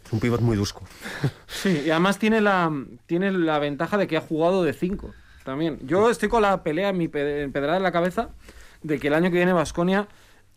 Es 0.04 0.12
un 0.12 0.20
pivot 0.20 0.40
muy 0.40 0.56
dusco. 0.56 0.82
Sí, 1.46 1.82
y 1.86 1.90
además 1.90 2.18
tiene 2.18 2.40
la, 2.40 2.72
tiene 3.06 3.30
la 3.30 3.58
ventaja 3.58 3.98
de 3.98 4.06
que 4.06 4.16
ha 4.16 4.20
jugado 4.20 4.64
de 4.64 4.72
5 4.72 5.12
también. 5.44 5.78
Yo 5.82 6.10
estoy 6.10 6.28
con 6.28 6.42
la 6.42 6.62
pelea 6.62 6.88
en 6.88 6.98
mi 6.98 7.08
pedrada 7.08 7.76
en 7.76 7.82
la 7.82 7.92
cabeza 7.92 8.30
de 8.82 8.98
que 8.98 9.08
el 9.08 9.14
año 9.14 9.30
que 9.30 9.36
viene 9.36 9.52
Vasconia 9.52 10.08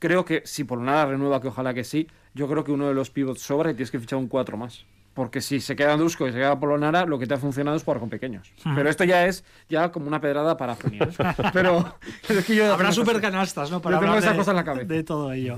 creo 0.06 0.24
que 0.24 0.44
si 0.46 0.64
por 0.64 0.80
nada 0.80 1.08
renueva, 1.08 1.42
que 1.42 1.48
ojalá 1.48 1.74
que 1.74 1.84
sí, 1.84 2.08
yo 2.36 2.48
creo 2.48 2.64
que 2.64 2.72
uno 2.72 2.88
de 2.88 2.94
los 2.94 3.10
pivots 3.10 3.42
sobra 3.42 3.72
y 3.72 3.74
tienes 3.74 3.90
que 3.90 4.00
fichar 4.00 4.20
un 4.20 4.28
4 4.28 4.56
más. 4.56 4.86
Porque 5.16 5.42
si 5.42 5.62
se 5.62 5.76
queda 5.76 5.96
Dusko 5.96 6.28
y 6.28 6.32
se 6.32 6.38
queda 6.38 6.60
Polonara, 6.60 7.06
lo 7.06 7.18
que 7.18 7.26
te 7.26 7.34
ha 7.34 7.38
funcionado 7.38 7.76
es 7.78 7.84
jugar 7.84 8.02
con 8.02 8.10
pequeños. 8.10 8.52
Pero 8.76 8.88
esto 8.90 9.04
ya 9.06 9.26
es 9.26 9.46
ya 9.70 9.92
como 9.92 10.08
una 10.08 10.20
pedrada 10.20 10.58
para 10.58 10.76
Pero, 11.54 11.96
es 12.30 12.46
que 12.46 12.56
yo 12.56 12.72
Habrá 12.72 12.92
supercanastas, 12.92 13.72
¿no? 13.72 13.82
Para 13.82 13.98
hablar 13.98 14.18
esa 14.18 14.36
cosa 14.36 14.52
en 14.52 14.58
la 14.58 14.64
cabeza. 14.64 14.94
de 14.94 15.04
todo 15.04 15.32
ello. 15.32 15.56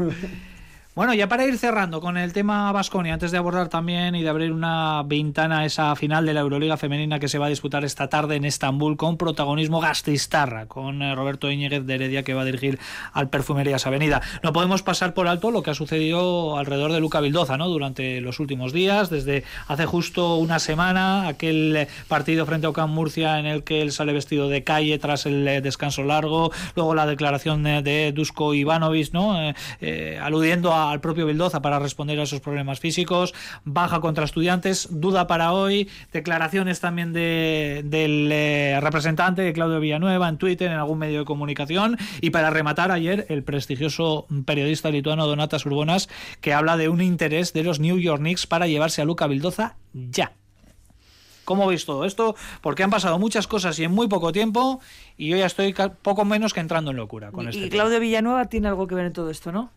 Bueno, 0.98 1.14
ya 1.14 1.28
para 1.28 1.46
ir 1.46 1.60
cerrando 1.60 2.02
con 2.02 2.18
el 2.18 2.34
tema 2.34 2.72
Vasconia, 2.72 3.14
antes 3.14 3.30
de 3.30 3.38
abordar 3.38 3.70
también 3.70 4.16
y 4.16 4.24
de 4.24 4.30
abrir 4.30 4.52
una 4.52 5.04
ventana 5.06 5.60
a 5.60 5.66
esa 5.66 5.96
final 5.96 6.26
de 6.26 6.34
la 6.34 6.40
Euroliga 6.40 6.76
femenina 6.76 7.20
que 7.20 7.28
se 7.28 7.38
va 7.38 7.46
a 7.46 7.50
disputar 7.50 7.86
esta 7.86 8.10
tarde 8.10 8.36
en 8.36 8.46
Estambul 8.46 8.98
con 8.98 9.16
protagonismo 9.16 9.80
gastistarra, 9.80 10.66
con 10.66 11.04
eh, 11.04 11.14
Roberto 11.14 11.52
Íñiguez 11.52 11.86
de 11.86 11.94
Heredia 11.94 12.24
que 12.24 12.34
va 12.34 12.42
a 12.42 12.46
dirigir 12.46 12.80
al 13.14 13.30
Perfumerías 13.30 13.86
Avenida. 13.86 14.24
No 14.42 14.54
podemos 14.54 14.82
pasar 14.82 15.14
por 15.14 15.28
alto 15.28 15.52
lo 15.52 15.62
que 15.62 15.70
ha 15.70 15.76
sucedido 15.76 16.58
alrededor 16.58 16.92
de 16.92 17.00
Luca 17.00 17.22
Vildoza, 17.22 17.58
¿no? 17.58 17.68
Durante 17.68 18.20
los 18.20 18.40
últimos 18.40 18.74
días, 18.74 19.12
desde 19.12 19.44
hace 19.68 19.86
justo 19.86 20.38
una 20.38 20.58
semana, 20.58 21.28
aquel 21.28 21.88
partido 22.08 22.48
frente 22.48 22.66
a 22.66 22.72
Ocam 22.72 22.90
Murcia 22.90 23.38
en 23.38 23.46
el 23.46 23.64
que 23.64 23.84
él 23.84 23.92
sale 23.92 24.14
vestido 24.14 24.50
de 24.50 24.64
calle 24.64 24.98
tras 24.98 25.28
el 25.28 25.48
eh, 25.48 25.62
descanso 25.62 26.02
largo, 26.02 26.52
luego 26.76 26.96
la 26.96 27.06
declaración 27.06 27.62
de 27.62 28.12
Dusko 28.16 28.56
Ivanovic, 28.56 29.14
¿no? 29.14 29.54
Eh, 29.80 30.20
aludiendo 30.20 30.74
a 30.74 30.87
al 30.92 31.02
propio 31.02 31.26
Bildoza 31.26 31.62
para 31.62 31.80
responder 31.80 32.20
a 32.20 32.24
esos 32.24 32.40
problemas 32.40 32.80
físicos, 32.80 33.34
baja 33.64 34.00
contra 34.00 34.26
estudiantes, 34.26 34.88
duda 34.92 35.28
para 35.28 35.54
hoy, 35.54 35.90
declaraciones 36.12 36.80
también 36.80 37.14
de, 37.14 37.84
del 37.86 38.30
eh, 38.32 38.80
representante 38.82 39.42
de 39.42 39.54
Claudio 39.54 39.80
Villanueva 39.80 40.30
en 40.30 40.38
Twitter, 40.38 40.72
en 40.72 40.78
algún 40.78 41.00
medio 41.00 41.20
de 41.20 41.26
comunicación, 41.26 41.98
y 42.22 42.30
para 42.30 42.50
rematar 42.50 42.92
ayer 42.92 43.26
el 43.30 43.44
prestigioso 43.44 44.28
periodista 44.46 44.90
lituano 44.90 45.28
Donatas 45.28 45.66
Urbonas, 45.66 46.10
que 46.42 46.54
habla 46.54 46.78
de 46.78 46.90
un 46.90 47.02
interés 47.02 47.54
de 47.54 47.64
los 47.64 47.80
New 47.80 47.98
York 47.98 48.20
Knicks 48.20 48.48
para 48.48 48.68
llevarse 48.68 49.02
a 49.02 49.06
Luca 49.06 49.28
Bildoza 49.28 49.76
ya. 49.94 50.34
¿Cómo 51.48 51.66
veis 51.66 51.86
todo 51.86 52.04
esto? 52.04 52.36
Porque 52.60 52.84
han 52.84 52.90
pasado 52.90 53.18
muchas 53.20 53.48
cosas 53.48 53.80
y 53.80 53.86
en 53.86 53.92
muy 53.94 54.10
poco 54.10 54.34
tiempo 54.34 54.82
y 55.16 55.30
yo 55.30 55.38
ya 55.38 55.46
estoy 55.46 55.74
poco 56.02 56.26
menos 56.26 56.54
que 56.54 56.60
entrando 56.60 56.92
en 56.92 56.98
locura 56.98 57.32
con 57.32 57.46
y, 57.46 57.50
este 57.50 57.70
Claudio 57.70 58.02
Villanueva 58.02 58.46
tiene 58.50 58.68
algo 58.68 58.86
que 58.86 58.96
ver 58.96 59.06
en 59.06 59.14
todo 59.14 59.30
esto, 59.30 59.54
¿no? 59.54 59.72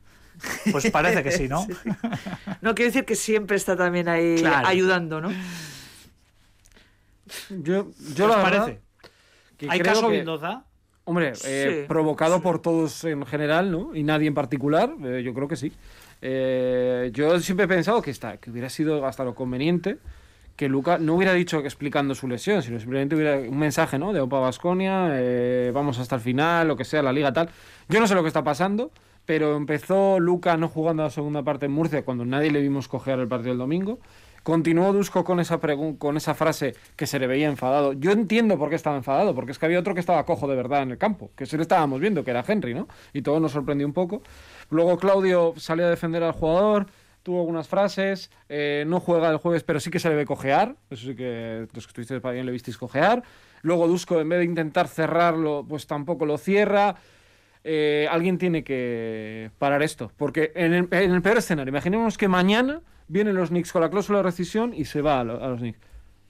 Pues 0.72 0.90
parece 0.90 1.22
que 1.22 1.32
sí, 1.32 1.48
¿no? 1.48 1.66
No 2.60 2.74
quiere 2.74 2.90
decir 2.90 3.04
que 3.04 3.16
siempre 3.16 3.56
está 3.56 3.76
también 3.76 4.08
ahí 4.08 4.42
ayudando, 4.44 5.20
¿no? 5.20 5.30
Yo, 7.50 7.88
yo 8.14 8.28
la 8.28 8.42
parece? 8.42 8.80
¿Hay 9.68 9.80
caso 9.80 10.08
que, 10.08 10.24
Hombre, 11.04 11.32
eh, 11.44 11.86
provocado 11.88 12.40
por 12.40 12.60
todos 12.62 13.04
en 13.04 13.24
general, 13.26 13.70
¿no? 13.72 13.94
Y 13.94 14.02
nadie 14.02 14.28
en 14.28 14.34
particular, 14.34 14.94
eh, 15.04 15.22
yo 15.24 15.34
creo 15.34 15.48
que 15.48 15.56
sí. 15.56 15.72
Eh, 16.22 17.10
yo 17.12 17.40
siempre 17.40 17.64
he 17.64 17.68
pensado 17.68 18.00
que, 18.02 18.10
está, 18.10 18.36
que 18.36 18.50
hubiera 18.50 18.68
sido 18.68 19.04
hasta 19.06 19.24
lo 19.24 19.34
conveniente 19.34 19.98
que 20.54 20.68
Luca 20.68 20.98
no 20.98 21.14
hubiera 21.14 21.32
dicho 21.32 21.58
explicando 21.60 22.14
su 22.14 22.28
lesión, 22.28 22.62
sino 22.62 22.78
simplemente 22.78 23.16
hubiera 23.16 23.38
un 23.38 23.58
mensaje, 23.58 23.98
¿no? 23.98 24.12
De 24.12 24.20
Opa 24.20 24.40
Vasconia, 24.40 25.10
vamos 25.72 25.98
hasta 25.98 26.16
el 26.16 26.20
final, 26.20 26.68
lo 26.68 26.76
que 26.76 26.84
sea, 26.84 27.02
la 27.02 27.14
liga 27.14 27.32
tal. 27.32 27.48
Yo 27.88 27.98
no 27.98 28.06
sé 28.06 28.14
lo 28.14 28.20
que 28.20 28.28
está 28.28 28.44
pasando 28.44 28.92
pero 29.30 29.56
empezó 29.56 30.18
Luca 30.18 30.56
no 30.56 30.66
jugando 30.66 31.04
la 31.04 31.10
segunda 31.10 31.44
parte 31.44 31.66
en 31.66 31.70
Murcia 31.70 32.04
cuando 32.04 32.24
nadie 32.24 32.50
le 32.50 32.60
vimos 32.60 32.88
coger 32.88 33.20
el 33.20 33.28
partido 33.28 33.50
del 33.50 33.58
domingo. 33.58 34.00
Continuó 34.42 34.92
Dusko 34.92 35.22
con 35.22 35.38
esa, 35.38 35.60
con 35.98 36.16
esa 36.16 36.34
frase 36.34 36.74
que 36.96 37.06
se 37.06 37.20
le 37.20 37.28
veía 37.28 37.46
enfadado. 37.46 37.92
Yo 37.92 38.10
entiendo 38.10 38.58
por 38.58 38.70
qué 38.70 38.74
estaba 38.74 38.96
enfadado, 38.96 39.32
porque 39.32 39.52
es 39.52 39.58
que 39.60 39.66
había 39.66 39.78
otro 39.78 39.94
que 39.94 40.00
estaba 40.00 40.26
cojo 40.26 40.48
de 40.48 40.56
verdad 40.56 40.82
en 40.82 40.90
el 40.90 40.98
campo, 40.98 41.30
que 41.36 41.46
sí 41.46 41.54
le 41.54 41.62
estábamos 41.62 42.00
viendo, 42.00 42.24
que 42.24 42.32
era 42.32 42.44
Henry, 42.44 42.74
¿no? 42.74 42.88
Y 43.12 43.22
todo 43.22 43.38
nos 43.38 43.52
sorprendió 43.52 43.86
un 43.86 43.92
poco. 43.92 44.20
Luego 44.68 44.98
Claudio 44.98 45.54
salió 45.58 45.86
a 45.86 45.90
defender 45.90 46.24
al 46.24 46.32
jugador, 46.32 46.86
tuvo 47.22 47.38
algunas 47.38 47.68
frases, 47.68 48.32
eh, 48.48 48.82
no 48.88 48.98
juega 48.98 49.30
el 49.30 49.36
jueves, 49.36 49.62
pero 49.62 49.78
sí 49.78 49.92
que 49.92 50.00
se 50.00 50.08
le 50.08 50.16
ve 50.16 50.26
cojear, 50.26 50.74
eso 50.90 51.06
sí 51.06 51.14
que 51.14 51.68
los 51.72 51.86
que 51.86 51.90
estuvisteis 51.90 52.20
para 52.20 52.34
bien 52.34 52.46
le 52.46 52.50
visteis 52.50 52.76
cojear. 52.76 53.22
Luego 53.62 53.86
Dusko, 53.86 54.20
en 54.20 54.28
vez 54.28 54.40
de 54.40 54.46
intentar 54.46 54.88
cerrarlo, 54.88 55.64
pues 55.68 55.86
tampoco 55.86 56.26
lo 56.26 56.36
cierra. 56.36 56.96
Eh, 57.62 58.08
alguien 58.10 58.38
tiene 58.38 58.64
que 58.64 59.50
parar 59.58 59.82
esto. 59.82 60.12
Porque 60.16 60.52
en 60.54 60.72
el, 60.72 60.88
peor 60.88 61.38
escenario, 61.38 61.70
imaginemos 61.70 62.16
que 62.16 62.28
mañana 62.28 62.80
vienen 63.08 63.34
los 63.34 63.50
Knicks 63.50 63.72
con 63.72 63.82
la 63.82 63.90
cláusula 63.90 64.18
de 64.18 64.24
rescisión 64.24 64.72
y 64.74 64.84
se 64.84 65.02
va 65.02 65.20
a, 65.20 65.24
los 65.24 65.60
Knicks. 65.60 65.78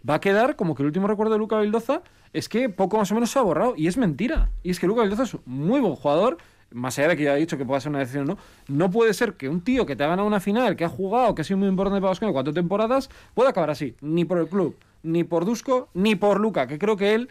Va 0.08 0.14
a 0.14 0.20
quedar 0.20 0.56
como 0.56 0.74
que 0.74 0.82
el 0.82 0.86
último 0.86 1.06
recuerdo 1.06 1.34
de 1.34 1.38
Luca 1.38 1.60
Vildoza 1.60 2.02
es 2.32 2.48
que 2.48 2.68
poco 2.68 2.96
más 2.96 3.10
o 3.10 3.14
menos 3.14 3.30
se 3.30 3.38
ha 3.38 3.42
borrado. 3.42 3.74
Y 3.76 3.86
es 3.86 3.96
mentira. 3.96 4.50
Y 4.62 4.70
es 4.70 4.80
que 4.80 4.86
Luca 4.86 5.02
Vildoza 5.02 5.24
es 5.24 5.36
muy 5.44 5.80
buen 5.80 5.94
jugador. 5.94 6.38
Más 6.72 6.98
allá 6.98 7.08
de 7.08 7.16
que 7.16 7.24
ya 7.24 7.36
he 7.36 7.40
dicho 7.40 7.58
que 7.58 7.64
pueda 7.64 7.80
ser 7.80 7.90
una 7.90 7.98
decisión 7.98 8.26
no, 8.26 8.38
no 8.68 8.90
puede 8.92 9.12
ser 9.12 9.34
que 9.34 9.48
un 9.48 9.60
tío 9.60 9.86
que 9.86 9.96
te 9.96 10.04
ha 10.04 10.06
ganado 10.06 10.28
una 10.28 10.38
final, 10.38 10.76
que 10.76 10.84
ha 10.84 10.88
jugado, 10.88 11.34
que 11.34 11.42
ha 11.42 11.44
sido 11.44 11.58
muy 11.58 11.66
importante 11.66 12.00
para 12.00 12.14
en 12.14 12.32
cuatro 12.32 12.52
temporadas, 12.52 13.10
pueda 13.34 13.50
acabar 13.50 13.70
así. 13.70 13.96
Ni 14.00 14.24
por 14.24 14.38
el 14.38 14.46
club, 14.46 14.76
ni 15.02 15.24
por 15.24 15.44
Dusko, 15.44 15.88
ni 15.94 16.14
por 16.14 16.38
Luca, 16.38 16.68
que 16.68 16.78
creo 16.78 16.96
que 16.96 17.14
él 17.14 17.28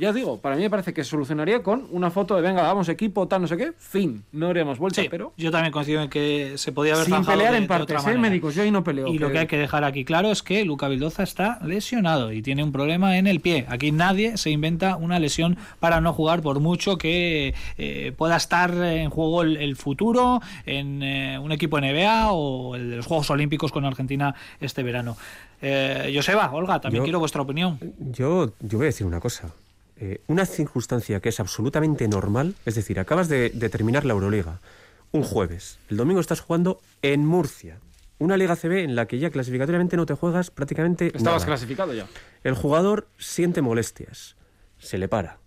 Ya 0.00 0.12
digo, 0.14 0.38
para 0.40 0.56
mí 0.56 0.62
me 0.62 0.70
parece 0.70 0.94
que 0.94 1.04
solucionaría 1.04 1.62
con 1.62 1.86
una 1.90 2.10
foto 2.10 2.34
de 2.34 2.40
venga, 2.42 2.62
vamos 2.62 2.88
equipo, 2.88 3.28
tal, 3.28 3.42
no 3.42 3.46
sé 3.48 3.56
qué, 3.58 3.72
fin. 3.78 4.24
No 4.32 4.48
haríamos 4.48 4.78
vuelta, 4.78 5.02
Sí, 5.02 5.08
pero. 5.10 5.34
yo 5.36 5.50
también 5.50 5.72
coincido 5.72 6.02
en 6.02 6.08
que 6.08 6.54
se 6.56 6.72
podía 6.72 6.94
haber 6.94 7.04
Sin 7.06 7.22
pelear 7.24 7.52
de- 7.52 7.58
en 7.58 7.66
partes, 7.66 8.06
¿eh, 8.06 8.16
médicos? 8.18 8.54
Yo 8.54 8.62
ahí 8.62 8.70
no 8.70 8.82
peleo. 8.82 9.08
Y 9.08 9.18
lo 9.18 9.30
que 9.30 9.40
hay 9.40 9.46
que 9.46 9.58
dejar 9.58 9.84
aquí 9.84 10.04
claro 10.06 10.30
es 10.32 10.42
que 10.42 10.64
Luca 10.64 10.88
Vildoza 10.88 11.22
está 11.22 11.58
lesionado 11.62 12.32
y 12.32 12.40
tiene 12.40 12.64
un 12.64 12.72
problema 12.72 13.18
en 13.18 13.26
el 13.26 13.40
pie. 13.40 13.66
Aquí 13.68 13.92
nadie 13.92 14.38
se 14.38 14.48
inventa 14.50 14.96
una 14.96 15.18
lesión 15.18 15.58
para 15.80 16.00
no 16.00 16.14
jugar, 16.14 16.40
por 16.40 16.60
mucho 16.60 16.96
que 16.96 17.54
eh, 17.76 18.12
pueda 18.16 18.36
estar 18.36 18.72
en 18.74 19.10
juego 19.10 19.42
el, 19.42 19.58
el 19.58 19.76
futuro 19.76 20.40
en 20.64 21.02
eh, 21.02 21.38
un 21.38 21.52
equipo 21.52 21.78
NBA 21.78 22.32
o 22.32 22.74
el 22.74 22.88
de 22.90 22.96
los 22.96 23.06
Juegos 23.06 23.28
Olímpicos 23.30 23.70
con 23.70 23.84
Argentina 23.84 24.34
este 24.60 24.82
verano. 24.82 25.16
Eh, 25.62 26.10
Joseba, 26.14 26.50
Olga, 26.52 26.80
también 26.80 27.00
Yo- 27.02 27.04
quiero 27.04 27.18
vuestra 27.18 27.42
opinión. 27.42 27.78
Yo, 27.98 28.52
yo 28.60 28.78
voy 28.78 28.86
a 28.86 28.88
decir 28.88 29.06
una 29.06 29.20
cosa. 29.20 29.50
Eh, 30.02 30.22
una 30.28 30.46
circunstancia 30.46 31.20
que 31.20 31.28
es 31.28 31.40
absolutamente 31.40 32.08
normal, 32.08 32.54
es 32.64 32.74
decir, 32.74 32.98
acabas 32.98 33.28
de, 33.28 33.50
de 33.50 33.68
terminar 33.68 34.04
la 34.06 34.14
Euroliga 34.14 34.60
un 35.12 35.22
jueves, 35.24 35.78
el 35.88 35.96
domingo 35.96 36.20
estás 36.20 36.40
jugando 36.40 36.80
en 37.02 37.26
Murcia, 37.26 37.78
una 38.18 38.36
Liga 38.36 38.54
CB 38.56 38.84
en 38.84 38.94
la 38.94 39.06
que 39.06 39.18
ya 39.18 39.30
clasificatoriamente 39.30 39.96
no 39.96 40.06
te 40.06 40.14
juegas 40.14 40.50
prácticamente 40.50 41.08
Estabas 41.08 41.42
nada. 41.42 41.46
clasificado 41.46 41.92
ya. 41.94 42.06
El 42.44 42.54
jugador 42.54 43.08
siente 43.18 43.60
molestias, 43.60 44.36
se 44.78 44.98
le 44.98 45.08
para. 45.08 45.38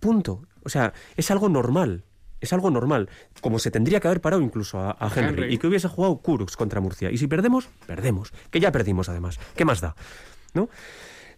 Punto. 0.00 0.42
O 0.62 0.68
sea, 0.70 0.94
es 1.16 1.30
algo 1.30 1.48
normal. 1.48 2.04
Es 2.40 2.54
algo 2.54 2.70
normal. 2.70 3.10
Como 3.42 3.58
se 3.58 3.70
tendría 3.70 4.00
que 4.00 4.08
haber 4.08 4.22
parado 4.22 4.40
incluso 4.42 4.78
a, 4.80 4.96
a 4.98 5.08
Henry, 5.14 5.42
Henry. 5.42 5.54
Y 5.54 5.58
que 5.58 5.66
hubiese 5.66 5.88
jugado 5.88 6.16
Kurux 6.18 6.56
contra 6.56 6.80
Murcia. 6.80 7.10
Y 7.10 7.18
si 7.18 7.26
perdemos, 7.26 7.68
perdemos. 7.86 8.32
Que 8.50 8.60
ya 8.60 8.72
perdimos 8.72 9.08
además. 9.10 9.38
¿Qué 9.54 9.66
más 9.66 9.80
da? 9.82 9.94
¿No? 10.54 10.70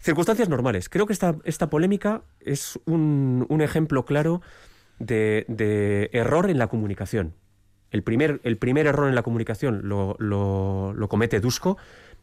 Circunstancias 0.03 0.49
normales. 0.49 0.89
Creo 0.89 1.07
que 1.07 1.13
esta, 1.13 1.37
esta 1.45 1.71
polémica 1.71 2.23
es 2.41 2.79
un, 2.87 3.47
un 3.49 3.61
ejemplo 3.63 4.05
claro 4.05 4.43
de, 4.99 5.45
de 5.49 6.11
error 6.13 6.51
en 6.51 6.59
la 6.59 6.67
comunicación. 6.67 7.35
El 7.93 8.03
primer, 8.03 8.41
el 8.43 8.57
primer 8.57 8.87
error 8.87 9.09
en 9.09 9.15
la 9.15 9.23
comunicación 9.23 9.83
lo, 9.85 10.17
lo- 10.19 10.93
lo 10.95 11.09
comete 11.09 11.41
Dusko. 11.41 11.77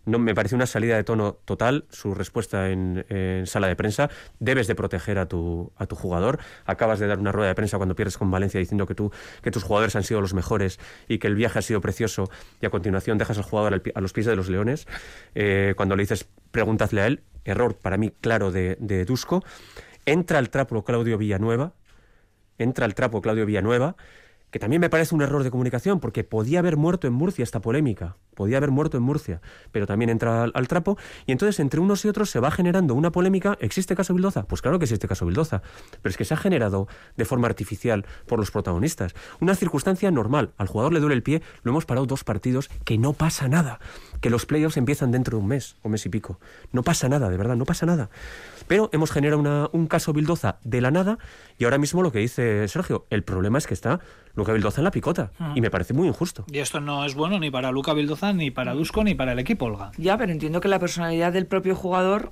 No, 0.06 0.18
me 0.18 0.34
parece 0.34 0.56
una 0.56 0.66
salida 0.66 0.96
de 0.96 1.04
tono 1.04 1.34
total 1.46 1.86
su 1.90 2.16
respuesta 2.16 2.70
en, 2.70 3.06
sala 3.46 3.68
de 3.68 3.76
prensa. 3.76 4.10
Debes 4.40 4.68
de 4.68 4.74
proteger 4.74 5.20
a 5.20 5.28
tu, 5.28 5.72
a 5.76 5.86
tu 5.86 5.96
jugador. 5.96 6.40
Acabas 6.66 7.00
de 7.00 7.06
dar 7.08 7.20
una 7.20 7.32
rueda 7.32 7.50
de 7.50 7.56
prensa 7.56 7.78
cuando 7.78 7.96
pierdes 7.96 8.18
con 8.18 8.32
Valencia 8.32 8.60
diciendo 8.60 8.88
que, 8.88 8.96
tú, 8.96 9.12
que 9.44 9.52
tus 9.52 9.64
jugadores 9.64 9.96
han 9.96 10.04
sido 10.04 10.22
los 10.22 10.34
mejores 10.34 10.80
y 11.08 11.20
que 11.20 11.28
el 11.28 11.36
viaje 11.36 11.60
ha 11.60 11.62
sido 11.62 11.82
precioso 11.82 12.30
y 12.62 12.66
a 12.66 12.70
continuación 12.72 13.18
dejas 13.18 13.38
al 13.38 13.44
jugador 13.44 13.74
al 13.74 13.84
a 13.94 14.02
los 14.02 14.12
pies 14.14 14.26
de 14.26 14.36
los 14.36 14.50
leones. 14.50 14.88
Eh, 15.36 15.74
cuando 15.78 15.96
le 15.96 16.04
dices, 16.04 16.28
pregúntale 16.52 17.02
a 17.02 17.08
él. 17.08 17.22
Error 17.50 17.76
para 17.76 17.98
mí 17.98 18.12
claro 18.22 18.52
de, 18.52 18.78
de 18.80 19.06
Dusko. 19.06 19.44
Entra 20.06 20.40
al 20.40 20.50
trapo 20.50 20.84
Claudio 20.84 21.18
Villanueva, 21.18 21.74
entra 22.58 22.86
al 22.86 22.96
trapo 22.96 23.22
Claudio 23.22 23.46
Villanueva, 23.46 23.96
que 24.52 24.60
también 24.60 24.82
me 24.82 24.90
parece 24.90 25.14
un 25.14 25.22
error 25.22 25.44
de 25.44 25.52
comunicación, 25.52 26.00
porque 26.00 26.24
podía 26.24 26.60
haber 26.60 26.78
muerto 26.78 27.08
en 27.08 27.14
Murcia 27.14 27.44
esta 27.44 27.62
polémica, 27.62 28.18
podía 28.40 28.56
haber 28.56 28.72
muerto 28.72 28.96
en 28.96 29.04
Murcia, 29.04 29.42
pero 29.74 29.86
también 29.86 30.10
entra 30.10 30.44
al, 30.44 30.52
al 30.56 30.68
trapo, 30.70 30.98
y 31.26 31.34
entonces 31.34 31.60
entre 31.60 31.82
unos 31.82 32.06
y 32.06 32.08
otros 32.08 32.30
se 32.30 32.40
va 32.40 32.52
generando 32.52 32.96
una 32.96 33.12
polémica. 33.12 33.58
¿Existe 33.60 33.98
caso 33.98 34.14
Bildoza? 34.14 34.44
Pues 34.44 34.62
claro 34.62 34.80
que 34.80 34.86
existe 34.86 35.10
caso 35.10 35.26
Bildoza, 35.26 35.62
pero 36.02 36.10
es 36.12 36.16
que 36.18 36.24
se 36.24 36.34
ha 36.34 36.38
generado 36.38 36.88
de 37.18 37.26
forma 37.26 37.48
artificial 37.48 38.06
por 38.28 38.40
los 38.40 38.50
protagonistas. 38.50 39.14
Una 39.42 39.56
circunstancia 39.56 40.10
normal, 40.10 40.52
al 40.58 40.68
jugador 40.68 40.94
le 40.94 41.02
duele 41.02 41.16
el 41.16 41.22
pie, 41.24 41.42
lo 41.64 41.72
hemos 41.72 41.86
parado 41.86 42.06
dos 42.06 42.24
partidos, 42.24 42.70
que 42.86 42.98
no 42.98 43.12
pasa 43.12 43.50
nada, 43.50 43.80
que 44.22 44.30
los 44.30 44.46
playoffs 44.46 44.78
empiezan 44.78 45.12
dentro 45.12 45.38
de 45.38 45.44
un 45.44 45.50
mes 45.50 45.76
o 45.84 45.90
mes 45.90 46.06
y 46.06 46.10
pico. 46.10 46.40
No 46.72 46.82
pasa 46.82 47.10
nada, 47.10 47.30
de 47.30 47.36
verdad, 47.36 47.58
no 47.58 47.66
pasa 47.66 47.86
nada. 47.86 48.10
Pero 48.68 48.90
hemos 48.94 49.12
generado 49.12 49.40
una- 49.42 49.68
un 49.74 49.88
caso 49.88 50.14
Bildoza 50.14 50.60
de 50.64 50.80
la 50.80 50.92
nada 50.92 51.18
y 51.58 51.66
ahora 51.66 51.78
mismo 51.78 52.02
lo 52.04 52.12
que 52.14 52.20
dice 52.20 52.68
Sergio, 52.70 53.06
el 53.10 53.24
problema 53.24 53.58
es 53.58 53.68
que 53.68 53.74
está 53.74 54.00
Luca 54.36 54.54
Bildoza 54.54 54.80
en 54.80 54.86
la 54.86 54.92
picota 54.92 55.32
y 55.56 55.60
me 55.62 55.70
parece 55.72 55.94
muy 55.94 56.08
injusto. 56.08 56.46
Y 56.52 56.60
esto 56.60 56.80
no 56.80 57.04
es 57.04 57.16
bueno 57.16 57.40
ni 57.40 57.50
para 57.52 57.72
Luca 57.72 57.94
Vildoza, 57.94 58.29
ni 58.34 58.52
para 58.52 58.74
Dusko, 58.74 59.04
ni 59.04 59.16
para 59.16 59.32
el 59.34 59.40
equipo, 59.40 59.66
Olga. 59.66 59.92
Ya, 59.98 60.18
pero 60.18 60.32
entiendo 60.32 60.62
que 60.62 60.68
la 60.68 60.80
personalidad 60.80 61.32
del 61.34 61.46
propio 61.46 61.76
jugador, 61.76 62.32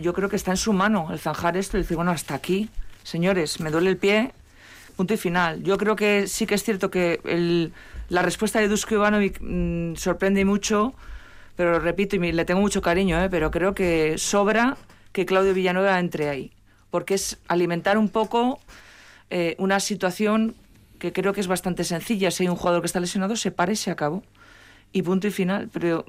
yo 0.00 0.12
creo 0.12 0.28
que 0.28 0.36
está 0.36 0.50
en 0.50 0.56
su 0.56 0.72
mano 0.72 1.08
el 1.12 1.18
zanjar 1.18 1.56
esto 1.56 1.76
y 1.78 1.82
decir, 1.82 1.96
bueno, 1.96 2.10
hasta 2.10 2.34
aquí, 2.34 2.68
señores, 3.02 3.60
me 3.60 3.70
duele 3.70 3.90
el 3.90 3.96
pie, 3.96 4.32
punto 4.96 5.14
y 5.14 5.16
final. 5.16 5.62
Yo 5.62 5.78
creo 5.78 5.96
que 5.96 6.26
sí 6.26 6.46
que 6.46 6.54
es 6.54 6.62
cierto 6.62 6.90
que 6.90 7.20
el- 7.24 7.72
la 8.08 8.22
respuesta 8.22 8.58
de 8.60 8.68
Dusko 8.68 8.94
Ivanovic 8.94 9.38
mm, 9.40 9.94
sorprende 9.96 10.44
mucho, 10.44 10.94
pero 11.56 11.78
repito, 11.78 12.16
y 12.16 12.18
me- 12.18 12.32
le 12.32 12.44
tengo 12.44 12.60
mucho 12.60 12.82
cariño, 12.82 13.22
¿eh? 13.22 13.28
pero 13.30 13.50
creo 13.50 13.74
que 13.74 14.16
sobra 14.18 14.76
que 15.12 15.26
Claudio 15.26 15.54
Villanueva 15.54 15.98
entre 15.98 16.28
ahí, 16.28 16.52
porque 16.90 17.14
es 17.14 17.38
alimentar 17.48 17.98
un 17.98 18.08
poco 18.08 18.60
eh, 19.30 19.54
una 19.58 19.78
situación 19.80 20.54
que 20.98 21.12
creo 21.12 21.32
que 21.32 21.40
es 21.40 21.46
bastante 21.46 21.84
sencilla. 21.84 22.30
Si 22.30 22.42
hay 22.42 22.48
un 22.48 22.56
jugador 22.56 22.82
que 22.82 22.86
está 22.86 22.98
lesionado, 23.00 23.36
se 23.36 23.50
para 23.52 23.72
y 23.72 23.76
se 23.76 23.90
acabó. 23.90 24.22
Y 24.92 25.02
punto 25.02 25.26
y 25.28 25.30
final. 25.30 25.68
Pero 25.72 26.04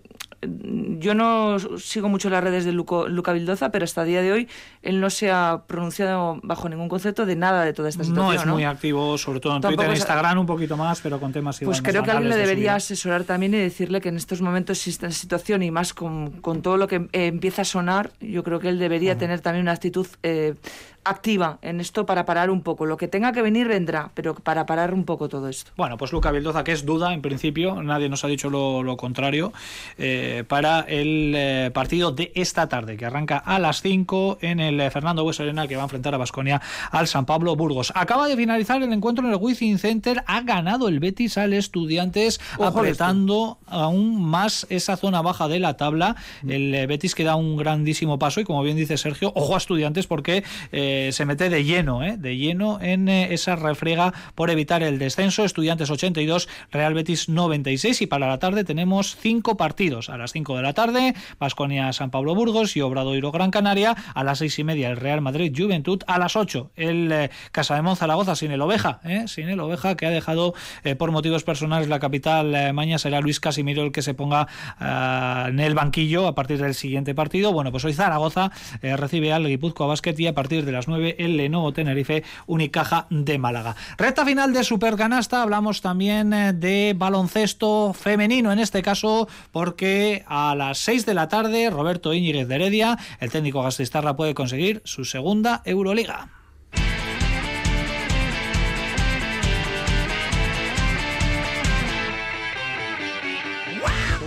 mm, 0.45 0.97
yo 0.99 1.13
no 1.13 1.57
sigo 1.77 2.09
mucho 2.09 2.29
las 2.29 2.43
redes 2.43 2.65
de 2.65 2.71
Luco- 2.71 3.07
Luca 3.07 3.31
Vildoza, 3.33 3.71
pero 3.71 3.83
hasta 3.85 4.01
el 4.01 4.07
día 4.07 4.21
de 4.23 4.31
hoy 4.31 4.47
él 4.81 4.99
no 4.99 5.09
se 5.11 5.29
ha 5.31 5.61
pronunciado 5.67 6.39
bajo 6.43 6.67
ningún 6.67 6.89
concepto 6.89 7.25
de 7.27 7.35
nada 7.35 7.63
de 7.63 7.73
toda 7.73 7.89
esta 7.89 8.03
situación. 8.03 8.35
No 8.35 8.41
es 8.41 8.45
muy 8.47 8.63
activo, 8.63 9.17
sobre 9.19 9.39
todo 9.39 9.55
en 9.57 9.61
Tampoco 9.61 9.83
Twitter, 9.83 9.91
en 9.91 9.97
Instagram 9.97 10.39
un 10.39 10.45
poquito 10.47 10.75
más, 10.77 10.99
pero 11.01 11.19
con 11.19 11.31
temas 11.31 11.61
igual 11.61 11.71
Pues 11.77 11.81
creo 11.81 12.03
que 12.03 12.09
alguien 12.11 12.29
le 12.29 12.35
de 12.35 12.41
debería 12.41 12.75
asesorar 12.75 13.23
también 13.23 13.53
y 13.53 13.57
decirle 13.57 14.01
que 14.01 14.09
en 14.09 14.17
estos 14.17 14.41
momentos 14.41 14.77
existe 14.79 15.05
esta 15.05 15.19
situación 15.19 15.61
y 15.63 15.69
más 15.69 15.93
con, 15.93 16.31
con 16.41 16.61
todo 16.63 16.77
lo 16.77 16.87
que 16.87 16.95
eh, 17.13 17.27
empieza 17.27 17.61
a 17.61 17.65
sonar, 17.65 18.11
yo 18.19 18.43
creo 18.43 18.59
que 18.59 18.69
él 18.69 18.79
debería 18.79 19.17
tener 19.17 19.41
también 19.41 19.61
una 19.63 19.73
actitud 19.73 20.07
eh, 20.23 20.55
activa 21.03 21.59
en 21.61 21.79
esto 21.79 22.05
para 22.05 22.25
parar 22.25 22.49
un 22.49 22.61
poco. 22.61 22.85
Lo 22.85 22.97
que 22.97 23.07
tenga 23.07 23.31
que 23.31 23.41
venir 23.41 23.67
vendrá, 23.67 24.11
pero 24.13 24.35
para 24.35 24.65
parar 24.65 24.93
un 24.93 25.05
poco 25.05 25.29
todo 25.29 25.49
esto. 25.49 25.71
Bueno, 25.77 25.97
pues 25.97 26.11
Luca 26.11 26.31
Vildoza, 26.31 26.63
que 26.63 26.71
es 26.71 26.85
duda 26.85 27.13
en 27.13 27.21
principio, 27.21 27.81
nadie 27.81 28.09
nos 28.09 28.23
ha 28.23 28.27
dicho 28.27 28.49
lo, 28.49 28.83
lo 28.83 28.97
contrario, 28.97 29.53
eh, 29.97 30.43
para 30.47 30.81
el 30.81 31.33
eh, 31.35 31.71
partido 31.73 32.11
de 32.11 32.31
esta 32.35 32.69
tarde, 32.69 32.97
que 32.97 33.05
arranca 33.05 33.37
a 33.37 33.59
las 33.59 33.81
5 33.81 34.39
en 34.41 34.59
el 34.59 34.79
eh, 34.79 34.91
Fernando 34.91 35.23
Bues 35.23 35.39
Arena, 35.39 35.67
que 35.67 35.75
va 35.75 35.83
a 35.83 35.85
enfrentar 35.85 36.13
a 36.13 36.17
Basconia 36.17 36.61
al 36.91 37.07
San 37.07 37.25
Pablo 37.25 37.55
Burgos. 37.55 37.91
Acaba 37.95 38.27
de 38.27 38.35
finalizar 38.35 38.81
el 38.81 38.91
encuentro 38.93 39.25
en 39.25 39.31
el 39.31 39.37
Wizzing 39.37 39.79
Center, 39.79 40.23
ha 40.27 40.41
ganado 40.41 40.87
el 40.87 40.99
Betis 40.99 41.37
al 41.37 41.53
Estudiantes, 41.53 42.39
Ojo 42.57 42.65
apretando 42.65 43.57
aún 43.67 44.21
más 44.21 44.67
esa 44.69 44.97
zona 44.97 45.21
baja 45.21 45.47
de 45.47 45.59
la 45.59 45.77
tabla. 45.77 46.15
El 46.47 46.73
eh, 46.73 46.87
Betis 46.87 47.15
que 47.15 47.23
da 47.23 47.35
un 47.35 47.57
grandísimo 47.57 48.19
paso 48.19 48.41
y, 48.41 48.43
como 48.43 48.63
bien 48.63 48.77
dice 48.77 48.97
Sergio, 48.97 49.31
ojo 49.35 49.55
a 49.55 49.57
Estudiantes 49.57 50.07
porque 50.07 50.43
eh, 50.71 50.90
se 51.11 51.25
mete 51.25 51.49
de 51.49 51.63
lleno, 51.63 52.03
eh, 52.03 52.17
de 52.17 52.37
lleno 52.37 52.79
en 52.81 53.09
eh, 53.09 53.33
esa 53.33 53.55
refriega 53.55 54.13
por 54.35 54.49
evitar 54.49 54.83
el 54.83 54.99
descenso. 54.99 55.43
Estudiantes 55.43 55.89
82, 55.89 56.47
Real 56.71 56.93
Betis 56.93 57.29
96 57.29 58.01
y 58.01 58.07
para 58.07 58.27
la 58.27 58.39
tarde 58.39 58.63
tenemos 58.63 59.17
cinco 59.19 59.57
partidos. 59.57 60.09
A 60.09 60.17
las 60.17 60.31
5 60.31 60.57
de 60.57 60.63
la 60.63 60.73
tarde, 60.73 61.13
Vasconia 61.39 61.91
San 61.93 62.11
Pablo 62.11 62.35
Burgos 62.35 62.75
y 62.75 62.81
Obradoiro 62.81 63.31
Gran 63.31 63.51
Canaria. 63.51 63.95
A 64.13 64.23
las 64.23 64.39
seis 64.39 64.57
y 64.59 64.63
media, 64.63 64.89
el 64.89 64.97
Real 64.97 65.21
Madrid 65.21 65.53
Juventud. 65.55 66.01
A 66.07 66.17
las 66.17 66.35
8, 66.35 66.71
el 66.75 67.11
eh, 67.11 67.29
Casa 67.51 67.81
de 67.81 67.95
Zaragoza 67.95 68.35
sin 68.35 68.51
el 68.51 68.61
Oveja, 68.61 69.01
eh, 69.03 69.25
sin 69.27 69.49
el 69.49 69.59
Oveja 69.59 69.95
que 69.95 70.05
ha 70.05 70.09
dejado 70.09 70.53
eh, 70.83 70.95
por 70.95 71.11
motivos 71.11 71.43
personales 71.43 71.87
la 71.87 71.99
capital. 71.99 72.53
Eh, 72.55 72.73
mañana 72.73 72.97
será 72.97 73.21
Luis 73.21 73.39
Casimiro 73.39 73.83
el 73.83 73.91
que 73.91 74.01
se 74.01 74.13
ponga 74.13 74.47
ah, 74.79 75.47
en 75.49 75.59
el 75.59 75.73
banquillo 75.73 76.27
a 76.27 76.35
partir 76.35 76.61
del 76.61 76.75
siguiente 76.75 77.15
partido. 77.15 77.53
Bueno, 77.53 77.71
pues 77.71 77.85
hoy 77.85 77.93
Zaragoza 77.93 78.51
eh, 78.81 78.95
recibe 78.97 79.33
al 79.33 79.47
Guipúzcoa 79.47 79.87
Basket 79.87 80.15
y 80.17 80.27
a 80.27 80.33
partir 80.33 80.65
de 80.65 80.71
las 80.71 80.80
9 80.87 81.15
el 81.19 81.37
Lenovo 81.37 81.73
Tenerife 81.73 82.23
Unicaja 82.47 83.07
de 83.09 83.37
Málaga. 83.37 83.75
Recta 83.97 84.25
final 84.25 84.53
de 84.53 84.63
Supercanasta, 84.63 85.41
hablamos 85.41 85.81
también 85.81 86.33
eh, 86.33 86.53
de 86.53 86.93
baloncesto 86.95 87.93
femenino 87.93 88.51
en 88.51 88.59
este 88.59 88.81
caso 88.81 89.27
porque 89.51 90.23
a 90.27 90.55
las 90.55 90.77
6 90.79 91.05
de 91.05 91.13
la 91.13 91.27
tarde 91.27 91.69
Roberto 91.69 92.13
Íñiguez 92.13 92.47
de 92.47 92.55
Heredia, 92.55 92.97
el 93.19 93.31
técnico 93.31 93.63
Gastistarra 93.63 94.15
puede 94.15 94.33
conseguir 94.33 94.81
su 94.85 95.05
segunda 95.05 95.61
Euroliga. 95.65 96.40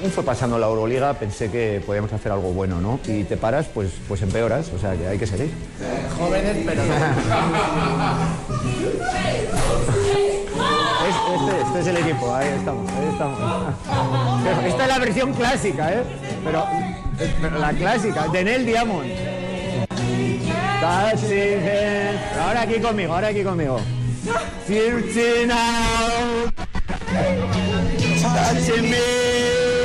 Según 0.05 0.17
fue 0.17 0.25
pasando 0.25 0.59
la 0.59 0.67
Euroliga, 0.67 1.15
pensé 1.15 1.51
que 1.51 1.83
podíamos 1.87 2.13
hacer 2.13 2.31
algo 2.31 2.53
bueno, 2.53 2.79
¿no? 2.79 3.01
Y 3.07 3.25
te 3.25 3.39
paras, 3.39 3.65
pues, 3.73 3.89
pues 4.07 4.21
empeoras, 4.21 4.71
o 4.77 4.79
sea 4.79 4.93
que 4.95 5.09
hay 5.09 5.17
que 5.17 5.27
seguir. 5.27 5.51
Jóvenes, 6.19 6.59
pero 6.67 6.83
Es- 11.09 11.41
este, 11.41 11.63
este 11.63 11.81
es 11.81 11.87
el 11.87 11.97
equipo, 11.97 12.35
ahí 12.35 12.49
estamos, 12.55 12.93
ahí 12.93 13.09
estamos. 13.13 13.39
Pero 14.45 14.61
esta 14.69 14.83
es 14.83 14.89
la 14.91 14.99
versión 14.99 15.33
clásica, 15.33 15.91
¿eh? 15.95 16.03
Pero, 16.45 16.67
pero 17.41 17.59
la 17.59 17.73
clásica, 17.73 18.29
de 18.29 18.45
Nel 18.45 18.67
Diamond. 18.67 19.11
Hands. 20.83 21.25
Ahora 22.47 22.61
aquí 22.61 22.79
conmigo, 22.79 23.15
ahora 23.15 23.29
aquí 23.29 23.43
conmigo. 23.43 23.81
Touching 28.23 28.91
me. 28.91 29.84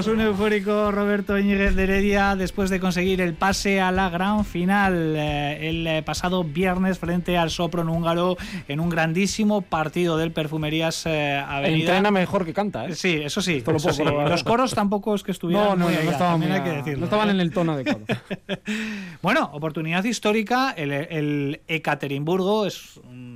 Pues 0.00 0.14
un 0.14 0.20
eufórico 0.22 0.90
Roberto 0.90 1.38
Íñiguez 1.38 1.74
de 1.74 1.82
Heredia 1.82 2.34
después 2.34 2.70
de 2.70 2.80
conseguir 2.80 3.20
el 3.20 3.34
pase 3.34 3.82
a 3.82 3.92
la 3.92 4.08
gran 4.08 4.46
final 4.46 5.14
eh, 5.14 5.68
el 5.68 5.86
eh, 5.86 6.02
pasado 6.02 6.42
viernes 6.42 6.98
frente 6.98 7.36
al 7.36 7.50
Sopron 7.50 7.90
húngaro 7.90 8.38
en 8.66 8.80
un 8.80 8.88
grandísimo 8.88 9.60
partido 9.60 10.16
del 10.16 10.32
Perfumerías 10.32 11.04
eh, 11.04 11.36
Avenida. 11.46 11.80
Entrena 11.80 12.10
mejor 12.10 12.46
que 12.46 12.54
canta, 12.54 12.86
¿eh? 12.86 12.94
Sí, 12.94 13.20
eso 13.22 13.42
sí. 13.42 13.62
Eso 13.66 13.92
sí. 13.92 14.02
Los 14.02 14.42
coros 14.42 14.72
tampoco 14.72 15.14
es 15.14 15.22
que 15.22 15.32
estuvieran 15.32 15.66
No, 15.66 15.76
no, 15.76 15.84
muy 15.84 15.94
no, 15.96 16.02
no 16.04 16.10
estaban, 16.12 16.40
muy 16.40 16.50
hay 16.50 16.62
que 16.62 16.70
a- 16.70 16.74
decirlo, 16.76 17.00
no 17.00 17.04
estaban 17.04 17.28
en 17.28 17.40
el 17.40 17.50
tono 17.50 17.72
adecuado. 17.72 18.00
Bueno, 19.20 19.50
oportunidad 19.52 20.02
histórica. 20.04 20.70
El, 20.74 20.92
el 20.92 21.60
Ekaterimburgo 21.68 22.64
es 22.64 22.96
un 23.04 23.29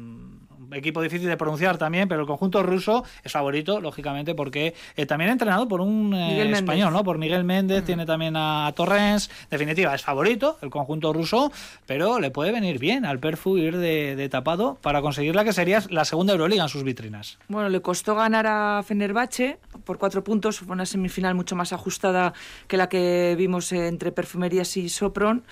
equipo 0.76 1.02
difícil 1.02 1.28
de 1.28 1.36
pronunciar 1.36 1.78
también, 1.78 2.08
pero 2.08 2.22
el 2.22 2.26
conjunto 2.26 2.62
ruso 2.62 3.04
es 3.22 3.32
favorito, 3.32 3.80
lógicamente, 3.80 4.34
porque 4.34 4.74
eh, 4.96 5.06
también 5.06 5.30
entrenado 5.30 5.68
por 5.68 5.80
un 5.80 6.14
eh, 6.14 6.50
español, 6.52 6.92
¿no? 6.92 7.04
Por 7.04 7.18
Miguel 7.18 7.44
Méndez, 7.44 7.84
tiene 7.84 8.06
también 8.06 8.34
a, 8.36 8.72
Torrens. 8.74 9.30
Definitiva, 9.50 9.94
es 9.94 10.02
favorito 10.02 10.58
el 10.62 10.70
conjunto 10.70 11.12
ruso, 11.12 11.52
pero 11.86 12.18
le 12.18 12.30
puede 12.30 12.52
venir 12.52 12.78
bien 12.78 13.04
al 13.04 13.18
Perfu 13.18 13.56
ir 13.56 13.76
de, 13.76 14.16
de 14.16 14.28
tapado 14.28 14.78
para 14.80 15.02
conseguir 15.02 15.34
la 15.34 15.44
que 15.44 15.52
sería 15.52 15.82
la 15.90 16.04
segunda 16.04 16.32
Euroliga 16.32 16.62
en 16.62 16.68
sus 16.68 16.84
vitrinas. 16.84 17.38
Bueno, 17.48 17.68
le 17.68 17.80
costó 17.80 18.14
ganar 18.14 18.46
a 18.46 18.82
Fenerbahce 18.82 19.58
por 19.84 19.98
cuatro 19.98 20.24
puntos. 20.24 20.58
Fue 20.58 20.72
una 20.72 20.86
semifinal 20.86 21.34
mucho 21.34 21.56
más 21.56 21.72
ajustada 21.72 22.32
que 22.66 22.76
la 22.76 22.88
que 22.88 23.34
vimos 23.36 23.72
entre 23.72 24.12
Perfumerías 24.12 24.76
y 24.76 24.88
Sopron. 24.88 25.44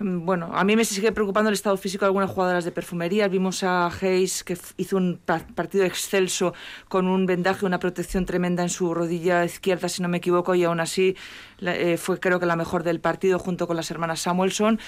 Mm, 0.00 0.24
Bueno, 0.24 0.50
a 0.52 0.64
mí 0.64 0.76
me 0.76 0.84
sigue 0.84 1.12
preocupando 1.12 1.48
el 1.50 1.54
estado 1.54 1.76
físico 1.76 2.04
de 2.04 2.08
algunas 2.08 2.30
jugadoras 2.30 2.64
de 2.64 2.72
perfumería. 2.72 3.28
Vimos 3.28 3.62
a 3.62 3.86
Hayes 3.88 4.42
que 4.44 4.56
hizo 4.78 4.96
un 4.96 5.20
pa- 5.24 5.46
partido 5.54 5.84
excelso 5.84 6.54
con 6.88 7.06
un 7.06 7.26
vendaje, 7.26 7.66
una 7.66 7.78
protección 7.78 8.24
tremenda 8.24 8.62
en 8.62 8.70
su 8.70 8.94
rodilla 8.94 9.44
izquierda, 9.44 9.88
si 9.88 10.00
no 10.02 10.08
me 10.08 10.16
equivoco, 10.18 10.54
y 10.54 10.64
aún 10.64 10.80
así 10.80 11.16
eh, 11.60 11.96
fue 11.98 12.18
creo 12.18 12.40
que 12.40 12.46
la 12.46 12.56
mejor 12.56 12.82
del 12.82 13.00
partido 13.00 13.38
junto 13.38 13.66
con 13.66 13.76
las 13.76 13.90
hermanas 13.90 14.20
Samuelson. 14.20 14.80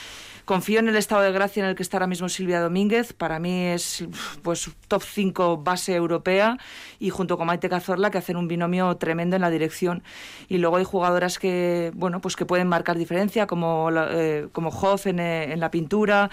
Confío 0.44 0.80
en 0.80 0.88
el 0.88 0.96
estado 0.96 1.22
de 1.22 1.30
gracia 1.30 1.62
en 1.62 1.68
el 1.68 1.76
que 1.76 1.82
está 1.82 1.98
ahora 1.98 2.08
mismo 2.08 2.28
Silvia 2.28 2.60
Domínguez. 2.60 3.12
Para 3.12 3.38
mí 3.38 3.66
es 3.66 4.04
pues 4.42 4.70
top 4.88 5.02
5 5.02 5.58
base 5.58 5.94
europea 5.94 6.58
y 6.98 7.10
junto 7.10 7.38
con 7.38 7.46
Maite 7.46 7.68
Cazorla 7.68 8.10
que 8.10 8.18
hacen 8.18 8.36
un 8.36 8.48
binomio 8.48 8.96
tremendo 8.96 9.36
en 9.36 9.42
la 9.42 9.50
dirección. 9.50 10.02
Y 10.48 10.58
luego 10.58 10.76
hay 10.76 10.84
jugadoras 10.84 11.38
que 11.38 11.92
bueno 11.94 12.20
pues 12.20 12.34
que 12.34 12.44
pueden 12.44 12.66
marcar 12.66 12.98
diferencia 12.98 13.46
como 13.46 13.88
eh, 13.92 14.48
como 14.52 14.70
Hoff 14.70 15.06
en, 15.06 15.20
eh, 15.20 15.52
en 15.52 15.60
la 15.60 15.70
pintura. 15.70 16.30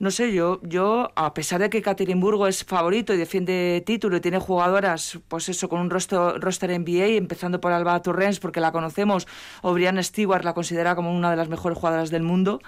No 0.00 0.10
sé, 0.10 0.32
yo, 0.32 0.60
yo, 0.62 1.12
a 1.14 1.34
pesar 1.34 1.60
de 1.60 1.68
que 1.68 1.82
Caterinburgo 1.82 2.46
es 2.46 2.64
favorito 2.64 3.12
y 3.12 3.18
defiende 3.18 3.82
título 3.84 4.16
y 4.16 4.20
tiene 4.22 4.38
jugadoras, 4.38 5.18
pues 5.28 5.50
eso, 5.50 5.68
con 5.68 5.78
un 5.78 5.90
roster, 5.90 6.40
roster 6.40 6.70
NBA, 6.70 7.18
empezando 7.18 7.60
por 7.60 7.72
Alba 7.72 8.00
Torrens, 8.00 8.40
porque 8.40 8.60
la 8.60 8.72
conocemos, 8.72 9.28
o 9.60 9.74
Brianna 9.74 10.02
Stewart 10.02 10.42
la 10.42 10.54
considera 10.54 10.96
como 10.96 11.14
una 11.14 11.30
de 11.30 11.36
las 11.36 11.50
mejores 11.50 11.76
jugadoras 11.76 12.08
del 12.08 12.22
mundo, 12.22 12.62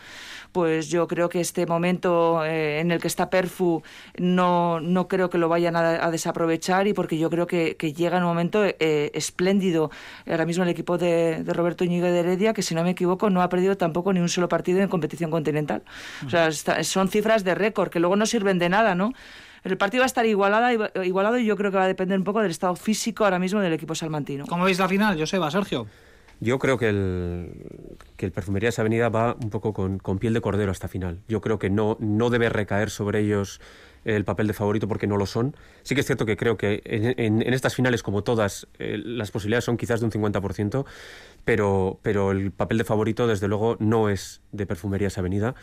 pues 0.53 0.89
yo 0.91 1.09
creo 1.09 1.29
que 1.29 1.41
este 1.41 1.67
momento 1.67 2.45
eh, 2.45 2.81
en 2.81 2.91
el 2.91 3.01
que 3.01 3.09
está 3.09 3.31
Perfu 3.31 3.83
no, 4.19 4.81
no 4.81 5.09
creo 5.09 5.31
que 5.31 5.39
lo 5.39 5.49
vayan 5.49 5.75
a, 5.77 6.05
a 6.07 6.11
desaprovechar 6.11 6.87
y 6.87 6.93
porque 6.93 7.17
yo 7.19 7.31
creo 7.31 7.47
que, 7.47 7.77
que 7.77 7.93
llega 7.95 8.19
en 8.19 8.23
un 8.25 8.29
momento 8.29 8.63
eh, 8.65 9.11
espléndido. 9.15 9.91
Ahora 10.27 10.45
mismo 10.47 10.63
el 10.65 10.71
equipo 10.71 10.99
de, 10.99 11.43
de 11.43 11.53
Roberto 11.53 11.85
Íñigo 11.85 12.07
de 12.07 12.21
Heredia, 12.21 12.53
que 12.53 12.63
si 12.63 12.75
no 12.75 12.83
me 12.85 12.91
equivoco 12.91 13.31
no 13.31 13.43
ha 13.43 13.49
perdido 13.49 13.77
tampoco 13.77 14.13
ni 14.13 14.21
un 14.21 14.29
solo 14.29 14.49
partido 14.49 14.81
en 14.81 14.89
competición 14.89 15.31
continental. 15.31 15.83
O 16.27 16.31
sea, 16.31 16.49
está- 16.49 16.83
son 16.85 17.09
cifras 17.09 17.45
de 17.45 17.55
récord 17.55 17.89
que 17.91 17.99
luego 18.01 18.17
no 18.17 18.27
sirven 18.27 18.59
de 18.59 18.69
nada, 18.69 18.95
¿no? 18.95 19.13
El 19.65 19.77
partido 19.79 20.01
va 20.01 20.07
a 20.07 20.07
estar 20.07 20.27
igualada, 20.27 20.73
igualado 21.05 21.39
y 21.39 21.47
yo 21.47 21.57
creo 21.57 21.71
que 21.71 21.77
va 21.77 21.85
a 21.85 21.87
depender 21.87 22.19
un 22.19 22.25
poco 22.25 22.43
del 22.43 22.51
estado 22.51 22.75
físico 22.75 23.25
ahora 23.25 23.39
mismo 23.39 23.61
del 23.61 23.73
equipo 23.73 23.95
salmantino. 23.95 24.45
¿Cómo 24.47 24.65
veis 24.65 24.79
la 24.79 24.89
final, 24.89 25.17
Joseba, 25.19 25.51
Sergio? 25.51 25.87
Yo 26.41 26.59
creo 26.59 26.77
que 26.77 26.89
el, 26.89 27.49
que 28.23 28.27
el 28.27 28.31
Perfumerías 28.31 28.79
Avenida 28.79 29.09
va 29.09 29.35
un 29.35 29.51
poco 29.51 29.73
con, 29.73 29.99
piel 30.21 30.33
de 30.33 30.41
cordero 30.41 30.71
hasta 30.71 30.87
final. 30.87 31.19
Yo 31.27 31.41
creo 31.41 31.59
que 31.59 31.71
no, 31.71 31.97
no 31.99 32.31
debe 32.31 32.49
recaer 32.51 32.89
sobre 32.89 33.19
ellos 33.19 33.61
el 34.05 34.25
papel 34.25 34.47
de 34.47 34.53
favorito 34.53 34.87
porque 34.87 35.09
no 35.09 35.17
lo 35.17 35.27
son. 35.27 35.57
Sí 35.83 35.97
que 35.97 36.03
es 36.03 36.07
cierto 36.07 36.25
que 36.25 36.37
creo 36.37 36.57
que 36.57 36.83
en, 36.85 37.43
estas 37.53 37.75
finales, 37.75 38.05
como 38.05 38.23
todas, 38.23 38.69
eh, 38.79 38.97
las 38.97 39.33
posibilidades 39.33 39.65
son 39.65 39.77
quizás 39.77 39.99
de 39.99 40.07
un 40.07 40.13
50%, 40.13 40.85
pero, 41.45 41.99
pero 42.03 42.31
el 42.31 42.53
papel 42.53 42.79
de 42.79 42.85
favorito, 42.85 43.27
desde 43.27 43.49
luego, 43.49 43.77
no 43.81 44.09
es 44.09 44.41
de 44.53 44.67
Perfumerías 44.67 45.19
Avenida. 45.19 45.57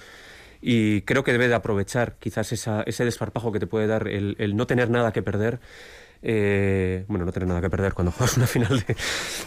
Y 0.59 1.03
creo 1.03 1.23
que 1.23 1.31
debe 1.31 1.47
de 1.47 1.55
aprovechar 1.55 2.17
quizás 2.19 2.51
ese 2.51 3.05
desparpajo 3.05 3.53
que 3.53 3.61
te 3.61 3.67
puede 3.67 3.87
dar 3.87 4.09
el 4.09 4.53
no 4.57 4.67
tener 4.67 4.89
nada 4.89 5.13
que 5.13 5.23
perder. 5.23 5.61
Eh, 6.21 7.05
bueno, 7.07 7.25
no 7.25 7.31
tener 7.31 7.47
nada 7.47 7.61
que 7.61 7.69
perder 7.69 7.93
cuando 7.93 8.11
juegas 8.17 8.37
una 8.37 8.47
final 8.47 8.79
de, 8.85 8.95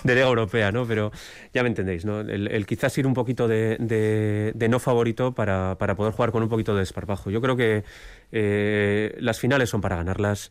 de 0.04 0.14
Liga 0.14 0.26
Europea, 0.26 0.72
¿no? 0.72 0.86
Pero 0.86 1.12
ya 1.52 1.62
me 1.62 1.68
entendéis, 1.68 2.04
¿no? 2.04 2.20
El, 2.20 2.48
el 2.48 2.66
quizás 2.66 2.96
ir 2.98 3.06
un 3.06 3.14
poquito 3.14 3.48
de, 3.48 3.76
de- 3.78 4.52
de 4.54 4.68
no 4.68 4.78
favorito 4.78 5.32
para, 5.34 5.76
para 5.78 5.94
poder 5.96 6.12
jugar 6.12 6.32
con 6.32 6.42
un 6.42 6.48
poquito 6.48 6.74
de 6.74 6.80
desparpajo. 6.80 7.30
Yo 7.30 7.40
creo 7.40 7.56
que 7.56 7.84
eh, 8.32 9.16
las 9.20 9.38
finales 9.38 9.70
son 9.70 9.80
para 9.80 9.96
ganarlas. 9.96 10.50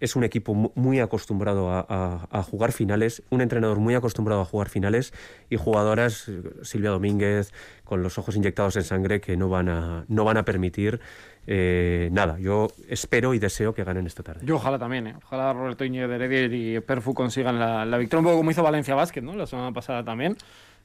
Es 0.00 0.16
un 0.16 0.24
equipo 0.24 0.52
mu- 0.54 0.72
muy 0.74 0.98
acostumbrado 0.98 1.70
a, 1.70 1.86
a- 1.88 2.26
a 2.30 2.42
jugar 2.42 2.72
finales, 2.72 3.22
un 3.30 3.40
entrenador 3.40 3.78
muy 3.78 3.94
acostumbrado 3.94 4.40
a 4.40 4.44
jugar 4.44 4.68
finales 4.68 5.12
y 5.48 5.56
jugadoras, 5.56 6.28
eh, 6.28 6.42
Silvia 6.62 6.90
Domínguez, 6.90 7.52
con 7.84 8.02
los 8.02 8.18
ojos 8.18 8.34
inyectados 8.34 8.74
en 8.76 8.82
sangre, 8.82 9.20
que 9.20 9.36
no 9.36 9.48
van 9.48 9.68
a, 9.68 10.04
no 10.08 10.24
van 10.24 10.38
a 10.38 10.44
permitir 10.44 11.00
eh, 11.46 12.08
nada. 12.12 12.38
Yo 12.38 12.68
espero 12.88 13.34
y 13.34 13.38
deseo 13.38 13.74
que 13.74 13.84
ganen 13.84 14.06
esta 14.06 14.22
tarde. 14.22 14.44
Yo 14.44 14.56
ojalá 14.56 14.78
también, 14.78 15.08
¿eh? 15.08 15.14
Ojalá 15.24 15.52
Roberto 15.52 15.84
Íñiguez 15.84 16.08
de 16.08 16.14
Heredia 16.14 16.76
y 16.76 16.80
Perfu 16.80 17.14
consigan 17.14 17.58
la, 17.58 17.84
la 17.84 17.98
victoria, 17.98 18.20
un 18.20 18.24
poco 18.26 18.36
como 18.38 18.50
hizo 18.50 18.62
Valencia 18.62 18.94
Basket, 18.94 19.22
¿no? 19.22 19.34
La 19.34 19.46
semana 19.46 19.72
pasada 19.72 20.04
también. 20.04 20.36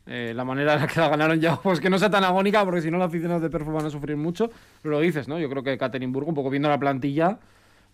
Eh, 0.10 0.32
la 0.34 0.46
manera 0.46 0.76
en 0.76 0.82
la 0.82 0.88
que 0.88 1.00
la 1.00 1.10
ganaron 1.10 1.40
ya, 1.40 1.58
pues 1.62 1.80
que 1.80 1.90
no 1.90 2.00
sea 2.00 2.10
tan 2.10 2.24
agónica, 2.24 2.64
porque 2.64 2.82
si 2.82 2.90
no 2.90 2.98
los 2.98 3.08
aficionados 3.08 3.42
de 3.44 3.50
Perfu 3.50 3.72
van 3.72 3.86
a 3.86 3.90
sufrir 3.90 4.16
mucho. 4.18 4.50
Pero 4.82 4.96
lo 4.96 5.00
dices, 5.00 5.28
¿no? 5.28 5.38
Yo 5.38 5.50
creo 5.50 5.64
que 5.64 5.78
Caterinburgo, 5.78 6.30
un 6.30 6.36
poco 6.36 6.50
viendo 6.50 6.70
la 6.70 6.80
plantilla, 6.80 7.38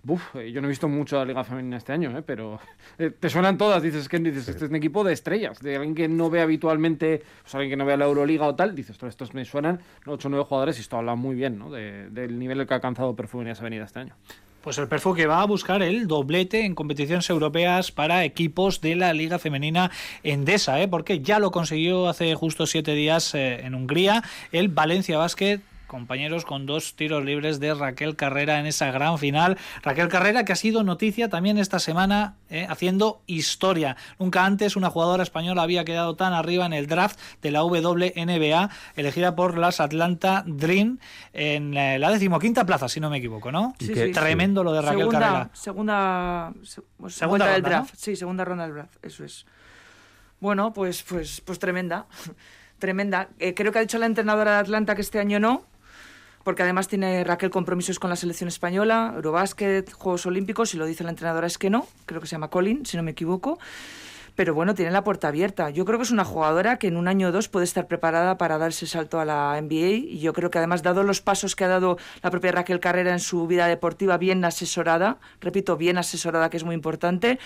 Uf, 0.06 0.36
eh, 0.36 0.51
yo 0.51 0.60
no 0.60 0.68
he 0.68 0.70
visto 0.70 0.89
mucho 0.89 1.16
la 1.18 1.24
Liga 1.26 1.43
Femenina 1.45 1.78
este 1.78 1.93
año, 1.93 2.18
¿eh? 2.18 2.22
pero 2.26 2.60
eh, 2.97 3.10
te 3.18 3.30
suenan 3.30 3.58
todas. 3.58 3.82
Dices 3.82 4.10
que 4.10 4.20
dices, 4.20 4.49
este 4.49 4.66
es 4.66 4.70
un 4.70 4.76
equipo 4.76 5.04
de 5.04 5.14
estrellas, 5.14 5.60
de 5.62 5.78
alguien 5.78 5.95
que 5.95 6.08
no 6.10 6.30
ve 6.30 6.41
habitualmente, 6.41 7.24
pues 7.41 7.56
alguien 7.56 7.70
que 7.72 7.78
no 7.78 7.86
ve 7.86 7.95
la 7.95 8.06
Euroliga 8.06 8.45
o 8.47 8.56
tal. 8.56 8.76
Dices, 8.76 8.97
todos 8.97 9.12
estos 9.14 9.34
me 9.34 9.45
suenan 9.45 9.80
8 10.06 10.28
o 10.28 10.32
9 10.32 10.45
jugadores 10.45 10.78
y 10.78 10.82
esto 10.82 10.97
habla 10.97 11.16
muy 11.16 11.36
bien 11.36 11.58
¿no? 11.58 11.72
de- 11.72 12.10
del 12.10 12.38
nivel 12.38 12.68
que 12.68 12.74
ha 12.74 12.78
alcanzado 12.78 13.16
Perfumerías 13.16 13.62
Avenida 13.62 13.86
este 13.86 13.99
año. 13.99 14.16
Pues 14.62 14.78
el 14.78 14.88
Perfu 14.88 15.14
que 15.14 15.26
va 15.28 15.41
a 15.41 15.45
buscar 15.45 15.82
el 15.84 16.08
doblete 16.08 16.64
en 16.66 16.74
competiciones 16.74 17.30
europeas 17.30 17.91
para 17.91 18.24
equipos 18.24 18.80
de 18.80 18.95
la 18.95 19.12
Liga 19.14 19.38
Femenina 19.38 19.91
Endesa, 20.24 20.82
¿eh? 20.82 20.88
porque 20.88 21.20
ya 21.20 21.39
lo 21.39 21.51
consiguió 21.51 22.08
hace 22.08 22.34
justo 22.36 22.66
siete 22.66 22.93
días 22.93 23.36
eh, 23.36 23.60
en 23.66 23.76
Hungría 23.76 24.24
el 24.54 24.70
Valencia 24.70 25.18
Basket 25.18 25.60
compañeros 25.98 26.44
con 26.44 26.66
dos 26.66 26.96
tiros 26.96 27.24
libres 27.24 27.60
de 27.60 27.72
Raquel 27.76 28.16
Carrera 28.16 28.60
en 28.60 28.66
esa 28.66 28.89
gran 28.91 29.20
final. 29.20 29.60
Raquel 29.84 30.08
Carrera 30.08 30.44
que 30.44 30.52
ha 30.52 30.56
sido 30.56 30.82
noticia 30.84 31.30
también 31.30 31.60
esta 31.60 31.78
semana 31.78 32.36
eh, 32.50 32.66
haciendo 32.68 33.22
historia. 33.28 33.96
Nunca 34.18 34.44
antes 34.44 34.76
una 34.76 34.89
jugadora 34.89 35.22
española 35.22 35.62
había 35.62 35.86
quedado 35.86 36.16
tan 36.16 36.34
arriba 36.34 36.66
en 36.66 36.74
el 36.74 36.88
draft 36.88 37.20
de 37.44 37.52
la 37.52 37.64
WNBA, 37.64 38.72
elegida 38.96 39.36
por 39.36 39.56
las 39.60 39.80
Atlanta 39.80 40.44
Dream 40.48 40.98
en 41.32 41.78
eh, 41.78 42.00
la 42.00 42.10
decimoquinta 42.10 42.66
plaza, 42.66 42.89
si 42.89 43.00
no 43.00 43.12
me 43.12 43.18
equivoco, 43.20 43.52
¿no? 43.52 43.76
Sí, 43.80 43.94
que- 43.94 44.08
sí. 44.08 44.12
Tremendo 44.14 44.64
lo 44.64 44.74
de 44.74 44.82
Raquel 44.82 44.98
segunda, 45.00 45.20
Carrera. 45.20 45.50
Segunda, 45.54 46.54
se- 46.64 46.82
pues, 46.98 47.14
Segunda 47.14 47.46
vuelta 47.46 47.54
del 47.54 47.64
ronda, 47.64 47.78
draft. 47.78 47.94
¿no? 47.94 48.00
Sí, 48.00 48.16
segunda 48.16 48.46
ronda 48.46 48.64
del 48.66 48.74
draft, 48.74 48.96
eso 49.06 49.24
es. 49.24 49.46
Bueno, 50.39 50.74
pues, 50.74 51.04
pues, 51.04 51.39
pues 51.41 51.60
tremenda. 51.60 52.08
tremenda. 52.80 53.30
Eh, 53.38 53.54
creo 53.54 53.72
que 53.72 53.78
ha 53.78 53.82
dicho 53.82 54.00
la 54.00 54.08
entrenadora 54.08 54.54
de 54.54 54.58
Atlanta 54.58 54.96
que 54.96 55.02
este 55.02 55.20
año 55.20 55.39
no, 55.39 55.64
porque 56.43 56.63
además 56.63 56.87
tiene 56.87 57.24
Raquel 57.24 57.49
compromisos 57.49 57.99
con 57.99 58.09
la 58.09 58.15
selección 58.15 58.47
española, 58.47 59.13
Eurobásquet, 59.15 59.91
Juegos 59.91 60.25
Olímpicos, 60.25 60.74
y 60.74 60.78
lo 60.78 60.86
dice 60.86 61.03
la 61.03 61.09
entrenadora 61.09 61.47
es 61.47 61.57
que 61.57 61.70
no, 61.70 61.87
creo 62.05 62.21
que 62.21 62.28
se 62.28 62.32
llama 62.32 62.49
Colin, 62.49 62.86
si 62.86 62.97
no 62.97 63.03
me 63.03 63.11
equivoco. 63.11 63.59
Pero 64.36 64.54
bueno, 64.54 64.74
tiene 64.74 64.92
la 64.92 65.04
puerta 65.04 65.28
abierta. 65.28 65.70
Yo 65.70 65.86
creo 65.86 66.00
que 66.00 66.04
es 66.04 66.12
una 66.12 66.26
jugadora 66.26 66.78
que 66.78 66.88
en 66.88 66.97
un 66.97 67.08
año 67.08 67.28
o 67.28 67.32
dos 67.32 67.50
puede 67.50 67.66
estar 67.66 67.88
preparada 67.88 68.38
para 68.38 68.58
dar 68.58 68.70
ese 68.70 68.88
salto 68.88 69.20
a 69.20 69.26
la 69.26 69.60
NBA. 69.62 70.14
Y 70.14 70.20
yo 70.20 70.34
creo 70.34 70.50
que 70.50 70.58
además, 70.58 70.82
dado 70.82 71.04
los 71.04 71.22
pasos 71.22 71.55
que 71.55 71.66
ha 71.66 71.68
dado 71.68 71.97
la 72.22 72.32
propia 72.32 72.51
Raquel 72.51 72.80
Carrera 72.80 73.12
en 73.12 73.20
su 73.20 73.46
vida 73.47 73.68
deportiva, 73.68 74.18
bien 74.18 74.43
asesorada, 74.43 75.18
repito, 75.39 75.78
bien 75.78 75.97
asesorada, 75.97 76.50
que 76.50 76.58
es 76.58 76.64
muy 76.64 76.76
importante, 76.76 77.39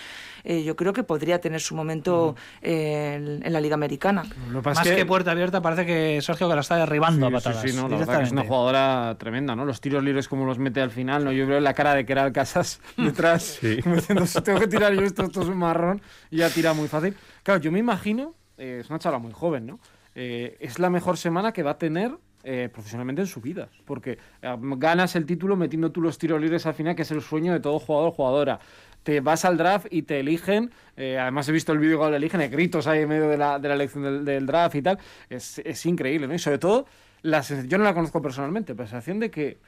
eh, 0.44 0.62
yo 0.64 0.76
creo 0.76 0.92
que 0.92 1.02
podría 1.02 1.40
tener 1.40 1.60
su 1.60 1.74
momento 1.74 2.36
eh, 2.62 3.14
en, 3.16 3.46
en 3.46 3.52
la 3.52 3.60
Liga 3.60 3.74
Americana. 3.74 4.24
Lo 4.50 4.62
Más 4.62 4.80
que, 4.80 5.04
puerta 5.04 5.32
abierta, 5.32 5.60
parece 5.60 5.84
que 5.84 6.20
Sergio 6.22 6.48
que 6.48 6.54
la 6.54 6.60
está 6.60 6.76
derribando 6.76 7.26
a 7.26 7.30
patadas. 7.30 7.62
sí, 7.62 7.68
sí, 7.68 7.76
no, 7.76 7.88
la 7.88 7.98
verdad 7.98 8.18
que 8.18 8.24
es 8.24 8.32
una 8.32 8.44
jugadora 8.44 9.16
tremenda, 9.18 9.54
¿no? 9.54 9.64
Los 9.64 9.80
tiros 9.80 10.02
libres 10.02 10.28
como 10.28 10.46
los 10.46 10.58
mete 10.58 10.80
al 10.80 10.90
final, 10.90 11.24
¿no? 11.24 11.32
Yo 11.32 11.46
veo 11.46 11.60
la 11.60 11.74
cara 11.74 11.94
de 11.94 12.06
que 12.06 12.12
era 12.12 12.26
el 12.26 12.32
Casas 12.32 12.80
detrás, 12.96 13.60
como 13.82 13.96
diciendo, 13.96 14.26
si 14.26 14.40
tengo 14.40 14.60
que 14.60 14.68
tirar 14.68 14.94
yo 14.94 15.02
esto, 15.02 15.24
esto 15.24 15.42
es 15.42 15.48
un 15.48 15.58
marrón, 15.58 16.00
y 16.30 16.38
ya 16.38 16.50
tira 16.50 16.72
muy 16.78 16.88
fácil. 16.88 17.14
Claro, 17.42 17.60
yo 17.60 17.72
me 17.72 17.78
imagino, 17.78 18.34
eh, 18.56 18.78
es 18.80 18.90
una 18.90 18.98
chavala 18.98 19.18
muy 19.18 19.32
joven, 19.32 19.66
¿no? 19.66 19.80
Eh, 20.14 20.56
es 20.60 20.78
la 20.78 20.90
mejor 20.90 21.16
semana 21.16 21.52
que 21.52 21.62
va 21.62 21.72
a 21.72 21.78
tener 21.78 22.12
eh, 22.42 22.68
profesionalmente 22.72 23.22
en 23.22 23.28
su 23.28 23.40
vida. 23.40 23.68
Porque 23.84 24.18
ganas 24.42 25.16
el 25.16 25.26
título 25.26 25.56
metiendo 25.56 25.92
tú 25.92 26.00
los 26.00 26.18
tiros 26.18 26.40
libres 26.40 26.66
al 26.66 26.74
final, 26.74 26.96
que 26.96 27.02
es 27.02 27.10
el 27.10 27.22
sueño 27.22 27.52
de 27.52 27.60
todo 27.60 27.78
jugador 27.78 28.08
o 28.08 28.12
jugadora. 28.12 28.60
Te 29.02 29.20
vas 29.20 29.44
al 29.44 29.56
draft 29.56 29.86
y 29.90 30.02
te 30.02 30.20
eligen. 30.20 30.70
además, 30.96 31.48
he 31.48 31.52
visto 31.52 31.72
el 31.72 31.78
vídeo 31.78 31.98
cuando 31.98 32.12
le 32.12 32.16
eligen, 32.18 32.40
hay 32.40 32.48
gritos 32.48 32.86
ahí 32.86 33.02
en 33.02 33.08
medio 33.08 33.28
de 33.28 33.38
la, 33.38 33.58
de 33.58 33.68
la 33.68 33.74
elección 33.74 34.24
del, 34.24 34.46
draft 34.46 34.74
y 34.74 34.82
tal. 34.82 34.98
Es, 35.30 35.58
es 35.58 35.86
increíble, 35.86 36.26
¿no? 36.26 36.34
Y 36.34 36.38
sobre 36.38 36.58
todo, 36.58 36.86
la 37.22 37.40
yo 37.42 37.78
no 37.78 37.84
la 37.84 37.94
conozco 37.94 38.20
personalmente, 38.22 38.74
pero 38.74 38.84
la 38.84 38.90
sensación 38.90 39.20
de 39.20 39.30
que 39.30 39.58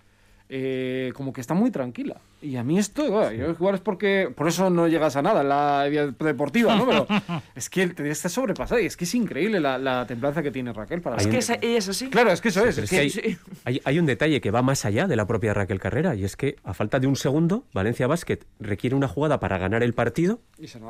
eh, 0.53 1.13
como 1.15 1.33
que 1.33 1.41
está 1.41 1.55
muy 1.55 1.71
tranquila. 1.71 2.17
Y 2.43 2.57
a 2.57 2.65
mí 2.65 2.77
esto, 2.79 3.09
bueno, 3.09 3.31
yo 3.33 3.51
igual 3.51 3.77
es 3.77 3.81
porque 3.81 4.33
por 4.35 4.49
eso 4.49 4.69
no 4.69 4.89
llegas 4.89 5.15
a 5.15 5.23
nada 5.23 5.43
en 5.43 5.49
la 5.49 5.87
vida 5.89 6.07
deportiva, 6.09 6.75
¿no? 6.75 6.87
Pero 6.87 7.07
es 7.55 7.71
que 7.71 7.87
te 7.89 8.11
está 8.11 8.29
sobrepasada 8.29 8.81
y 8.81 8.87
es 8.87 8.97
que 8.97 9.05
es 9.05 9.15
increíble 9.15 9.61
la, 9.61 9.79
la 9.79 10.07
templanza 10.07 10.43
que 10.43 10.51
tiene 10.51 10.73
Raquel 10.73 11.03
para 11.03 11.17
Es 11.19 11.27
que 11.29 11.39
esa- 11.39 11.55
ella 11.61 11.79
es 11.79 11.89
así. 11.89 12.11
Claro, 12.11 12.33
es 12.33 12.41
que 12.41 12.49
eso 12.49 12.65
es. 12.65 12.75
Pero 12.75 12.85
es 12.85 12.91
es 12.93 12.99
que 12.99 12.99
hay, 12.99 13.11
sí. 13.11 13.39
hay- 13.65 13.81
hay 13.85 13.99
un 14.01 14.07
detalle 14.07 14.41
que 14.41 14.51
va 14.51 14.63
más 14.63 14.85
allá 14.85 15.07
de 15.07 15.15
la 15.17 15.27
propia 15.27 15.55
Raquel 15.55 15.79
Carrera 15.79 16.15
y 16.17 16.25
es 16.25 16.37
que 16.37 16.57
a 16.65 16.75
falta 16.75 16.99
de 16.99 17.07
un 17.07 17.15
segundo, 17.17 17.65
Valencia 17.73 18.07
Basket 18.09 18.39
requiere 18.59 18.97
una 18.97 19.07
jugada 19.07 19.39
para 19.39 19.57
ganar 19.59 19.83
el 19.85 19.93
partido, 19.95 20.41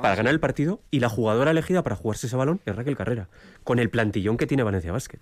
para 0.01 0.15
ganar 0.15 0.32
el 0.32 0.41
partido 0.41 0.81
y 0.91 1.01
la 1.01 1.09
jugadora 1.11 1.51
elegida 1.51 1.82
para 1.82 1.97
jugarse 1.97 2.28
ese 2.28 2.37
balón 2.37 2.61
es 2.65 2.74
Raquel 2.77 2.97
Carrera, 2.97 3.28
con 3.65 3.78
el 3.78 3.91
plantillón 3.91 4.39
que 4.39 4.47
tiene 4.47 4.62
Valencia 4.62 4.93
Basket. 4.93 5.19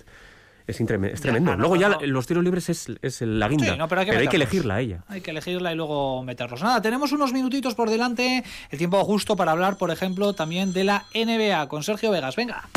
Es, 0.68 0.76
tremendo. 0.76 1.52
no, 1.52 1.56
Luego 1.56 1.76
ya 1.76 1.88
no. 1.88 1.98
los 2.02 2.26
tiros 2.26 2.44
libres 2.44 2.68
es, 2.68 2.92
es 3.00 3.22
la 3.22 3.48
guinda, 3.48 3.72
Sí, 3.72 3.78
no, 3.78 3.88
pero 3.88 4.02
hay 4.02 4.06
que 4.06 4.12
meterlos. 4.12 4.34
elegirla 4.34 4.74
a 4.74 4.80
ella. 4.80 5.02
Hay 5.08 5.22
que 5.22 5.30
elegirla 5.30 5.72
y 5.72 5.74
luego 5.76 6.22
meterlos. 6.22 6.62
Nada, 6.62 6.82
tenemos 6.82 7.10
unos 7.12 7.32
minutitos 7.32 7.74
por 7.74 7.88
delante, 7.88 8.44
el 8.70 8.78
tiempo 8.78 9.02
justo 9.02 9.34
para 9.34 9.52
hablar, 9.52 9.78
por 9.78 9.90
ejemplo, 9.90 10.34
también 10.34 10.74
de 10.74 10.84
la 10.84 11.06
NBA 11.14 11.68
con 11.68 11.82
Sergio 11.82 12.10
Vegas. 12.10 12.36
Venga. 12.36 12.68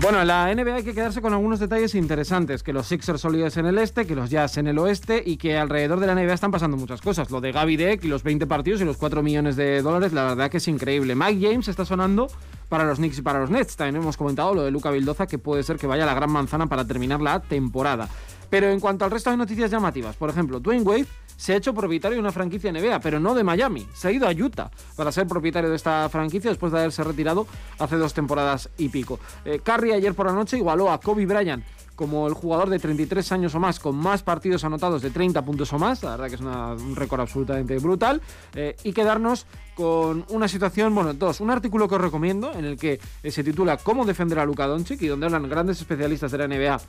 Bueno, 0.00 0.20
en 0.20 0.28
la 0.28 0.54
NBA 0.54 0.74
hay 0.76 0.82
que 0.84 0.94
quedarse 0.94 1.20
con 1.22 1.32
algunos 1.32 1.58
detalles 1.58 1.94
interesantes, 1.94 2.62
que 2.62 2.72
los 2.72 2.86
Sixers 2.86 3.20
son 3.20 3.32
líderes 3.32 3.56
en 3.56 3.66
el 3.66 3.78
este, 3.78 4.06
que 4.06 4.14
los 4.14 4.28
Jazz 4.28 4.56
en 4.58 4.66
el 4.66 4.78
oeste 4.78 5.22
y 5.24 5.36
que 5.36 5.56
alrededor 5.56 6.00
de 6.00 6.06
la 6.06 6.14
NBA 6.14 6.34
están 6.34 6.50
pasando 6.50 6.76
muchas 6.76 7.00
cosas. 7.00 7.30
Lo 7.30 7.40
de 7.40 7.50
Gaby 7.50 7.76
Deck 7.76 8.04
y 8.04 8.08
los 8.08 8.22
20 8.22 8.46
partidos 8.46 8.80
y 8.80 8.84
los 8.84 8.98
4 8.98 9.22
millones 9.22 9.56
de 9.56 9.82
dólares, 9.82 10.12
la 10.12 10.24
verdad 10.24 10.50
que 10.50 10.58
es 10.58 10.68
increíble. 10.68 11.14
Mike 11.14 11.48
James 11.48 11.68
está 11.68 11.84
sonando 11.84 12.28
para 12.68 12.84
los 12.84 12.98
Knicks 12.98 13.18
y 13.18 13.22
para 13.22 13.40
los 13.40 13.50
Nets. 13.50 13.76
También 13.76 14.02
hemos 14.02 14.16
comentado 14.16 14.54
lo 14.54 14.62
de 14.62 14.70
Luca 14.70 14.90
Vildoza, 14.90 15.26
que 15.26 15.38
puede 15.38 15.62
ser 15.62 15.76
que 15.76 15.86
vaya 15.86 16.06
la 16.06 16.14
gran 16.14 16.30
manzana 16.30 16.66
para 16.66 16.86
terminar 16.86 17.20
la 17.20 17.40
temporada. 17.40 18.08
Pero 18.50 18.68
en 18.70 18.80
cuanto 18.80 19.04
al 19.04 19.10
resto 19.10 19.30
de 19.30 19.36
noticias 19.36 19.70
llamativas, 19.70 20.16
por 20.16 20.30
ejemplo, 20.30 20.60
Dwayne 20.60 20.82
Wade 20.82 21.06
se 21.36 21.52
ha 21.52 21.56
hecho 21.56 21.74
propietario 21.74 22.16
de 22.16 22.20
una 22.20 22.32
franquicia 22.32 22.72
NBA, 22.72 23.00
pero 23.00 23.20
no 23.20 23.34
de 23.34 23.44
Miami. 23.44 23.86
Se 23.94 24.08
ha 24.08 24.12
ido 24.12 24.26
a 24.26 24.32
Utah 24.32 24.70
para 24.96 25.12
ser 25.12 25.26
propietario 25.26 25.68
de 25.68 25.76
esta 25.76 26.08
franquicia 26.08 26.50
después 26.50 26.72
de 26.72 26.78
haberse 26.78 27.04
retirado 27.04 27.46
hace 27.78 27.96
dos 27.96 28.14
temporadas 28.14 28.70
y 28.78 28.88
pico. 28.88 29.18
Eh, 29.44 29.60
Curry 29.62 29.92
ayer 29.92 30.14
por 30.14 30.26
la 30.26 30.32
noche 30.32 30.56
igualó 30.56 30.90
a 30.90 30.98
Kobe 31.00 31.26
Bryant 31.26 31.64
como 31.96 32.28
el 32.28 32.34
jugador 32.34 32.70
de 32.70 32.78
33 32.78 33.32
años 33.32 33.54
o 33.54 33.60
más 33.60 33.80
con 33.80 33.96
más 33.96 34.22
partidos 34.22 34.62
anotados 34.64 35.02
de 35.02 35.10
30 35.10 35.42
puntos 35.44 35.72
o 35.72 35.78
más, 35.78 36.02
la 36.02 36.10
verdad 36.10 36.28
que 36.28 36.34
es 36.36 36.40
un 36.40 36.94
récord 36.94 37.20
absolutamente 37.20 37.78
brutal, 37.78 38.20
eh, 38.54 38.76
y 38.84 38.92
quedarnos 38.92 39.46
con 39.74 40.24
una 40.30 40.48
situación, 40.48 40.94
bueno, 40.94 41.12
dos, 41.12 41.40
un 41.40 41.50
artículo 41.50 41.86
que 41.86 41.96
os 41.96 42.00
recomiendo 42.00 42.52
en 42.54 42.64
el 42.64 42.78
que 42.78 42.98
eh, 43.22 43.30
se 43.30 43.44
titula 43.44 43.76
Cómo 43.76 44.06
defender 44.06 44.38
a 44.38 44.46
Luka 44.46 44.66
Doncic 44.66 45.02
y 45.02 45.06
donde 45.06 45.26
hablan 45.26 45.48
grandes 45.50 45.78
especialistas 45.78 46.32
de 46.32 46.38
la 46.38 46.48
NBA 46.48 46.80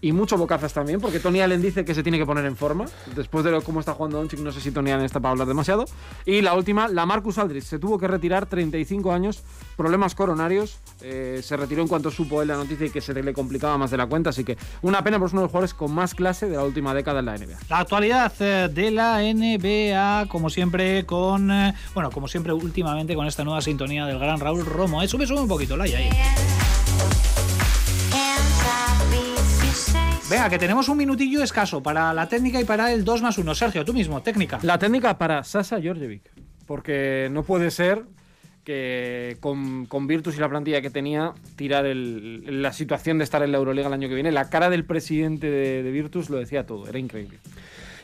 y 0.00 0.12
mucho 0.12 0.36
bocazas 0.36 0.72
también, 0.72 1.00
porque 1.00 1.20
Tony 1.20 1.40
Allen 1.40 1.62
dice 1.62 1.84
que 1.84 1.94
se 1.94 2.02
tiene 2.02 2.18
que 2.18 2.26
poner 2.26 2.44
en 2.44 2.56
forma, 2.56 2.86
después 3.14 3.44
de 3.44 3.60
cómo 3.62 3.80
está 3.80 3.94
jugando 3.94 4.18
Doncic, 4.18 4.40
no 4.40 4.50
sé 4.50 4.60
si 4.60 4.72
Tony 4.72 4.90
Allen 4.90 5.04
está 5.04 5.20
para 5.20 5.32
hablar 5.32 5.46
demasiado, 5.46 5.84
y 6.26 6.40
la 6.40 6.54
última, 6.54 6.88
la 6.88 7.06
Marcus 7.06 7.38
Aldridge, 7.38 7.64
se 7.64 7.78
tuvo 7.78 7.98
que 7.98 8.08
retirar 8.08 8.46
35 8.46 9.12
años, 9.12 9.44
problemas 9.76 10.14
coronarios, 10.14 10.78
eh, 11.02 11.40
se 11.42 11.56
retiró 11.56 11.82
en 11.82 11.88
cuanto 11.88 12.10
supo 12.10 12.42
él 12.42 12.48
la 12.48 12.56
noticia 12.56 12.86
y 12.86 12.90
que 12.90 13.00
se 13.00 13.14
le 13.14 13.32
complicaba 13.32 13.78
más 13.78 13.90
de 13.90 13.96
la 13.96 14.06
cuenta, 14.06 14.30
así 14.30 14.44
que 14.44 14.56
una 14.82 15.02
pena, 15.02 15.18
por 15.18 15.26
es 15.28 15.32
uno 15.32 15.42
de 15.42 15.44
los 15.44 15.50
jugadores 15.50 15.74
con 15.74 15.92
más 15.92 16.14
clase 16.14 16.48
de 16.48 16.56
la 16.56 16.64
última 16.64 16.94
década 16.94 17.20
en 17.20 17.26
la 17.26 17.36
NBA. 17.36 17.58
La 17.68 17.78
actualidad 17.78 18.32
eh, 18.40 18.68
de 18.72 18.90
la 18.90 19.20
NBA, 19.20 20.28
como 20.28 20.50
siempre, 20.50 21.04
con. 21.06 21.50
eh, 21.50 21.74
Bueno, 21.94 22.10
como 22.10 22.28
siempre, 22.28 22.52
últimamente 22.52 23.14
con 23.14 23.26
esta 23.26 23.44
nueva 23.44 23.60
sintonía 23.60 24.06
del 24.06 24.18
gran 24.18 24.40
Raúl 24.40 24.64
Romo. 24.64 25.02
Eh, 25.02 25.08
sube, 25.08 25.26
sube 25.26 25.40
un 25.40 25.48
poquito, 25.48 25.76
la 25.76 25.84
ahí. 25.84 26.10
Venga, 30.30 30.48
que 30.48 30.58
tenemos 30.58 30.88
un 30.88 30.96
minutillo 30.96 31.42
escaso 31.42 31.82
para 31.82 32.12
la 32.14 32.28
técnica 32.28 32.60
y 32.60 32.64
para 32.64 32.92
el 32.92 33.04
2 33.04 33.22
más 33.22 33.36
1. 33.36 33.54
Sergio, 33.54 33.84
tú 33.84 33.92
mismo, 33.92 34.22
técnica. 34.22 34.58
La 34.62 34.78
técnica 34.78 35.18
para 35.18 35.44
Sasa 35.44 35.80
Georgievic, 35.80 36.22
porque 36.66 37.28
no 37.30 37.42
puede 37.42 37.70
ser 37.70 38.04
que 38.64 39.36
con, 39.40 40.06
Virtus 40.06 40.36
y 40.36 40.40
la 40.40 40.48
plantilla 40.48 40.80
que 40.80 40.90
tenía, 40.90 41.32
tirar 41.56 41.84
la 41.86 42.72
situación 42.72 43.18
de 43.18 43.24
estar 43.24 43.42
en 43.42 43.52
la 43.52 43.58
Euroliga 43.58 43.86
el 43.86 43.92
año 43.92 44.08
que 44.08 44.14
viene. 44.14 44.32
La 44.32 44.48
cara 44.48 44.70
del 44.70 44.84
presidente 44.84 45.50
de, 45.50 45.90
Virtus 45.90 46.30
lo 46.30 46.38
decía 46.38 46.66
todo, 46.66 46.88
era 46.88 46.98
increíble. 46.98 47.38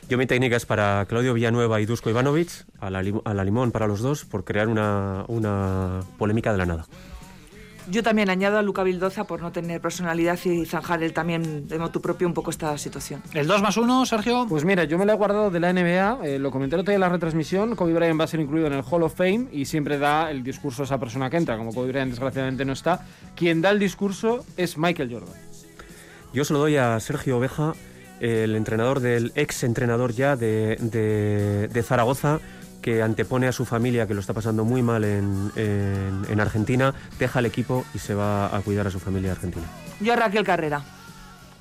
Yo 0.07 0.17
mi 0.17 0.25
técnica 0.25 0.55
es 0.55 0.65
para 0.65 1.05
Claudio 1.07 1.33
Villanueva 1.33 1.79
y 1.79 1.85
Dusko 1.85 2.09
Ivanovic, 2.09 2.49
a 2.79 2.89
la, 2.89 3.03
a 3.23 3.33
la 3.33 3.43
limón 3.43 3.71
para 3.71 3.87
los 3.87 4.01
dos, 4.01 4.25
por 4.25 4.43
crear 4.43 4.67
una, 4.67 5.25
una 5.27 6.01
polémica 6.17 6.51
de 6.51 6.57
la 6.57 6.65
nada. 6.65 6.85
Yo 7.89 8.03
también 8.03 8.29
añado 8.29 8.57
a 8.59 8.61
Luca 8.61 8.83
Vildoza 8.83 9.23
por 9.25 9.41
no 9.41 9.51
tener 9.51 9.81
personalidad 9.81 10.37
y 10.45 10.65
zanjar 10.65 11.01
él 11.03 11.13
también 11.13 11.67
de 11.67 11.79
motu 11.79 11.99
propio 11.99 12.27
un 12.27 12.33
poco 12.33 12.51
esta 12.51 12.77
situación. 12.77 13.23
El 13.33 13.47
2 13.47 13.61
más 13.61 13.75
1, 13.75 14.05
Sergio. 14.05 14.45
Pues 14.47 14.63
mira, 14.65 14.83
yo 14.83 14.97
me 14.99 15.05
la 15.05 15.13
he 15.13 15.15
guardado 15.15 15.49
de 15.49 15.59
la 15.59 15.73
NBA, 15.73 16.19
eh, 16.23 16.39
lo 16.39 16.51
comenté 16.51 16.75
el 16.75 16.81
otro 16.81 16.91
día 16.91 16.95
en 16.97 17.01
la 17.01 17.09
retransmisión, 17.09 17.75
Kobe 17.75 17.93
Bryant 17.93 18.19
va 18.19 18.25
a 18.25 18.27
ser 18.27 18.39
incluido 18.39 18.67
en 18.67 18.73
el 18.73 18.83
Hall 18.89 19.03
of 19.03 19.15
Fame 19.15 19.47
y 19.51 19.65
siempre 19.65 19.97
da 19.97 20.29
el 20.29 20.43
discurso 20.43 20.83
a 20.83 20.85
esa 20.85 20.99
persona 20.99 21.29
que 21.29 21.37
entra, 21.37 21.57
como 21.57 21.73
Kobe 21.73 21.87
Bryant 21.87 22.11
desgraciadamente 22.11 22.65
no 22.65 22.73
está. 22.73 23.05
Quien 23.35 23.61
da 23.61 23.71
el 23.71 23.79
discurso 23.79 24.45
es 24.57 24.77
Michael 24.77 25.11
Jordan. 25.11 25.35
Yo 26.33 26.45
se 26.45 26.53
lo 26.53 26.59
doy 26.59 26.77
a 26.77 26.99
Sergio 26.99 27.37
Oveja, 27.39 27.73
el 28.19 28.55
entrenador 28.55 28.99
del 28.99 29.31
ex 29.35 29.63
entrenador 29.63 30.13
ya 30.13 30.35
de, 30.35 30.77
de- 30.79 31.67
de 31.67 31.83
Zaragoza, 31.83 32.39
que 32.81 33.01
antepone 33.01 33.47
a 33.47 33.51
su 33.51 33.65
familia, 33.65 34.07
que 34.07 34.13
lo 34.13 34.19
está 34.19 34.33
pasando 34.33 34.65
muy 34.65 34.81
mal 34.81 35.03
en, 35.03 35.51
en- 35.55 36.25
en 36.29 36.39
Argentina, 36.39 36.93
deja 37.19 37.39
el 37.39 37.45
equipo 37.45 37.85
y 37.93 37.99
se 37.99 38.13
va 38.15 38.55
a 38.55 38.61
cuidar 38.61 38.87
a 38.87 38.91
su 38.91 38.99
familia 38.99 39.31
argentina. 39.33 39.65
Yo 39.99 40.15
Raquel 40.15 40.43
Carrera. 40.43 40.83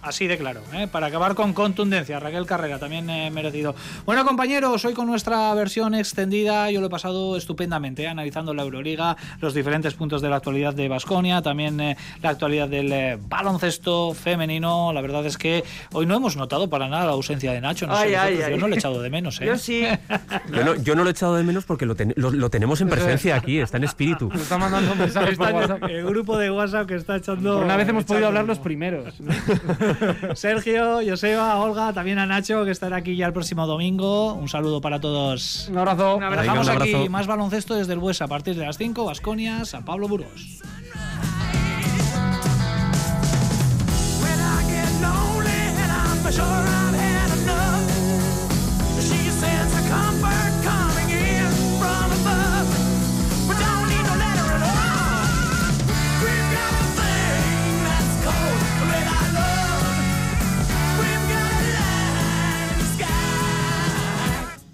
Así 0.02 0.26
de 0.26 0.38
claro, 0.38 0.62
¿eh? 0.72 0.88
para 0.90 1.08
acabar 1.08 1.34
con 1.34 1.52
contundencia. 1.52 2.18
Raquel 2.18 2.46
Carrera, 2.46 2.78
también 2.78 3.10
eh, 3.10 3.30
merecido. 3.30 3.74
Bueno, 4.06 4.24
compañeros, 4.24 4.82
hoy 4.86 4.94
con 4.94 5.06
nuestra 5.06 5.52
versión 5.52 5.94
extendida, 5.94 6.70
yo 6.70 6.80
lo 6.80 6.86
he 6.86 6.90
pasado 6.90 7.36
estupendamente, 7.36 8.04
¿eh? 8.04 8.08
analizando 8.08 8.54
la 8.54 8.62
Euroliga, 8.62 9.18
los 9.42 9.52
diferentes 9.52 9.92
puntos 9.92 10.22
de 10.22 10.30
la 10.30 10.36
actualidad 10.36 10.72
de 10.72 10.88
Basconia, 10.88 11.42
también 11.42 11.78
eh, 11.80 11.98
la 12.22 12.30
actualidad 12.30 12.66
del 12.68 12.90
eh, 12.92 13.18
baloncesto 13.28 14.14
femenino. 14.14 14.90
La 14.94 15.02
verdad 15.02 15.26
es 15.26 15.36
que 15.36 15.64
hoy 15.92 16.06
no 16.06 16.14
hemos 16.16 16.34
notado 16.34 16.70
para 16.70 16.88
nada 16.88 17.04
la 17.04 17.12
ausencia 17.12 17.52
de 17.52 17.60
Nacho. 17.60 17.86
No 17.86 17.94
sé 17.96 18.02
Ay, 18.04 18.14
ay, 18.14 18.30
vosotros, 18.36 18.44
ay. 18.46 18.52
yo 18.54 18.58
no 18.60 18.68
le 18.68 18.74
he 18.74 18.78
echado 18.78 19.02
de 19.02 19.10
menos. 19.10 19.40
¿eh? 19.42 19.46
Yo 19.46 19.58
sí. 19.58 19.84
Yo 20.54 20.64
no, 20.64 20.74
yo 20.76 20.94
no 20.94 21.02
lo 21.04 21.10
he 21.10 21.12
echado 21.12 21.36
de 21.36 21.44
menos 21.44 21.64
porque 21.66 21.84
lo, 21.86 21.94
ten- 21.94 22.14
lo- 22.16 22.30
lo 22.30 22.48
tenemos 22.50 22.80
en 22.80 22.88
presencia 22.88 23.36
aquí, 23.36 23.58
está 23.58 23.76
en 23.76 23.84
espíritu. 23.84 24.28
Nos 24.30 24.40
está 24.42 24.56
mandando 24.58 24.94
mensajes 24.96 25.36
por 25.36 25.52
WhatsApp. 25.52 25.84
el, 25.84 26.04
grupo 26.06 26.38
de 26.38 26.50
WhatsApp 26.50 26.86
que 26.88 26.94
está 26.96 27.16
echando. 27.16 27.56
Por 27.56 27.64
una 27.64 27.76
vez 27.76 27.86
hemos 27.88 28.04
podido 28.04 28.26
hablar 28.28 28.46
los 28.46 28.58
primeros. 28.58 29.14
Sergio, 30.34 31.00
Joseba, 31.06 31.56
Olga, 31.58 31.92
también 31.92 32.18
a 32.18 32.26
Nacho, 32.26 32.64
que 32.64 32.70
estará 32.70 32.96
aquí 32.96 33.16
ya 33.16 33.26
el 33.26 33.32
próximo 33.32 33.66
domingo. 33.66 34.34
Un 34.34 34.48
saludo 34.48 34.80
para 34.80 35.00
todos. 35.00 35.68
Un 35.68 35.78
abrazo. 35.78 36.16
Un 36.16 36.22
abrazo. 36.24 36.42
Dejamos 36.42 36.68
aquí 36.68 37.08
más 37.08 37.26
baloncesto 37.26 37.74
desde 37.74 37.92
el 37.92 37.98
Buesa 37.98 38.24
a 38.24 38.28
partir 38.28 38.56
de 38.56 38.66
las 38.66 38.78
5, 38.78 39.04
Vasconia, 39.04 39.64
San 39.64 39.84
Pablo 39.84 40.08
Burgos. 40.08 40.60